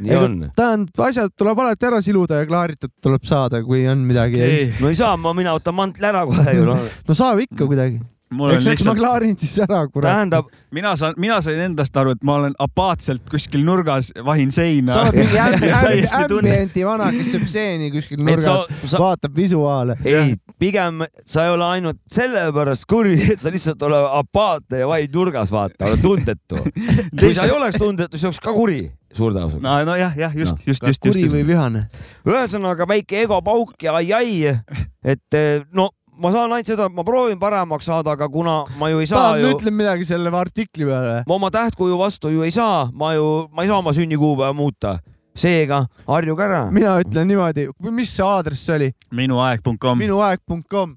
nii 0.00 0.16
on. 0.16 0.38
tähendab, 0.56 1.02
asjad 1.06 1.34
tuleb 1.38 1.60
alati 1.64 1.88
ära 1.88 2.00
siluda 2.04 2.40
ja 2.42 2.48
klaaritud 2.48 2.92
tuleb 3.02 3.26
saada, 3.28 3.62
kui 3.64 3.84
on 3.90 4.04
midagi 4.08 4.40
no 4.80 4.90
ei 4.90 4.98
saa, 4.98 5.16
ma, 5.20 5.34
mina 5.36 5.54
võtan 5.56 5.76
mantli 5.76 6.08
ära 6.08 6.24
kohe 6.28 6.56
ju 6.56 6.66
noh. 6.68 6.88
no 7.08 7.16
saab 7.16 7.42
ikka 7.44 7.68
kuidagi. 7.68 8.00
eks, 8.30 8.66
eks 8.74 8.84
ma 8.86 8.94
klaarin 8.94 9.34
siis 9.38 9.56
ära, 9.64 9.80
kurat. 9.90 10.06
tähendab, 10.06 10.50
mina 10.74 10.92
saan, 10.98 11.16
mina 11.20 11.40
sain 11.42 11.58
endast 11.64 11.96
aru, 11.98 12.14
et 12.14 12.22
ma 12.26 12.36
olen 12.38 12.54
apaatselt 12.62 13.24
kuskil 13.30 13.64
nurgas, 13.66 14.12
vahin 14.26 14.52
seina 14.54 14.94
sa 14.94 15.06
oled 15.08 15.18
mingi 15.18 16.06
ambienti 16.20 16.86
vana, 16.86 17.10
kes 17.14 17.32
sööb 17.34 17.48
seeni 17.50 17.90
kuskil 17.94 18.22
et 18.22 18.44
sa 18.44 18.60
nurgas, 18.60 18.86
sa, 18.94 19.02
vaatab 19.02 19.34
visuaale. 19.36 19.98
ei, 20.06 20.36
pigem 20.62 21.04
sa 21.24 21.48
ei 21.48 21.56
ole 21.56 21.66
ainult 21.78 22.00
sellepärast 22.10 22.86
kuri, 22.90 23.18
et 23.34 23.42
sa 23.42 23.52
lihtsalt 23.52 23.82
oled 23.88 24.08
apaatne 24.22 24.84
ja 24.84 24.88
vaid 24.90 25.14
nurgas 25.14 25.52
vaata, 25.54 25.90
oled 25.90 26.04
tundetu. 26.04 26.62
kui 27.20 27.34
sa 27.34 27.48
ei 27.48 27.54
oleks 27.56 27.82
tundetu, 27.82 28.18
siis 28.18 28.30
oleks 28.30 28.42
ka 28.44 28.54
kuri, 28.54 28.84
suur 29.16 29.34
tõenäosus. 29.34 29.62
no, 29.64 29.76
nojah, 29.90 30.14
jah, 30.18 30.36
just 30.36 30.54
Noh, 30.54 30.58
no., 30.58 30.70
just, 30.70 30.84
just, 30.86 30.86
just, 30.86 31.06
kuri 31.06 31.26
või 31.26 31.42
just.. 31.42 31.50
vihane? 31.50 31.86
ühesõnaga 32.30 32.86
väike 32.90 33.24
egopauk 33.24 33.74
ja 33.82 33.96
ai-ai, 33.98 34.54
et 35.02 35.38
eh, 35.38 35.64
no 35.74 35.90
ma 36.20 36.30
saan 36.34 36.52
ainult 36.52 36.68
seda, 36.68 36.86
et 36.90 36.96
ma 36.96 37.04
proovin 37.06 37.38
paremaks 37.40 37.88
saada, 37.88 38.14
aga 38.16 38.28
kuna 38.32 38.60
ma 38.80 38.90
ju 38.92 39.00
ei 39.02 39.08
saa 39.08 39.30
tahad, 39.30 39.44
ju, 39.44 39.52
ütleme 39.54 39.82
midagi 39.82 40.08
selle 40.08 40.32
artikli 40.36 40.88
peale? 40.88 41.20
ma 41.28 41.36
oma 41.38 41.50
tähtkuju 41.54 41.98
vastu 42.00 42.32
ju 42.34 42.44
ei 42.46 42.52
saa, 42.54 42.88
ma 42.92 43.14
ju, 43.16 43.26
ma 43.54 43.64
ei 43.64 43.70
saa 43.70 43.80
oma 43.80 43.94
sünnikuupäeva 43.96 44.52
muuta. 44.56 44.98
seega 45.40 45.84
harjuge 46.08 46.44
ära. 46.44 46.64
mina 46.74 46.98
ütlen 47.00 47.30
niimoodi, 47.30 47.68
mis 47.90 48.16
see 48.16 48.26
aadress 48.26 48.68
oli? 48.76 48.90
minuaeg.com. 49.10 49.98
minuaeg.com, 49.98 50.96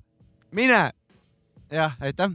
mine. 0.51 0.81
jah, 1.71 1.95
aitäh. 2.01 2.33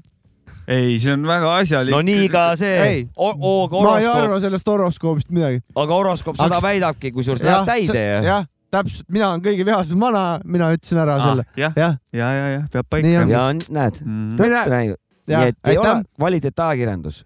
ei, 0.69 0.99
see 1.01 1.13
on 1.13 1.27
väga 1.29 1.57
asjalik. 1.61 1.95
no 1.95 2.01
nii 2.03 2.29
ka 2.33 2.51
see 2.57 2.77
Ei., 2.89 3.09
ma 3.17 3.99
ei 3.99 4.07
arva 4.09 4.41
sellest 4.41 4.69
horoskoobist 4.69 5.33
midagi. 5.35 5.61
aga 5.77 6.01
horoskoop 6.01 6.41
seda 6.41 6.57
Aks- 6.57 6.65
väidabki, 6.71 7.13
kusjuures 7.13 7.45
läheb 7.45 7.69
täide 7.69 8.07
ja 8.07 8.23
jah, 8.33 8.49
täpselt, 8.75 9.07
mina 9.09 9.31
olen 9.33 9.43
kõige 9.45 9.65
vihasem 9.69 10.01
vana, 10.01 10.25
mina 10.45 10.73
ütlesin 10.77 10.99
ära 11.05 11.17
selle. 11.23 11.45
jah, 11.57 11.73
jah, 11.77 11.97
ja, 12.13 12.29
ja, 12.41 12.47
ja 12.57 12.61
peab 12.73 12.87
paika 12.91 13.09
ja 13.09 13.47
näed, 13.55 14.03
Mm. 14.05 14.37
Tõtt 14.37 14.69
räägib. 14.75 14.97
nii, 15.29 15.49
et 15.49 15.57
ei 15.73 15.79
ole 15.79 16.03
kvaliteetajakirjandus. 16.19 17.25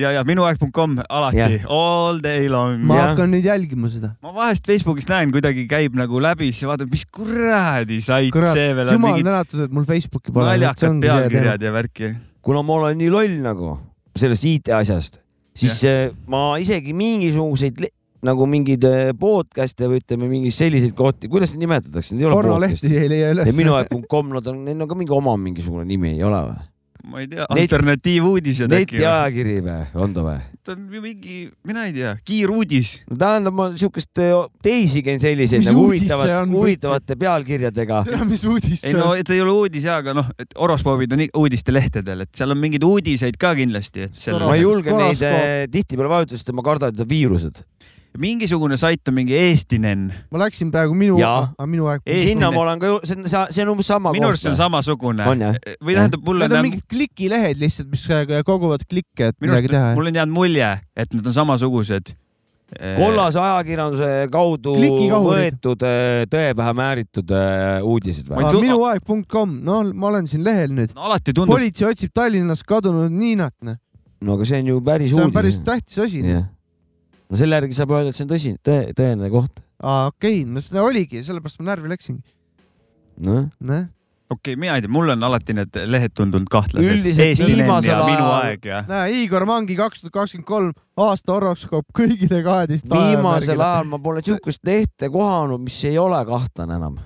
ja, 0.00 0.10
ja 0.14 0.22
minuaeg.com 0.24 0.98
alati 1.08 1.60
all 1.68 2.20
day 2.22 2.48
long. 2.48 2.80
ma 2.86 2.96
Jah. 2.96 3.08
hakkan 3.10 3.30
nüüd 3.34 3.44
jälgima 3.44 3.88
seda. 3.92 4.14
ma 4.22 4.32
vahest 4.34 4.66
Facebookis 4.66 5.08
näen, 5.10 5.32
kuidagi 5.34 5.66
käib 5.68 5.94
nagu 5.98 6.20
läbi, 6.22 6.50
siis 6.52 6.64
vaatan, 6.68 6.88
mis 6.90 7.04
kuradi 7.06 8.00
sait 8.04 8.32
kurat, 8.32 8.52
see 8.56 8.72
veel 8.74 8.88
on, 8.88 8.94
jumal 8.96 9.12
mingid 9.14 9.28
tänatud, 9.28 9.64
et 9.66 9.72
mul 9.72 9.84
Facebooki 9.88 10.32
pole. 10.32 10.46
naljakad 10.54 11.00
pealkirjad 11.04 11.62
ja 11.62 11.72
värki. 11.76 12.14
kuna 12.42 12.62
ma 12.62 12.72
olen 12.80 12.98
nii 12.98 13.10
loll 13.12 13.36
nagu 13.44 13.78
sellest 14.16 14.44
IT 14.48 14.68
asjast, 14.74 15.20
siis 15.54 15.82
ja. 15.84 16.10
ma 16.26 16.56
isegi 16.60 16.92
mingisuguseid 16.96 17.80
le- 17.84 17.92
nagu 18.26 18.48
mingeid 18.50 18.84
eh, 18.88 19.12
podcast'e 19.18 19.88
või 19.90 20.02
ütleme, 20.02 20.28
mingeid 20.30 20.56
selliseid 20.56 20.96
kohti, 20.98 21.30
kuidas 21.32 21.54
neid 21.54 21.64
nimetatakse, 21.66 22.16
need 22.16 22.26
ei 22.26 22.30
ole 22.30 22.40
pornolehti 22.40 22.92
ei 22.96 23.08
leia 23.12 23.30
üles 23.34 23.48
ja. 23.48 23.56
minuaeg.com, 23.56 24.34
nad 24.36 24.52
on, 24.52 24.60
neil 24.66 24.84
on 24.84 24.90
ka 24.90 24.98
mingi 24.98 25.16
oma 25.16 25.36
mingisugune 25.40 25.86
nimi, 25.88 26.16
ei 26.18 26.26
ole 26.26 26.44
või? 26.50 26.60
ma 27.04 27.20
ei 27.22 27.28
tea, 27.30 27.46
alternatiivuudised 27.48 28.68
äkki. 28.68 28.96
netiajakiri 28.96 29.56
või, 29.64 29.84
on 30.04 30.12
ta 30.14 30.24
või? 30.24 30.36
ta 30.66 30.74
on 30.74 30.82
ju 30.92 31.02
mingi, 31.02 31.38
mina 31.66 31.86
ei 31.88 31.94
tea, 31.96 32.12
kiiruudis. 32.26 32.92
no 33.08 33.18
tähendab, 33.22 33.56
ma 33.56 33.68
siukest 33.80 34.20
eh, 34.22 34.34
teisigi 34.64 35.14
on 35.14 35.22
selliseid 35.22 35.64
Mis 35.64 35.70
nagu 35.70 35.86
huvitavat 35.86 36.52
huvitavate 36.52 37.16
pealkirjadega. 37.20 38.02
mis 38.28 38.44
uudis 38.44 38.84
ei 38.84 38.92
see 38.92 38.98
no 38.98 39.10
on? 39.14 39.22
et 39.22 39.30
see 39.30 39.40
ei 39.40 39.44
ole 39.44 39.56
uudis 39.62 39.88
ja, 39.88 39.98
aga 40.04 40.14
noh, 40.20 40.30
et 40.40 40.54
horoskoobid 40.58 41.16
on 41.16 41.24
uudistelehtedel, 41.42 42.26
et 42.26 42.32
seal 42.36 42.52
on 42.52 42.60
mingeid 42.60 42.84
uudiseid 42.86 43.40
ka 43.40 43.54
kindlasti, 43.58 44.10
et 44.10 44.24
seal 44.26 44.40
ma 44.44 44.54
ei 44.58 44.64
julge 44.66 44.94
neid 44.96 45.24
eh, 45.26 45.66
tihtipeale 45.72 46.12
vajutada, 46.12 46.40
sest 46.40 46.52
ma 46.56 46.66
kardan, 46.66 46.92
et 46.92 47.04
on 47.06 47.10
viirused. 47.10 47.64
Mingisugune 48.18 48.76
sait 48.80 49.08
on 49.08 49.14
mingi 49.14 49.36
Eestinen. 49.38 50.08
ma 50.30 50.40
läksin 50.42 50.70
praegu 50.74 50.94
minu, 50.98 51.18
Jaa. 51.20 51.50
minu 51.66 51.86
aeg. 51.90 52.02
Ei, 52.06 52.22
sinna 52.24 52.50
ma 52.54 52.64
olen 52.64 52.80
ka, 52.82 52.92
see 53.06 53.18
on, 53.18 53.28
see 53.28 53.64
on 53.64 53.74
umbes 53.74 53.90
sama 53.90 54.14
minu 54.14 54.30
arust 54.30 54.46
see 54.46 54.52
on 54.52 54.58
samasugune. 54.58 55.26
Või 55.26 55.94
tähendab, 55.94 56.24
mulle 56.26 56.48
Need 56.48 56.58
on 56.58 56.66
mingid 56.66 56.88
klikilehed 56.90 57.60
lihtsalt, 57.60 57.90
mis 57.92 58.08
äh, 58.10 58.40
koguvad 58.46 58.86
klikke, 58.88 59.30
et 59.30 59.38
minu 59.38 59.54
midagi 59.54 59.70
teha. 59.74 59.94
mul 59.98 60.10
on 60.10 60.20
jäänud 60.20 60.36
mulje, 60.40 60.72
et 60.96 61.14
need 61.14 61.30
on 61.30 61.36
samasugused. 61.36 62.14
kollase 62.94 63.38
ajakirjanduse 63.42 64.08
kaudu 64.30 64.76
võetud 64.78 65.82
eh, 65.88 66.20
tõe 66.30 66.52
pähe 66.54 66.74
määritud 66.78 67.32
uudised 67.82 68.30
või 68.30 68.46
minuaeg.com, 68.62 69.56
no 69.66 69.80
ma 69.90 70.12
olen 70.12 70.30
siin 70.30 70.44
lehel 70.46 70.70
nüüd. 70.76 70.94
alati 70.94 71.34
tundub, 71.34 71.56
politsei 71.56 71.88
otsib 71.90 72.14
Tallinnas 72.14 72.62
kadunud 72.62 73.10
Niinat, 73.10 73.56
noh. 73.66 73.74
no 74.22 74.38
aga 74.38 74.46
see 74.46 74.62
on 74.62 74.70
ju 74.70 74.84
päris 74.86 75.10
see 75.10 75.18
on 75.18 75.32
uudis. 75.32 75.34
päris 75.40 75.60
tähtis 75.66 75.98
asi. 76.06 76.22
jah. 76.22 76.46
No 77.30 77.38
selle 77.38 77.60
järgi 77.60 77.76
saab 77.78 77.94
öelda, 77.96 78.10
et 78.12 78.18
see 78.18 78.26
on 78.26 78.32
tõsi, 78.34 78.52
tõe, 78.66 78.90
tõene 78.98 79.30
koht. 79.32 79.62
aa, 79.82 80.10
okei, 80.10 80.42
no 80.44 80.60
see 80.64 80.80
oligi, 80.82 81.22
sellepärast 81.26 81.60
ma 81.62 81.70
närvi 81.72 81.92
läksingi. 81.94 82.22
noh, 83.26 83.46
noh, 83.60 83.86
okei 84.30 84.52
okay,, 84.54 84.56
mina 84.60 84.76
ei 84.78 84.84
tea, 84.84 84.90
mulle 84.92 85.12
on 85.16 85.24
alati 85.26 85.54
need 85.58 85.76
lehed 85.90 86.12
tundunud 86.14 86.48
kahtlased. 86.50 86.86
Üldiselt 86.86 87.40
viimasel 87.46 87.90
ja 87.94 88.04
Minu 88.06 88.24
ajal- 88.26 88.46
aeg 88.50 88.64
ja. 88.70 88.82
näe, 88.88 89.22
Igor 89.24 89.46
Mangi 89.48 89.74
kaks 89.78 90.04
tuhat 90.04 90.14
kakskümmend 90.20 90.46
kolm 90.48 90.72
aasta 91.00 91.34
horoskoop 91.34 91.88
kõigile 91.96 92.42
kaheteist. 92.46 92.86
viimasel 92.90 93.60
ajal 93.60 93.88
ma 93.90 93.98
pole 94.02 94.22
siukest 94.26 94.62
lehte 94.66 95.10
kohanud, 95.10 95.62
mis 95.66 95.78
ei 95.90 95.98
ole 95.98 96.20
kahtlane 96.28 96.78
enam. 96.78 96.98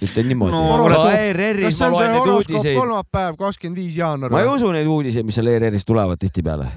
ütlen 0.00 0.30
niimoodi 0.32 0.56
No, 0.56 0.84
ka 0.88 1.10
ERR-is 1.12 1.78
ma 1.80 1.90
loen 1.92 2.14
neid 2.16 2.30
uudiseid. 2.34 2.76
kolmapäev, 2.78 3.34
kakskümmend 3.38 3.76
viis 3.82 3.98
jaanuar? 4.00 4.32
ma 4.32 4.40
ei 4.42 4.48
usu 4.48 4.70
neid 4.72 4.88
uudiseid, 4.88 5.26
mis 5.28 5.36
seal 5.38 5.50
ERR-is 5.52 5.84
tulevad 5.84 6.18
tihtipeale. 6.18 6.70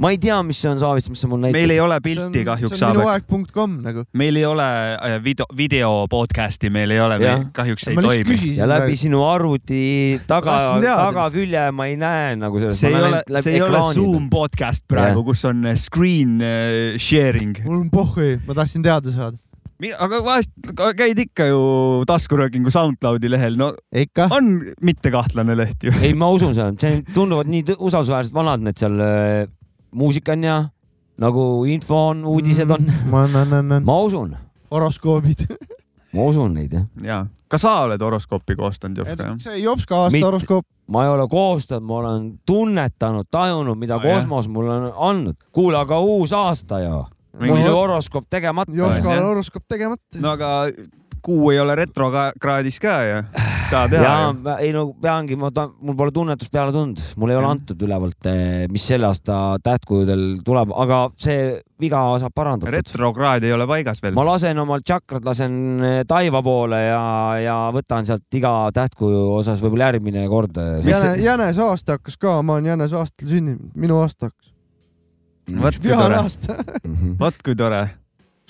Ma 0.00 0.10
ei 0.14 0.18
tea, 0.20 0.38
mis 0.46 0.58
see 0.62 0.70
on, 0.70 0.78
Saavits, 0.80 1.10
mis 1.12 1.20
sa 1.20 1.28
mul 1.28 1.42
näitad. 1.42 1.58
meil 1.58 1.74
ei 1.74 1.80
ole 1.82 1.98
pilti 2.04 2.44
kahjuks 2.46 2.72
see 2.72 2.78
on 2.78 2.80
saab, 2.80 2.96
minuaeg.com 2.96 3.74
nagu. 3.84 4.04
meil 4.16 4.38
ei 4.40 4.46
ole 4.48 4.68
äh, 4.94 5.16
video, 5.24 5.46
video 5.56 5.90
podcast'i 6.10 6.70
meil 6.72 6.94
ei 6.94 7.02
ole 7.04 7.18
kahjuks 7.56 7.90
ei 7.92 8.00
toimi. 8.00 8.38
ja 8.56 8.68
läbi 8.70 8.96
sinu 9.00 9.20
arvuti 9.28 9.82
taga 10.30 10.56
tagakülje 10.80 11.66
ma 11.76 11.90
ei 11.90 11.98
näe 12.00 12.32
nagu 12.40 12.62
sellest. 12.62 12.80
see 12.80 12.94
ei 12.94 13.10
ole, 13.10 13.20
see 13.44 13.58
ei 13.58 13.66
ole 13.66 13.84
Zoom 13.98 14.30
podcast 14.32 14.86
praegu, 14.88 15.26
kus 15.28 15.44
on 15.50 15.68
äh, 15.68 15.76
screen 15.76 16.40
äh, 16.40 16.96
sharing. 16.96 17.60
mul 17.68 17.84
on 17.84 17.92
pohhui, 17.92 18.40
ma 18.48 18.56
tahtsin 18.62 18.86
teada 18.86 19.12
saada. 19.12 19.36
aga 20.00 20.24
vahest 20.24 20.74
käid 20.96 21.20
ikka 21.28 21.52
ju 21.52 21.62
taskuröökingu 22.08 22.72
SoundCloudi 22.72 23.36
lehel, 23.36 23.60
no 23.60 23.74
ikka? 23.92 24.32
on 24.32 24.54
mittekahtlane 24.80 25.60
leht 25.60 25.84
ju. 25.84 25.92
ei, 26.00 26.16
ma 26.16 26.32
usun 26.32 26.56
seda, 26.56 26.72
see 26.80 27.02
tunduvad 27.12 27.52
nii 27.52 27.76
usaldusväärsed 27.76 28.32
vanad 28.32 28.64
need 28.64 28.80
seal 28.80 28.96
muusika 29.92 30.32
on 30.32 30.44
ja 30.44 30.64
nagu 31.18 31.64
info 31.64 32.08
on, 32.08 32.24
uudised 32.24 32.70
on. 32.70 32.86
annan. 33.12 33.84
ma 33.84 33.98
usun, 34.00 34.36
horoskoobid. 34.70 35.46
ma 36.14 36.22
usun 36.30 36.54
neid 36.54 36.72
jah. 36.72 36.86
ja, 37.04 37.26
ka 37.48 37.58
sa 37.58 37.80
oled 37.84 38.00
horoskoopi 38.00 38.56
koostanud, 38.56 38.98
Jopska 38.98 39.22
jah? 39.22 39.36
see 39.38 39.58
Jopska 39.62 39.96
aasta 40.04 40.24
horoskoop. 40.26 40.66
ma 40.88 41.04
ei 41.04 41.10
ole 41.10 41.28
koostanud, 41.28 41.86
ma 41.86 41.94
olen 42.00 42.28
tunnetanud, 42.46 43.26
tajunud, 43.30 43.78
mida 43.78 43.94
Ah, 43.98 44.04
jah. 44.04 44.14
kosmos 44.16 44.48
mulle 44.48 44.74
on 44.74 44.92
andnud. 45.10 45.36
kuule, 45.52 45.76
aga 45.78 46.00
uus 46.00 46.32
aasta 46.32 46.80
ju. 46.80 47.04
Mul 47.40 47.56
No- 47.56 47.66
ju 47.66 47.72
horoskoop 47.72 48.24
tegemata. 48.30 48.72
Jopskal 48.74 49.12
jah. 49.14 49.20
on 49.22 49.28
horoskoop 49.28 49.64
tegemata. 49.68 50.02
no 50.20 50.30
aga 50.30 50.48
kuu 51.22 51.50
ei 51.54 51.60
ole 51.62 51.76
retrokraadis 51.78 52.80
ka 52.82 52.96
ja 53.06 53.22
saa 53.70 53.88
teha 53.90 54.04
ja 54.04 54.26
ju. 54.26 54.54
ei 54.58 54.72
no 54.74 54.84
peangi, 55.02 55.36
ma 55.38 55.50
tahan, 55.54 55.72
mul 55.86 55.96
pole 55.98 56.14
tunnetust 56.14 56.52
peale 56.52 56.74
tulnud, 56.74 57.00
mul 57.20 57.32
ei 57.32 57.38
ole 57.38 57.50
antud 57.50 57.82
ülevalt, 57.86 58.28
mis 58.72 58.86
selle 58.92 59.08
aasta 59.10 59.36
tähtkujudel 59.64 60.24
tuleb, 60.46 60.74
aga 60.84 61.00
see 61.20 61.52
viga 61.80 62.02
saab 62.22 62.34
parandatud. 62.36 62.72
retrokraad 62.74 63.46
ei 63.46 63.54
ole 63.56 63.66
paigas 63.70 64.02
veel 64.02 64.16
ma. 64.16 64.26
lasen 64.32 64.58
omal 64.62 64.82
tšakrad, 64.84 65.24
lasen 65.26 65.54
eh, 65.86 66.00
taiva 66.08 66.42
poole 66.44 66.80
ja, 66.82 67.04
ja 67.40 67.56
võtan 67.74 68.08
sealt 68.08 68.40
iga 68.40 68.52
tähtkuju 68.76 69.22
osas 69.38 69.62
võib-olla 69.64 69.92
järgmine 69.92 70.26
kord. 70.32 70.60
jäne, 70.84 71.14
jänese 71.22 71.64
aasta 71.66 71.98
hakkas 71.98 72.18
ka, 72.20 72.40
ma 72.42 72.58
olen 72.58 72.72
jänese 72.74 73.00
aastal 73.00 73.32
sündinud, 73.32 73.72
minu 73.78 74.00
aasta 74.02 74.30
hakkas. 74.30 74.52
vot 75.64 75.80
kui 75.80 75.96
tore, 75.96 76.22
vot 77.24 77.42
kui 77.44 77.58
tore. 77.58 77.82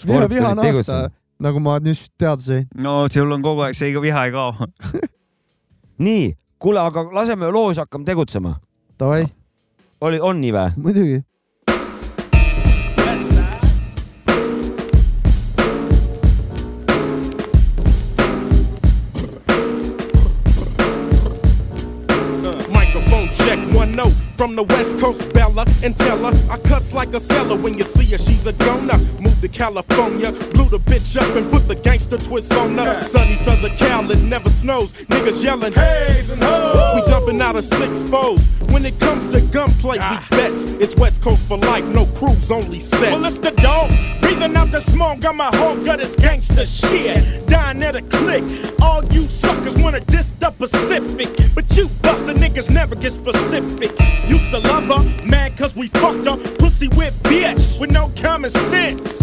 viha, 0.06 0.28
vihane 0.32 0.70
aasta, 0.72 1.02
nagu 1.40 1.60
ma 1.60 1.78
nüüd 1.80 2.00
teada 2.18 2.42
sain. 2.42 2.68
no 2.74 3.08
sul 3.08 3.32
on 3.32 3.42
kogu 3.42 3.64
aeg 3.66 3.74
see 3.78 3.96
viha 4.04 4.26
ei 4.28 4.32
kao. 4.32 4.68
nii, 6.06 6.34
kuule, 6.58 6.80
aga 6.80 7.06
laseme 7.16 7.50
loos 7.52 7.80
hakkame 7.80 8.04
tegutsema. 8.04 8.58
Davai, 9.00 9.24
oli, 10.00 10.20
on 10.20 10.40
nii 10.40 10.52
või? 10.56 10.76
muidugi. 10.76 11.20
From 24.40 24.56
the 24.56 24.62
West 24.62 24.98
Coast 24.98 25.34
Bella 25.34 25.66
and 25.84 25.94
tell 25.98 26.16
her 26.24 26.32
I 26.50 26.56
cuss 26.60 26.94
like 26.94 27.12
a 27.12 27.20
seller 27.20 27.56
when 27.56 27.76
you 27.76 27.84
see 27.84 28.10
her. 28.12 28.16
She's 28.16 28.46
a 28.46 28.54
goner. 28.54 28.96
Moved 29.20 29.42
to 29.42 29.48
California, 29.48 30.32
blew 30.54 30.64
the 30.70 30.78
bitch 30.78 31.20
up 31.20 31.36
and 31.36 31.52
put 31.52 31.68
the 31.68 31.74
gangster 31.74 32.16
twist 32.16 32.50
on 32.54 32.78
her. 32.78 33.02
Sunny 33.02 33.36
Southern 33.36 33.76
Cal, 33.76 34.10
it 34.10 34.22
never 34.22 34.48
snows. 34.48 34.94
Niggas 35.12 35.44
yelling 35.44 35.74
haze 35.74 36.30
and 36.30 36.42
hoes. 36.42 37.04
We 37.04 37.10
jumping 37.10 37.42
out 37.42 37.56
of 37.56 37.66
six 37.66 38.08
foes. 38.08 38.48
When 38.72 38.86
it 38.86 38.98
comes 38.98 39.28
to 39.28 39.42
gunplay, 39.52 39.98
we 39.98 40.04
ah. 40.04 40.26
bets. 40.30 40.62
It's 40.80 40.96
West 40.96 41.20
Coast 41.20 41.46
for 41.46 41.58
life, 41.58 41.84
no 41.84 42.06
crews, 42.06 42.50
only 42.50 42.80
sex. 42.80 43.02
Well, 43.02 43.22
it's 43.26 43.36
the 43.36 43.50
dog. 43.50 43.90
Breathing 44.22 44.56
out 44.56 44.70
the 44.70 44.80
smoke, 44.80 45.20
got 45.20 45.34
my 45.34 45.54
whole 45.54 45.76
gut 45.84 46.00
is 46.00 46.16
gangster 46.16 46.64
shit. 46.64 47.46
Dying 47.46 47.82
at 47.82 47.94
a 47.94 48.00
click. 48.00 48.44
All 48.80 49.04
you 49.12 49.24
suckers 49.60 49.82
wanna 49.82 50.00
diss 50.00 50.32
the 50.32 50.50
Pacific. 50.50 51.28
But 51.54 51.76
you 51.76 51.88
buster 52.02 52.34
niggas 52.34 52.70
never 52.70 52.94
get 52.94 53.12
specific. 53.12 53.90
Used 54.26 54.50
to 54.50 54.58
love 54.58 54.84
her, 54.84 55.26
mad 55.26 55.56
cause 55.56 55.74
we 55.76 55.88
fucked 55.88 56.26
her. 56.26 56.36
Pussy 56.58 56.88
whip 56.88 57.12
bitch 57.24 57.78
with 57.78 57.90
no 57.90 58.10
common 58.22 58.50
sense. 58.50 59.18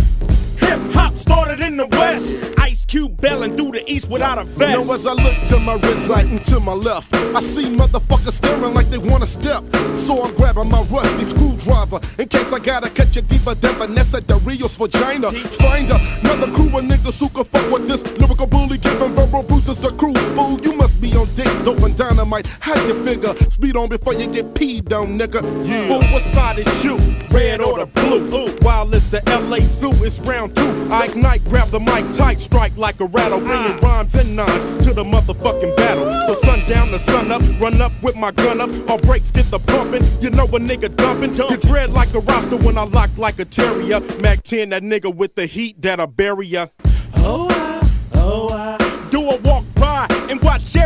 Hip 0.59 0.79
hop 0.93 1.13
started 1.15 1.61
in 1.61 1.77
the 1.77 1.87
West. 1.87 2.56
Ice 2.77 2.85
Cube 2.85 3.19
belling 3.19 3.57
through 3.57 3.71
the 3.71 3.83
East 3.91 4.07
without 4.07 4.37
a 4.37 4.43
vest. 4.43 4.77
Now 4.77 4.93
as 4.93 5.07
I 5.07 5.13
look 5.13 5.33
to 5.49 5.59
my 5.61 5.77
right 6.07 6.29
and 6.29 6.43
to 6.45 6.59
my 6.59 6.73
left, 6.73 7.11
I 7.33 7.39
see 7.39 7.63
motherfuckers 7.63 8.33
staring 8.33 8.75
like 8.75 8.85
they 8.85 8.99
wanna 8.99 9.25
step. 9.25 9.63
So 9.95 10.21
I'm 10.21 10.35
grabbing 10.35 10.69
my 10.69 10.83
rusty 10.83 11.25
screwdriver 11.25 11.99
in 12.19 12.27
case 12.27 12.53
I 12.53 12.59
gotta 12.59 12.91
catch 12.91 13.17
a 13.17 13.23
deeper 13.23 13.55
than 13.55 13.73
Vanessa 13.81 14.21
Del 14.21 14.39
Rio's 14.41 14.77
vagina. 14.77 15.31
Find 15.57 15.89
another 15.89 16.53
crew 16.53 16.69
of 16.77 16.85
niggas 16.85 17.19
who 17.19 17.29
can 17.29 17.45
fuck 17.45 17.65
with 17.71 17.87
this 17.87 18.03
lyrical 18.19 18.45
bully, 18.45 18.77
giving 18.77 19.15
verbal 19.15 19.41
bruises 19.41 19.79
the 19.79 19.89
cruise 19.93 20.29
fool. 20.37 20.59
You 20.61 20.76
be 20.99 21.15
on 21.15 21.27
dick, 21.35 21.47
dope 21.63 21.79
and 21.83 21.95
dynamite. 21.97 22.47
How 22.59 22.75
you 22.87 23.03
figure? 23.05 23.35
Speed 23.49 23.77
on 23.77 23.89
before 23.89 24.13
you 24.13 24.27
get 24.27 24.53
peed 24.53 24.91
on, 24.93 25.17
nigga. 25.17 25.41
Yeah. 25.67 25.87
But 25.87 26.11
what 26.11 26.21
side 26.33 26.59
is 26.59 26.83
you? 26.83 26.97
Red 27.29 27.61
or 27.61 27.79
the 27.79 27.85
blue? 27.85 28.27
Ooh. 28.35 28.49
While 28.61 28.93
it's 28.93 29.11
the 29.11 29.21
LA 29.27 29.59
Zoo, 29.59 29.91
it's 30.05 30.19
round 30.19 30.55
two. 30.55 30.87
I 30.91 31.05
ignite, 31.05 31.43
grab 31.45 31.67
the 31.69 31.79
mic 31.79 32.05
tight, 32.15 32.39
strike 32.39 32.75
like 32.77 32.99
a 32.99 33.05
rattle, 33.05 33.39
bringing 33.39 33.79
rhymes 33.79 34.13
and 34.15 34.35
nines 34.35 34.85
to 34.85 34.93
the 34.93 35.03
motherfucking 35.03 35.75
battle. 35.77 36.11
So 36.25 36.33
sundown 36.33 36.87
to 36.87 36.99
sun 36.99 37.31
up, 37.31 37.41
run 37.59 37.81
up 37.81 37.91
with 38.01 38.15
my 38.15 38.31
gun 38.31 38.61
up. 38.61 38.69
All 38.89 38.97
breaks 38.99 39.31
get 39.31 39.45
the 39.45 39.59
pumping. 39.59 40.03
You 40.21 40.29
know 40.31 40.45
a 40.45 40.59
nigga 40.59 40.95
dumping. 40.95 41.33
You 41.33 41.57
dread 41.57 41.91
like 41.91 42.13
a 42.13 42.19
roster 42.19 42.57
when 42.57 42.77
I 42.77 42.83
lock 42.83 43.15
like 43.17 43.39
a 43.39 43.45
terrier. 43.45 43.99
Mac 44.21 44.43
10, 44.43 44.69
that 44.69 44.83
nigga 44.83 45.13
with 45.13 45.35
the 45.35 45.45
heat 45.45 45.81
that'll 45.81 46.07
bury 46.07 46.47
ya. 46.47 46.67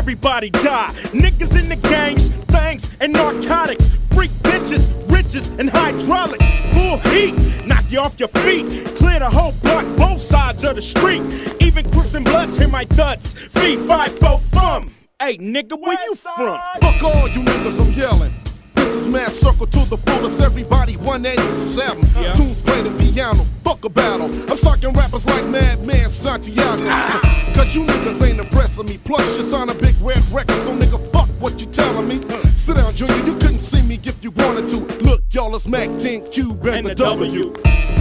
Everybody 0.01 0.49
die. 0.49 0.89
Niggas 1.13 1.53
in 1.61 1.69
the 1.69 1.75
gangs, 1.87 2.29
things, 2.49 2.89
and 3.01 3.13
narcotics. 3.13 3.97
Freak 4.15 4.31
bitches, 4.41 4.83
riches, 5.13 5.49
and 5.59 5.69
hydraulics. 5.69 6.43
Full 6.73 6.97
heat, 7.11 7.35
knock 7.67 7.85
you 7.91 7.99
off 7.99 8.19
your 8.19 8.29
feet. 8.29 8.65
Clear 8.95 9.19
the 9.19 9.29
whole 9.29 9.53
block, 9.61 9.85
both 9.97 10.19
sides 10.19 10.63
of 10.63 10.75
the 10.75 10.81
street. 10.81 11.21
Even 11.61 11.83
Crips 11.91 12.15
and 12.15 12.25
Bloods 12.25 12.57
hear 12.57 12.67
my 12.67 12.85
thuds. 12.85 13.33
Fee, 13.33 13.77
five, 13.77 14.11
four, 14.17 14.39
thumb. 14.39 14.89
Hey, 15.21 15.37
nigga, 15.37 15.79
where 15.79 15.99
you 16.03 16.15
from? 16.15 16.59
Fuck 16.81 17.03
all 17.03 17.27
you 17.29 17.41
niggas, 17.43 17.79
I'm 17.79 17.93
yelling. 17.93 18.33
This 18.81 18.95
is 18.95 19.07
Mass 19.07 19.35
Circle 19.35 19.67
to 19.67 19.89
the 19.91 19.97
fullest, 19.97 20.41
everybody 20.41 20.97
187. 20.97 22.01
Tunes 22.35 22.61
play 22.61 22.81
the 22.81 22.89
piano, 22.97 23.43
fuck 23.63 23.85
a 23.85 23.89
battle. 23.89 24.25
I'm 24.49 24.57
sucking 24.57 24.93
rappers 24.93 25.23
like 25.27 25.45
Madman 25.45 26.09
Santiago. 26.09 26.81
Ah. 26.87 27.21
Cause 27.53 27.75
you 27.75 27.85
niggas 27.85 28.27
ain't 28.27 28.39
impressing 28.39 28.87
me. 28.87 28.97
Plus, 28.97 29.37
you 29.37 29.43
sign 29.43 29.69
a 29.69 29.75
big 29.75 29.93
red 30.01 30.23
record, 30.33 30.57
so 30.65 30.75
nigga, 30.75 30.99
fuck 31.11 31.29
what 31.39 31.61
you 31.61 31.67
telling 31.67 32.07
me. 32.07 32.15
Sit 32.47 32.77
down, 32.77 32.91
Junior, 32.95 33.23
you 33.23 33.37
couldn't 33.37 33.61
see 33.61 33.87
me 33.87 33.99
if 34.03 34.23
you 34.23 34.31
wanted 34.31 34.67
to. 34.71 34.77
Look, 35.03 35.21
y'all, 35.29 35.55
it's 35.55 35.67
Mac 35.67 35.87
10 35.99 36.31
Cube 36.31 36.65
and, 36.65 36.77
And 36.77 36.85
the 36.87 36.95
the 36.95 37.03
W. 37.05 37.51
W. 37.53 38.00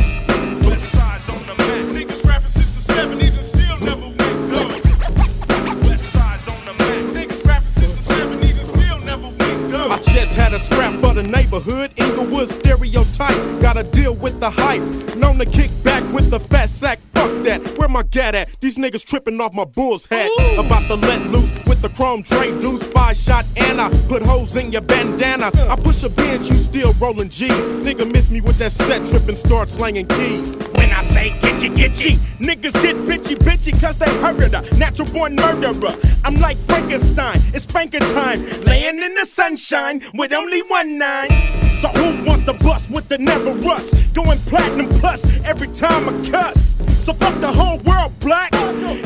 just 10.13 10.35
had 10.35 10.53
a 10.53 10.59
scrap 10.59 10.93
for 11.01 11.15
the 11.15 11.23
neighborhood. 11.23 11.93
Inglewood 11.97 12.49
stereotype. 12.49 13.37
Gotta 13.61 13.85
deal 13.85 14.15
with 14.15 14.41
the 14.41 14.51
hype. 14.51 14.83
Known 15.17 15.39
to 15.39 15.47
kick 15.47 15.71
back 15.85 16.03
with 16.13 16.31
the 16.31 16.41
fat 16.41 16.69
sack. 16.69 16.99
Fuck 17.15 17.31
that. 17.45 17.61
Where 17.79 17.89
my 17.89 18.03
gat 18.03 18.35
at? 18.35 18.49
These 18.61 18.77
niggas 18.77 19.05
tripping 19.05 19.41
off 19.41 19.53
my 19.53 19.65
bull's 19.65 20.07
hat. 20.07 20.29
About 20.59 20.83
to 20.89 20.95
let 20.95 21.21
loose 21.29 21.53
with 21.67 21.83
the 21.83 21.89
chrome 21.91 22.23
tray 22.23 22.51
deuce. 22.61 22.83
Five 22.83 23.17
shot 23.17 23.45
and 23.57 23.81
I 23.81 23.89
put 24.09 24.23
holes 24.23 24.57
in 24.57 24.73
your 24.73 24.83
bandana. 24.83 25.51
I 25.69 25.77
push 25.77 26.03
a 26.03 26.09
bench, 26.09 26.49
you 26.49 26.57
still 26.57 26.93
rolling 26.95 27.29
G's. 27.29 27.51
Nigga 27.51 28.11
miss 28.11 28.31
me 28.31 28.41
with 28.41 28.59
that 28.59 28.73
set 28.73 29.07
trip 29.07 29.29
and 29.29 29.39
start 29.39 29.71
slanging 29.71 30.07
keys. 30.07 30.55
When 30.75 30.91
I 30.91 31.03
say 31.03 31.39
get 31.41 31.63
you, 31.63 31.75
get 31.75 32.05
you, 32.05 32.17
niggas 32.39 32.75
get 32.83 32.97
bitchy, 32.97 33.37
bitchy, 33.37 33.81
cause 33.81 33.99
they 33.99 34.11
heard 34.21 34.53
her. 34.53 34.77
Natural 34.77 35.09
born 35.13 35.37
murderer. 35.37 35.95
I'm 36.25 36.37
like 36.37 36.57
Frankenstein, 36.59 37.37
it's 37.55 37.65
spanking 37.65 38.01
time. 38.01 38.41
Laying 38.65 39.01
in 39.01 39.15
the 39.15 39.25
sunshine 39.25 40.00
with 40.15 40.33
only 40.33 40.63
one 40.63 40.99
nine. 40.99 41.31
So 41.81 41.89
who 41.89 42.25
wants 42.25 42.45
to 42.45 42.53
bust 42.53 42.91
with 42.91 43.09
the 43.09 43.19
never 43.19 43.53
rust? 43.55 44.15
Going 44.15 44.39
platinum 44.41 44.89
plus 45.01 45.25
every 45.45 45.69
time 45.69 46.09
I 46.09 46.31
cuss. 46.31 46.77
So 47.05 47.13
fuck 47.13 47.41
the 47.41 47.51
whole 47.51 47.79
world 47.79 48.13
black. 48.21 48.53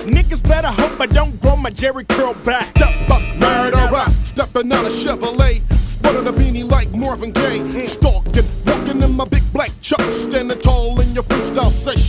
Niggas 0.07 0.43
better 0.43 0.69
hope 0.69 1.01
I 1.01 1.07
don't 1.07 1.41
grow 1.41 1.57
my 1.57 1.71
Jerry 1.71 2.05
curl 2.05 2.35
back. 2.45 2.67
Step 2.67 3.11
up, 3.11 3.23
murderer, 3.39 4.09
stepping 4.11 4.73
out 4.73 4.85
of 4.85 4.93
Chevrolet. 4.93 5.61
Spotted 5.73 6.27
a 6.27 6.33
beanie 6.33 6.69
like 6.69 6.91
Marvin 6.93 7.33
Gaye. 7.33 7.59
Mm. 7.59 7.85
Stalking, 7.85 8.24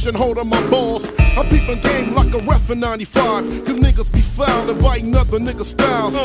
session, 0.05 0.15
holding 0.19 0.47
my 0.47 0.69
balls. 0.69 1.05
I'm 1.37 1.47
peeping 1.49 1.79
game 1.81 2.13
like 2.13 2.33
a 2.33 2.39
ref 2.39 2.69
in 2.69 2.79
95. 2.79 3.43
Cause 3.65 3.77
niggas 3.77 4.11
be 4.13 4.19
foul 4.19 4.69
and 4.69 4.81
biting 4.81 5.15
other 5.15 5.39
niggas' 5.39 5.65
styles. 5.65 6.15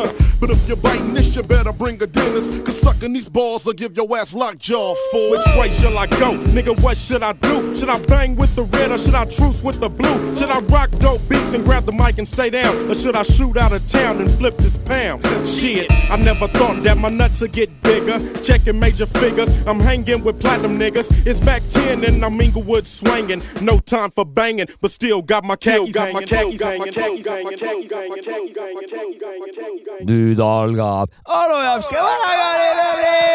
But 0.41 0.51
if 0.51 0.68
you're 0.68 0.76
biting 0.76 1.14
this, 1.14 1.35
you 1.35 1.43
better 1.43 1.72
bring 1.72 2.03
a 2.03 2.07
dentist. 2.07 2.64
Cause 2.64 2.81
sucking 2.81 3.12
these 3.12 3.28
balls 3.28 3.64
will 3.64 3.72
give 3.72 3.97
your 3.97 4.16
ass 4.16 4.35
lockjaw 4.35 4.95
for 5.11 5.31
Which 5.31 5.47
way 5.57 5.70
shall 5.72 5.97
I 5.99 6.07
go? 6.07 6.37
Nigga, 6.55 6.81
what 6.83 6.97
should 6.97 7.22
I 7.22 7.33
do? 7.33 7.76
Should 7.76 7.89
I 7.89 7.99
bang 8.07 8.37
with 8.37 8.55
the 8.57 8.64
red 8.64 8.91
or 8.93 8.99
should 8.99 9.14
I 9.14 9.24
truce 9.24 9.62
with 9.62 9.81
the 9.81 9.89
blue? 9.89 10.37
Should 10.37 10.51
I 10.51 10.61
rock 10.61 10.91
dope 10.99 11.26
beats 11.28 11.55
and 11.55 11.64
grab 11.64 11.85
the 11.85 11.93
mic 11.93 12.18
and 12.18 12.28
stay 12.28 12.51
down? 12.51 12.91
Or 12.91 12.95
should 12.95 13.16
I 13.16 13.22
shoot 13.22 13.57
out 13.57 13.72
of 13.72 13.87
town 13.89 14.20
and 14.20 14.31
flip 14.31 14.57
this 14.59 14.76
pound? 14.78 15.24
Shit, 15.47 15.91
I 16.11 16.16
never 16.16 16.49
thought 16.49 16.83
that 16.85 16.99
my 16.99 17.09
nuts 17.09 17.41
would 17.41 17.53
get 17.53 17.68
bigger. 17.83 18.18
Checking 18.43 18.78
major 18.78 19.07
figures, 19.07 19.66
I'm 19.66 19.81
hanging 19.81 20.22
with 20.24 20.41
platinum 20.41 20.78
niggas. 20.78 21.26
It's 21.26 21.41
back 21.41 21.62
10 21.70 22.05
and 22.05 22.24
I'm 22.24 22.41
Inglewood 22.41 22.87
swinging. 22.87 23.43
No 23.61 23.69
time 23.78 24.10
for 24.10 24.24
banging, 24.26 24.66
but 24.80 24.90
still 24.90 25.22
got 25.22 25.44
my 25.44 25.56
khakis 25.56 25.92
got 25.92 26.12
my 26.12 26.22
khakis 26.24 26.60
hanging. 26.60 27.20
nüüd 30.06 30.38
algab 30.38 31.08
Anu 31.26 31.58
Japske 31.64 31.96
vanakooli 31.96 32.68
rubriik. 32.78 33.30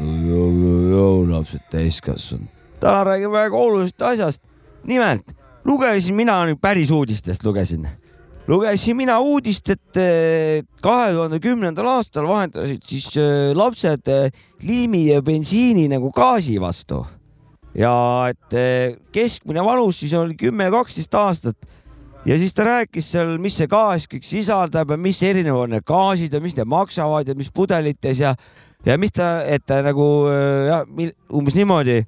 no 0.00 0.06
joo, 0.28 0.48
joo, 0.62 0.80
joo, 0.90 1.30
lapsed 1.30 1.60
täiskasvanud. 1.70 2.48
täna 2.80 3.04
räägime 3.04 3.32
väga 3.32 3.56
olulisest 3.56 4.02
asjast. 4.02 4.42
nimelt 4.84 5.22
lugesin 5.64 6.14
mina 6.14 6.44
nüüd 6.46 6.58
päris 6.60 6.90
uudistest 6.90 7.44
lugesin. 7.44 7.88
Lugesin 8.48 8.96
mina 8.96 9.18
uudist, 9.22 9.70
et 9.70 10.00
eh, 10.00 10.62
kahe 10.82 11.12
tuhande 11.14 11.40
kümnendal 11.42 11.90
aastal 11.96 12.26
vahendasid 12.28 12.82
siis 12.86 13.10
eh, 13.16 13.50
lapsed 13.54 14.08
eh, 14.10 14.30
liimi 14.66 15.06
ja 15.10 15.22
bensiini 15.22 15.88
nagu 15.92 16.10
gaasi 16.14 16.58
vastu 16.60 17.04
ja 17.74 17.92
et 18.28 18.56
keskmine 19.14 19.62
vanus 19.64 20.02
siis 20.02 20.12
oli 20.18 20.34
kümme, 20.36 20.66
kaksteist 20.74 21.14
aastat 21.16 21.56
ja 22.24 22.38
siis 22.38 22.54
ta 22.54 22.64
rääkis 22.66 23.12
seal, 23.14 23.36
mis 23.42 23.56
see 23.58 23.68
gaas 23.70 24.06
kõik 24.10 24.26
sisaldab 24.26 24.94
ja 24.94 24.98
mis 25.00 25.20
erinevad 25.26 25.72
need 25.72 25.86
gaasid 25.86 26.34
ja 26.34 26.40
mis 26.42 26.56
need 26.58 26.70
maksavad 26.70 27.28
ja 27.28 27.36
mis 27.38 27.50
pudelites 27.54 28.22
ja, 28.22 28.34
ja 28.86 28.98
mis 29.00 29.14
ta, 29.14 29.34
et 29.46 29.64
ta 29.66 29.80
nagu 29.84 30.08
äh, 30.30 30.68
ja, 30.70 30.82
umbes 31.34 31.56
niimoodi. 31.58 32.02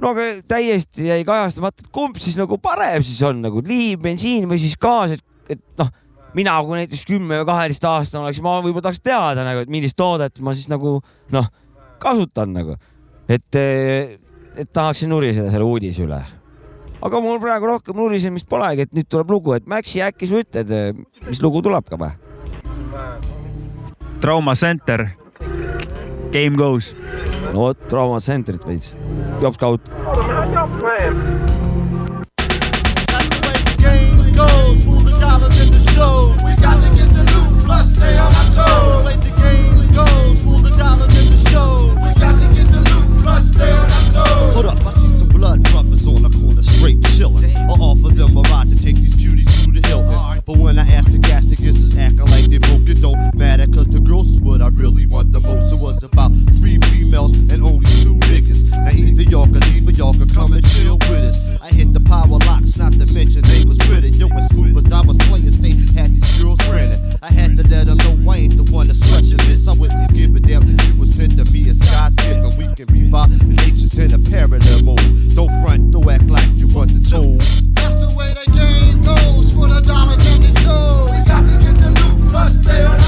no 0.00 0.14
aga 0.14 0.28
täiesti 0.48 1.08
jäi 1.10 1.24
kajastamata, 1.26 1.82
et 1.82 1.90
kumb 1.92 2.20
siis 2.22 2.38
nagu 2.38 2.58
parem 2.62 3.02
siis 3.02 3.22
on 3.26 3.42
nagu 3.42 3.62
liiv, 3.66 3.98
bensiin 4.02 4.48
või 4.48 4.60
siis 4.62 4.78
gaas, 4.80 5.16
et, 5.18 5.24
et 5.50 5.62
noh, 5.80 5.92
mina 6.36 6.56
kui 6.64 6.80
näiteks 6.80 7.06
kümme 7.08 7.40
või 7.40 7.48
kaheteist 7.48 7.86
aastane 7.90 8.26
oleks, 8.26 8.42
ma 8.44 8.58
võib-olla 8.60 8.88
tahaks 8.88 9.02
teada 9.04 9.46
nagu, 9.46 9.64
et 9.64 9.72
millist 9.72 9.98
toodet 9.98 10.42
ma 10.44 10.54
siis 10.56 10.70
nagu 10.70 10.98
noh, 11.34 11.48
kasutan 12.02 12.54
nagu, 12.56 12.76
et, 13.28 13.60
et 13.60 14.70
tahaksin 14.72 15.10
nuriseda 15.12 15.50
selle 15.52 15.66
uudise 15.66 16.06
üle 16.06 16.20
aga 17.00 17.20
mul 17.24 17.40
praegu 17.40 17.70
rohkem 17.70 17.96
nurisemist 17.96 18.48
polegi, 18.50 18.86
et 18.86 18.96
nüüd 18.96 19.08
tuleb 19.10 19.32
lugu, 19.32 19.54
et 19.56 19.68
Maxi, 19.70 20.02
äkki 20.04 20.28
sa 20.28 20.42
ütled, 20.44 20.74
mis 21.28 21.42
lugu 21.44 21.62
tuleb 21.64 21.88
ka 21.88 22.00
või? 22.00 22.12
Trauma 24.20 24.54
Center. 24.54 25.08
Game 26.30 26.56
goes. 26.56 26.94
no 27.52 27.70
vot, 27.70 27.88
Trauma 27.88 28.20
Centerit 28.20 28.66
veits. 28.68 28.94
Jops 29.40 29.58
Kaut. 29.58 29.88
But 50.50 50.58
when 50.58 50.80
I 50.80 50.94
ask 50.94 51.08
the 51.12 51.18
gas, 51.18 51.44
the 51.44 51.54
is 51.64 51.96
acting 51.96 52.29
it. 52.52 53.00
Don't 53.00 53.34
matter, 53.34 53.66
cause 53.66 53.86
the 53.86 54.00
girls 54.00 54.28
is 54.28 54.40
what 54.40 54.60
I 54.60 54.68
really 54.68 55.06
want 55.06 55.32
the 55.32 55.40
most. 55.40 55.72
It 55.72 55.78
was 55.78 56.02
about 56.02 56.32
three 56.58 56.78
females 56.78 57.32
and 57.32 57.62
only 57.62 57.86
two 58.02 58.16
niggas. 58.30 58.70
Now 58.70 58.90
either 58.90 59.22
y'all 59.22 59.46
can 59.46 59.60
leave 59.72 59.88
or 59.88 59.92
y'all 59.92 60.12
can 60.12 60.28
come 60.28 60.52
and 60.52 60.64
chill 60.70 60.98
with 60.98 61.24
us. 61.30 61.36
I 61.60 61.68
hit 61.68 61.92
the 61.92 62.00
power 62.00 62.26
locks, 62.26 62.76
not 62.76 62.92
to 62.94 63.06
mention 63.06 63.42
they 63.42 63.64
was 63.64 63.78
with 63.88 64.04
it. 64.04 64.14
Yo, 64.14 64.28
as 64.28 64.48
smooth 64.48 64.84
as 64.84 64.92
I 64.92 65.00
was 65.02 65.16
playing, 65.28 65.50
they 65.62 65.72
had 65.98 66.12
these 66.14 66.42
girls 66.42 66.58
running. 66.68 66.98
I 67.22 67.30
had 67.30 67.56
to 67.56 67.62
let 67.68 67.86
them 67.86 67.98
know 67.98 68.30
I 68.30 68.36
ain't 68.36 68.56
the 68.56 68.70
one 68.72 68.88
that's 68.88 69.00
stretching 69.00 69.38
this. 69.48 69.68
I 69.68 69.72
wouldn't 69.72 70.14
give 70.14 70.34
a 70.34 70.40
damn. 70.40 70.66
You 70.66 70.98
was 70.98 71.14
sent 71.14 71.36
to 71.38 71.44
me 71.52 71.68
a 71.70 71.74
and 71.74 72.58
we 72.58 72.74
can 72.74 72.86
revive 72.92 73.38
the 73.38 73.44
nature's 73.44 73.98
in 73.98 74.12
a 74.12 74.82
mode. 74.82 75.34
Don't 75.34 75.50
front, 75.62 75.90
don't 75.90 76.08
act 76.08 76.28
like 76.30 76.48
you 76.54 76.66
want 76.68 76.92
the 76.92 77.08
told. 77.08 77.40
That's 77.74 78.00
the 78.00 78.12
way 78.16 78.34
the 78.34 78.50
game 78.50 79.04
goes 79.04 79.52
for 79.52 79.68
the 79.68 79.80
dollar 79.80 80.16
can 80.16 80.40
be 80.40 80.50
sold. 80.50 81.09
The 82.40 82.50
loot, 82.50 82.62
plus 82.62 82.62
stay 82.62 82.84
on 82.84 82.99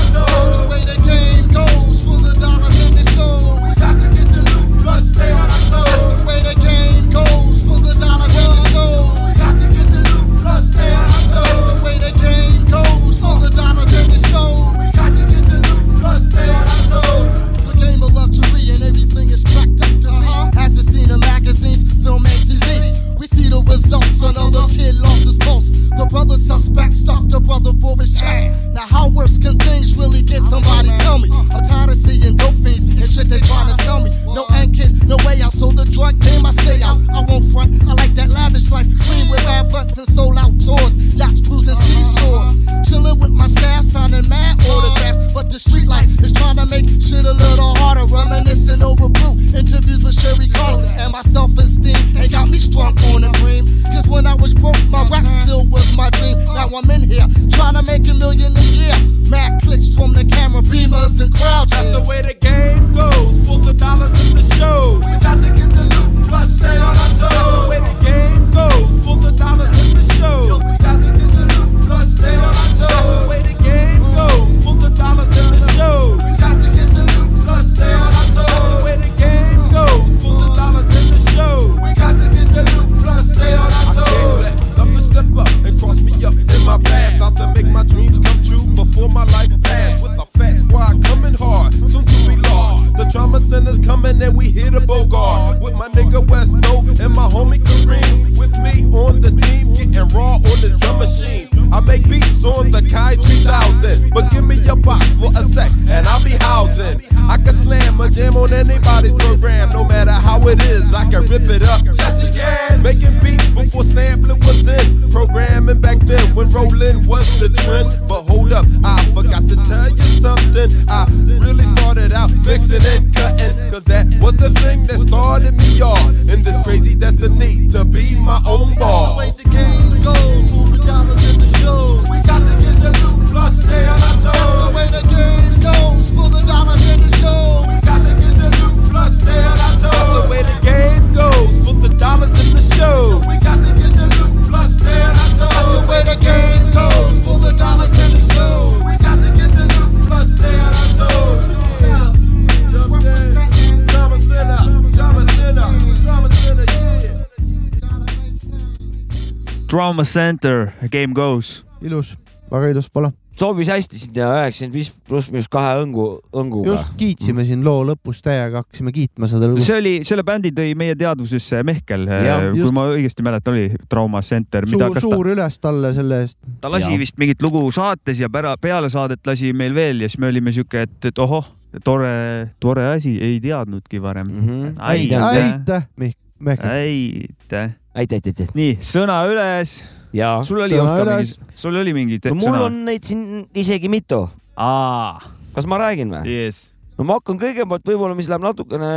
Center, 160.13 160.71
game 160.93 161.15
goes. 161.17 161.63
ilus, 161.81 162.17
väga 162.53 162.69
ilus 162.75 162.89
pala. 162.93 163.09
sobis 163.33 163.71
hästi 163.73 163.97
sinna 163.97 164.27
üheksakümmend 164.43 164.75
viis 164.77 164.91
pluss 165.09 165.31
miinus 165.33 165.47
kahe 165.53 165.79
õngu, 165.81 166.05
õnguga. 166.37 166.75
just 166.75 166.91
kiitsime 167.01 167.47
siin 167.49 167.63
loo 167.65 167.81
lõpus 167.89 168.21
täiega, 168.25 168.61
hakkasime 168.61 168.93
kiitma 168.93 169.31
seda 169.31 169.49
lugu. 169.49 169.65
see 169.65 169.79
oli, 169.79 169.93
selle 170.05 170.25
bändi 170.27 170.53
tõi 170.53 170.75
meie 170.77 170.99
teadvusesse 171.01 171.63
Mehkel, 171.65 172.05
Jah, 172.13 172.45
kui 172.51 172.61
just. 172.61 172.77
ma 172.77 172.85
õigesti 172.93 173.25
mäletan, 173.25 173.57
oli 173.57 173.81
Trauma 173.89 174.21
Center, 174.27 174.69
mida 174.69 174.91
suur, 174.91 174.99
kas 174.99 175.07
ta, 175.07 175.15
suur 175.15 175.31
üles 175.33 175.59
talle 175.65 175.95
selle 175.97 176.21
eest. 176.27 176.39
ta 176.61 176.73
lasi 176.73 176.91
Jah. 176.91 177.01
vist 177.01 177.17
mingit 177.23 177.41
lugu 177.47 177.65
saates 177.73 178.21
ja 178.21 178.29
pära, 178.33 178.53
peale 178.61 178.93
saadet 178.93 179.25
lasi 179.33 179.55
meil 179.57 179.73
veel 179.79 180.05
ja 180.05 180.13
siis 180.13 180.21
me 180.21 180.29
olime 180.29 180.53
siuke, 180.53 180.85
et, 180.85 180.99
et 181.09 181.25
ohoh, 181.25 181.49
tore, 181.89 182.13
tore 182.61 182.85
asi, 182.91 183.17
ei 183.17 183.41
teadnudki 183.41 184.03
varem 184.03 184.29
mm. 184.29 184.45
-hmm. 184.49 184.77
aitäh, 184.77 185.89
Mihk, 185.97 186.19
Mehkel. 186.39 186.71
aitäh. 186.71 187.73
aitäh, 187.97 188.21
aitäh, 188.21 188.21
aitäh. 188.27 188.55
nii, 188.55 188.79
sõna 188.85 189.23
üles. 189.33 189.81
Ja 190.17 190.35
sul 190.47 190.61
oli, 190.63 190.79
Oskar, 190.81 191.07
üles. 191.07 191.35
mingi, 191.37 191.59
sul 191.65 191.79
oli 191.81 191.95
mingi 191.97 192.21
no 192.29 192.37
mul 192.37 192.49
sõna 192.49 192.67
on 192.69 192.79
neid 192.89 193.09
siin 193.09 193.43
isegi 193.59 193.91
mitu. 193.93 194.25
aa, 194.57 195.19
kas 195.57 195.69
ma 195.71 195.81
räägin 195.83 196.13
või? 196.13 196.23
yes.. 196.29 196.71
no 196.99 197.09
ma 197.09 197.19
hakkan 197.21 197.41
kõigepealt 197.41 197.87
võib-olla, 197.89 198.17
mis 198.19 198.31
läheb 198.31 198.45
natukene 198.45 198.93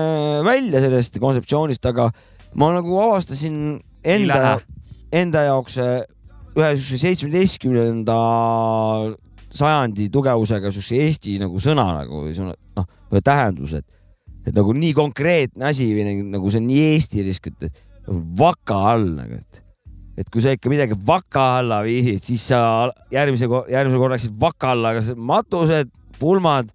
välja 0.47 0.84
sellest 0.84 1.20
kontseptsioonist, 1.24 1.86
aga 1.91 2.09
ma 2.59 2.72
nagu 2.76 2.99
avastasin 3.07 3.80
enda 4.05 4.59
enda 5.16 5.45
jaoks 5.47 5.80
äh, 5.82 6.03
ühe 6.55 6.72
siukse 6.76 7.01
seitsmeteistkümnenda 7.03 8.16
sajandi 9.55 10.09
tugevusega 10.11 10.72
siukse 10.74 10.99
eesti 11.05 11.38
nagu 11.39 11.59
sõna 11.63 11.88
nagu 12.01 12.26
noh, 12.28 12.88
või 13.11 13.24
tähendus, 13.24 13.76
et, 13.80 13.86
et 14.43 14.55
nagu 14.55 14.76
nii 14.76 14.95
konkreetne 14.97 15.70
asi 15.72 15.88
või 15.95 16.24
nagu- 16.34 16.51
see 16.51 16.63
on 16.63 16.68
nii 16.70 16.88
eestilik, 16.93 17.51
et 17.51 17.70
et 17.70 17.84
vaka 18.38 18.78
all 18.91 19.07
nagu, 19.18 19.39
et 19.39 19.64
et 20.16 20.32
kui 20.32 20.43
sa 20.43 20.55
ikka 20.55 20.72
midagi 20.72 20.95
vaka 21.07 21.45
alla 21.59 21.82
viisid, 21.86 22.24
siis 22.24 22.47
sa 22.53 22.59
järgmise, 23.13 23.49
järgmisel 23.72 23.99
korral 23.99 24.16
läksid 24.16 24.36
vaka 24.41 24.74
alla, 24.76 24.95
kas 24.97 25.11
matused, 25.16 25.91
pulmad 26.20 26.72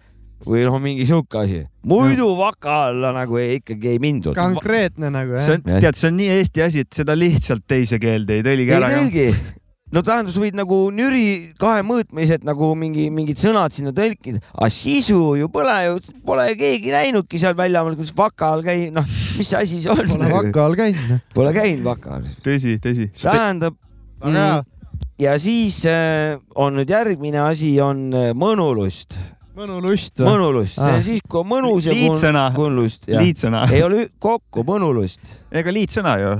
või 0.46 0.64
noh, 0.64 0.76
mingi 0.80 1.04
sihuke 1.08 1.40
asi. 1.42 1.62
muidu 1.88 2.30
vaka 2.38 2.86
alla 2.88 3.12
nagu 3.16 3.38
ei, 3.40 3.58
ikkagi 3.60 3.94
ei 3.94 4.02
mindud. 4.02 4.36
konkreetne 4.36 5.10
nagu 5.12 5.36
see 5.36 5.56
jah. 5.56 5.60
on, 5.60 5.80
tead, 5.84 5.98
see 6.00 6.10
on 6.10 6.20
nii 6.20 6.36
eesti 6.38 6.64
asi, 6.64 6.84
et 6.86 7.00
seda 7.00 7.16
lihtsalt 7.16 7.66
teise 7.68 8.00
keelde 8.00 8.38
ei 8.38 8.44
tõlgi 8.46 8.68
ei 8.68 8.76
ära. 8.78 8.92
tõlgi. 8.94 9.26
no 9.92 10.04
tähendab, 10.06 10.32
sa 10.32 10.44
võid 10.44 10.56
nagu 10.56 10.78
nüri 10.96 11.24
kahemõõtmised 11.60 12.46
nagu 12.48 12.72
mingi 12.78 13.08
mingid 13.12 13.40
sõnad 13.42 13.76
sinna 13.76 13.92
tõlkida, 13.96 14.40
aga 14.54 14.70
sisu 14.72 15.20
ju 15.42 15.50
pole 15.52 15.76
ju, 15.88 16.00
pole 16.24 16.48
keegi 16.60 16.94
näinudki 16.94 17.40
seal 17.42 17.58
väljamaal, 17.58 17.98
kuidas 17.98 18.16
vaka 18.16 18.54
all 18.54 18.64
käib, 18.64 18.88
noh, 18.96 19.19
mis 19.38 19.52
asi 19.54 19.80
see 19.82 19.90
on? 19.92 20.06
Pole 20.08 20.30
vaka 20.32 20.64
all 20.64 20.76
käinud. 20.78 21.20
Pole 21.34 21.52
käinud 21.56 21.84
vaka 21.86 22.16
all. 22.18 22.28
tõsi, 22.44 22.76
tõsi. 22.82 23.08
tähendab, 23.22 23.76
väga 24.24 24.46
hea. 24.46 24.62
ja 25.26 25.36
siis 25.40 25.82
äh, 25.88 26.38
on 26.54 26.80
nüüd 26.80 26.90
järgmine 26.90 27.42
asi 27.44 27.74
on 27.84 28.08
äh, 28.14 28.30
mõnulust. 28.34 29.18
mõnulust. 29.56 30.22
mõnulust, 30.24 30.78
see 30.78 30.88
on 30.88 30.98
Ah. 30.98 31.04
siis, 31.04 31.22
kui 31.28 31.40
on 31.42 31.50
mõnus 31.50 31.86
ja 31.88 31.96
Liitsõna. 31.96 32.46
on 32.50 32.58
kui 32.58 32.66
on 32.66 32.76
lust. 32.76 33.08
liitsõna. 33.08 33.64
ei 33.72 33.82
ole 33.82 34.08
kokku 34.18 34.64
mõnulust. 34.66 35.40
ega 35.52 35.72
liitsõna 35.72 36.18
ju. 36.20 36.36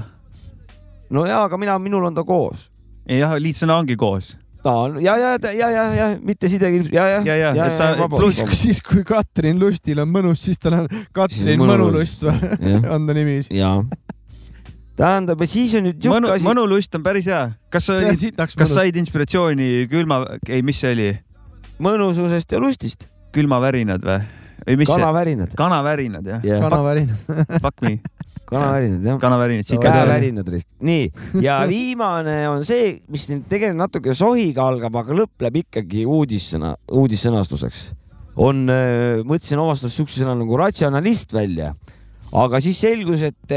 no 1.10 1.26
jaa, 1.26 1.44
aga 1.44 1.56
mina, 1.60 1.78
minul 1.78 2.04
on 2.10 2.14
ta 2.14 2.24
koos. 2.24 2.70
jah, 3.08 3.36
liitsõna 3.38 3.78
ongi 3.80 3.96
koos. 3.96 4.36
Ta 4.62 4.72
on 4.84 4.98
ja, 5.02 5.16
ja, 5.16 5.32
ja, 5.52 5.68
ja, 5.70 5.82
ja 5.94 6.06
mitte 6.22 6.48
sidegi, 6.52 6.82
ja, 6.92 7.06
ja, 7.08 7.20
Ja, 7.24 7.36
ja, 7.54 7.66
et 7.66 7.78
ta- 7.78 8.08
siis, 8.20 8.40
siis 8.58 8.82
kui 8.84 9.04
Katrin 9.06 9.60
Lustil 9.60 10.00
on 10.02 10.10
mõnus, 10.12 10.44
siis 10.44 10.60
tal 10.60 10.80
on 10.82 10.88
Katrin 11.16 11.60
Mõnulust 11.60 12.24
või? 12.26 12.56
on 12.94 13.08
ta 13.08 13.16
nimi 13.16 13.38
siis? 13.42 13.60
ja. 13.60 13.72
tähendab, 15.00 15.40
ja 15.40 15.48
siis 15.48 15.74
on 15.78 15.88
nüüd 15.88 16.10
mõnu 16.12 16.28
siuke, 16.28 16.40
asi. 16.40 16.48
mõnulust 16.48 16.98
on 16.98 17.06
päris 17.06 17.30
hea. 17.30 17.44
kas 17.72 17.88
sa 17.88 17.98
kas 18.36 18.74
said 18.74 19.00
inspiratsiooni 19.00 19.86
külma, 19.92 20.22
ei, 20.48 20.64
mis 20.66 20.82
see 20.82 20.92
oli? 20.96 21.10
mõnususest 21.80 22.52
ja 22.52 22.60
lustist. 22.60 23.08
külmavärinad 23.36 24.04
või? 24.04 24.20
või 24.66 24.80
mis 24.82 24.90
see? 24.90 24.98
kanavärinad. 24.98 25.54
kanavärinad 25.56 26.34
jah? 26.34 26.44
jah, 26.44 26.64
kanavärin. 26.66 27.12
Fuck 27.60 27.80
me, 27.86 27.96
kanavärinad 28.50 29.06
jah. 29.06 29.18
kanavärinad, 29.22 29.70
käevärinad. 29.84 30.50
nii, 30.90 31.06
ja 31.44 31.60
viimane 31.70 32.36
on 32.50 32.64
see, 32.66 32.98
mis 33.12 33.28
nüüd 33.30 33.46
tegelikult 33.50 33.80
natuke 33.84 34.14
sohiga 34.16 34.66
algab, 34.70 35.00
aga 35.02 35.16
lõpp 35.22 35.46
läheb 35.46 35.62
ikkagi 35.62 36.04
uudissõna, 36.08 36.74
uudissõnastuseks. 36.90 37.86
on, 38.40 38.66
mõtlesin 39.28 39.62
omast 39.62 39.86
arust 39.86 40.00
siukse 40.00 40.22
sõna 40.22 40.36
nagu 40.38 40.58
ratsionalist 40.60 41.34
välja, 41.36 41.74
aga 42.30 42.60
siis 42.62 42.78
selgus, 42.82 43.24
et, 43.26 43.56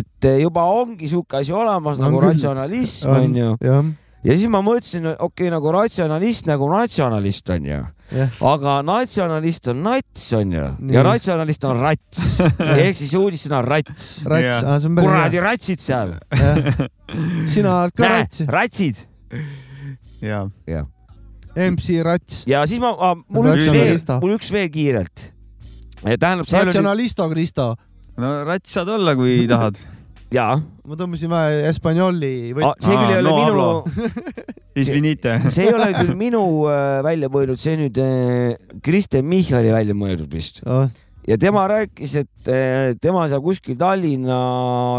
et 0.00 0.30
juba 0.40 0.64
ongi 0.72 1.08
sihuke 1.10 1.42
asi 1.42 1.54
olemas 1.56 2.00
On 2.00 2.08
nagu 2.08 2.20
küll. 2.20 2.30
ratsionalism 2.32 3.12
onju. 3.16 3.54
jah, 3.64 3.94
ja 4.26 4.36
siis 4.36 4.50
ma 4.52 4.62
mõtlesin, 4.64 5.06
okei 5.14 5.46
okay,, 5.46 5.52
nagu 5.54 5.74
ratsionalist 5.74 6.48
nagu 6.50 6.68
natsionalist 6.72 7.52
onju 7.54 7.78
jah. 8.12 8.40
aga 8.52 8.78
natsionalist 8.86 9.70
on 9.72 9.84
nats 9.86 10.26
onju 10.38 10.66
ja 10.94 11.04
ratsionalist 11.06 11.66
on 11.68 11.80
rats 11.82 12.24
ehk 12.86 12.98
siis 12.98 13.14
uudissõna 13.18 13.62
rats. 13.66 14.10
rats 14.28 14.48
Jah., 14.48 14.80
see 14.80 14.90
on 14.90 14.98
päris 14.98 15.10
kuradi 15.10 15.44
ratsid 15.46 15.86
seal, 15.86 16.16
hea. 16.34 16.90
sina 17.52 17.80
oled 17.82 17.96
ka 17.96 18.06
näe 18.06 18.26
rats, 18.26 18.44
ratsid 18.58 19.06
ja, 20.22 20.44
MC 21.56 22.02
Rats. 22.04 22.44
ja 22.48 22.62
siis 22.68 22.80
ma, 22.82 22.92
mul 23.32 23.52
üks 23.54 23.70
veel 23.72 24.00
mul 24.20 24.36
üks 24.36 24.52
veel 24.52 24.70
kiirelt. 24.72 25.30
tähendab, 26.04 26.46
see 26.48 26.60
oli 26.60 26.72
Ratsionalisto 26.72 27.28
Cristo. 27.32 27.74
no 28.20 28.38
rats 28.48 28.76
saad 28.76 28.90
olla, 28.92 29.16
kui 29.18 29.44
tahad. 29.50 29.78
jaa, 30.36 30.58
ma 30.60 30.98
tõmbasin 30.98 31.32
vähe 31.32 31.64
Espanjoli 31.70 32.34
või 32.56 32.68
see 32.84 32.96
küll 32.96 33.14
ei 33.14 33.20
ole 33.22 33.32
no 33.32 33.36
minu, 33.40 34.12
Isvinite. 34.76 35.38
see 35.54 35.68
ei 35.68 35.74
ole 35.74 35.90
küll 35.96 36.14
minu 36.18 36.42
äh, 36.70 37.00
välja 37.06 37.30
mõeldud, 37.32 37.60
see 37.60 37.78
nüüd 37.80 38.00
äh, 38.02 38.70
Kristen 38.84 39.26
Michali 39.28 39.72
välja 39.74 39.96
mõeldud 39.96 40.32
vist. 40.36 40.62
oh, 40.68 40.86
ja 41.26 41.38
tema 41.40 41.66
rääkis, 41.70 42.16
et 42.22 42.50
eh, 42.52 42.92
tema 43.02 43.26
seal 43.30 43.42
kuskil 43.44 43.78
Tallinna 43.80 44.38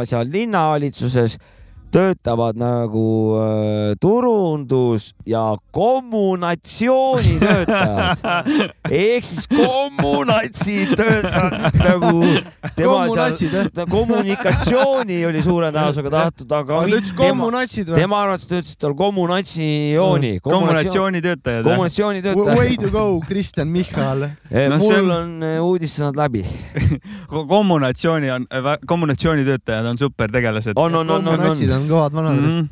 seal 0.07 0.27
linnavalitsuses 0.33 1.37
töötavad 1.91 2.55
nagu 2.59 3.35
äh, 3.37 3.95
turundus 4.01 5.13
ja 5.25 5.55
kommunatsioonitöötajad 5.71 8.17
ehk 8.91 9.23
siis 9.27 9.47
kommunatsid 9.51 10.87
töötavad 10.97 11.75
nagu 11.83 12.23
tema 12.75 12.93
kommunatsid 12.93 13.51
seal 13.51 13.69
jah? 13.75 13.87
kommunikatsiooni 13.89 15.25
oli 15.29 15.41
suure 15.45 15.67
tõenäosusega 15.71 16.09
tahtnud, 16.13 16.51
aga 16.61 16.73
ta 16.81 16.87
ütles 16.89 17.11
tema, 17.13 17.19
kommunatsid 17.29 17.87
või? 17.91 17.97
tema 18.01 18.15
arvates 18.25 18.47
ta 18.47 18.55
ütles, 18.61 18.73
et 18.73 18.79
tal 18.83 18.93
kommunatsiooni, 18.97 20.31
kommunikatsioonitöötajad. 20.43 21.63
kommunikatsioonitöötaja. 21.67 22.55
Way 22.57 22.77
to 22.81 22.89
go, 22.93 23.05
Kristjan 23.27 23.67
Michal. 23.67 24.19
No 24.51 24.77
mul 24.81 25.09
on- 25.11 25.27
on 25.27 25.43
eh, 25.43 25.59
uudissõnad 25.63 26.15
läbi. 26.17 26.45
kommunatsiooni 27.53 28.31
on, 28.31 28.45
kommunikatsioonitöötajad 28.87 29.85
on 29.85 29.97
supertegelased. 29.97 30.71
on, 30.75 30.95
on, 30.95 31.09
on, 31.09 31.27
on, 31.27 31.39
on. 31.39 31.45
On 31.77 31.87
kõvad 31.89 32.17
vanad. 32.17 32.41
Mm. 32.41 32.67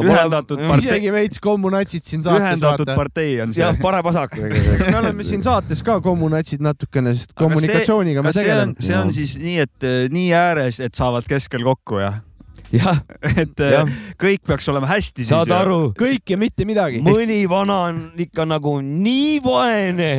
ühendatud 0.00 0.60
partei, 0.60 0.86
isegi 0.86 1.12
veits 1.14 1.40
kommunatsid 1.42 2.06
siin 2.06 2.22
saates 2.22 2.44
ühendatud 2.44 2.86
vaata. 2.86 2.96
partei 2.98 3.36
on 3.42 3.52
see 3.54 3.64
jah, 3.64 3.76
parem-vasak. 3.82 4.36
me 4.38 4.96
oleme 5.00 5.26
siin 5.26 5.42
saates 5.42 5.82
ka 5.86 5.98
kommunatsid 6.04 6.62
natukene, 6.62 7.14
sest 7.18 7.34
Aga 7.34 7.44
kommunikatsiooniga 7.44 8.22
me 8.22 8.32
see 8.34 8.44
on 8.44 8.46
tegeleme., 8.46 8.86
see 8.86 8.98
on 8.98 9.14
siis 9.14 9.36
nii, 9.42 9.60
et 9.66 9.86
äh, 9.86 10.02
nii 10.14 10.32
ääres, 10.36 10.82
et 10.84 10.98
saavad 10.98 11.26
keskel 11.30 11.66
kokku 11.66 12.02
ja 12.02 12.12
jah, 12.74 13.00
et 13.42 13.62
äh, 13.62 13.74
jah, 13.74 13.94
kõik 14.20 14.44
peaks 14.46 14.68
olema 14.70 14.88
hästi 14.90 15.24
siis. 15.24 15.32
saad 15.32 15.50
aru, 15.54 15.90
kõik 15.98 16.34
ja 16.34 16.38
mitte 16.40 16.66
midagi. 16.68 17.02
mõni 17.04 17.42
vana 17.50 17.80
on 17.90 18.02
ikka 18.20 18.46
nagu 18.48 18.78
nii 18.84 19.40
vaene, 19.44 20.12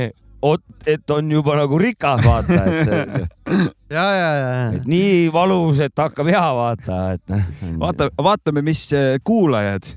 et 0.90 1.14
on 1.14 1.32
juba 1.32 1.56
nagu 1.60 1.80
rikas, 1.82 2.22
vaata, 2.26 2.60
et 2.66 2.90
see, 2.90 3.24
ja, 3.98 4.06
ja, 4.18 4.30
ja, 4.42 4.52
et 4.78 4.88
nii 4.90 5.30
valus, 5.34 5.82
et 5.86 5.98
hakkab 6.02 6.30
hea, 6.32 6.46
vaata, 6.58 7.02
et 7.18 7.34
noh. 7.34 7.50
vaata, 7.86 8.10
vaatame, 8.18 8.64
mis 8.66 8.88
äh, 8.98 9.18
kuulajad 9.24 9.94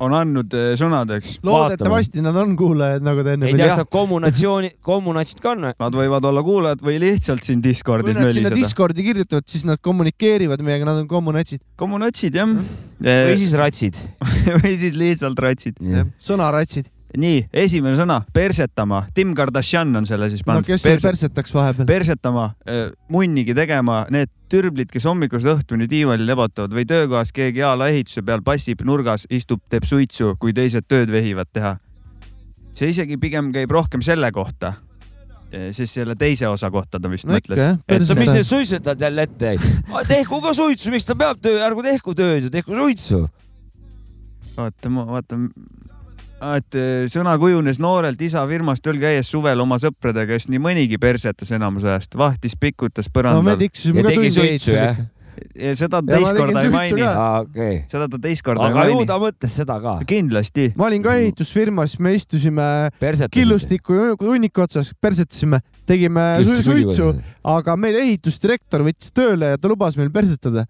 on 0.00 0.14
andnud 0.16 0.54
äh, 0.56 0.70
sõnadeks. 0.80 1.38
loodetavasti 1.44 2.22
nad 2.24 2.36
on 2.40 2.54
kuulajad, 2.58 3.04
nagu 3.04 3.24
te 3.26 3.34
enne 3.36 3.50
ei 3.50 3.56
tea, 3.58 3.68
kas 3.72 3.82
nad 3.82 3.90
kommunatsiooni, 3.92 4.70
kommunatsid 4.86 5.42
ka 5.44 5.52
on 5.52 5.66
või? 5.66 5.74
Nad 5.82 5.98
võivad 5.98 6.28
olla 6.30 6.44
kuulajad 6.46 6.84
või 6.86 7.00
lihtsalt 7.02 7.44
siin 7.44 7.60
kui 7.60 7.68
Discordis 7.70 8.16
nad 8.16 8.32
sinna. 8.36 8.54
Discordi 8.54 9.04
kirjutavad, 9.04 9.48
siis 9.50 9.66
nad 9.68 9.82
kommunikeerivad 9.84 10.62
meiega, 10.64 10.88
nad 10.88 11.02
on 11.02 11.10
kommunatsid. 11.10 11.62
kommunatsid 11.80 12.38
jah. 12.40 12.54
või 13.02 13.36
siis 13.42 13.52
ratsid. 13.60 14.00
või 14.62 14.74
siis 14.80 14.96
lihtsalt 14.96 15.44
ratsid. 15.44 15.82
sõnaratsid. 16.22 16.88
nii, 17.18 17.44
esimene 17.62 17.96
sõna, 17.98 18.20
persetama. 18.34 19.04
Tim 19.14 19.32
Kardashian 19.38 19.94
on 19.98 20.06
selle 20.08 20.28
siis 20.30 20.44
no 20.44 20.52
pannud. 20.52 20.68
kes 20.68 20.84
seal 20.84 21.00
persetaks 21.02 21.54
vahepeal? 21.54 21.88
persetama, 21.88 22.50
munnigi 23.10 23.54
tegema, 23.56 24.04
need 24.14 24.30
türblid, 24.50 24.90
kes 24.92 25.06
hommikust 25.06 25.48
õhtuni 25.50 25.88
diivanil 25.90 26.26
lebotavad 26.28 26.74
või 26.74 26.86
töökohas 26.90 27.32
keegi 27.34 27.64
a 27.66 27.72
la 27.78 27.90
ehituse 27.92 28.22
peal 28.26 28.44
passib 28.46 28.84
nurgas, 28.86 29.26
istub, 29.30 29.62
teeb 29.70 29.86
suitsu, 29.88 30.34
kui 30.42 30.54
teised 30.56 30.86
tööd 30.90 31.10
vehivad 31.10 31.50
teha. 31.52 31.76
see 32.74 32.92
isegi 32.94 33.18
pigem 33.20 33.50
käib 33.52 33.70
rohkem 33.70 34.02
selle 34.02 34.30
kohta, 34.32 34.74
sest 35.50 35.98
selle 35.98 36.14
teise 36.16 36.48
osa 36.48 36.70
kohta 36.70 37.00
ta 37.02 37.10
vist 37.10 37.26
no 37.26 37.34
mõtles 37.34 37.58
et 37.58 37.82
perset 37.86 38.18
mis 38.18 38.30
need 38.30 38.46
suitsetajad 38.46 39.02
jälle 39.02 39.26
ette 39.26 39.52
jäid? 39.52 39.66
tehku 40.08 40.40
ka 40.44 40.54
suitsu, 40.54 40.90
miks 40.94 41.08
ta 41.08 41.18
peab 41.18 41.42
töö, 41.42 41.58
ärgu 41.66 41.82
tehku 41.86 42.14
tööd 42.14 42.46
ja 42.46 42.50
tehku 42.54 42.78
suitsu. 42.78 43.24
vaata, 44.56 44.92
ma 44.94 45.06
vaatan, 45.10 45.50
et 46.40 46.74
eh, 46.78 47.04
sõna 47.12 47.36
kujunes 47.40 47.78
noorelt 47.82 48.20
isa 48.24 48.42
firmas 48.48 48.80
tööl 48.80 48.98
käies 49.02 49.28
suvel 49.30 49.60
oma 49.60 49.76
sõpradega, 49.82 50.34
kes 50.38 50.48
nii 50.52 50.60
mõnigi 50.62 50.98
persetas 51.00 51.52
enamus 51.56 51.84
ajast, 51.84 52.16
vahtis, 52.16 52.56
pikutas 52.60 53.08
no 53.08 53.12
me 53.12 53.16
põrandal 53.20 53.58
tiksusime 53.60 54.00
Ja 54.04 54.08
tegi 54.08 54.30
suitsu, 54.34 54.76
jah? 54.76 55.02
ja 55.56 55.74
seda 55.78 56.00
Ja 56.00 56.04
ma 56.04 56.16
teist 56.16 56.36
korda 56.36 56.62
ei 56.64 56.72
maini 56.72 57.02
ka., 57.04 57.26
okei. 57.44 57.76
seda 57.92 58.08
ta 58.12 58.18
teist 58.20 58.44
korda 58.44 58.66
ei 58.66 58.72
aga 58.74 58.86
ju 58.88 58.96
maini. 58.98 59.08
ta 59.08 59.18
mõtles 59.22 59.54
seda 59.60 59.76
ka. 59.84 59.94
kindlasti, 60.08 60.66
ma 60.76 60.88
olin 60.88 61.04
ka 61.04 61.14
ehitusfirmas, 61.20 61.98
me 62.00 62.14
istusime 62.16 62.66
killustiku 63.32 64.00
hunniku 64.20 64.64
otsas, 64.66 64.92
persetasime, 65.00 65.62
tegime 65.88 66.26
su- 66.44 66.62
suitsu, 66.66 67.12
aga 67.44 67.76
meil 67.80 68.00
ehitusdirektor 68.02 68.84
võttis 68.86 69.12
tööle 69.16 69.54
ja 69.54 69.60
ta 69.60 69.68
lubas 69.72 69.96
meil 70.00 70.10
persetada. 70.12 70.66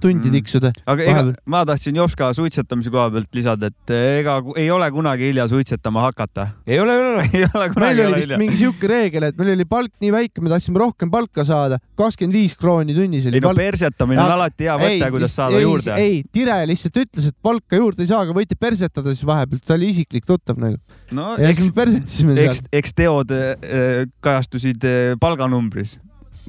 Tundi 0.00 0.28
Mm. 0.28 0.32
tiksuda. 0.34 0.70
aga 0.86 1.02
ega 1.02 1.22
ma 1.46 1.64
tahtsin 1.64 1.96
Jopska 1.96 2.32
suitsetamise 2.36 2.90
koha 2.92 3.10
pealt 3.10 3.28
lisada, 3.34 3.66
et 3.72 3.90
ega 4.20 4.36
ei 4.56 4.70
ole 4.70 4.90
kunagi 4.90 5.30
hilja 5.30 5.46
suitsetama 5.48 6.02
hakata. 6.08 6.48
ei 6.66 6.80
ole, 6.80 6.92
ei 6.92 7.04
ole. 7.14 7.28
ei 7.32 7.44
ole 7.44 7.64
meil 7.64 7.74
kunagi 7.74 8.00
oli 8.00 8.06
ole 8.06 8.16
vist 8.16 8.28
hilja. 8.28 8.38
mingi 8.38 8.56
sihuke 8.60 8.88
reegel, 8.90 9.22
et 9.30 9.38
meil 9.38 9.52
oli 9.54 9.64
palk 9.64 9.92
nii 10.00 10.12
väike, 10.12 10.40
me 10.44 10.50
tahtsime 10.52 10.78
rohkem 10.82 11.10
palka 11.10 11.44
saada, 11.44 11.78
kakskümmend 11.96 12.34
viis 12.36 12.54
krooni 12.58 12.94
tunnis 12.94 13.26
oli 13.30 13.40
ei 13.40 13.44
no 13.44 13.48
palk. 13.52 13.58
persetamine 13.62 14.20
on 14.20 14.28
Ja- 14.28 14.34
alati 14.38 14.64
hea 14.68 14.76
mõte, 14.78 15.10
kuidas 15.16 15.34
saada 15.36 15.56
ei, 15.56 15.62
juurde. 15.62 15.94
ei, 15.96 16.22
Tire 16.32 16.58
lihtsalt 16.66 16.96
ütles, 17.04 17.28
et 17.28 17.36
palka 17.42 17.76
juurde 17.76 18.02
ei 18.02 18.06
saa, 18.10 18.20
aga 18.26 18.32
võite 18.36 18.56
persetada 18.60 19.14
siis 19.14 19.24
vahepeal, 19.26 19.60
ta 19.64 19.74
oli 19.74 19.88
isiklik 19.94 20.24
tuttav 20.26 20.58
nagu. 20.58 20.76
no 21.12 21.36
ja 21.38 21.48
eks 21.48 21.64
me, 21.68 21.72
persetasime 21.76 22.34
seal 22.36 22.48
eks, 22.50 22.60
eks 22.72 22.92
teod 22.92 23.30
eh, 23.30 24.04
kajastusid 24.20 24.84
eh, 24.84 25.14
palganumbris. 25.20 25.98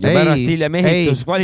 Ja 0.01 0.11
pärast 0.15 0.43
hiljem 0.49 0.77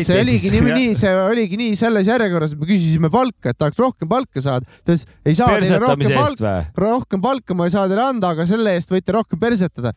see 0.08 0.20
oligi 0.22 0.52
nii, 0.54 0.62
nii, 0.80 0.94
see 1.00 1.12
oligi 1.24 1.60
nii 1.60 1.76
selles 1.80 2.10
järjekorras, 2.12 2.56
et 2.56 2.62
me 2.62 2.70
küsisime 2.70 3.12
palka, 3.14 3.54
et 3.54 3.60
tahaks 3.60 3.80
rohkem 3.82 4.10
palka 4.12 4.44
saada. 4.44 4.68
ta 4.84 4.96
ütles, 4.96 5.06
ei 5.26 5.38
saa 5.38 5.52
teile 5.56 5.82
rohkem 5.84 6.16
palka, 6.16 6.56
rohkem 6.86 7.24
palka 7.24 7.58
ma 7.58 7.68
ei 7.70 7.76
saa 7.76 7.88
teile 7.92 8.08
anda, 8.08 8.34
aga 8.36 8.48
selle 8.50 8.76
eest 8.78 8.92
võite 8.92 9.16
rohkem 9.16 9.42
persetada. 9.42 9.94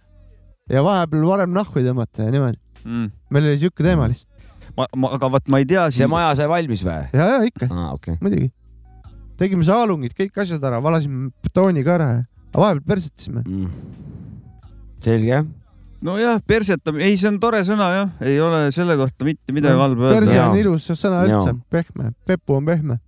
ja 0.71 0.85
vahepeal 0.85 1.27
varem 1.29 1.55
nahku 1.55 1.83
tõmmata 1.85 2.29
ja 2.29 2.35
niimoodi. 2.35 2.61
Mm. 2.85 3.09
meil 3.33 3.49
oli 3.49 3.63
siuke 3.63 3.85
teema 3.85 4.11
lihtsalt. 4.11 4.53
ma, 4.77 4.87
ma, 4.97 5.15
aga 5.17 5.33
vot 5.33 5.49
ma 5.53 5.63
ei 5.63 5.67
tea 5.69 5.89
see 5.89 6.03
siis. 6.03 6.13
maja 6.13 6.35
sai 6.39 6.51
valmis 6.51 6.85
või? 6.85 7.01
ja, 7.17 7.33
ja 7.33 7.41
ikka, 7.49 7.71
aa, 7.73 7.91
okei. 7.97 8.21
muidugi. 8.21 8.53
tegime 9.41 9.67
saalungid, 9.67 10.15
kõik 10.19 10.45
asjad 10.45 10.63
ära, 10.69 10.83
valasime 10.85 11.31
betooni 11.43 11.85
ka 11.87 11.99
ära 11.99 12.13
ja 12.13 12.23
aga 12.55 12.63
vahepeal 12.63 12.87
persetasime. 12.87 13.43
selge 15.03 15.33
jah. 15.33 15.47
nojah, 16.05 16.39
persetamine, 16.47 17.07
ei, 17.09 17.17
see 17.21 17.31
on 17.33 17.39
tore 17.41 17.63
sõna 17.67 17.89
jah, 17.95 18.11
ei 18.29 18.37
ole 18.45 18.67
selle 18.75 18.97
kohta 19.01 19.25
mitte 19.27 19.55
midagi 19.57 19.81
halba 19.81 20.13
perse 20.19 20.35
öelda. 20.37 20.51
on 20.51 20.59
ilus 20.61 20.91
sõna 20.93 21.23
üldse, 21.27 21.55
pehme, 21.73 22.13
pepu 22.29 22.59
on 22.59 22.65
pehme. 22.69 22.99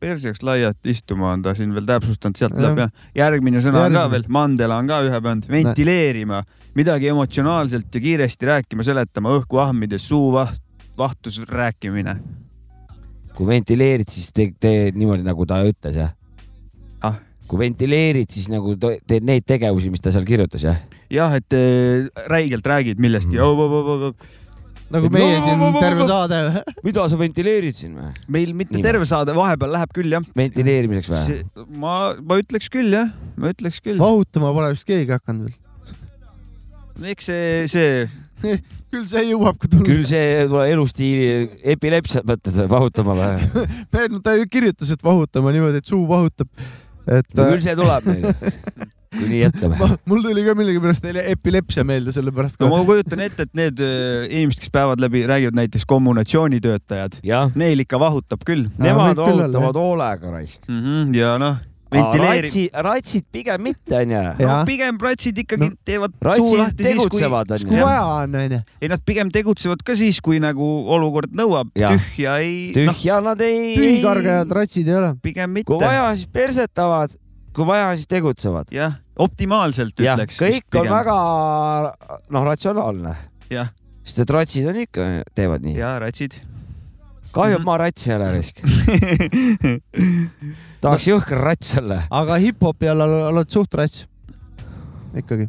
perseks 0.00 0.42
laialt 0.46 0.86
istuma 0.86 1.32
on 1.34 1.42
ta 1.42 1.54
siin 1.58 1.72
veel 1.74 1.86
täpsustanud, 1.88 2.36
sealt 2.38 2.54
tuleb 2.54 2.78
jah. 2.84 2.90
järgmine 3.18 3.58
sõna 3.64 3.80
on 3.86 3.92
ka 3.96 3.98
Järgmine. 4.04 4.10
veel, 4.12 4.26
mandela 4.36 4.76
on 4.78 4.86
ka 4.92 5.00
ühe 5.08 5.20
pannud, 5.24 5.48
ventileerima, 5.50 6.42
midagi 6.78 7.08
emotsionaalselt 7.10 7.88
ja 7.94 8.00
kiiresti 8.04 8.46
rääkima, 8.46 8.84
seletama, 8.86 9.32
õhku 9.40 9.58
ahmides, 9.64 10.04
suu 10.06 10.28
vaht, 10.36 10.60
vahtus 10.98 11.40
rääkimine. 11.48 12.18
kui 13.36 13.46
ventileerid, 13.48 14.08
siis 14.08 14.30
te- 14.32 14.52
teed 14.60 14.94
niimoodi, 14.96 15.24
nagu 15.26 15.44
ta 15.46 15.58
ütles 15.66 15.96
jah 15.96 16.12
Ah.? 17.04 17.18
kui 17.48 17.58
ventileerid, 17.58 18.30
siis 18.32 18.48
nagu 18.48 18.76
teed 18.80 19.24
neid 19.26 19.44
tegevusi, 19.46 19.90
mis 19.90 20.00
ta 20.00 20.10
seal 20.14 20.24
kirjutas 20.24 20.62
jah? 20.64 20.78
jah, 21.12 21.36
et 21.38 21.56
eh, 21.56 22.08
räigelt 22.32 22.66
räägid 22.66 23.02
millestki 23.02 23.36
Mm. 23.36 24.12
nagu 24.94 25.08
meie 25.10 25.34
no, 25.34 25.42
siin 25.42 25.58
no, 25.58 25.68
no, 25.74 25.80
terve 25.82 26.04
no. 26.04 26.06
saade. 26.06 26.62
mida 26.86 27.06
sa 27.10 27.16
ventileerid 27.18 27.74
siin 27.74 27.96
või? 27.98 28.10
meil 28.30 28.52
mitte 28.54 28.76
Niimoodi. 28.76 28.86
terve 28.86 29.08
saade, 29.10 29.34
vahepeal 29.34 29.72
läheb 29.74 29.94
küll 29.96 30.14
jah. 30.14 30.26
ventileerimiseks 30.38 31.10
või? 31.10 31.66
ma, 31.82 31.94
ma 32.22 32.38
ütleks 32.38 32.70
küll 32.70 32.94
jah, 32.94 33.10
ma 33.34 33.50
ütleks 33.50 33.82
küll. 33.82 33.98
vahutama 33.98 34.52
pole 34.54 34.70
vist 34.76 34.86
keegi 34.86 35.10
hakanud 35.16 35.50
eks 37.04 37.28
see, 37.28 37.66
see, 37.68 38.06
veel. 38.44 38.60
küll 38.94 39.06
see 39.10 39.24
jõuab 39.26 39.58
ka 39.60 39.68
tulla. 39.72 39.88
küll 39.88 40.06
see 40.08 40.46
tuleb 40.48 40.70
elustiili 40.72 41.28
epilepsiat 41.74 42.28
mõtled 42.28 42.60
või 42.62 42.72
vahutama 42.76 43.16
või? 43.18 43.66
no 44.14 44.22
ta 44.24 44.36
ju 44.38 44.46
kirjutas, 44.52 44.94
et 44.94 45.02
vahutama 45.04 45.54
niimoodi, 45.56 45.82
et 45.82 45.90
suu 45.90 46.04
vahutab. 46.08 46.48
et 47.10 47.26
no 47.34 47.50
küll 47.50 47.64
see 47.64 47.76
tuleb 47.78 48.06
meil, 48.08 48.30
kui 49.14 49.28
nii 49.30 49.42
jätkame. 49.44 49.90
mul 50.08 50.24
tuli 50.24 50.44
ka 50.46 50.56
millegipärast 50.58 51.06
epilepsia 51.26 51.84
meelde, 51.88 52.14
sellepärast 52.16 52.58
no 52.60 52.68
ka 52.68 52.72
ma 52.74 52.82
kujutan 52.88 53.22
ette, 53.26 53.48
et 53.48 53.54
need 53.58 53.84
eh, 53.84 54.26
inimesed, 54.30 54.64
kes 54.64 54.74
päevad 54.74 55.02
läbi, 55.02 55.26
räägivad 55.28 55.60
näiteks 55.60 55.86
kommunikatsioonitöötajad, 55.90 57.20
jah, 57.26 57.54
neil 57.54 57.86
ikka 57.86 58.00
vahutab 58.02 58.44
küll 58.48 58.68
nemad 58.78 59.18
vahutavad 59.20 59.80
hoolega 59.80 60.36
raisk. 60.38 60.60
mm. 60.68 60.82
-hmm, 60.82 61.16
ja 61.16 61.38
noh, 61.42 61.62
ventileeri-, 61.92 62.46
ratsid, 62.46 62.78
ratsid 62.86 63.26
pigem 63.32 63.62
mitte 63.62 63.98
onju. 64.00 64.22
no 64.40 64.56
pigem 64.68 64.98
ratsid 65.00 65.38
ikkagi 65.42 65.66
No, 65.66 65.72
no, 65.72 65.82
teevad 65.88 66.16
suu 66.36 66.56
lahti 66.58 66.84
siis, 66.84 66.98
kui, 66.98 67.20
tegutsevad 67.20 67.52
kui 67.62 67.80
vaja 67.80 68.02
on, 68.04 68.34
onju. 68.42 68.60
ei 68.82 68.90
nad 68.92 69.04
pigem 69.06 69.30
tegutsevad 69.34 69.84
ka 69.86 69.96
siis, 69.98 70.20
kui 70.24 70.40
nagu 70.42 70.66
olukord 70.96 71.34
nõuab, 71.36 71.70
tühja 71.76 72.38
ei, 72.42 72.72
noh, 72.74 72.94
tühja 72.96 73.20
nad 73.24 73.44
ei. 73.44 73.74
tühikargajad 73.78 74.56
ratsid 74.58 74.90
ei 74.90 74.98
ole. 74.98 75.12
pigem 75.22 75.54
mitte 75.58 75.70
kui. 75.70 75.80
vaja, 75.82 76.10
siis 76.18 76.30
persetavad, 76.32 77.14
kui 77.56 77.64
vaja, 77.68 77.94
siis 77.96 78.06
tegutsevad. 78.10 78.68
jah, 78.74 78.98
optimaalselt 79.18 79.96
jah, 80.04 80.18
ütleks. 80.18 80.36
kõik 80.42 80.80
on 80.82 80.90
väga 80.92 81.16
noh, 82.36 82.44
ratsionaalne, 82.44 83.14
jah, 83.50 83.70
sest 84.04 84.18
et 84.26 84.30
ratsid 84.36 84.68
on 84.68 84.76
ikka, 84.84 85.06
teevad 85.34 85.64
nii. 85.64 85.76
ja 85.80 85.94
ratsid. 86.02 86.36
kahju, 87.36 87.54
et 87.56 87.60
Mhm. 87.60 87.64
ma 87.68 87.76
rats 87.80 88.06
ei 88.08 88.14
ole 88.16 88.28
risk. 88.32 88.60
tahaks 90.84 91.06
jõhker 91.10 91.38
rats 91.42 91.74
olla. 91.80 91.98
aga 92.10 92.38
hip-hopi 92.42 92.88
all 92.92 93.00
ol- 93.06 93.24
oled 93.32 93.50
suht 93.52 93.74
rats. 93.76 94.06
ikkagi. 95.16 95.48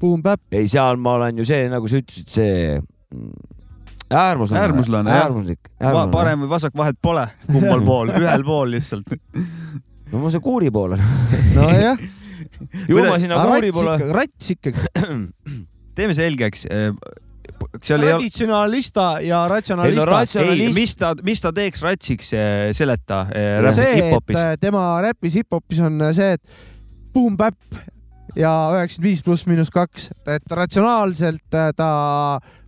Boom 0.00 0.20
Bap, 0.22 0.40
ei, 0.52 0.66
seal 0.68 0.96
ma 1.00 1.14
olen 1.16 1.38
ju 1.40 1.44
see, 1.48 1.68
nagu 1.72 1.88
sa 1.88 1.96
ütlesid, 2.02 2.28
see 2.28 2.76
mm, 2.76 3.32
äärmuslane. 4.12 4.60
Äärmuslane, 4.62 5.10
jah. 5.10 5.24
äärmuslik. 5.24 5.60
parem 6.12 6.40
või 6.44 6.50
vasak 6.52 6.72
vahet 6.76 6.98
pole, 7.02 7.24
kummal 7.48 7.80
pool, 7.88 8.08
ühel 8.14 8.44
pool 8.46 8.68
lihtsalt. 8.76 9.08
no 10.12 10.22
ma 10.22 10.30
see 10.32 10.40
kuuri 10.44 10.70
pool 10.74 10.94
olen. 10.96 11.04
nojah, 11.56 11.98
ju 12.90 13.04
ma 13.06 13.18
sinna 13.22 13.40
kuuri 13.44 13.72
poole. 13.74 13.96
rats 14.16 14.50
ikkagi. 14.56 14.86
teeme 15.96 16.14
selgeks. 16.16 16.66
seal 17.80 18.02
ei 18.02 18.10
ole, 18.10 18.18
traditsionalista 18.18 19.04
ja 19.24 19.38
Ei 19.44 19.48
no 19.48 19.54
ratsionalista. 19.54 20.04
rats- 20.10 20.36
ei, 20.36 20.46
Ratsionalist- 20.50 20.74
mis 20.80 20.94
ta, 21.00 21.12
mis 21.24 21.40
ta 21.40 21.52
teeks 21.56 21.82
ratsiks, 21.82 22.30
seleta 22.76 23.26
Ja 23.32 23.72
see, 23.72 23.92
et 24.12 24.32
äh, 24.36 24.56
tema 24.60 24.82
räpis 25.04 25.38
hip-hopis 25.40 25.80
on 25.86 26.00
äh, 26.04 26.12
see, 26.16 26.32
et 26.36 26.42
Boom 27.14 27.36
Bap 27.40 27.56
ja 28.36 28.50
üheksakümmend 28.76 29.08
viis 29.08 29.22
pluss 29.24 29.46
miinus 29.48 29.70
kaks, 29.72 30.10
et 30.28 30.52
ratsionaalselt 30.52 31.54
äh, 31.56 31.70
ta 31.76 31.88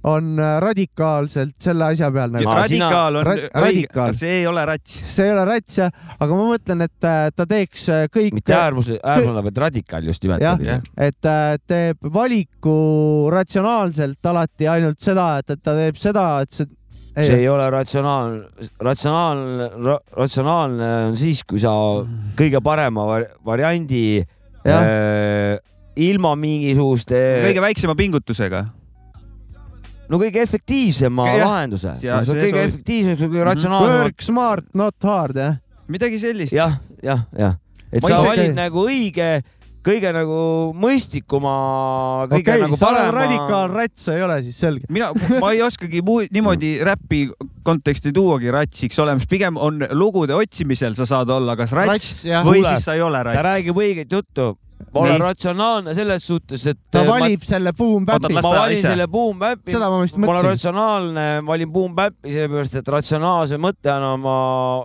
on 0.08 0.30
äh, 0.40 0.54
radikaalselt 0.64 1.56
selle 1.62 1.90
asja 1.92 2.10
peal 2.14 2.32
nagu. 2.34 2.48
Radikaal 2.60 3.20
on 3.20 3.28
ra- 3.28 3.50
radikaal., 3.66 4.16
see 4.18 4.40
ei 4.40 4.46
ole 4.50 4.64
rats. 4.68 4.96
see 5.14 5.26
ei 5.28 5.34
ole 5.34 5.44
rats 5.48 5.80
jah, 5.82 5.92
aga 6.16 6.30
ma 6.38 6.48
mõtlen, 6.52 6.86
et 6.88 7.08
äh, 7.08 7.28
ta 7.36 7.46
teeks 7.50 7.84
äh, 7.94 8.06
kõik. 8.14 8.38
mitte 8.38 8.56
äärmus, 8.56 8.90
äärmuslane, 8.98 9.44
vaid 9.50 9.62
radikaal 9.66 10.08
just 10.10 10.24
nimelt. 10.24 10.44
jah, 10.44 10.82
et 11.08 11.30
teeb 11.68 12.10
valiku 12.14 12.78
ratsionaalselt 13.34 14.32
alati 14.32 14.68
ainult 14.70 15.00
seda, 15.04 15.30
et, 15.42 15.56
et 15.56 15.62
ta 15.62 15.76
teeb 15.78 16.00
seda, 16.00 16.26
et 16.46 16.54
see 16.54 16.68
see 17.26 17.40
ei 17.42 17.48
ole 17.50 17.66
ratsionaalne, 17.72 18.66
ratsionaalne 18.84 19.68
ra,, 19.86 19.96
ratsionaalne 20.16 20.90
on 21.08 21.16
siis, 21.18 21.42
kui 21.48 21.60
sa 21.62 21.72
kõige 22.38 22.60
parema 22.64 23.06
var, 23.08 23.26
variandi 23.46 24.02
äh, 24.22 25.58
ilma 25.98 26.34
mingisuguste, 26.38 27.18
kõige 27.48 27.64
väiksema 27.64 27.96
pingutusega. 27.98 28.66
No 30.08 30.18
kõige 30.18 30.40
efektiivsema 30.42 31.26
Jah. 31.36 31.44
lahenduse. 31.48 31.92
Ja 32.02 32.16
No, 32.16 32.24
see 32.24 32.32
on 32.34 32.40
see 32.40 32.46
kõige 32.46 32.56
sobib. 32.62 32.68
efektiivsem, 32.68 33.16
kõige 33.28 33.38
Mhm. 33.42 33.48
ratsionaalsem. 33.50 33.98
work 34.02 34.22
smart, 34.22 34.64
not 34.74 34.94
hard 35.02 35.36
jah. 35.36 35.56
midagi 35.88 36.18
sellist. 36.18 36.52
jah, 36.52 36.78
jah, 37.02 37.24
jah, 37.38 37.54
et 37.92 38.02
Ma 38.02 38.08
sa 38.08 38.22
valid 38.24 38.54
nagu 38.54 38.86
õige, 38.86 39.42
kõige 39.88 40.10
nagu 40.12 40.74
mõistlikuma, 40.76 41.52
kõige 42.28 42.56
nagu 42.60 42.74
okay,, 42.74 42.88
oled 42.88 43.10
parema. 43.10 43.12
radikaalrats, 43.22 44.04
sa 44.04 44.12
ei 44.16 44.22
ole 44.22 44.42
siis 44.42 44.56
selge. 44.60 44.84
mina, 44.88 45.12
ma 45.40 45.52
ei 45.52 45.62
oskagi 45.62 46.02
muu, 46.04 46.24
niimoodi 46.34 46.78
räpi 46.84 47.28
konteksti 47.64 48.12
tuuagi 48.12 48.50
ratsiks 48.52 48.98
olemas, 48.98 49.26
pigem 49.26 49.56
on 49.56 49.80
lugude 49.92 50.34
otsimisel 50.36 50.94
sa 50.98 51.06
saad 51.06 51.30
olla 51.30 51.56
kas 51.56 51.72
rats, 51.72 51.88
Rats, 51.92 52.24
jah. 52.24 52.44
või 52.44 52.60
Kuule, 52.62 52.74
siis 52.76 52.84
sa 52.84 52.94
ei 52.94 53.00
ole 53.02 53.22
ta 53.22 53.30
rats. 53.32 53.44
räägib 53.48 53.76
õiget 53.76 54.12
juttu. 54.12 54.58
Ma 54.94 55.00
olen 55.00 55.20
ratsionaalne 55.20 55.94
selles 55.94 56.22
suhtes, 56.26 56.66
et 56.70 56.78
ta 56.90 57.02
ma- 57.04 57.18
valib 57.18 57.42
selle 57.44 57.72
boom 57.76 58.02
Oota, 58.06 58.18
bap'i 58.18 58.34
las 58.34 58.44
ma 58.44 58.52
valin 58.56 58.78
ise. 58.78 58.86
selle 58.88 59.06
Boom 59.08 59.38
Bap'i, 59.38 59.70
Seda 59.74 59.90
ma 59.90 60.00
vist 60.02 60.16
ma 60.16 60.26
olen 60.26 60.36
mõtlesin. 60.38 60.50
ratsionaalne, 60.54 61.26
valin 61.46 61.72
Boom 61.72 61.94
Bap'i 61.98 62.32
sellepärast, 62.32 62.74
et 62.80 62.88
ratsionaalse 62.88 63.58
mõttena 63.58 64.14
ma 64.20 64.36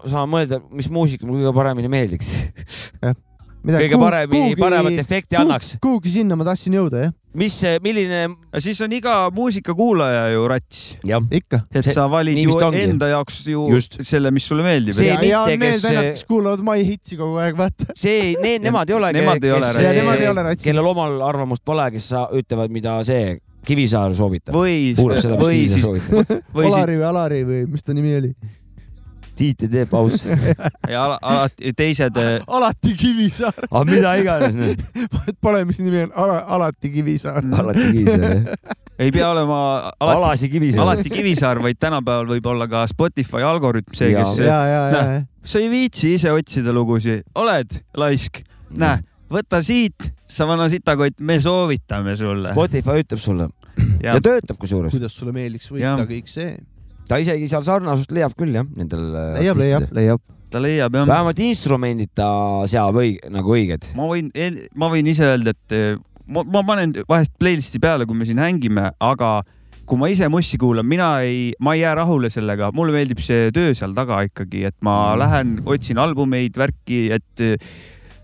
saan 0.09 0.29
mõelda, 0.33 0.61
mis 0.71 0.89
muusika 0.89 1.25
mulle 1.25 1.43
kõige 1.45 1.55
paremini 1.55 1.89
meeldiks. 1.93 2.33
Kõige 3.63 3.97
paremini, 3.99 4.55
paremat 4.59 4.97
efekti 4.99 5.35
annaks. 5.39 5.77
kuhugi 5.81 6.09
sinna 6.11 6.35
ma 6.35 6.43
tahtsin 6.43 6.73
jõuda 6.75 7.03
jah, 7.05 7.13
mis 7.33 7.53
see, 7.63 7.77
milline, 7.81 8.35
siis 8.61 8.81
on 8.83 8.91
iga 8.93 9.29
muusikakuulaja 9.33 10.25
ju 10.33 10.47
rats, 10.51 10.81
ikka. 11.31 11.61
et 11.73 11.83
See- 11.85 11.93
sa 11.95 12.07
valid 12.11 12.37
ju 12.37 12.51
enda 12.73 13.07
jaoks 13.13 13.39
ju 13.47 13.67
Just. 13.71 13.97
selle, 14.03 14.31
mis 14.31 14.43
sulle 14.45 14.63
meeldib. 14.63 14.93
See- 14.93 15.07
ja, 15.07 15.15
ja 15.21 15.45
mitte, 15.45 15.57
need 15.57 15.71
kes- 15.73 15.83
vennad, 15.83 16.09
kes 16.13 16.25
kuulavad 16.25 16.59
My 16.63 16.83
Hitsi 16.83 17.15
kogu 17.17 17.37
aeg, 17.39 17.55
vaata. 17.57 17.85
see, 17.95 18.35
need, 18.41 18.61
nemad 18.61 18.89
ei 18.89 18.95
ole, 18.95 19.13
Nemad 19.13 19.43
ei 19.43 19.51
ole 19.51 19.61
ratsid. 19.65 19.83
Ja 19.83 19.93
nemad 19.93 20.19
ei 20.21 20.27
ole 20.27 20.43
ratsid. 20.43 20.65
kellel 20.65 20.85
omal 20.85 21.21
arvamust 21.21 21.63
pole, 21.65 21.89
kes 21.91 22.09
sa- 22.09 22.27
ütlevad, 22.33 22.69
mida 22.69 22.99
see 23.03 23.39
Kivisaar 23.63 24.11
soovitab. 24.13 24.53
või, 24.53 24.91
või 24.99 25.67
siis, 25.71 25.85
või 25.85 26.67
siis 26.67 26.75
Olari 26.75 26.97
või 26.99 27.07
Alari 27.07 27.43
või 27.47 27.61
mis 27.71 27.81
ta 27.83 27.93
nimi 27.93 28.11
oli? 28.17 28.33
Tiit 29.35 29.63
ei 29.65 29.69
tee 29.73 29.85
pausi. 29.89 30.29
ja 30.93 31.03
ala- 31.07 31.17
alati 31.21 31.71
teised, 31.77 32.17
alati 32.57 32.93
Kivisaar, 32.99 33.55
aga 33.69 33.83
mida 33.89 34.11
iganes, 34.21 34.57
Pole, 35.43 35.63
mis 35.65 35.79
nimi 35.81 36.03
on, 36.05 36.33
alati 36.47 36.91
Kivisaar. 36.93 37.41
alati 37.59 37.87
Kivisaar 37.91 38.35
jah. 38.35 38.75
ei 39.01 39.09
pea 39.11 39.29
olema 39.33 39.57
alati, 39.99 40.17
alasi 40.19 40.49
Kivisaar. 40.53 40.83
alati 40.85 41.09
Kivisaar, 41.09 41.61
vaid 41.65 41.79
tänapäeval 41.81 42.29
võib 42.35 42.45
olla 42.53 42.67
ka 42.69 42.83
Spotify 42.91 43.41
algoritm 43.47 43.95
see, 43.97 44.11
Ja. 44.13 44.21
kes 44.21 44.37
ja, 44.43 44.59
ja, 44.69 44.83
ja 44.93 45.01
Näe., 45.01 45.23
sa 45.43 45.59
ei 45.59 45.69
viitsi 45.73 46.13
ise 46.19 46.31
otsida 46.31 46.71
lugusid, 46.75 47.23
oled 47.35 47.73
laisk, 47.97 48.43
näe, 48.77 49.01
võta 49.33 49.63
siit, 49.65 50.11
sa 50.29 50.45
vana 50.45 50.69
sitakott, 50.69 51.17
me 51.19 51.39
soovitame 51.41 52.13
sulle. 52.15 52.53
Spotify 52.53 53.01
ütleb 53.01 53.19
sulle 53.19 53.49
Ja. 54.03 54.13
ja 54.13 54.21
töötab 54.21 54.59
kusjuures. 54.61 54.93
kuidas 54.93 55.15
sulle 55.17 55.33
meeldiks 55.33 55.71
võita 55.73 56.05
kõik 56.05 56.27
see. 56.29 56.53
Ta 57.09 57.19
isegi 57.21 57.49
seal 57.51 57.65
sarnasust 57.67 58.13
leiab 58.15 58.35
küll 58.37 58.53
jah, 58.55 58.67
nendel 58.77 59.09
äh, 59.11 59.41
leiab, 59.41 59.59
leiab, 59.59 59.87
leiab. 59.97 60.21
ta 60.53 60.61
leiab 60.63 60.95
jah. 60.95 61.07
vähemalt 61.09 61.41
instrumendid 61.43 62.13
ta 62.15 62.29
seab 62.69 62.95
õig-, 63.01 63.21
nagu 63.33 63.55
õiged. 63.57 63.91
ma 63.97 64.07
võin, 64.11 64.31
ma 64.75 64.89
võin 64.93 65.09
ise 65.11 65.27
öelda, 65.33 65.55
et 65.55 65.75
eh, 65.75 65.97
ma, 66.27 66.45
ma 66.47 66.63
panen 66.67 66.95
vahest 67.09 67.35
playlist'i 67.41 67.81
peale, 67.83 68.07
kui 68.09 68.15
me 68.17 68.27
siin 68.29 68.39
hängime, 68.41 68.91
aga 69.03 69.35
kui 69.83 69.99
ma 69.99 70.07
ise 70.07 70.29
mussi 70.31 70.55
kuulan, 70.61 70.87
mina 70.87 71.09
ei, 71.27 71.49
ma 71.59 71.73
ei 71.75 71.81
jää 71.83 71.95
rahule 71.99 72.29
sellega, 72.31 72.69
mulle 72.75 72.95
meeldib 72.95 73.19
see 73.19 73.49
töö 73.55 73.73
seal 73.75 73.91
taga 73.97 74.21
ikkagi, 74.29 74.63
et 74.69 74.77
ma 74.81 74.93
Mm. 75.13 75.19
lähen, 75.19 75.49
otsin 75.67 75.99
albumeid, 75.99 76.55
värki, 76.57 77.01
et 77.17 77.43
eh, 77.43 77.57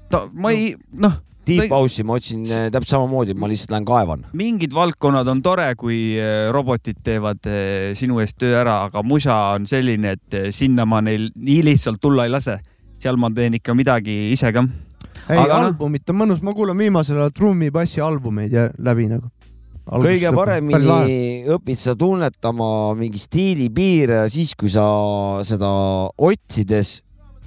ta, 0.10 0.24
ma 0.32 0.54
ei, 0.56 0.72
noh, 1.04 1.20
Deep 1.50 1.72
House'i 1.74 2.04
ma 2.08 2.16
otsin 2.20 2.44
äh, 2.46 2.68
täpselt 2.74 2.94
samamoodi, 2.96 3.34
ma 3.38 3.48
lihtsalt 3.50 3.74
lähen 3.74 3.86
kaevan. 3.88 4.26
mingid 4.38 4.74
valdkonnad 4.76 5.28
on 5.32 5.42
tore, 5.46 5.68
kui 5.80 6.00
eh, 6.18 6.50
robotid 6.54 7.00
teevad 7.04 7.46
eh, 7.50 7.94
sinu 7.98 8.20
eest 8.24 8.38
töö 8.40 8.54
ära, 8.62 8.84
aga 8.90 9.04
musa 9.04 9.36
on 9.56 9.66
selline, 9.70 10.16
et 10.18 10.38
sinna 10.56 10.86
ma 10.86 11.02
neil 11.06 11.30
nii 11.36 11.64
lihtsalt 11.72 12.00
tulla 12.02 12.26
ei 12.28 12.34
lase. 12.34 12.60
seal 13.00 13.16
ma 13.18 13.30
teen 13.32 13.54
ikka 13.56 13.74
midagi 13.74 14.32
ise 14.34 14.52
ka. 14.54 14.64
ei, 15.30 15.38
Aga 15.38 15.48
noh- 15.54 15.68
albumit 15.72 16.10
on 16.10 16.18
mõnus, 16.22 16.42
ma 16.44 16.54
kuulan 16.54 16.78
viimasel 16.78 17.18
ajal 17.18 17.32
trummi-bassi 17.36 18.02
albumeid 18.04 18.54
ja 18.54 18.70
läbi 18.78 19.08
nagu. 19.10 19.30
kõige 19.90 20.30
paremini 20.36 21.44
õpid 21.50 21.80
sa 21.82 21.96
tunnetama 21.98 22.94
mingi 23.00 23.18
stiili 23.18 23.70
piire 23.74 24.28
siis, 24.30 24.54
kui 24.56 24.70
sa 24.70 24.84
seda 25.42 25.70
otsides 26.18 27.00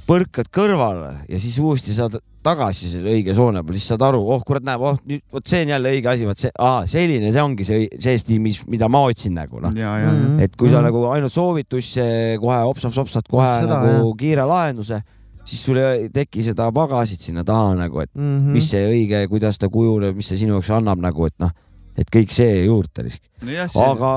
põrkad 0.09 0.49
kõrvale 0.51 1.13
ja 1.31 1.39
siis 1.39 1.59
uuesti 1.63 1.95
saad 1.95 2.17
tagasi 2.43 2.91
selle 2.91 3.13
õige 3.15 3.35
soone 3.37 3.63
peale, 3.63 3.79
siis 3.79 3.93
saad 3.93 4.03
aru, 4.07 4.21
oh 4.35 4.43
kurat, 4.47 4.65
näeb, 4.67 4.83
oh 4.83 4.99
nüüd 5.09 5.23
vot 5.33 5.47
see 5.47 5.63
on 5.65 5.73
jälle 5.75 5.93
õige 5.95 6.11
asi, 6.11 6.27
vot 6.27 6.39
see, 6.43 6.51
selline, 6.91 7.31
see 7.35 7.43
ongi 7.43 7.67
see, 7.69 7.87
see 8.03 8.19
stiil, 8.19 8.43
mis, 8.43 8.61
mida 8.71 8.89
ma 8.91 9.05
otsin 9.09 9.35
nagu 9.39 9.63
noh. 9.63 9.75
ja, 9.79 9.95
ja, 10.03 10.11
ja. 10.13 10.29
et 10.47 10.57
kui 10.59 10.71
sa 10.73 10.83
nagu 10.85 11.05
ainult 11.13 11.33
soovitusse 11.35 12.05
kohe 12.43 12.59
hopsab-sopsad 12.67 13.31
kohe 13.31 13.49
Seda, 13.63 13.79
nagu 13.83 14.13
kiire 14.19 14.47
lahenduse, 14.49 15.01
siis 15.45 15.63
sul 15.67 15.79
ei 15.83 16.11
teki 16.15 16.43
seda 16.51 16.69
pagasit 16.75 17.23
sinna 17.23 17.45
taha 17.47 17.73
nagu, 17.85 18.03
et 18.03 18.11
Mhm. 18.15 18.53
mis 18.59 18.69
see 18.71 18.85
õige, 18.91 19.25
kuidas 19.31 19.59
ta 19.59 19.71
kujuneb, 19.73 20.15
mis 20.19 20.29
see 20.29 20.43
sinu 20.45 20.59
jaoks 20.59 20.71
annab 20.75 20.99
nagu, 21.03 21.27
et 21.27 21.35
noh, 21.43 21.51
et 21.99 22.09
kõik 22.11 22.31
see 22.35 22.65
juurde 22.67 23.07
nojah, 23.43 23.69
see, 23.71 23.83
aga 23.83 24.13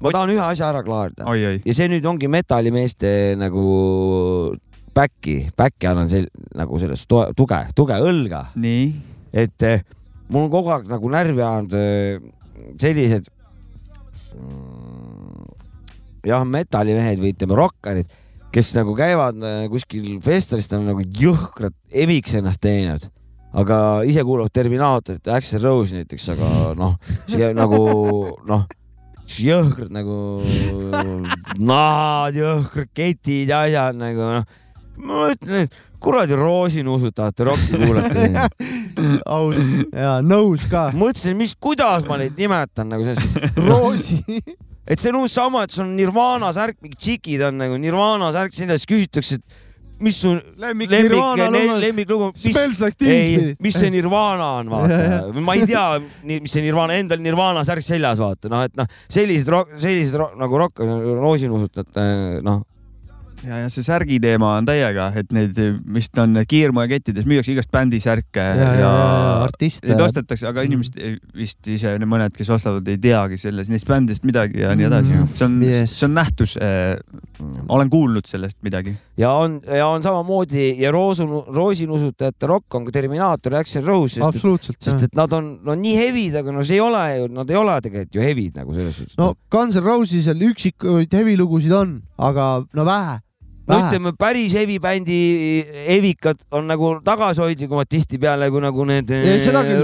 ma 0.00 0.10
tahan 0.14 0.30
ühe 0.32 0.40
asja 0.44 0.70
ära 0.72 0.82
klaarida 0.84 1.26
ja 1.64 1.74
see 1.76 1.88
nüüd 1.92 2.06
ongi 2.08 2.28
metallimeeste 2.28 3.36
nagu 3.40 4.56
back'i, 4.96 5.36
back'i 5.56 5.88
annan 5.90 6.10
sel, 6.10 6.28
nagu 6.56 6.78
sellest 6.80 7.08
toe- 7.10 7.30
tuge, 7.36 7.60
tuge 7.76 7.98
õlga, 8.02 8.44
nii, 8.60 8.88
et 9.32 9.66
eh, 9.66 9.84
mul 10.28 10.48
on 10.48 10.52
kogu 10.52 10.72
aeg 10.74 10.90
nagu 10.90 11.12
närvi 11.12 11.44
ajanud 11.44 11.76
eh, 11.78 12.18
sellised 12.80 13.30
mm, 14.34 15.46
jah, 16.26 16.44
metallimehed 16.44 17.22
või 17.22 17.34
ütleme 17.36 17.58
rokkarid, 17.60 18.18
kes 18.50 18.74
nagu 18.78 18.96
käivad 18.98 19.38
eh, 19.46 19.62
kuskil 19.72 20.18
festivalist, 20.24 20.74
on 20.76 20.90
nagu 20.90 21.06
jõhkralt 21.06 21.78
eviks 21.90 22.36
ennast 22.40 22.62
teinud 22.64 23.10
aga 23.50 23.76
ise 24.06 24.22
kuulavad 24.26 24.52
Terminaatorit 24.54 25.26
ja 25.26 25.38
Axel 25.38 25.62
Rose 25.64 25.98
näiteks, 25.98 26.28
aga 26.36 26.50
noh, 26.78 26.94
see 27.30 27.50
nagu 27.56 27.80
noh, 28.46 28.66
jõhkrad 29.30 29.92
nagu 29.94 30.16
nahad, 31.58 32.38
jõhkrad 32.38 32.90
ketid 32.94 33.50
ja 33.50 33.64
asjad 33.66 33.98
nagu 33.98 34.34
noh. 34.38 34.58
Ma 35.04 35.30
ütlen, 35.34 35.66
et 35.66 35.78
kuradi 36.00 36.36
roosinuusud 36.38 37.14
tahate 37.16 37.46
rokki 37.48 37.78
kuulata. 37.78 38.48
aus 39.36 39.60
ja 39.92 40.18
nõus 40.24 40.66
ka. 40.70 40.88
mõtlesin, 40.96 41.38
mis, 41.38 41.54
kuidas 41.60 42.06
ma 42.08 42.20
neid 42.20 42.38
nimetan 42.40 42.90
nagu 42.92 43.06
selles, 43.06 43.48
roosi. 43.68 44.20
et 44.86 45.00
see 45.00 45.12
on 45.12 45.22
uus 45.22 45.36
sama, 45.36 45.64
et 45.66 45.74
sul 45.74 45.86
on 45.86 45.96
Nirvana 45.98 46.52
särk, 46.56 46.80
mingid 46.84 47.00
tšikid 47.00 47.48
on 47.50 47.60
nagu 47.60 47.80
Nirvana 47.80 48.32
särk, 48.36 48.56
siis 48.56 48.88
küsitakse, 48.88 49.40
et 49.40 49.66
mis 50.00 50.16
su 50.16 50.30
lemmik 50.56 50.90
lemmik 50.90 51.74
lemmiklugu, 51.82 52.30
mis 52.32 52.56
ei 53.04 53.54
mis 53.60 53.76
see 53.76 53.92
Nirvana 53.92 54.46
on, 54.62 54.72
vaata, 54.72 55.28
ma 55.46 55.56
ei 55.58 55.66
tea, 55.68 55.84
mis 56.30 56.48
see 56.48 56.64
Nirvana, 56.64 56.96
endal 56.96 57.20
Nirvana 57.20 57.64
särk 57.68 57.84
seljas, 57.84 58.20
vaata, 58.22 58.48
noh, 58.52 58.64
et 58.64 58.76
noh, 58.80 58.88
sellised, 59.12 59.52
sellised 59.82 60.40
nagu 60.40 60.64
rokk, 60.64 60.80
roosinuusutajad, 61.20 62.40
noh, 62.46 62.64
ja, 63.46 63.58
ja 63.64 63.68
see 63.72 63.84
särgi 63.86 64.18
teema 64.22 64.56
on 64.58 64.66
täiega, 64.68 65.10
et 65.16 65.30
neid 65.32 65.56
vist 65.94 66.18
on 66.20 66.36
kiirmoekettides 66.48 67.26
müüakse 67.28 67.54
igast 67.54 67.70
bändi 67.72 68.00
särke 68.02 68.42
ja, 68.42 68.54
ja, 68.56 68.74
ja 68.80 68.90
artiste 69.46 69.88
Neid. 69.92 70.00
ostetakse, 70.04 70.46
aga 70.50 70.64
inimesed 70.66 70.98
vist 71.36 71.68
ise, 71.72 71.94
mõned, 72.04 72.34
kes 72.36 72.50
ostavad, 72.56 72.86
ei 72.90 72.98
teagi 73.00 73.38
selles, 73.40 73.70
neist 73.72 73.88
bändidest 73.88 74.26
midagi 74.28 74.60
ja 74.64 74.74
nii 74.76 74.88
edasi 74.90 75.12
Mhm.. 75.14 75.28
see 75.34 75.44
on 75.46 75.62
Yes. 75.62 75.98
see 75.98 76.06
on 76.06 76.14
nähtus. 76.14 76.56
olen 77.68 77.90
kuulnud 77.90 78.26
sellest 78.28 78.58
midagi. 78.62 78.94
ja 79.16 79.30
on, 79.32 79.60
ja 79.76 79.86
on 79.88 80.02
samamoodi 80.02 80.74
ja 80.82 80.90
roosu, 80.92 81.26
roosinuusutajate 81.48 82.46
rokk 82.46 82.74
on 82.74 82.84
ka 82.84 82.90
Terminaator 82.92 83.52
ja 83.54 83.60
Axel 83.64 83.84
Rose, 83.84 84.14
sest 84.14 84.26
et 84.26 84.34
absoluutselt. 84.34 84.76
sest 84.80 85.02
et 85.08 85.14
nad 85.16 85.32
on, 85.32 85.58
no 85.64 85.74
nii 85.74 85.96
hevid, 85.96 86.36
aga 86.42 86.52
no 86.52 86.62
see 86.66 86.76
ei 86.76 86.80
ole 86.84 87.02
ju, 87.18 87.26
nad 87.32 87.50
ei 87.50 87.56
ole 87.56 87.78
tegelikult 87.80 88.14
ju 88.14 88.22
hevid 88.24 88.60
nagu 88.60 88.74
selles 88.76 88.96
suhtes. 89.00 89.16
no 89.18 89.34
Guns 89.50 89.76
N 89.80 89.84
Roses'el 89.84 90.44
üksikuid 90.50 91.12
hevilugusid 91.16 91.72
on, 91.72 92.02
aga 92.18 92.50
no 92.76 92.84
vähe, 92.84 93.18
no 93.70 93.78
ütleme, 93.84 94.12
päris 94.18 94.54
hevi 94.58 94.78
bändi 94.82 95.20
hevikad 95.86 96.42
on 96.56 96.68
nagu 96.70 96.92
tagasihoidlikumad 97.06 97.90
tihtipeale 97.90 98.50
kui 98.52 98.64
nagu 98.64 98.86
need 98.88 99.12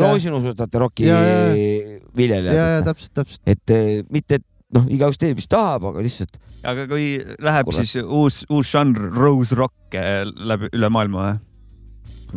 roosinuusutajate 0.02 0.82
roki 0.82 1.06
Ja, 1.06 1.20
ja, 1.22 1.38
eh, 1.54 2.34
ja, 2.42 2.68
täpselt, 2.86 3.12
täpselt. 3.14 3.42
et 3.46 3.74
eh, 3.74 4.02
mitte, 4.12 4.40
et 4.40 4.46
noh, 4.76 4.86
igaüks 4.90 5.20
teeb, 5.20 5.38
mis 5.38 5.48
tahab, 5.50 5.88
aga 5.92 6.04
lihtsalt 6.04 6.40
aga 6.66 6.86
kui 6.90 7.10
läheb 7.22 7.68
Kurat. 7.68 7.84
siis 7.84 8.02
uus, 8.02 8.42
uus 8.50 8.72
žanr, 8.72 9.10
rose 9.14 9.56
rock 9.58 9.94
eh, 9.94 10.24
läbi 10.26 10.72
üle 10.74 10.90
maailma 10.92 11.28
või? 11.28 11.36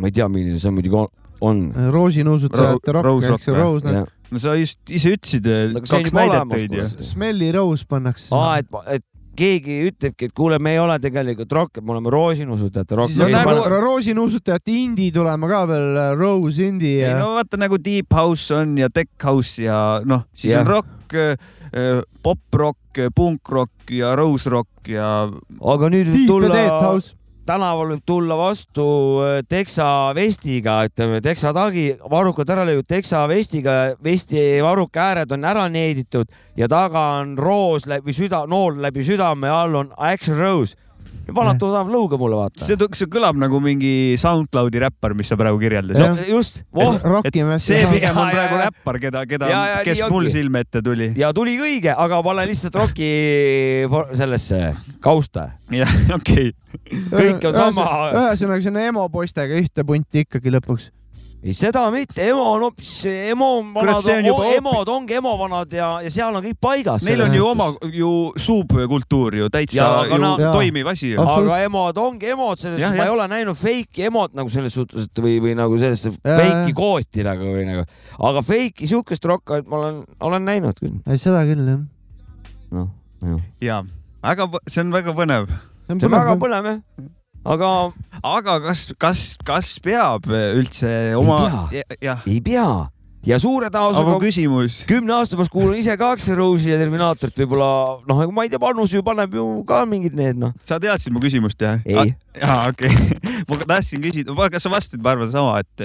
ma 0.00 0.10
ei 0.10 0.16
tea, 0.16 0.28
milline 0.30 0.60
see 0.60 0.72
muidugi 0.74 0.96
on, 1.00 1.10
on.. 1.40 1.66
roosinuusutajate 1.92 2.94
Ro- 2.94 3.02
rokk 3.02 3.08
Rose 3.10 3.34
ehk 3.34 3.46
see 3.46 3.54
rock, 3.56 3.64
Rose, 3.64 3.86
noh. 3.88 4.10
no 4.30 4.42
sa 4.42 4.54
just 4.58 4.92
ise 4.92 5.14
ütlesid, 5.16 5.48
on 5.50 5.80
kaks 5.82 6.14
näidet 6.16 6.52
tõid 6.54 6.76
ju. 6.78 6.86
Smelly 7.10 7.50
Rose 7.56 7.88
pannakse. 7.90 8.30
aa, 8.36 8.60
et, 8.62 8.70
et 8.94 9.06
keegi 9.36 9.76
ütlebki, 9.88 10.28
et 10.28 10.34
kuule, 10.36 10.58
me 10.58 10.74
ei 10.74 10.80
ole 10.82 10.98
tegelikult 11.02 11.52
rock, 11.56 11.80
me 11.82 11.94
oleme 11.94 12.10
roosinuusutajate 12.12 12.96
rock. 12.98 13.12
siis 13.12 13.24
on 13.24 13.32
nagu 13.32 13.50
pane- 13.50 13.80
roosinuusutajate 13.84 14.74
indie 14.74 15.12
tulema 15.14 15.48
ka 15.48 15.62
veel, 15.70 16.16
Rose 16.18 16.66
indie 16.66 16.96
ei 16.98 17.04
ja 17.06 17.18
no 17.18 17.34
vaata 17.38 17.56
nagu 17.60 17.78
deep 17.78 18.12
house 18.14 18.54
on 18.54 18.76
ja 18.78 18.88
tech 18.90 19.10
house 19.24 19.62
ja 19.62 20.00
noh, 20.04 20.26
siis 20.34 20.52
Jah. 20.54 20.60
on 20.64 20.66
rock, 20.66 21.14
pop-rock, 22.22 23.00
punk-rock 23.14 23.90
ja 23.94 24.14
rose 24.18 24.50
rock 24.50 24.88
ja 24.90 25.28
aga 25.28 25.90
nüüd 25.92 26.10
võib 26.10 26.16
Deep 26.16 26.26
ja 26.26 26.34
tulla 26.34 26.54
Dead 26.54 26.84
House. 26.84 27.14
Tänaval 27.50 27.94
võib 27.94 28.02
tulla 28.06 28.36
vastu 28.38 28.84
äh, 29.24 29.40
teksa 29.48 29.86
vestiga, 30.14 30.80
ütleme 30.86 31.18
teksa 31.24 31.52
tagi, 31.56 31.88
varrukad 32.10 32.50
ära 32.54 32.66
löödud 32.68 32.86
teksa 32.88 33.24
vestiga, 33.30 33.96
vesti 34.04 34.60
varruka 34.62 35.08
ääred 35.08 35.34
on 35.34 35.46
ära 35.48 35.66
needitud 35.72 36.30
ja 36.58 36.68
taga 36.70 37.02
on 37.18 37.34
roos 37.38 37.88
läbi 37.90 38.14
süda, 38.14 38.44
nool 38.50 38.78
läbi 38.82 39.02
südame 39.06 39.50
all 39.50 39.74
on 39.82 39.90
Action 39.98 40.38
Rose. 40.38 40.76
Vanad 41.34 41.60
tuttav 41.60 41.90
lõuga 41.90 42.18
mulle 42.20 42.38
vaata. 42.38 42.62
see, 42.64 42.76
see 42.96 43.08
kõlab 43.10 43.38
nagu 43.40 43.60
mingi 43.62 44.16
SoundCloudi 44.20 44.82
räppar, 44.84 45.14
mis 45.18 45.30
sa 45.30 45.38
praegu 45.40 45.60
kirjeldasid 45.62 46.02
no 46.02 46.28
just, 46.28 46.62
hästi 46.74 47.44
see 47.62 47.82
pigem 47.94 48.18
on 48.18 48.30
praegu 48.32 48.58
ja. 48.58 48.68
räppar, 48.68 49.00
keda, 49.02 49.24
keda 49.30 49.50
kes 49.86 50.02
mul 50.12 50.30
silme 50.32 50.64
ette 50.66 50.82
tuli. 50.84 51.12
ja 51.20 51.32
tuli 51.36 51.56
õige, 51.60 51.94
aga 51.94 52.22
pane 52.26 52.46
lihtsalt 52.50 52.78
roki 52.82 53.10
sellesse 54.18 54.62
kausta. 55.04 55.50
jah, 55.74 55.98
okei. 56.18 56.52
kõik 57.10 57.50
on 57.50 57.58
sama. 57.58 57.90
ühesõnaga, 58.10 58.64
see 58.64 58.74
on 58.74 58.80
emo 58.84 59.06
poistega 59.12 59.60
ühte 59.60 59.86
punti 59.86 60.26
ikkagi 60.26 60.56
lõpuks. 60.56 60.90
ei, 61.40 61.54
seda 61.56 61.86
mitte, 61.92 62.24
emo 62.28 62.42
on 62.52 62.64
hoopis, 62.66 62.90
emo 63.08 63.48
vanad 63.74 64.08
on 64.12 64.26
juba, 64.28 64.48
emod 64.58 64.90
ongi 64.92 65.16
emo 65.16 65.32
vanad 65.40 65.72
ja, 65.72 65.88
ja 66.04 66.10
seal 66.12 66.36
on 66.36 66.44
kõik 66.44 66.58
paigas. 66.60 67.06
Neil 67.08 67.22
on 67.24 67.36
ju 67.36 67.46
oma 67.48 67.68
ju 67.94 68.10
suubkultuur 68.36 69.38
ju 69.38 69.48
täitsa 69.52 69.86
aga 70.02 70.18
ju 70.18 70.30
Jaa. 70.42 70.50
toimiv 70.52 70.90
asi 70.92 71.12
aga 71.16 71.60
emod 71.64 72.00
ongi 72.02 72.32
emod 72.34 72.60
selles 72.60 72.82
suhtes, 72.82 72.98
ma 72.98 73.06
ei 73.06 73.14
ole 73.14 73.28
näinud 73.32 73.58
fake'i 73.58 74.08
emot 74.10 74.36
nagu 74.36 74.52
selles 74.52 74.76
suhtes, 74.76 75.08
et 75.08 75.22
või, 75.24 75.38
või 75.44 75.54
nagu 75.58 75.78
sellist 75.80 76.10
Jaa, 76.10 76.36
fake'i 76.42 76.74
kooti 76.76 77.24
nagu 77.26 77.54
või 77.54 77.64
nagu, 77.68 77.86
aga 78.30 78.44
fake'i 78.44 78.90
siukest 78.90 79.24
rokkarit 79.30 79.70
ma 79.70 79.80
olen, 79.80 80.02
olen 80.28 80.44
näinud 80.50 80.82
küll. 80.82 80.98
seda 81.16 81.46
küll 81.48 81.72
jah. 81.72 81.80
noh, 82.76 82.92
jah. 83.24 83.40
ja, 83.64 83.80
väga, 84.28 84.50
see 84.68 84.84
on 84.84 84.92
väga 84.92 85.16
põnev. 85.16 85.48
see 85.88 86.04
on 86.04 86.18
väga 86.18 86.36
põnev 86.42 86.70
jah, 86.74 86.84
aga 87.44 87.90
aga 88.22 88.56
kas, 88.68 88.86
kas, 89.00 89.26
kas 89.44 89.74
peab 89.84 90.28
üldse 90.30 91.14
oma, 91.16 91.68
ei 91.72 92.40
pea, 92.44 92.90
ja 93.26 93.36
suure 93.40 93.68
aga 93.68 93.74
tõenäosusega 93.76 94.20
küsimus, 94.22 94.78
kümne 94.88 95.12
aasta 95.18 95.36
pärast 95.36 95.52
kuulan 95.52 95.76
ise 95.80 95.94
ka 96.00 96.14
Axl 96.14 96.36
Rose'i 96.38 96.72
ja 96.72 96.78
Terminaatorit 96.80 97.36
võib-olla 97.42 97.68
noh, 98.08 98.22
ma 98.32 98.46
ei 98.46 98.52
tea, 98.52 98.60
vanus 98.62 98.94
ju 98.94 99.04
paneb 99.04 99.34
ju 99.36 99.44
ka 99.68 99.82
mingid 99.88 100.16
need 100.16 100.40
noh. 100.40 100.54
sa 100.64 100.80
teadsid 100.80 101.12
mu 101.12 101.20
küsimust 101.22 101.60
jah? 101.60 101.82
Ei. 101.84 102.14
jaa, 102.40 102.70
okei 102.70 102.88
okay. 102.88 103.34
ma 103.48 103.58
tahtsin 103.74 104.00
küsida, 104.04 104.36
kas 104.52 104.64
sa 104.64 104.72
vastasid, 104.72 105.02
ma 105.04 105.12
arvan 105.12 105.32
sama, 105.32 105.58
et, 105.60 105.84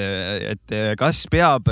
et 0.56 0.76
kas 1.00 1.26
peab 1.32 1.68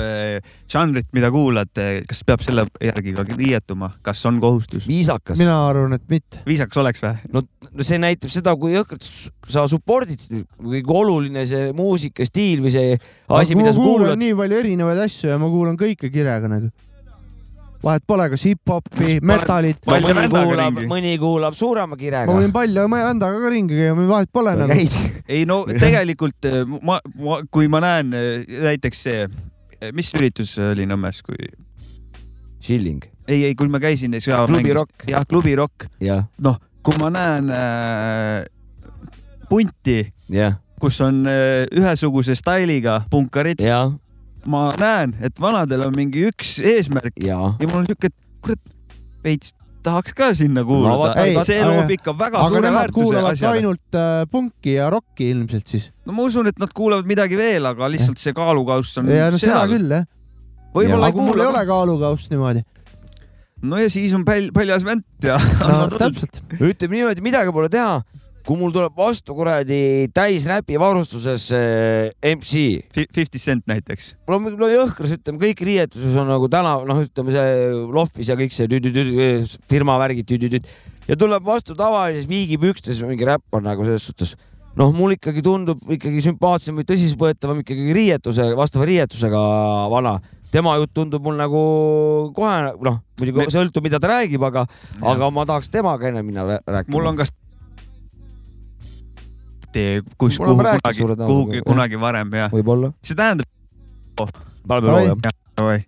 žanrit, 0.70 1.08
mida 1.16 1.32
kuulad, 1.32 1.72
kas 2.10 2.24
peab 2.28 2.44
selle 2.44 2.66
järgi 2.84 3.16
ka 3.16 3.24
riietuma, 3.32 3.92
kas 4.04 4.24
on 4.28 4.42
kohustus? 4.44 4.84
viisakas. 4.90 5.40
mina 5.40 5.56
arvan, 5.70 5.96
et 5.96 6.04
mitte. 6.12 6.44
viisakas 6.48 6.82
oleks 6.84 7.04
või? 7.04 7.16
no 7.32 7.44
see 7.80 8.00
näitab 8.02 8.32
seda, 8.32 8.52
kui 8.60 8.76
jõhkralt 8.76 9.08
sa 9.50 9.66
support'id, 9.70 10.24
kui 10.60 10.82
oluline 10.84 11.44
see 11.48 11.70
muusikastiil 11.76 12.64
või 12.64 12.72
see 12.74 12.96
asi, 12.96 13.56
mida 13.58 13.72
ma 13.72 13.76
sa 13.76 13.84
kuulad. 13.84 14.18
nii 14.20 14.34
palju 14.38 14.58
erinevaid 14.62 15.04
asju 15.04 15.30
ja 15.32 15.38
ma 15.40 15.50
kuulan 15.52 15.78
kõike 15.80 16.10
kirega 16.12 16.50
nagu. 16.50 16.70
vahet 17.84 18.04
pole, 18.08 18.28
kas 18.32 18.44
hip-hopi, 18.48 19.18
metalit. 19.20 19.80
mõni 19.84 20.28
kuulab, 20.32 20.78
mõni 20.88 21.16
kuulab 21.20 21.56
suurema 21.58 21.92
ma 21.92 22.00
kirega. 22.00 22.32
võin 22.32 22.54
palju 22.54 22.86
vändaga 22.90 23.42
ka 23.42 23.50
ringi 23.52 23.80
käia, 23.80 23.96
vahet 23.98 24.32
pole 24.32 24.54
nagu. 24.60 24.72
käid. 24.72 25.24
ei 25.28 25.44
no 25.48 25.64
tegelikult 25.84 26.50
eh, 26.50 26.62
ma, 26.64 27.00
ma, 27.18 27.42
kui 27.50 27.68
ma 27.68 27.82
näen 27.84 28.14
eh, 28.16 28.56
näiteks 28.70 29.04
see, 29.08 29.28
mis 29.92 30.12
üritus 30.16 30.56
oli 30.72 30.88
Nõmmes, 30.88 31.20
kui 31.26 31.36
Chilling, 32.64 33.04
ei, 33.28 33.42
ei, 33.44 33.54
kui 33.54 33.68
ma 33.68 33.76
käisin. 33.76 34.14
Klubi 34.16 34.72
Rock. 34.72 35.04
jah, 35.10 35.26
klubi 35.28 35.52
Rock, 35.58 35.84
noh, 36.40 36.56
kui 36.84 36.96
ma 37.00 37.10
näen 37.12 37.50
äh, 37.52 38.46
punti, 39.48 39.98
jah, 40.32 40.58
kus 40.80 41.00
on 41.04 41.24
äh, 41.30 41.64
ühesuguse 41.74 42.36
stailiga 42.38 43.02
punkarid, 43.12 43.62
jah, 43.64 43.92
ma 44.46 44.68
näen, 44.80 45.16
et 45.24 45.40
vanadel 45.40 45.86
on 45.88 45.96
mingi 45.96 46.26
üks 46.30 46.58
eesmärk 46.60 47.20
ja. 47.24 47.40
ja 47.60 47.68
mul 47.68 47.82
on 47.82 47.90
siuke, 47.90 48.10
et 48.12 48.42
kurat, 48.44 48.60
veits 49.24 49.54
tahaks 49.84 50.16
ka 50.16 50.30
sinna 50.36 50.64
vaata, 50.66 51.14
no,. 51.20 51.24
ei, 51.24 51.36
see 51.44 51.60
loob 51.64 51.90
ikka 51.96 52.14
väga 52.16 52.40
aga 52.40 52.56
suure 52.56 52.72
väärtuse 52.76 53.22
asjale. 53.30 53.60
ainult 53.60 53.98
äh, 54.00 54.24
punki 54.32 54.76
ja 54.78 54.88
rokki 54.92 55.28
ilmselt 55.34 55.70
siis. 55.70 55.90
no 56.06 56.16
ma 56.16 56.28
usun, 56.28 56.48
et 56.50 56.60
nad 56.60 56.72
kuulavad 56.76 57.08
midagi 57.08 57.38
veel, 57.40 57.68
aga 57.68 57.90
lihtsalt 57.92 58.20
see 58.20 58.36
kaalukauss 58.36 59.02
on 59.02 59.12
ja 59.12 59.28
no 59.32 59.40
seda 59.40 59.64
küll 59.70 59.92
jah. 59.98 60.06
võib-olla 60.76 61.10
ei 61.10 61.16
kui 61.16 61.26
mul 61.26 61.36
ei 61.36 61.44
kuula 61.44 61.50
ole. 61.52 61.66
kaalukaust 61.72 62.32
niimoodi. 62.32 62.64
no 63.68 63.80
ja 63.82 63.92
siis 63.92 64.16
on 64.16 64.24
päl-, 64.28 64.50
paljas 64.56 64.86
vänt 64.86 65.28
ja. 65.28 65.38
no 65.68 65.86
täpselt. 65.92 66.42
ütleme 66.58 67.00
niimoodi, 67.00 67.24
midagi 67.24 67.52
pole 67.54 67.72
teha. 67.72 68.00
Kui 68.44 68.58
mul 68.60 68.72
tuleb 68.74 68.92
vastu 68.96 69.34
kuradi 69.36 70.08
täis 70.14 70.44
räpi 70.50 70.76
varustuses 70.80 71.46
äh, 71.56 72.34
MC, 72.34 72.84
Fifty 72.92 73.40
Cent 73.40 73.64
näiteks. 73.70 74.14
mul 74.28 74.36
on 74.36 74.58
no 74.60 74.68
jõhkras, 74.68 75.14
ütleme 75.16 75.40
kõik 75.40 75.62
riietuses 75.64 76.16
on 76.20 76.28
nagu 76.28 76.48
täna 76.52 76.76
noh, 76.84 77.04
ütleme 77.06 77.32
see 77.32 77.70
lohvis 77.94 78.28
ja 78.28 78.36
kõik 78.36 78.52
see 78.52 78.68
tüdüdüd, 78.68 79.14
firma 79.70 79.96
värgid 80.02 80.28
tüdüdüd 80.28 80.68
ja 81.08 81.16
tuleb 81.20 81.44
vastu 81.46 81.76
tavalises 81.78 82.28
viigipükstes 82.28 83.00
mingi 83.08 83.24
räppar 83.28 83.64
nagu 83.64 83.86
selles 83.88 84.04
suhtes 84.10 84.34
noh, 84.76 84.92
mul 84.92 85.16
ikkagi 85.16 85.42
tundub 85.44 85.80
ikkagi 85.96 86.22
sümpaatsem 86.28 86.76
või 86.80 86.86
tõsiseltvõetavam 86.88 87.62
ikkagi 87.62 87.94
riietuse, 87.96 88.50
vastava 88.58 88.88
riietusega 88.90 89.42
vana. 89.92 90.18
tema 90.54 90.76
jutt 90.78 90.92
tundub 90.94 91.22
mul 91.24 91.34
nagu 91.38 91.60
kohe 92.34 92.58
noh, 92.82 93.00
muidugi 93.18 93.40
Me- 93.40 93.50
sõltub, 93.50 93.82
mida 93.82 93.98
ta 93.98 94.12
räägib, 94.12 94.42
aga, 94.46 94.66
aga 95.02 95.30
ma 95.30 95.46
tahaks 95.48 95.70
temaga 95.70 96.08
enne 96.08 96.22
minna 96.22 96.44
rää- 96.44 96.62
rääkima. 96.66 96.92
mul 96.94 97.06
on 97.06 97.16
kas 97.16 97.32
tee, 99.74 100.02
kus, 100.18 100.38
kuhu 100.38 100.56
kunagi 100.60 101.08
kuhugi 101.24 101.58
jah. 101.60 101.66
kunagi 101.66 102.00
varem 102.06 102.36
ja 102.42 102.46
võib-olla. 102.52 102.92
see 103.02 103.18
tähendab, 103.18 104.30
Palve 104.68 104.88
Oi. 104.88 104.94
loo 104.94 105.18
jah. 105.18 105.42
oi, 105.64 105.82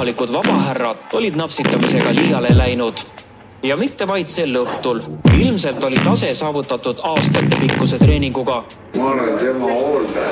kohalikud 0.00 0.32
vabahärrad 0.32 0.96
olid 1.12 1.34
napsitamisega 1.36 2.14
liiale 2.14 2.48
läinud 2.58 2.94
ja 3.62 3.76
mitte 3.76 4.06
vaid 4.08 4.28
sel 4.32 4.56
õhtul. 4.56 5.00
ilmselt 5.38 5.84
oli 5.84 5.98
tase 6.04 6.34
saavutatud 6.34 6.98
aastatepikkuse 7.02 7.98
treeninguga. 7.98 8.64
ma 8.96 9.10
olen 9.10 9.38
tema 9.38 9.66
hooldaja. 9.66 10.30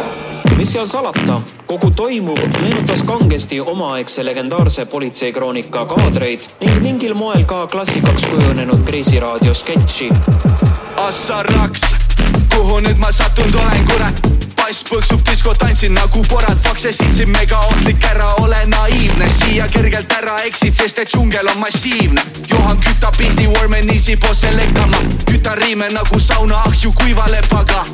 mis 0.57 0.73
seal 0.73 0.87
salata, 0.87 1.41
kogu 1.67 1.91
toimuv 1.91 2.41
meenutas 2.61 3.03
kangesti 3.03 3.61
omaaegse 3.61 4.25
legendaarse 4.25 4.87
politseikroonika 4.87 5.85
kaadreid 5.87 6.49
ning 6.61 6.83
mingil 6.83 7.15
moel 7.15 7.45
ka 7.45 7.67
klassikaks 7.67 8.27
kujunenud 8.27 8.83
Kreisi 8.85 9.21
raadio 9.21 9.55
sketši. 9.55 10.09
Assaraks, 10.97 11.81
kuhu 12.57 12.81
nüüd 12.81 12.97
ma 12.97 13.13
sattunud 13.13 13.55
olen, 13.55 13.85
kurat. 13.93 14.38
Pass 14.69 14.85
põksub 14.85 15.23
disko, 15.25 15.55
tantsin 15.57 15.95
nagu 15.97 16.21
porad, 16.29 16.59
fakse 16.61 16.91
sitsin 16.93 17.31
megaohtlik, 17.33 18.03
ära 18.11 18.35
ole 18.43 18.59
naiivne, 18.69 19.29
siia 19.39 19.69
kergelt 19.73 20.13
ära 20.19 20.37
eksid, 20.45 20.77
sest 20.77 21.01
et 21.01 21.15
džungel 21.15 21.49
on 21.55 21.63
massiivne. 21.63 22.25
Johan 22.51 22.77
kütab 22.85 23.17
pildi 23.17 23.49
Warmanisi 23.55 24.19
poos 24.21 24.45
selektama, 24.45 25.01
kütan 25.25 25.57
riime 25.63 25.89
nagu 25.97 26.21
sauna 26.21 26.61
ahju 26.69 26.93
kuiva 27.01 27.31
lepaga. 27.33 27.87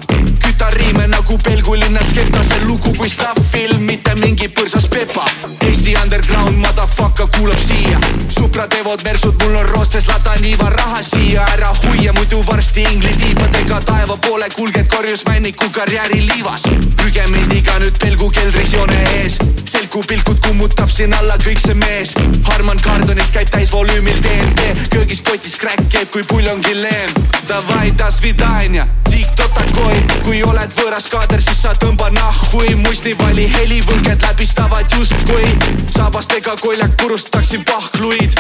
Kütan 0.45 0.73
riime 0.73 1.07
nagu 1.09 1.39
Pelgu 1.39 1.75
linnas 1.75 2.13
Ketase 2.15 2.61
lugu 2.65 2.93
kui 2.97 3.09
staff-film, 3.09 3.83
mitte 3.89 4.15
mingi 4.15 4.49
põrsas 4.49 4.87
Pepa. 4.89 5.25
Eesti 5.65 5.97
underground 6.03 6.59
motherfucker 6.61 7.29
kuulab 7.37 7.59
siia, 7.59 7.99
Supra 8.29 8.67
teevod 8.69 9.03
mersud, 9.05 9.35
mul 9.43 9.57
on 9.61 9.67
roostes 9.73 10.07
lataniiva 10.09 10.69
raha 10.71 11.03
siia 11.03 11.47
ära 11.57 11.73
hoia, 11.83 12.13
muidu 12.13 12.43
varsti 12.49 12.85
ingli 12.93 13.13
tiibadega 13.21 13.81
taeva 13.89 14.17
poole 14.17 14.49
kulged 14.57 14.87
korjusmänniku 14.97 15.71
karjääri 15.73 16.21
liivas. 16.29 16.69
prügemindiga 16.97 17.79
nüüd 17.79 17.99
Pelgu 18.01 18.31
keldris 18.31 18.73
joone 18.73 19.01
ees, 19.19 19.39
selgupilkud 19.71 20.41
kummutab 20.47 20.91
siin 20.91 21.15
alla 21.15 21.37
kõik 21.45 21.61
see 21.61 21.75
mees. 21.75 22.15
Harman 22.51 22.81
Kardonis 22.85 23.31
käib 23.35 23.51
täisvolüümil 23.51 24.21
DNB, 24.25 24.89
köögis 24.95 25.21
potis 25.21 25.57
kräkk 25.61 25.89
käib 25.93 26.11
kui 26.13 26.23
puljongilleem. 26.29 27.15
Davai, 27.49 27.93
das 27.99 28.23
vidanja, 28.23 28.87
tiktok 29.11 29.53
takoi, 29.59 29.99
kui 30.35 30.43
oled 30.51 30.73
võõras 30.75 31.05
kaader, 31.07 31.39
siis 31.39 31.61
sa 31.63 31.71
tõmba 31.79 32.09
nahhui, 32.11 32.73
muistivali 32.81 33.45
helivõnked 33.53 34.25
läbistavad 34.27 34.91
justkui 34.91 35.47
saabastega 35.95 36.57
koljak 36.59 36.97
purustaksin 36.99 37.63
pahkluid. 37.63 38.35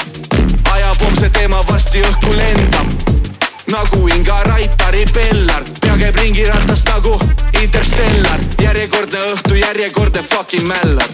ajapomm 0.72 1.14
see 1.20 1.30
teema 1.30 1.60
varsti 1.68 2.02
õhku 2.02 2.34
lendab. 2.34 2.90
Nagu 3.70 4.08
Inga 4.08 4.40
Raitari 4.48 5.06
pellar, 5.14 5.62
pea 5.80 5.94
käib 6.02 6.18
ringiratast 6.18 6.90
nagu 6.90 7.14
Interstellar, 7.62 8.42
järjekordne 8.58 9.22
õhtu, 9.30 9.54
järjekordne 9.62 10.26
fucking 10.34 10.66
mällar. 10.66 11.08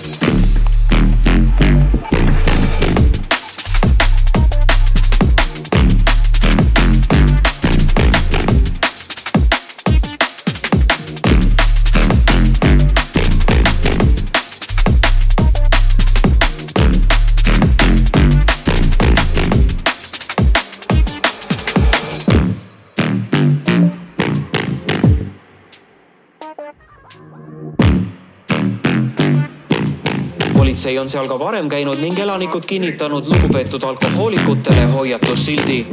Politsei 30.71 30.99
on 30.99 31.09
seal 31.09 31.27
ka 31.27 31.35
varem 31.39 31.69
käinud 31.69 31.99
ning 31.99 32.19
elanikud 32.19 32.63
kinnitanud 32.67 33.27
lugupeetud 33.27 33.83
alkohoolikutele 33.83 34.85
hoiatussildi. 34.95 35.87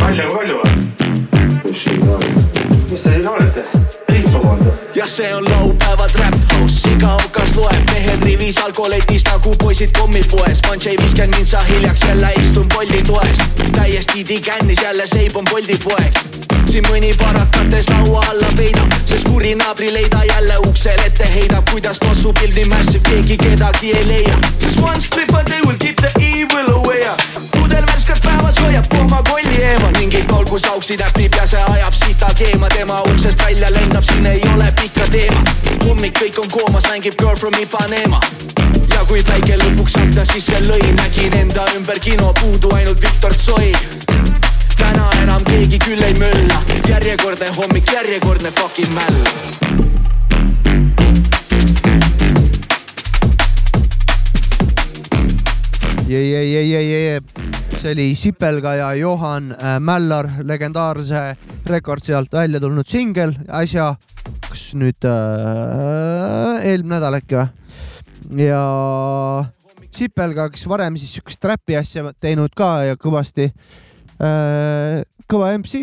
nalja 0.00 0.26
kui 0.26 0.36
palju 0.36 0.60
või? 0.62 1.01
Kus 1.62 1.82
siin 1.84 2.08
on? 2.08 2.22
mis 2.90 3.00
te 3.00 3.10
siin 3.10 3.28
olete? 3.28 3.64
on? 4.34 4.72
jah, 4.94 5.08
see 5.08 5.34
on 5.34 5.44
laupäeva 5.44 6.08
trap 6.08 6.34
house, 6.52 6.90
iga 6.90 7.14
okas 7.14 7.56
loeb, 7.56 7.90
mehed 7.92 8.24
rivis 8.24 8.58
alkoletis 8.58 9.24
nagu 9.24 9.54
poisid 9.58 9.92
kommipoes. 9.98 10.60
Punch 10.68 10.86
ei 10.86 10.96
viskanud 11.02 11.36
mind 11.36 11.46
sa 11.46 11.60
hiljaks, 11.68 12.02
jälle 12.08 12.32
istun 12.42 12.68
Bolti 12.74 13.02
toes. 13.06 13.38
täiesti 13.72 14.24
digännis, 14.28 14.82
jälle 14.82 15.06
seib 15.06 15.36
on 15.36 15.44
Bolti 15.50 15.78
poeg. 15.84 16.18
siin 16.70 16.84
mõni 16.88 17.12
parakates 17.20 17.88
laua 17.90 18.24
alla 18.30 18.48
peidab, 18.56 18.92
sest 19.04 19.28
kuri 19.28 19.54
naabrileida 19.54 20.24
jälle 20.24 20.58
uksel 20.68 21.00
ette 21.06 21.28
heidab, 21.34 21.68
kuidas 21.70 21.98
tossupild 22.00 22.54
nii 22.54 22.64
massive, 22.64 23.04
keegi 23.10 23.36
kedagi 23.36 23.96
ei 23.96 24.08
leia. 24.08 24.38
Just 24.60 24.80
one 24.80 25.00
split 25.00 25.28
but 25.28 25.44
they 25.44 25.60
will 25.66 25.78
keep 25.78 25.96
the 25.96 26.12
evil 26.18 26.74
away. 26.76 27.02
Päevas 28.20 28.60
hoiab 28.60 28.88
kohma 28.88 29.22
kolli 29.30 29.42
kokku 30.52 30.68
sauksi 30.68 30.96
näpib 30.96 31.34
ja 31.36 31.46
see 31.46 31.60
ajab 31.72 31.94
sita 31.94 32.26
keema 32.36 32.68
tema 32.68 33.00
uksest 33.00 33.44
välja 33.44 33.68
lendab, 33.70 34.04
siin 34.04 34.26
ei 34.26 34.40
ole 34.54 34.72
pikka 34.80 35.06
teema. 35.10 35.44
hommik 35.86 36.18
kõik 36.18 36.40
on 36.40 36.48
koomas, 36.50 36.84
mängib 36.90 37.14
Girl 37.18 37.36
from 37.36 37.54
Ipanema. 37.60 38.20
Ja 38.92 39.04
kui 39.08 39.22
päike 39.22 39.56
lõpuks 39.56 39.96
akna 40.02 40.24
sisse 40.24 40.60
lõi, 40.66 40.92
nägin 40.98 41.36
enda 41.38 41.64
ümber 41.76 41.98
kino, 41.98 42.34
puudu 42.40 42.74
ainult 42.76 43.00
Viktor 43.00 43.34
Tsoi 43.34 43.72
täna 44.76 45.08
enam 45.22 45.44
keegi 45.44 45.78
küll 45.78 46.04
ei 46.04 46.14
mölla, 46.20 46.60
järjekordne 46.88 47.48
hommik, 47.56 47.92
järjekordne 47.92 48.52
fucking 48.60 48.92
mäll. 48.92 49.24
Ei, 56.08 56.34
ei, 56.34 56.56
ei, 56.56 56.74
ei, 56.76 56.94
ei, 56.94 57.51
see 57.82 57.92
oli 57.96 58.14
Sipelga 58.14 58.74
ja 58.78 58.88
Johan 58.94 59.50
äh, 59.52 59.80
Mällar, 59.80 60.28
legendaarse 60.46 61.36
Rekordsi 61.66 62.14
alt 62.14 62.32
välja 62.32 62.60
tulnud 62.62 62.86
singel 62.86 63.32
äsja, 63.58 63.88
kas 64.46 64.62
nüüd 64.78 65.02
äh, 65.08 66.62
eelmine 66.68 66.94
nädal 66.94 67.18
äkki 67.18 67.40
või? 67.40 67.48
ja 68.46 68.62
Sipelga, 69.92 70.46
kes 70.54 70.62
varem 70.70 70.94
siis 71.00 71.16
siukest 71.16 71.42
räpi 71.50 71.74
asja 71.80 72.12
teinud 72.22 72.54
ka 72.56 72.70
ja 72.86 73.00
kõvasti 73.00 73.48
äh,, 73.50 75.02
kõva 75.26 75.50
MC 75.58 75.82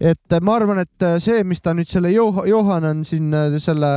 et 0.00 0.40
ma 0.42 0.56
arvan, 0.56 0.80
et 0.82 1.06
see, 1.20 1.44
mis 1.44 1.60
ta 1.60 1.74
nüüd 1.76 1.88
selle 1.90 2.12
Joh 2.14 2.42
Johan 2.48 2.88
on 2.88 3.04
siin 3.04 3.34
äh, 3.36 3.58
selle 3.60 3.90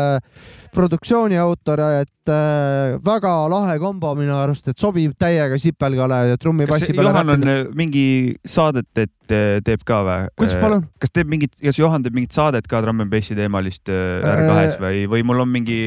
produktsiooni 0.74 1.38
autor, 1.38 1.82
et 2.02 2.32
äh, 2.32 2.98
väga 3.06 3.32
lahe 3.52 3.78
kombo 3.82 4.14
minu 4.18 4.36
arust, 4.36 4.68
et 4.72 4.80
sobib 4.80 5.14
täiega 5.20 5.58
Sipelgale 5.62 6.24
ja 6.32 6.40
trummipassi 6.42 6.94
peale. 6.94 7.12
Johan 7.12 7.34
on 7.36 7.50
äh, 7.50 7.60
mingi 7.78 8.06
saadet, 8.46 8.90
et 8.98 9.34
äh, 9.34 9.60
teeb 9.66 9.84
ka 9.88 10.02
või? 10.08 10.30
kuidas 10.40 10.58
palun? 10.62 10.86
kas 11.02 11.14
teeb 11.14 11.30
mingit, 11.30 11.54
kas 11.62 11.80
Johan 11.80 12.06
teeb 12.06 12.18
mingit 12.18 12.36
saadet 12.36 12.68
ka 12.70 12.82
Drum 12.84 13.04
n 13.06 13.12
Bassi 13.12 13.38
teemalist 13.38 13.92
R2-s 13.92 14.80
või, 14.82 15.04
või 15.12 15.26
mul 15.28 15.44
on 15.46 15.52
mingi, 15.54 15.80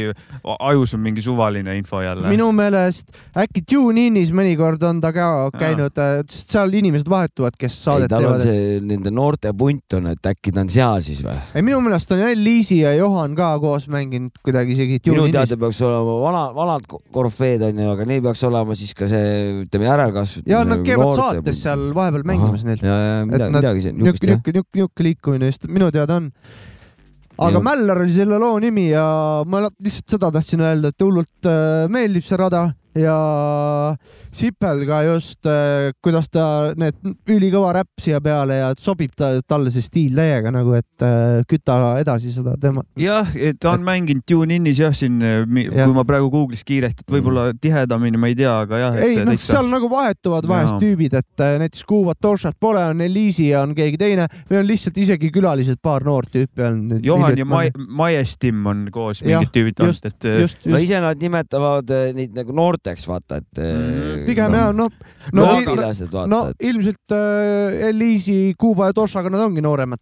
ajus 0.56 0.94
on 0.96 1.02
mingi 1.04 1.24
suvaline 1.24 1.76
info 1.80 2.02
jälle? 2.04 2.30
minu 2.30 2.48
meelest 2.56 3.10
äkki 3.36 3.64
TuneInis 3.66 4.32
mõnikord 4.36 4.82
on 4.86 5.02
ta 5.02 5.12
ka 5.16 5.28
käinud, 5.56 5.98
sest 6.30 6.54
seal 6.54 6.74
inimesed 6.78 7.10
vahetuvad, 7.10 7.58
kes 7.58 7.80
saadet 7.88 8.06
ei, 8.06 8.14
tal 8.14 8.26
teevad. 8.28 8.38
on 8.38 8.46
see 8.46 8.80
nende 8.86 9.14
noorte 9.14 9.54
punt 9.56 9.98
on, 9.98 10.05
et 10.12 10.28
äkki 10.30 10.52
ta 10.54 10.62
on 10.62 10.70
seal 10.72 11.02
siis 11.04 11.22
või? 11.24 11.36
ei, 11.54 11.64
minu 11.64 11.80
meelest 11.84 12.12
on 12.14 12.22
Liisi 12.40 12.80
ja 12.82 12.92
Johan 12.96 13.34
ka 13.38 13.50
koos 13.62 13.88
mänginud 13.92 14.36
kuidagi 14.44 14.76
isegi 14.76 15.00
minu 15.12 15.26
teada 15.34 15.58
peaks 15.60 15.80
olema 15.86 16.16
vana, 16.22 16.42
vanad 16.56 16.86
korüfeed 17.14 17.64
onju, 17.68 17.88
aga 17.94 18.06
neil 18.08 18.22
peaks 18.26 18.44
olema 18.48 18.76
siis 18.78 18.94
ka 18.96 19.08
see, 19.10 19.26
ütleme 19.64 19.88
järelkasv. 19.88 20.46
ja 20.50 20.62
nad 20.68 20.84
käivad 20.86 21.12
saates 21.16 21.64
seal 21.66 21.88
vahepeal 21.96 22.26
mängimas 22.28 22.64
neil. 22.68 22.80
ja, 22.82 22.96
ja 23.02 23.18
midagi, 23.28 23.84
niisugust 23.92 24.24
jah. 24.24 24.40
niisugune, 24.40 24.64
niisugune 24.72 25.08
liikumine 25.10 25.52
just 25.52 25.68
minu 25.70 25.90
teada 25.94 26.20
on. 26.20 26.32
aga. 27.36 27.62
Mällar 27.62 28.02
oli 28.04 28.16
selle 28.16 28.40
loo 28.42 28.56
nimi 28.62 28.88
ja 28.90 29.06
ma 29.46 29.66
lihtsalt 29.68 30.16
seda 30.16 30.32
tahtsin 30.34 30.64
öelda, 30.64 30.94
et 30.94 31.06
hullult 31.06 31.50
äh, 31.50 31.86
meeldib 31.92 32.26
see 32.26 32.40
rada 32.40 32.68
ja 32.96 33.16
Sipel 34.36 34.82
ka 34.88 35.00
just, 35.06 35.46
äh, 35.48 35.92
kuidas 36.04 36.28
ta 36.32 36.72
need 36.76 36.96
ülikõva 37.32 37.72
räpp 37.78 38.02
siia 38.02 38.20
peale 38.24 38.58
ja 38.58 38.70
sobib 38.78 39.14
ta, 39.16 39.34
talle 39.48 39.72
see 39.72 39.84
stiil 39.84 40.16
täiega 40.16 40.52
nagu, 40.52 40.74
et 40.76 41.04
äh, 41.04 41.42
küta 41.48 41.96
edasi 42.00 42.32
seda 42.34 42.56
tema. 42.60 42.84
jah, 43.00 43.30
ta 43.60 43.72
on 43.72 43.82
et... 43.82 43.86
mänginud 43.88 44.26
TuneInis 44.28 44.80
jah, 44.82 44.94
siin, 44.96 45.20
kui 45.46 45.68
ja. 45.70 45.88
ma 45.94 46.04
praegu 46.08 46.28
Google'is 46.32 46.64
kiiresti, 46.68 47.06
et 47.06 47.16
võib-olla 47.16 47.48
tihedamini 47.60 48.20
ma 48.20 48.30
ei 48.32 48.36
tea, 48.38 48.52
aga 48.66 48.82
jah. 48.82 48.98
ei 49.06 49.20
noh, 49.24 49.38
seal 49.40 49.70
nagu 49.72 49.88
vahetuvad 49.92 50.48
vahest 50.50 50.80
tüübid, 50.82 51.16
et 51.16 51.44
äh, 51.44 51.56
näiteks 51.62 51.86
Kuuvat 51.88 52.20
Torshat 52.20 52.58
pole, 52.60 52.82
on 52.92 53.00
Eliisi 53.04 53.50
ja 53.52 53.64
on 53.64 53.74
keegi 53.76 54.00
teine 54.00 54.28
või 54.50 54.60
on 54.60 54.68
lihtsalt 54.68 55.00
isegi 55.00 55.30
külalised, 55.32 55.80
paar 55.82 56.04
noort 56.06 56.32
tüüpi 56.34 56.66
on. 56.66 56.82
Johan 57.04 57.40
ja 57.40 57.48
Mai-, 57.48 57.72
Maiestim 57.72 58.66
on 58.68 58.86
koos 58.92 59.22
mingid 59.24 59.52
tüübid 59.54 59.80
olnud, 59.84 60.10
et. 60.12 60.28
no 60.68 60.82
ise 60.82 61.00
nad 61.02 61.20
nimetavad 61.20 61.96
neid 62.16 62.36
nagu 62.36 62.54
noorteks, 62.86 63.06
vaata, 63.10 63.40
et 63.42 63.62
mm 63.62 64.04
pigem 64.26 64.50
no, 64.50 64.58
jah, 64.58 64.72
no, 64.74 64.86
no, 65.36 65.44
õpilased 65.60 66.10
vaata. 66.10 66.28
no 66.30 66.38
ilmselt 66.66 67.14
äh, 67.14 67.88
Eliisi, 67.90 68.54
Kuuba 68.58 68.88
ja 68.88 68.96
Tošaga 68.96 69.30
nad 69.30 69.42
ongi 69.44 69.62
nooremad. 69.62 70.00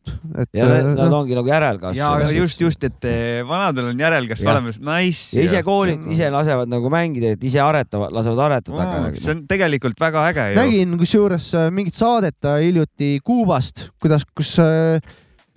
ja 0.54 0.68
nad 0.68 1.00
no. 1.00 1.20
ongi 1.20 1.36
nagu 1.36 1.50
järelkasv. 1.50 1.98
ja 1.98 2.30
just, 2.32 2.60
just, 2.62 2.84
et 2.86 3.08
vanadel 3.48 3.90
on 3.92 4.00
järelkasv 4.00 4.48
olemas, 4.48 4.78
nice. 4.80 5.36
ja 5.36 5.44
ise 5.48 5.62
koolid 5.66 6.06
ise 6.14 6.30
lasevad 6.32 6.72
nagu 6.72 6.92
mängida, 6.92 7.34
et 7.36 7.44
ise 7.44 7.60
aretavad, 7.64 8.14
lasevad 8.14 8.44
aretada 8.48 8.86
oh,. 8.86 9.08
see 9.18 9.34
on 9.34 9.44
tegelikult 9.50 10.00
väga 10.00 10.28
äge 10.30 10.46
nägin 10.58 10.96
kusjuures 11.00 11.50
mingit 11.74 11.98
saadet 11.98 12.52
hiljuti 12.62 13.18
Kuubast, 13.24 13.88
kuidas, 14.02 14.24
kus 14.36 14.56
äh, 14.62 15.00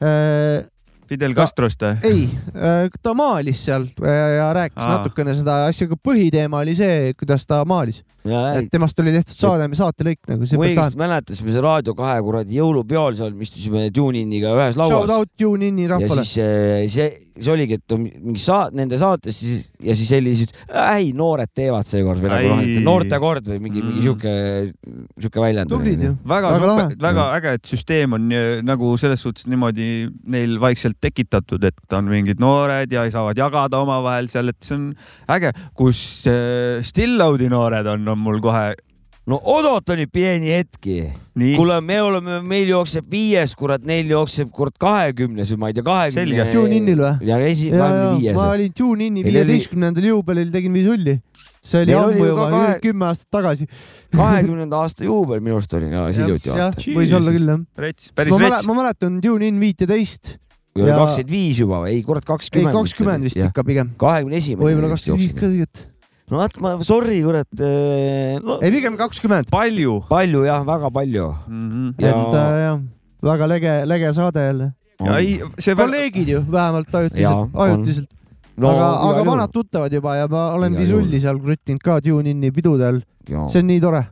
äh, 0.04 0.66
Fidel 1.08 1.36
Castrost 1.38 1.84
või? 1.84 1.98
ei, 2.08 2.26
äh, 2.56 2.88
ta 3.04 3.14
maalis 3.18 3.64
seal 3.68 3.88
ja, 4.02 4.28
ja 4.36 4.48
rääkis 4.56 4.84
Aa. 4.84 4.98
natukene 4.98 5.36
seda 5.38 5.60
asja, 5.68 5.88
aga 5.90 5.98
põhiteema 6.10 6.62
oli 6.66 6.76
see, 6.78 7.14
kuidas 7.20 7.48
ta 7.48 7.62
maalis. 7.68 8.04
et 8.28 8.68
temast 8.72 9.00
oli 9.00 9.14
tehtud 9.16 9.40
saade, 9.40 9.70
saatelõik 9.80 10.32
nagu. 10.32 10.50
ma 10.52 10.68
õigesti 10.68 11.00
mäletan, 11.00 11.38
siis 11.38 11.48
me 11.48 11.64
Raadio 11.64 11.96
kahe 11.98 12.18
kuradi 12.26 12.60
jõulupeol 12.60 13.18
seal 13.20 13.36
istusime 13.48 13.88
Tuneiniga 13.96 14.52
ühes 14.58 14.80
lauas. 14.80 14.96
Shout 14.96 15.16
out 15.16 15.34
Tuneini 15.40 15.88
rahvale. 15.88 16.24
ja 16.24 16.28
siis 16.28 16.44
äh, 16.44 16.84
see, 16.92 17.27
see 17.38 17.54
oligi, 17.54 17.78
et 17.78 17.96
mingi 17.98 18.42
saat-, 18.42 18.76
nende 18.78 19.00
saates 19.02 19.38
siis 19.42 19.68
ja 19.84 19.96
siis 19.98 20.10
sellised, 20.12 20.54
ei 20.94 21.12
noored 21.18 21.52
teevad 21.56 21.88
seekord 21.88 22.22
või 22.24 22.32
nagu 22.34 22.50
noh, 22.52 22.64
et 22.64 22.82
noortekord 22.86 23.52
või 23.52 23.60
mingi 23.64 23.82
mm., 23.82 23.92
mingi 23.92 24.06
sihuke, 24.06 24.34
sihuke 25.18 25.44
väljend. 25.44 25.72
tublid 25.72 26.06
ju. 26.08 26.14
väga, 26.28 26.54
väga, 26.64 26.88
väga 27.08 27.28
äge, 27.38 27.54
et 27.60 27.72
süsteem 27.74 28.18
on 28.18 28.28
nagu 28.68 28.94
selles 29.02 29.24
suhtes 29.24 29.48
niimoodi 29.52 30.08
neil 30.34 30.58
vaikselt 30.64 31.00
tekitatud, 31.04 31.64
et 31.70 31.98
on 31.98 32.10
mingid 32.12 32.42
noored 32.44 32.92
ja 32.94 33.06
saavad 33.14 33.38
jagada 33.40 33.84
omavahel 33.86 34.30
seal, 34.32 34.52
et 34.54 34.60
see 34.66 34.78
on 34.80 34.90
äge, 35.38 35.54
kus 35.78 36.02
äh, 36.30 36.84
Still-Load'i 36.86 37.52
noored 37.54 37.88
on, 37.94 38.08
on 38.14 38.22
mul 38.28 38.42
kohe 38.44 38.72
no 39.28 39.40
oodata 39.44 39.98
nüüd 40.00 40.12
pieni 40.14 40.54
hetki. 40.56 41.02
Kuule, 41.38 41.78
me 41.86 41.98
oleme, 42.02 42.40
meil 42.48 42.72
jookseb 42.72 43.08
viies, 43.12 43.54
kurat, 43.58 43.84
neil 43.88 44.10
jookseb 44.12 44.50
kurat 44.54 44.78
kahekümnes 44.82 45.52
või 45.54 45.62
ma 45.62 45.72
ei 45.72 45.78
tea, 45.78 45.86
kahekümne. 45.88 46.48
Tune-in'il 46.54 47.04
või? 47.04 47.28
ja 47.30 47.40
esi-, 47.46 47.70
viies. 47.74 48.38
ma 48.38 48.48
olin 48.54 48.74
Tune-in'i 48.78 49.26
viieteistkümnendal 49.28 50.10
juubelil, 50.12 50.50
tegin 50.54 50.74
viisulli. 50.78 51.18
see 51.68 51.84
oli 51.84 51.96
ammu 51.98 52.26
juba, 52.32 52.50
kahe... 52.54 52.74
kümme 52.84 53.10
aastat 53.10 53.28
tagasi. 53.38 53.68
kahekümnenda 54.16 54.82
aasta 54.86 55.06
juubel 55.06 55.44
minu 55.44 55.60
arust 55.60 55.78
oli, 55.78 55.92
hiljuti 55.92 56.54
vaata. 56.54 56.88
võis 56.98 57.16
olla 57.18 57.36
küll 57.36 57.54
jah. 57.54 57.64
rets, 57.86 58.12
päris 58.16 58.44
rets. 58.44 58.68
ma 58.70 58.78
mäletan 58.82 59.22
Tune-in 59.24 59.60
viiteist 59.62 60.38
või 60.78 60.88
oli 60.88 60.98
kakskümmend 61.02 61.34
viis 61.34 61.62
juba 61.62 61.84
või? 61.84 61.94
ei, 61.94 62.02
kurat, 62.08 62.26
kakskümmend. 62.26 62.72
ei, 62.72 62.80
kakskümmend 62.80 63.30
vist 63.30 63.42
ikka 63.42 63.66
pigem. 63.68 63.94
kahekümne 64.00 64.42
esimene. 64.42 64.70
võib-olla 64.70 64.94
kakskümmend 64.96 65.26
viis 65.26 65.36
ka 65.36 65.46
tegelikult. 65.46 65.86
No 66.32 66.42
vot, 66.42 66.58
ma, 66.64 66.74
sorry, 66.84 67.22
kurat 67.24 67.62
äh, 67.64 68.38
no,. 68.44 68.60
ei, 68.60 68.72
pigem 68.74 68.98
kakskümmend. 69.00 69.52
palju. 69.54 70.02
palju 70.10 70.44
jah, 70.48 70.66
väga 70.68 70.92
palju 70.92 71.30
mm. 71.48 71.70
-hmm. 71.72 71.94
Ja... 72.04 72.10
et 72.10 72.36
äh, 72.42 72.60
jah, 72.66 72.82
väga 73.24 73.48
lege, 73.54 73.74
lege 73.86 74.14
saade 74.14 74.46
jälle. 74.46 74.72
ja 75.06 75.18
ei, 75.20 75.40
see. 75.60 75.76
kolleegid 75.76 76.30
ju 76.30 76.44
vähemalt 76.52 76.96
ajutiselt, 76.96 77.50
ajutiselt. 77.54 78.10
No, 78.58 78.70
aga, 78.70 78.86
aga 79.10 79.26
vanad 79.26 79.52
tuttavad 79.54 79.94
juba 79.94 80.16
ja 80.16 80.28
ma 80.28 80.52
olen 80.58 80.78
visulli 80.78 81.22
seal 81.22 81.40
kruttinud 81.40 81.82
ka 81.84 82.00
Tune-in'i 82.02 82.52
pidudel. 82.52 83.04
see 83.48 83.62
on 83.62 83.68
nii 83.68 83.82
tore. 83.82 84.04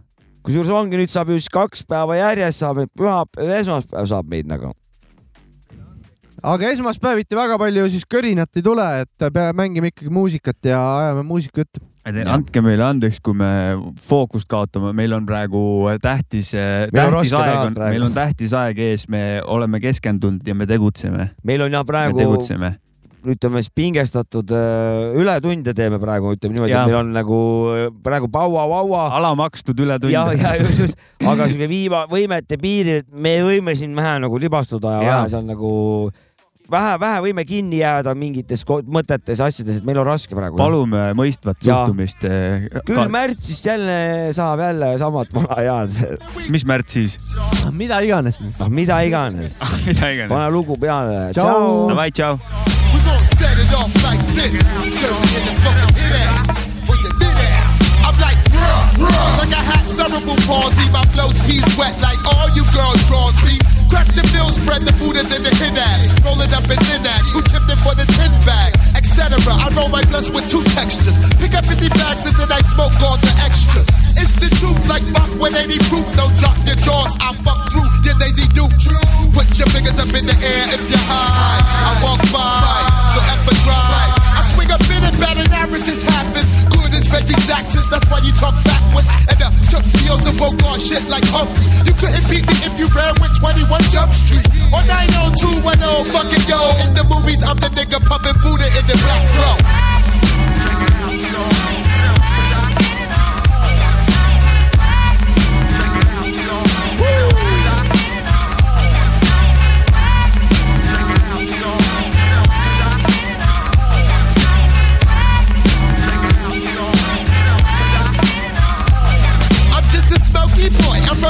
kusjuures 0.46 0.72
ongi, 0.72 0.98
nüüd 1.02 1.10
saab 1.10 1.30
ju 1.34 1.40
siis 1.40 1.50
kaks 1.50 1.84
päeva 1.90 2.16
järjest 2.16 2.62
saab, 2.62 2.84
pühapäev, 2.94 3.50
esmaspäev 3.60 4.06
saab 4.06 4.30
meid 4.30 4.48
nagu 4.48 4.72
aga 6.46 6.70
esmaspäeviti 6.70 7.36
väga 7.36 7.58
palju 7.58 7.90
siis 7.90 8.06
kõrinat 8.06 8.54
ei 8.56 8.64
tule, 8.64 8.86
et 9.02 9.42
mängime 9.58 9.90
ikkagi 9.90 10.14
muusikat 10.14 10.70
ja 10.70 10.80
ajame 11.00 11.26
muusikajuttu. 11.26 11.82
Andke 12.06 12.62
meile 12.62 12.86
andeks, 12.86 13.20
kui 13.26 13.34
me 13.38 13.50
fookust 14.06 14.50
kaotame, 14.52 14.94
meil 14.94 15.14
on 15.18 15.26
praegu 15.26 15.62
tähtis, 16.02 16.54
tähtis 16.94 17.34
aeg 17.34 17.62
on, 17.66 17.78
meil 17.82 18.06
on 18.06 18.14
tähtis 18.16 18.54
aeg 18.54 18.82
ees, 18.92 19.08
me 19.10 19.42
oleme 19.42 19.82
keskendunud 19.84 20.46
ja 20.46 20.56
me 20.56 20.70
tegutseme. 20.70 21.32
meil 21.44 21.66
on 21.66 21.74
jah 21.74 21.86
praegu 21.88 22.38
ütleme 23.26 23.62
siis 23.64 23.74
pingestatud 23.76 24.52
äh, 24.54 25.16
ületunde 25.20 25.74
teeme 25.78 26.00
praegu, 26.02 26.36
ütleme 26.36 26.58
niimoodi, 26.58 26.76
et 26.76 26.90
meil 26.90 27.00
on 27.00 27.12
nagu 27.16 27.40
äh, 27.74 27.88
praegu 28.06 28.30
paua-vaua. 28.32 29.08
alamakstud 29.18 29.80
ületunde. 29.82 30.14
ja, 30.14 30.28
ja 30.34 30.56
just, 30.62 30.80
just, 30.80 31.02
aga 31.26 31.50
sihuke 31.50 31.70
viima, 31.72 32.06
võimete 32.12 32.60
piiril, 32.62 33.02
et 33.04 33.12
me 33.12 33.38
võime 33.46 33.76
siin 33.78 33.96
vähe 33.98 34.18
nagu 34.24 34.40
libastuda 34.42 34.98
ja, 34.98 35.02
ja. 35.02 35.18
vähe 35.24 35.34
seal 35.34 35.46
nagu 35.48 35.74
vähe, 36.72 36.96
vähe 37.02 37.22
võime 37.26 37.46
kinni 37.48 37.80
jääda 37.82 38.14
mingites 38.18 38.64
mõtetes, 38.66 39.42
asjades, 39.44 39.80
et 39.80 39.88
meil 39.88 40.00
on 40.02 40.08
raske 40.08 40.36
praegu. 40.38 40.58
palume 40.60 41.08
mõistvat 41.18 41.62
suhtumist. 41.64 42.26
Eh, 42.26 42.68
küll 42.88 43.12
märtsist 43.12 43.68
jälle 43.70 43.98
saab 44.36 44.64
jälle 44.64 44.94
samat 45.02 45.34
vana 45.36 45.60
head. 45.60 46.20
mis 46.50 46.66
märtsis? 46.66 47.18
mida 47.72 48.02
iganes. 48.02 48.40
ah, 48.60 48.70
mida 48.70 49.02
iganes 49.06 49.60
ah, 49.64 49.78
mida 49.86 50.12
iganes. 50.12 50.32
pane 50.34 50.50
lugu 50.52 50.78
peale. 50.78 51.32
tšau. 51.34 51.90
Davai, 51.92 52.12
tšau. 52.12 52.40
set 53.36 53.58
it 53.58 53.74
off 53.74 53.92
like 54.04 54.22
this. 54.38 54.54
Jersey 55.02 55.38
in 55.38 55.46
the 55.46 55.56
fucking 55.64 55.96
hit 55.98 56.14
ass. 56.22 56.66
When 56.88 57.00
you 57.00 57.12
did 57.20 57.38
it, 57.46 57.54
I'm 58.06 58.16
like, 58.22 58.40
ruh, 58.54 59.02
ruh. 59.02 59.38
Like 59.42 59.54
I 59.54 59.64
had 59.64 59.86
cerebral 59.90 60.38
palsy. 60.48 60.75
My 60.96 61.04
flow's 61.12 61.36
piece 61.44 61.68
wet 61.76 62.00
like 62.00 62.24
all 62.24 62.48
you 62.56 62.64
girls 62.72 63.04
draws 63.12 63.36
me. 63.44 63.60
Crack 63.92 64.08
the 64.16 64.24
bill 64.32 64.48
spread 64.48 64.88
the 64.88 64.96
and 64.96 65.28
then 65.28 65.44
the 65.44 65.52
hit 65.52 65.76
ass. 65.76 66.08
Roll 66.24 66.40
it 66.40 66.56
up 66.56 66.64
in 66.72 66.80
ass. 67.04 67.28
Who 67.36 67.44
chipped 67.52 67.68
in 67.68 67.76
for 67.84 67.92
the 68.00 68.08
tin 68.16 68.32
bag? 68.48 68.72
Etc. 68.96 69.36
I 69.36 69.68
roll 69.76 69.92
my 69.92 70.08
blunts 70.08 70.32
with 70.32 70.48
two 70.48 70.64
textures. 70.72 71.20
Pick 71.36 71.52
up 71.52 71.68
50 71.68 71.92
bags 72.00 72.24
and 72.24 72.36
then 72.40 72.48
I 72.48 72.64
smoke 72.64 72.96
all 73.04 73.20
the 73.20 73.28
extras. 73.44 73.92
It's 74.16 74.40
the 74.40 74.48
truth, 74.56 74.80
like 74.88 75.04
fuck 75.12 75.28
with 75.36 75.60
any 75.60 75.76
proof. 75.92 76.08
Don't 76.16 76.32
drop 76.40 76.56
your 76.64 76.80
jaws, 76.80 77.12
I'll 77.20 77.36
fuck 77.44 77.76
through 77.76 77.92
your 78.08 78.16
daisy 78.16 78.48
dukes. 78.56 78.88
Put 79.36 79.52
your 79.60 79.68
fingers 79.76 80.00
up 80.00 80.16
in 80.16 80.24
the 80.24 80.38
air 80.40 80.64
if 80.80 80.80
you're 80.88 81.08
high. 81.12 81.60
I 81.60 81.92
walk 82.00 82.24
by, 82.32 83.12
so 83.12 83.20
a 83.20 83.56
drive. 83.68 84.12
I 84.32 84.42
swing 84.56 84.72
a 84.72 84.80
bit 84.88 85.04
and 85.04 85.18
bad 85.20 85.44
and 85.44 85.52
average 85.52 85.92
is 85.92 86.08
half 86.08 86.32
as 86.40 86.48
good 86.72 86.85
Reggie 87.12 87.36
Jackson's. 87.46 87.88
That's 87.90 88.06
why 88.10 88.20
you 88.24 88.32
talk 88.34 88.56
backwards. 88.64 89.10
And 89.30 89.42
uh, 89.42 89.50
the 89.50 89.62
jump 89.70 89.86
deals 90.00 90.26
and 90.26 90.40
on 90.42 90.80
shit 90.80 91.04
like 91.10 91.26
Humphrey. 91.28 91.68
You 91.86 91.94
couldn't 91.98 92.26
beat 92.30 92.46
me 92.46 92.56
if 92.66 92.74
you 92.80 92.88
ran 92.94 93.14
with 93.22 93.34
21 93.40 93.68
Jump 93.94 94.14
Street. 94.14 94.46
Or 94.72 94.82
90210, 94.88 96.14
fucking 96.14 96.46
yo. 96.50 96.62
In 96.86 96.94
the 96.94 97.04
movies, 97.06 97.44
I'm 97.44 97.58
the 97.60 97.70
nigga 97.74 98.00
pumping 98.06 98.38
Buddha 98.42 98.68
in 98.78 98.86
the 98.88 98.96
black 99.02 99.24
row. 99.38 99.56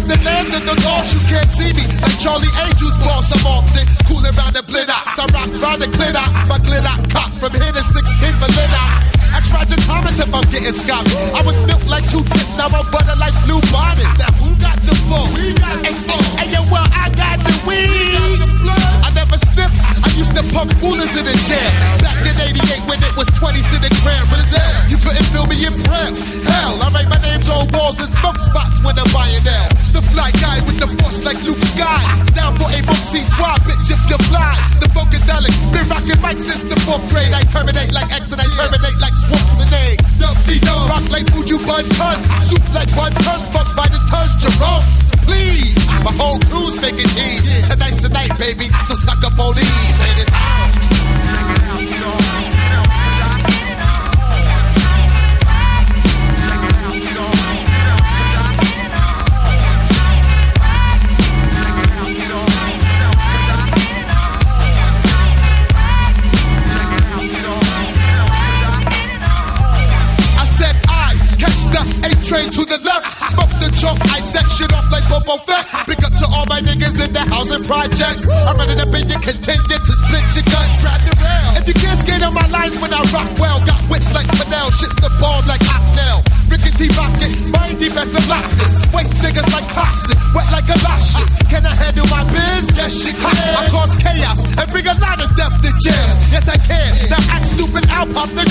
I'm 0.05 0.11
the 0.13 0.23
land 0.23 0.53
of 0.53 0.61
the 0.69 0.77
lost. 0.85 1.17
You 1.17 1.21
can't 1.33 1.49
see 1.49 1.73
me 1.73 1.81
like 1.97 2.13
Charlie 2.21 2.53
Angel's 2.61 2.93
boss. 3.01 3.33
I'm 3.33 3.41
often 3.41 3.89
cool 4.05 4.21
around 4.21 4.53
the 4.53 4.61
blitox. 4.61 5.17
I 5.17 5.25
rock 5.33 5.49
round 5.57 5.81
the 5.81 5.89
glitter. 5.89 6.21
My 6.45 6.61
glitter 6.61 6.93
cock 7.09 7.33
from 7.41 7.57
here 7.57 7.73
to 7.73 7.81
16 7.81 8.05
for 8.37 8.45
litox. 8.53 9.01
Ask 9.33 9.49
Roger 9.49 9.81
Thomas 9.81 10.19
if 10.19 10.29
I'm 10.29 10.45
getting 10.53 10.73
scotch. 10.73 11.09
I 11.33 11.41
was 11.41 11.57
built 11.65 11.85
like 11.89 12.05
two 12.05 12.21
tits. 12.37 12.53
Now 12.53 12.69
I'm 12.69 12.85
butter 12.93 13.17
like 13.17 13.33
blue 13.49 13.57
bonnet. 13.73 14.05
Now 14.21 14.29
who 14.37 14.53
got 14.61 14.77
the 14.85 14.93
full? 15.09 15.25
We 15.33 15.57
got 15.57 15.81
the 15.81 15.93
full. 16.05 16.34
And 16.45 16.53
yo, 16.53 16.61
well, 16.69 16.85
I 16.93 17.09
got 17.17 17.41
the 17.41 17.57
weed. 17.65 18.37
I 19.01 19.09
never 19.17 19.33
sniffed. 19.33 19.81
I 19.81 20.13
used 20.13 20.29
to 20.37 20.45
pump 20.53 20.69
coolers 20.77 21.09
in 21.17 21.25
the 21.25 21.33
jam. 21.49 21.73
Back 22.05 22.21
in 22.21 22.37
88 22.37 22.85
when 22.85 23.01
it 23.01 23.17
was 23.17 23.25
20 23.33 23.57
cent 23.65 23.81
a 23.81 23.89
gram. 24.05 24.21
Brazil, 24.29 24.61
you 24.85 25.01
couldn't 25.01 25.25
feel 25.33 25.49
me 25.49 25.57
in 25.65 25.73
prep. 25.89 26.13
Hell, 26.45 26.77
I 26.85 26.93
write 26.93 27.09
my 27.09 27.17
names 27.25 27.49
on 27.49 27.65
walls 27.73 27.97
and 27.97 28.13
smoke 28.13 28.37
spots 28.37 28.77
when 28.85 28.93
I'm 28.93 29.09
buying 29.09 29.41
now. 29.41 29.73
The 29.89 30.05
fly 30.13 30.29
guy 30.37 30.61
with 30.69 30.77
the 30.77 30.85
force 31.01 31.25
like 31.25 31.41
Luke 31.41 31.65
Sky. 31.65 32.05
Down 32.37 32.53
for 32.61 32.69
a 32.69 32.77
Moxie 32.85 33.25
Twa, 33.33 33.57
bitch, 33.65 33.89
if 33.89 34.01
you 34.05 34.21
fly. 34.29 34.53
The 34.77 34.85
Funkadelic, 34.93 35.49
been 35.73 35.89
rocking 35.89 36.21
mics 36.21 36.45
since 36.45 36.61
the 36.69 36.77
fourth 36.85 37.09
grade. 37.09 37.33
I 37.33 37.41
terminate 37.49 37.89
like 37.89 38.13
X 38.13 38.29
and 38.29 38.37
I 38.37 38.45
terminate 38.53 39.01
like 39.01 39.17
swoops 39.17 39.65
Schwarzenegger. 39.65 39.97
Dumpty 40.21 40.61
dum, 40.61 40.93
rock 40.93 41.09
like 41.09 41.25
Fuji 41.33 41.57
Bun 41.65 41.89
Ton. 41.97 42.21
Soup 42.37 42.61
like 42.77 42.93
one 42.93 43.17
ton, 43.25 43.41
fuck 43.49 43.73
by 43.73 43.89
the 43.89 43.97
tons, 44.05 44.37
Jerome's. 44.37 45.04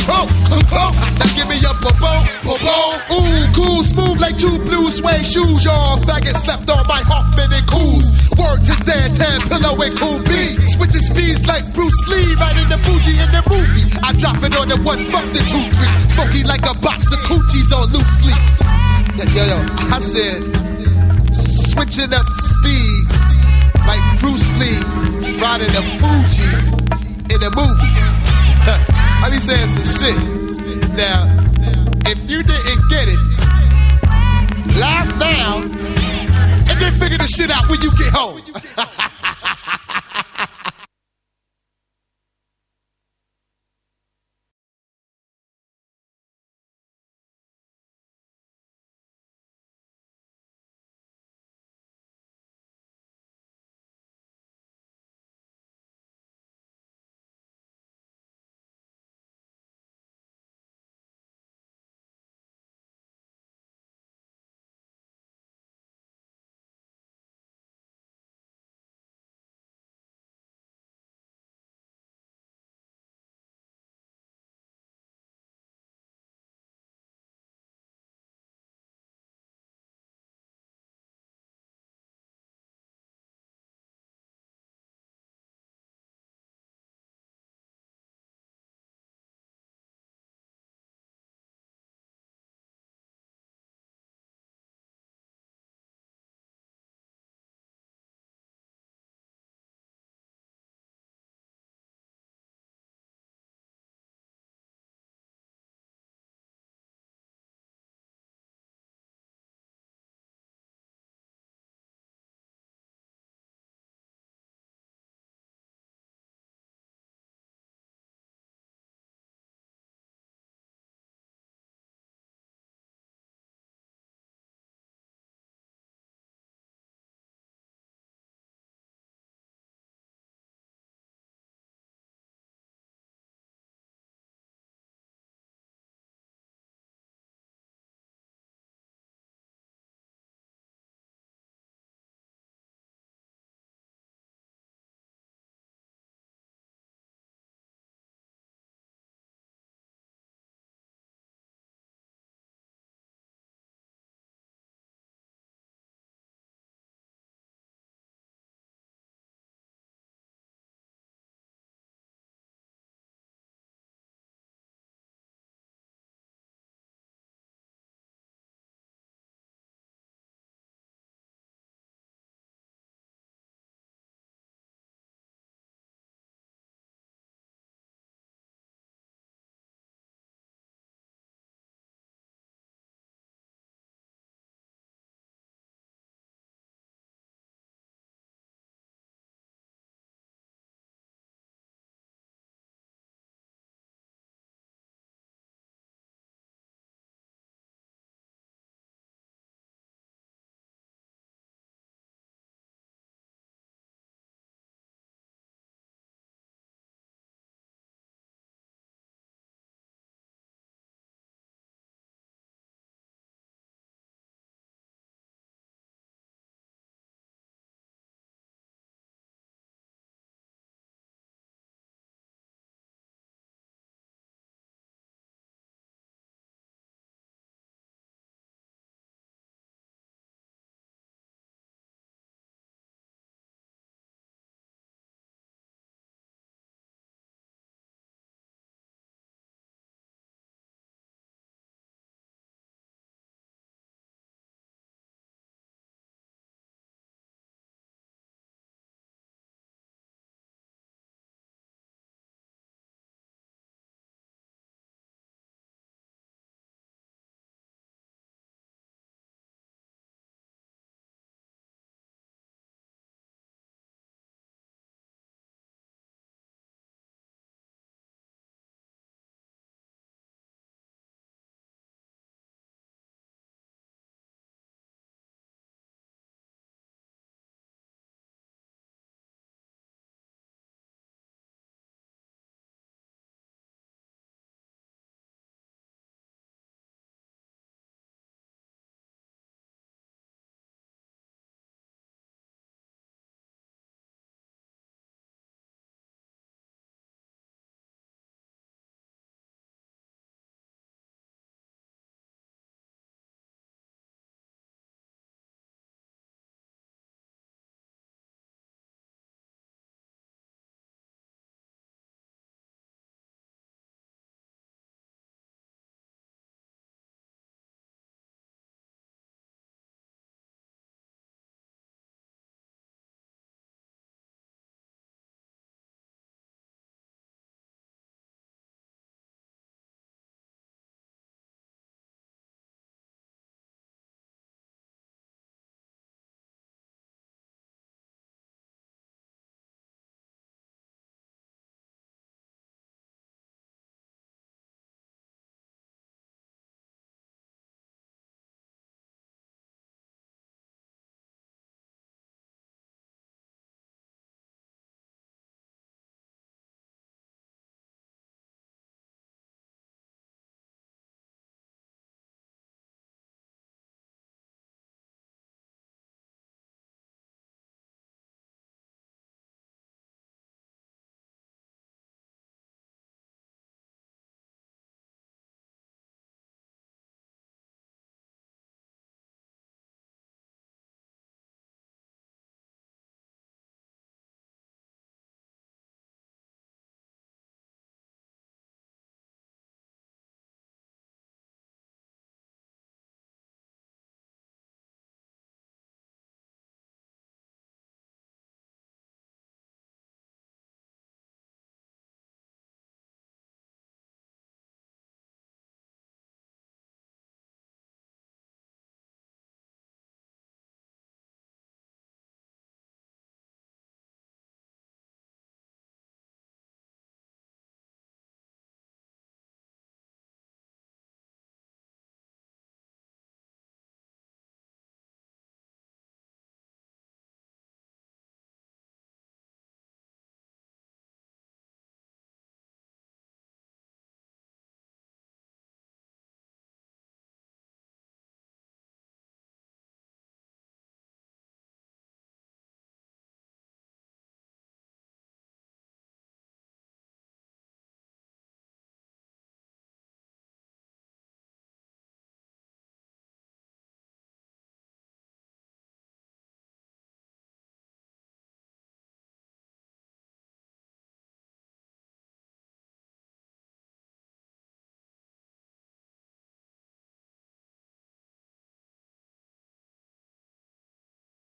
The 0.04 0.60
trunk. 0.68 0.92
Now 1.16 1.32
give 1.32 1.48
me 1.48 1.56
your 1.64 1.72
bobo, 1.80 2.12
bobo. 2.44 2.76
Ooh, 3.08 3.48
cool, 3.56 3.80
smooth 3.80 4.20
like 4.20 4.36
two 4.36 4.52
blue 4.60 4.92
suede 4.92 5.24
shoes. 5.24 5.64
Y'all 5.64 5.96
faggot 6.04 6.36
slept 6.36 6.68
on 6.68 6.84
my 6.86 7.00
Hoffman 7.00 7.48
and 7.48 7.64
Coos. 7.64 8.12
Word 8.36 8.60
to 8.68 8.76
Dan 8.84 9.16
Tan, 9.16 9.48
pillow 9.48 9.80
and 9.80 9.96
cool 9.96 10.20
B. 10.28 10.60
Switching 10.68 11.00
speeds 11.00 11.46
like 11.46 11.64
Bruce 11.72 11.96
Lee, 12.08 12.36
riding 12.36 12.68
the 12.68 12.76
Fuji 12.84 13.16
in 13.16 13.32
the 13.32 13.40
movie. 13.48 13.88
I 14.04 14.12
drop 14.12 14.44
it 14.44 14.52
on 14.52 14.68
the 14.68 14.76
one, 14.84 15.08
fuck 15.08 15.24
the 15.32 15.40
two, 15.48 15.64
three. 15.72 15.92
Funky 16.20 16.44
like 16.44 16.68
a 16.68 16.76
box 16.84 17.08
of 17.08 17.18
coochies 17.24 17.72
on 17.72 17.88
loose 17.88 18.20
sleep. 18.20 18.36
Yo, 19.16 19.24
yo, 19.32 19.56
yo, 19.56 19.58
I 19.88 20.00
said, 20.04 20.44
switching 21.32 22.12
up 22.12 22.28
speeds 22.52 23.16
like 23.88 24.04
Bruce 24.20 24.52
Lee, 24.60 24.84
riding 25.40 25.72
the 25.72 25.80
Fuji 25.96 26.44
in 27.32 27.40
the 27.40 27.48
movie. 27.56 27.93
I 29.34 29.38
said 29.38 29.66
some 29.68 29.84
shit. 29.84 30.16
Now, 30.90 31.26
if 32.06 32.18
you 32.30 32.44
didn't 32.44 32.88
get 32.88 33.08
it, 33.08 33.18
laugh 34.78 35.08
now 35.18 35.62
and 36.70 36.80
then 36.80 36.92
figure 37.00 37.18
the 37.18 37.26
shit 37.26 37.50
out 37.50 37.68
when 37.68 37.80
you 37.82 37.90
get 37.98 38.12
home. 38.12 38.43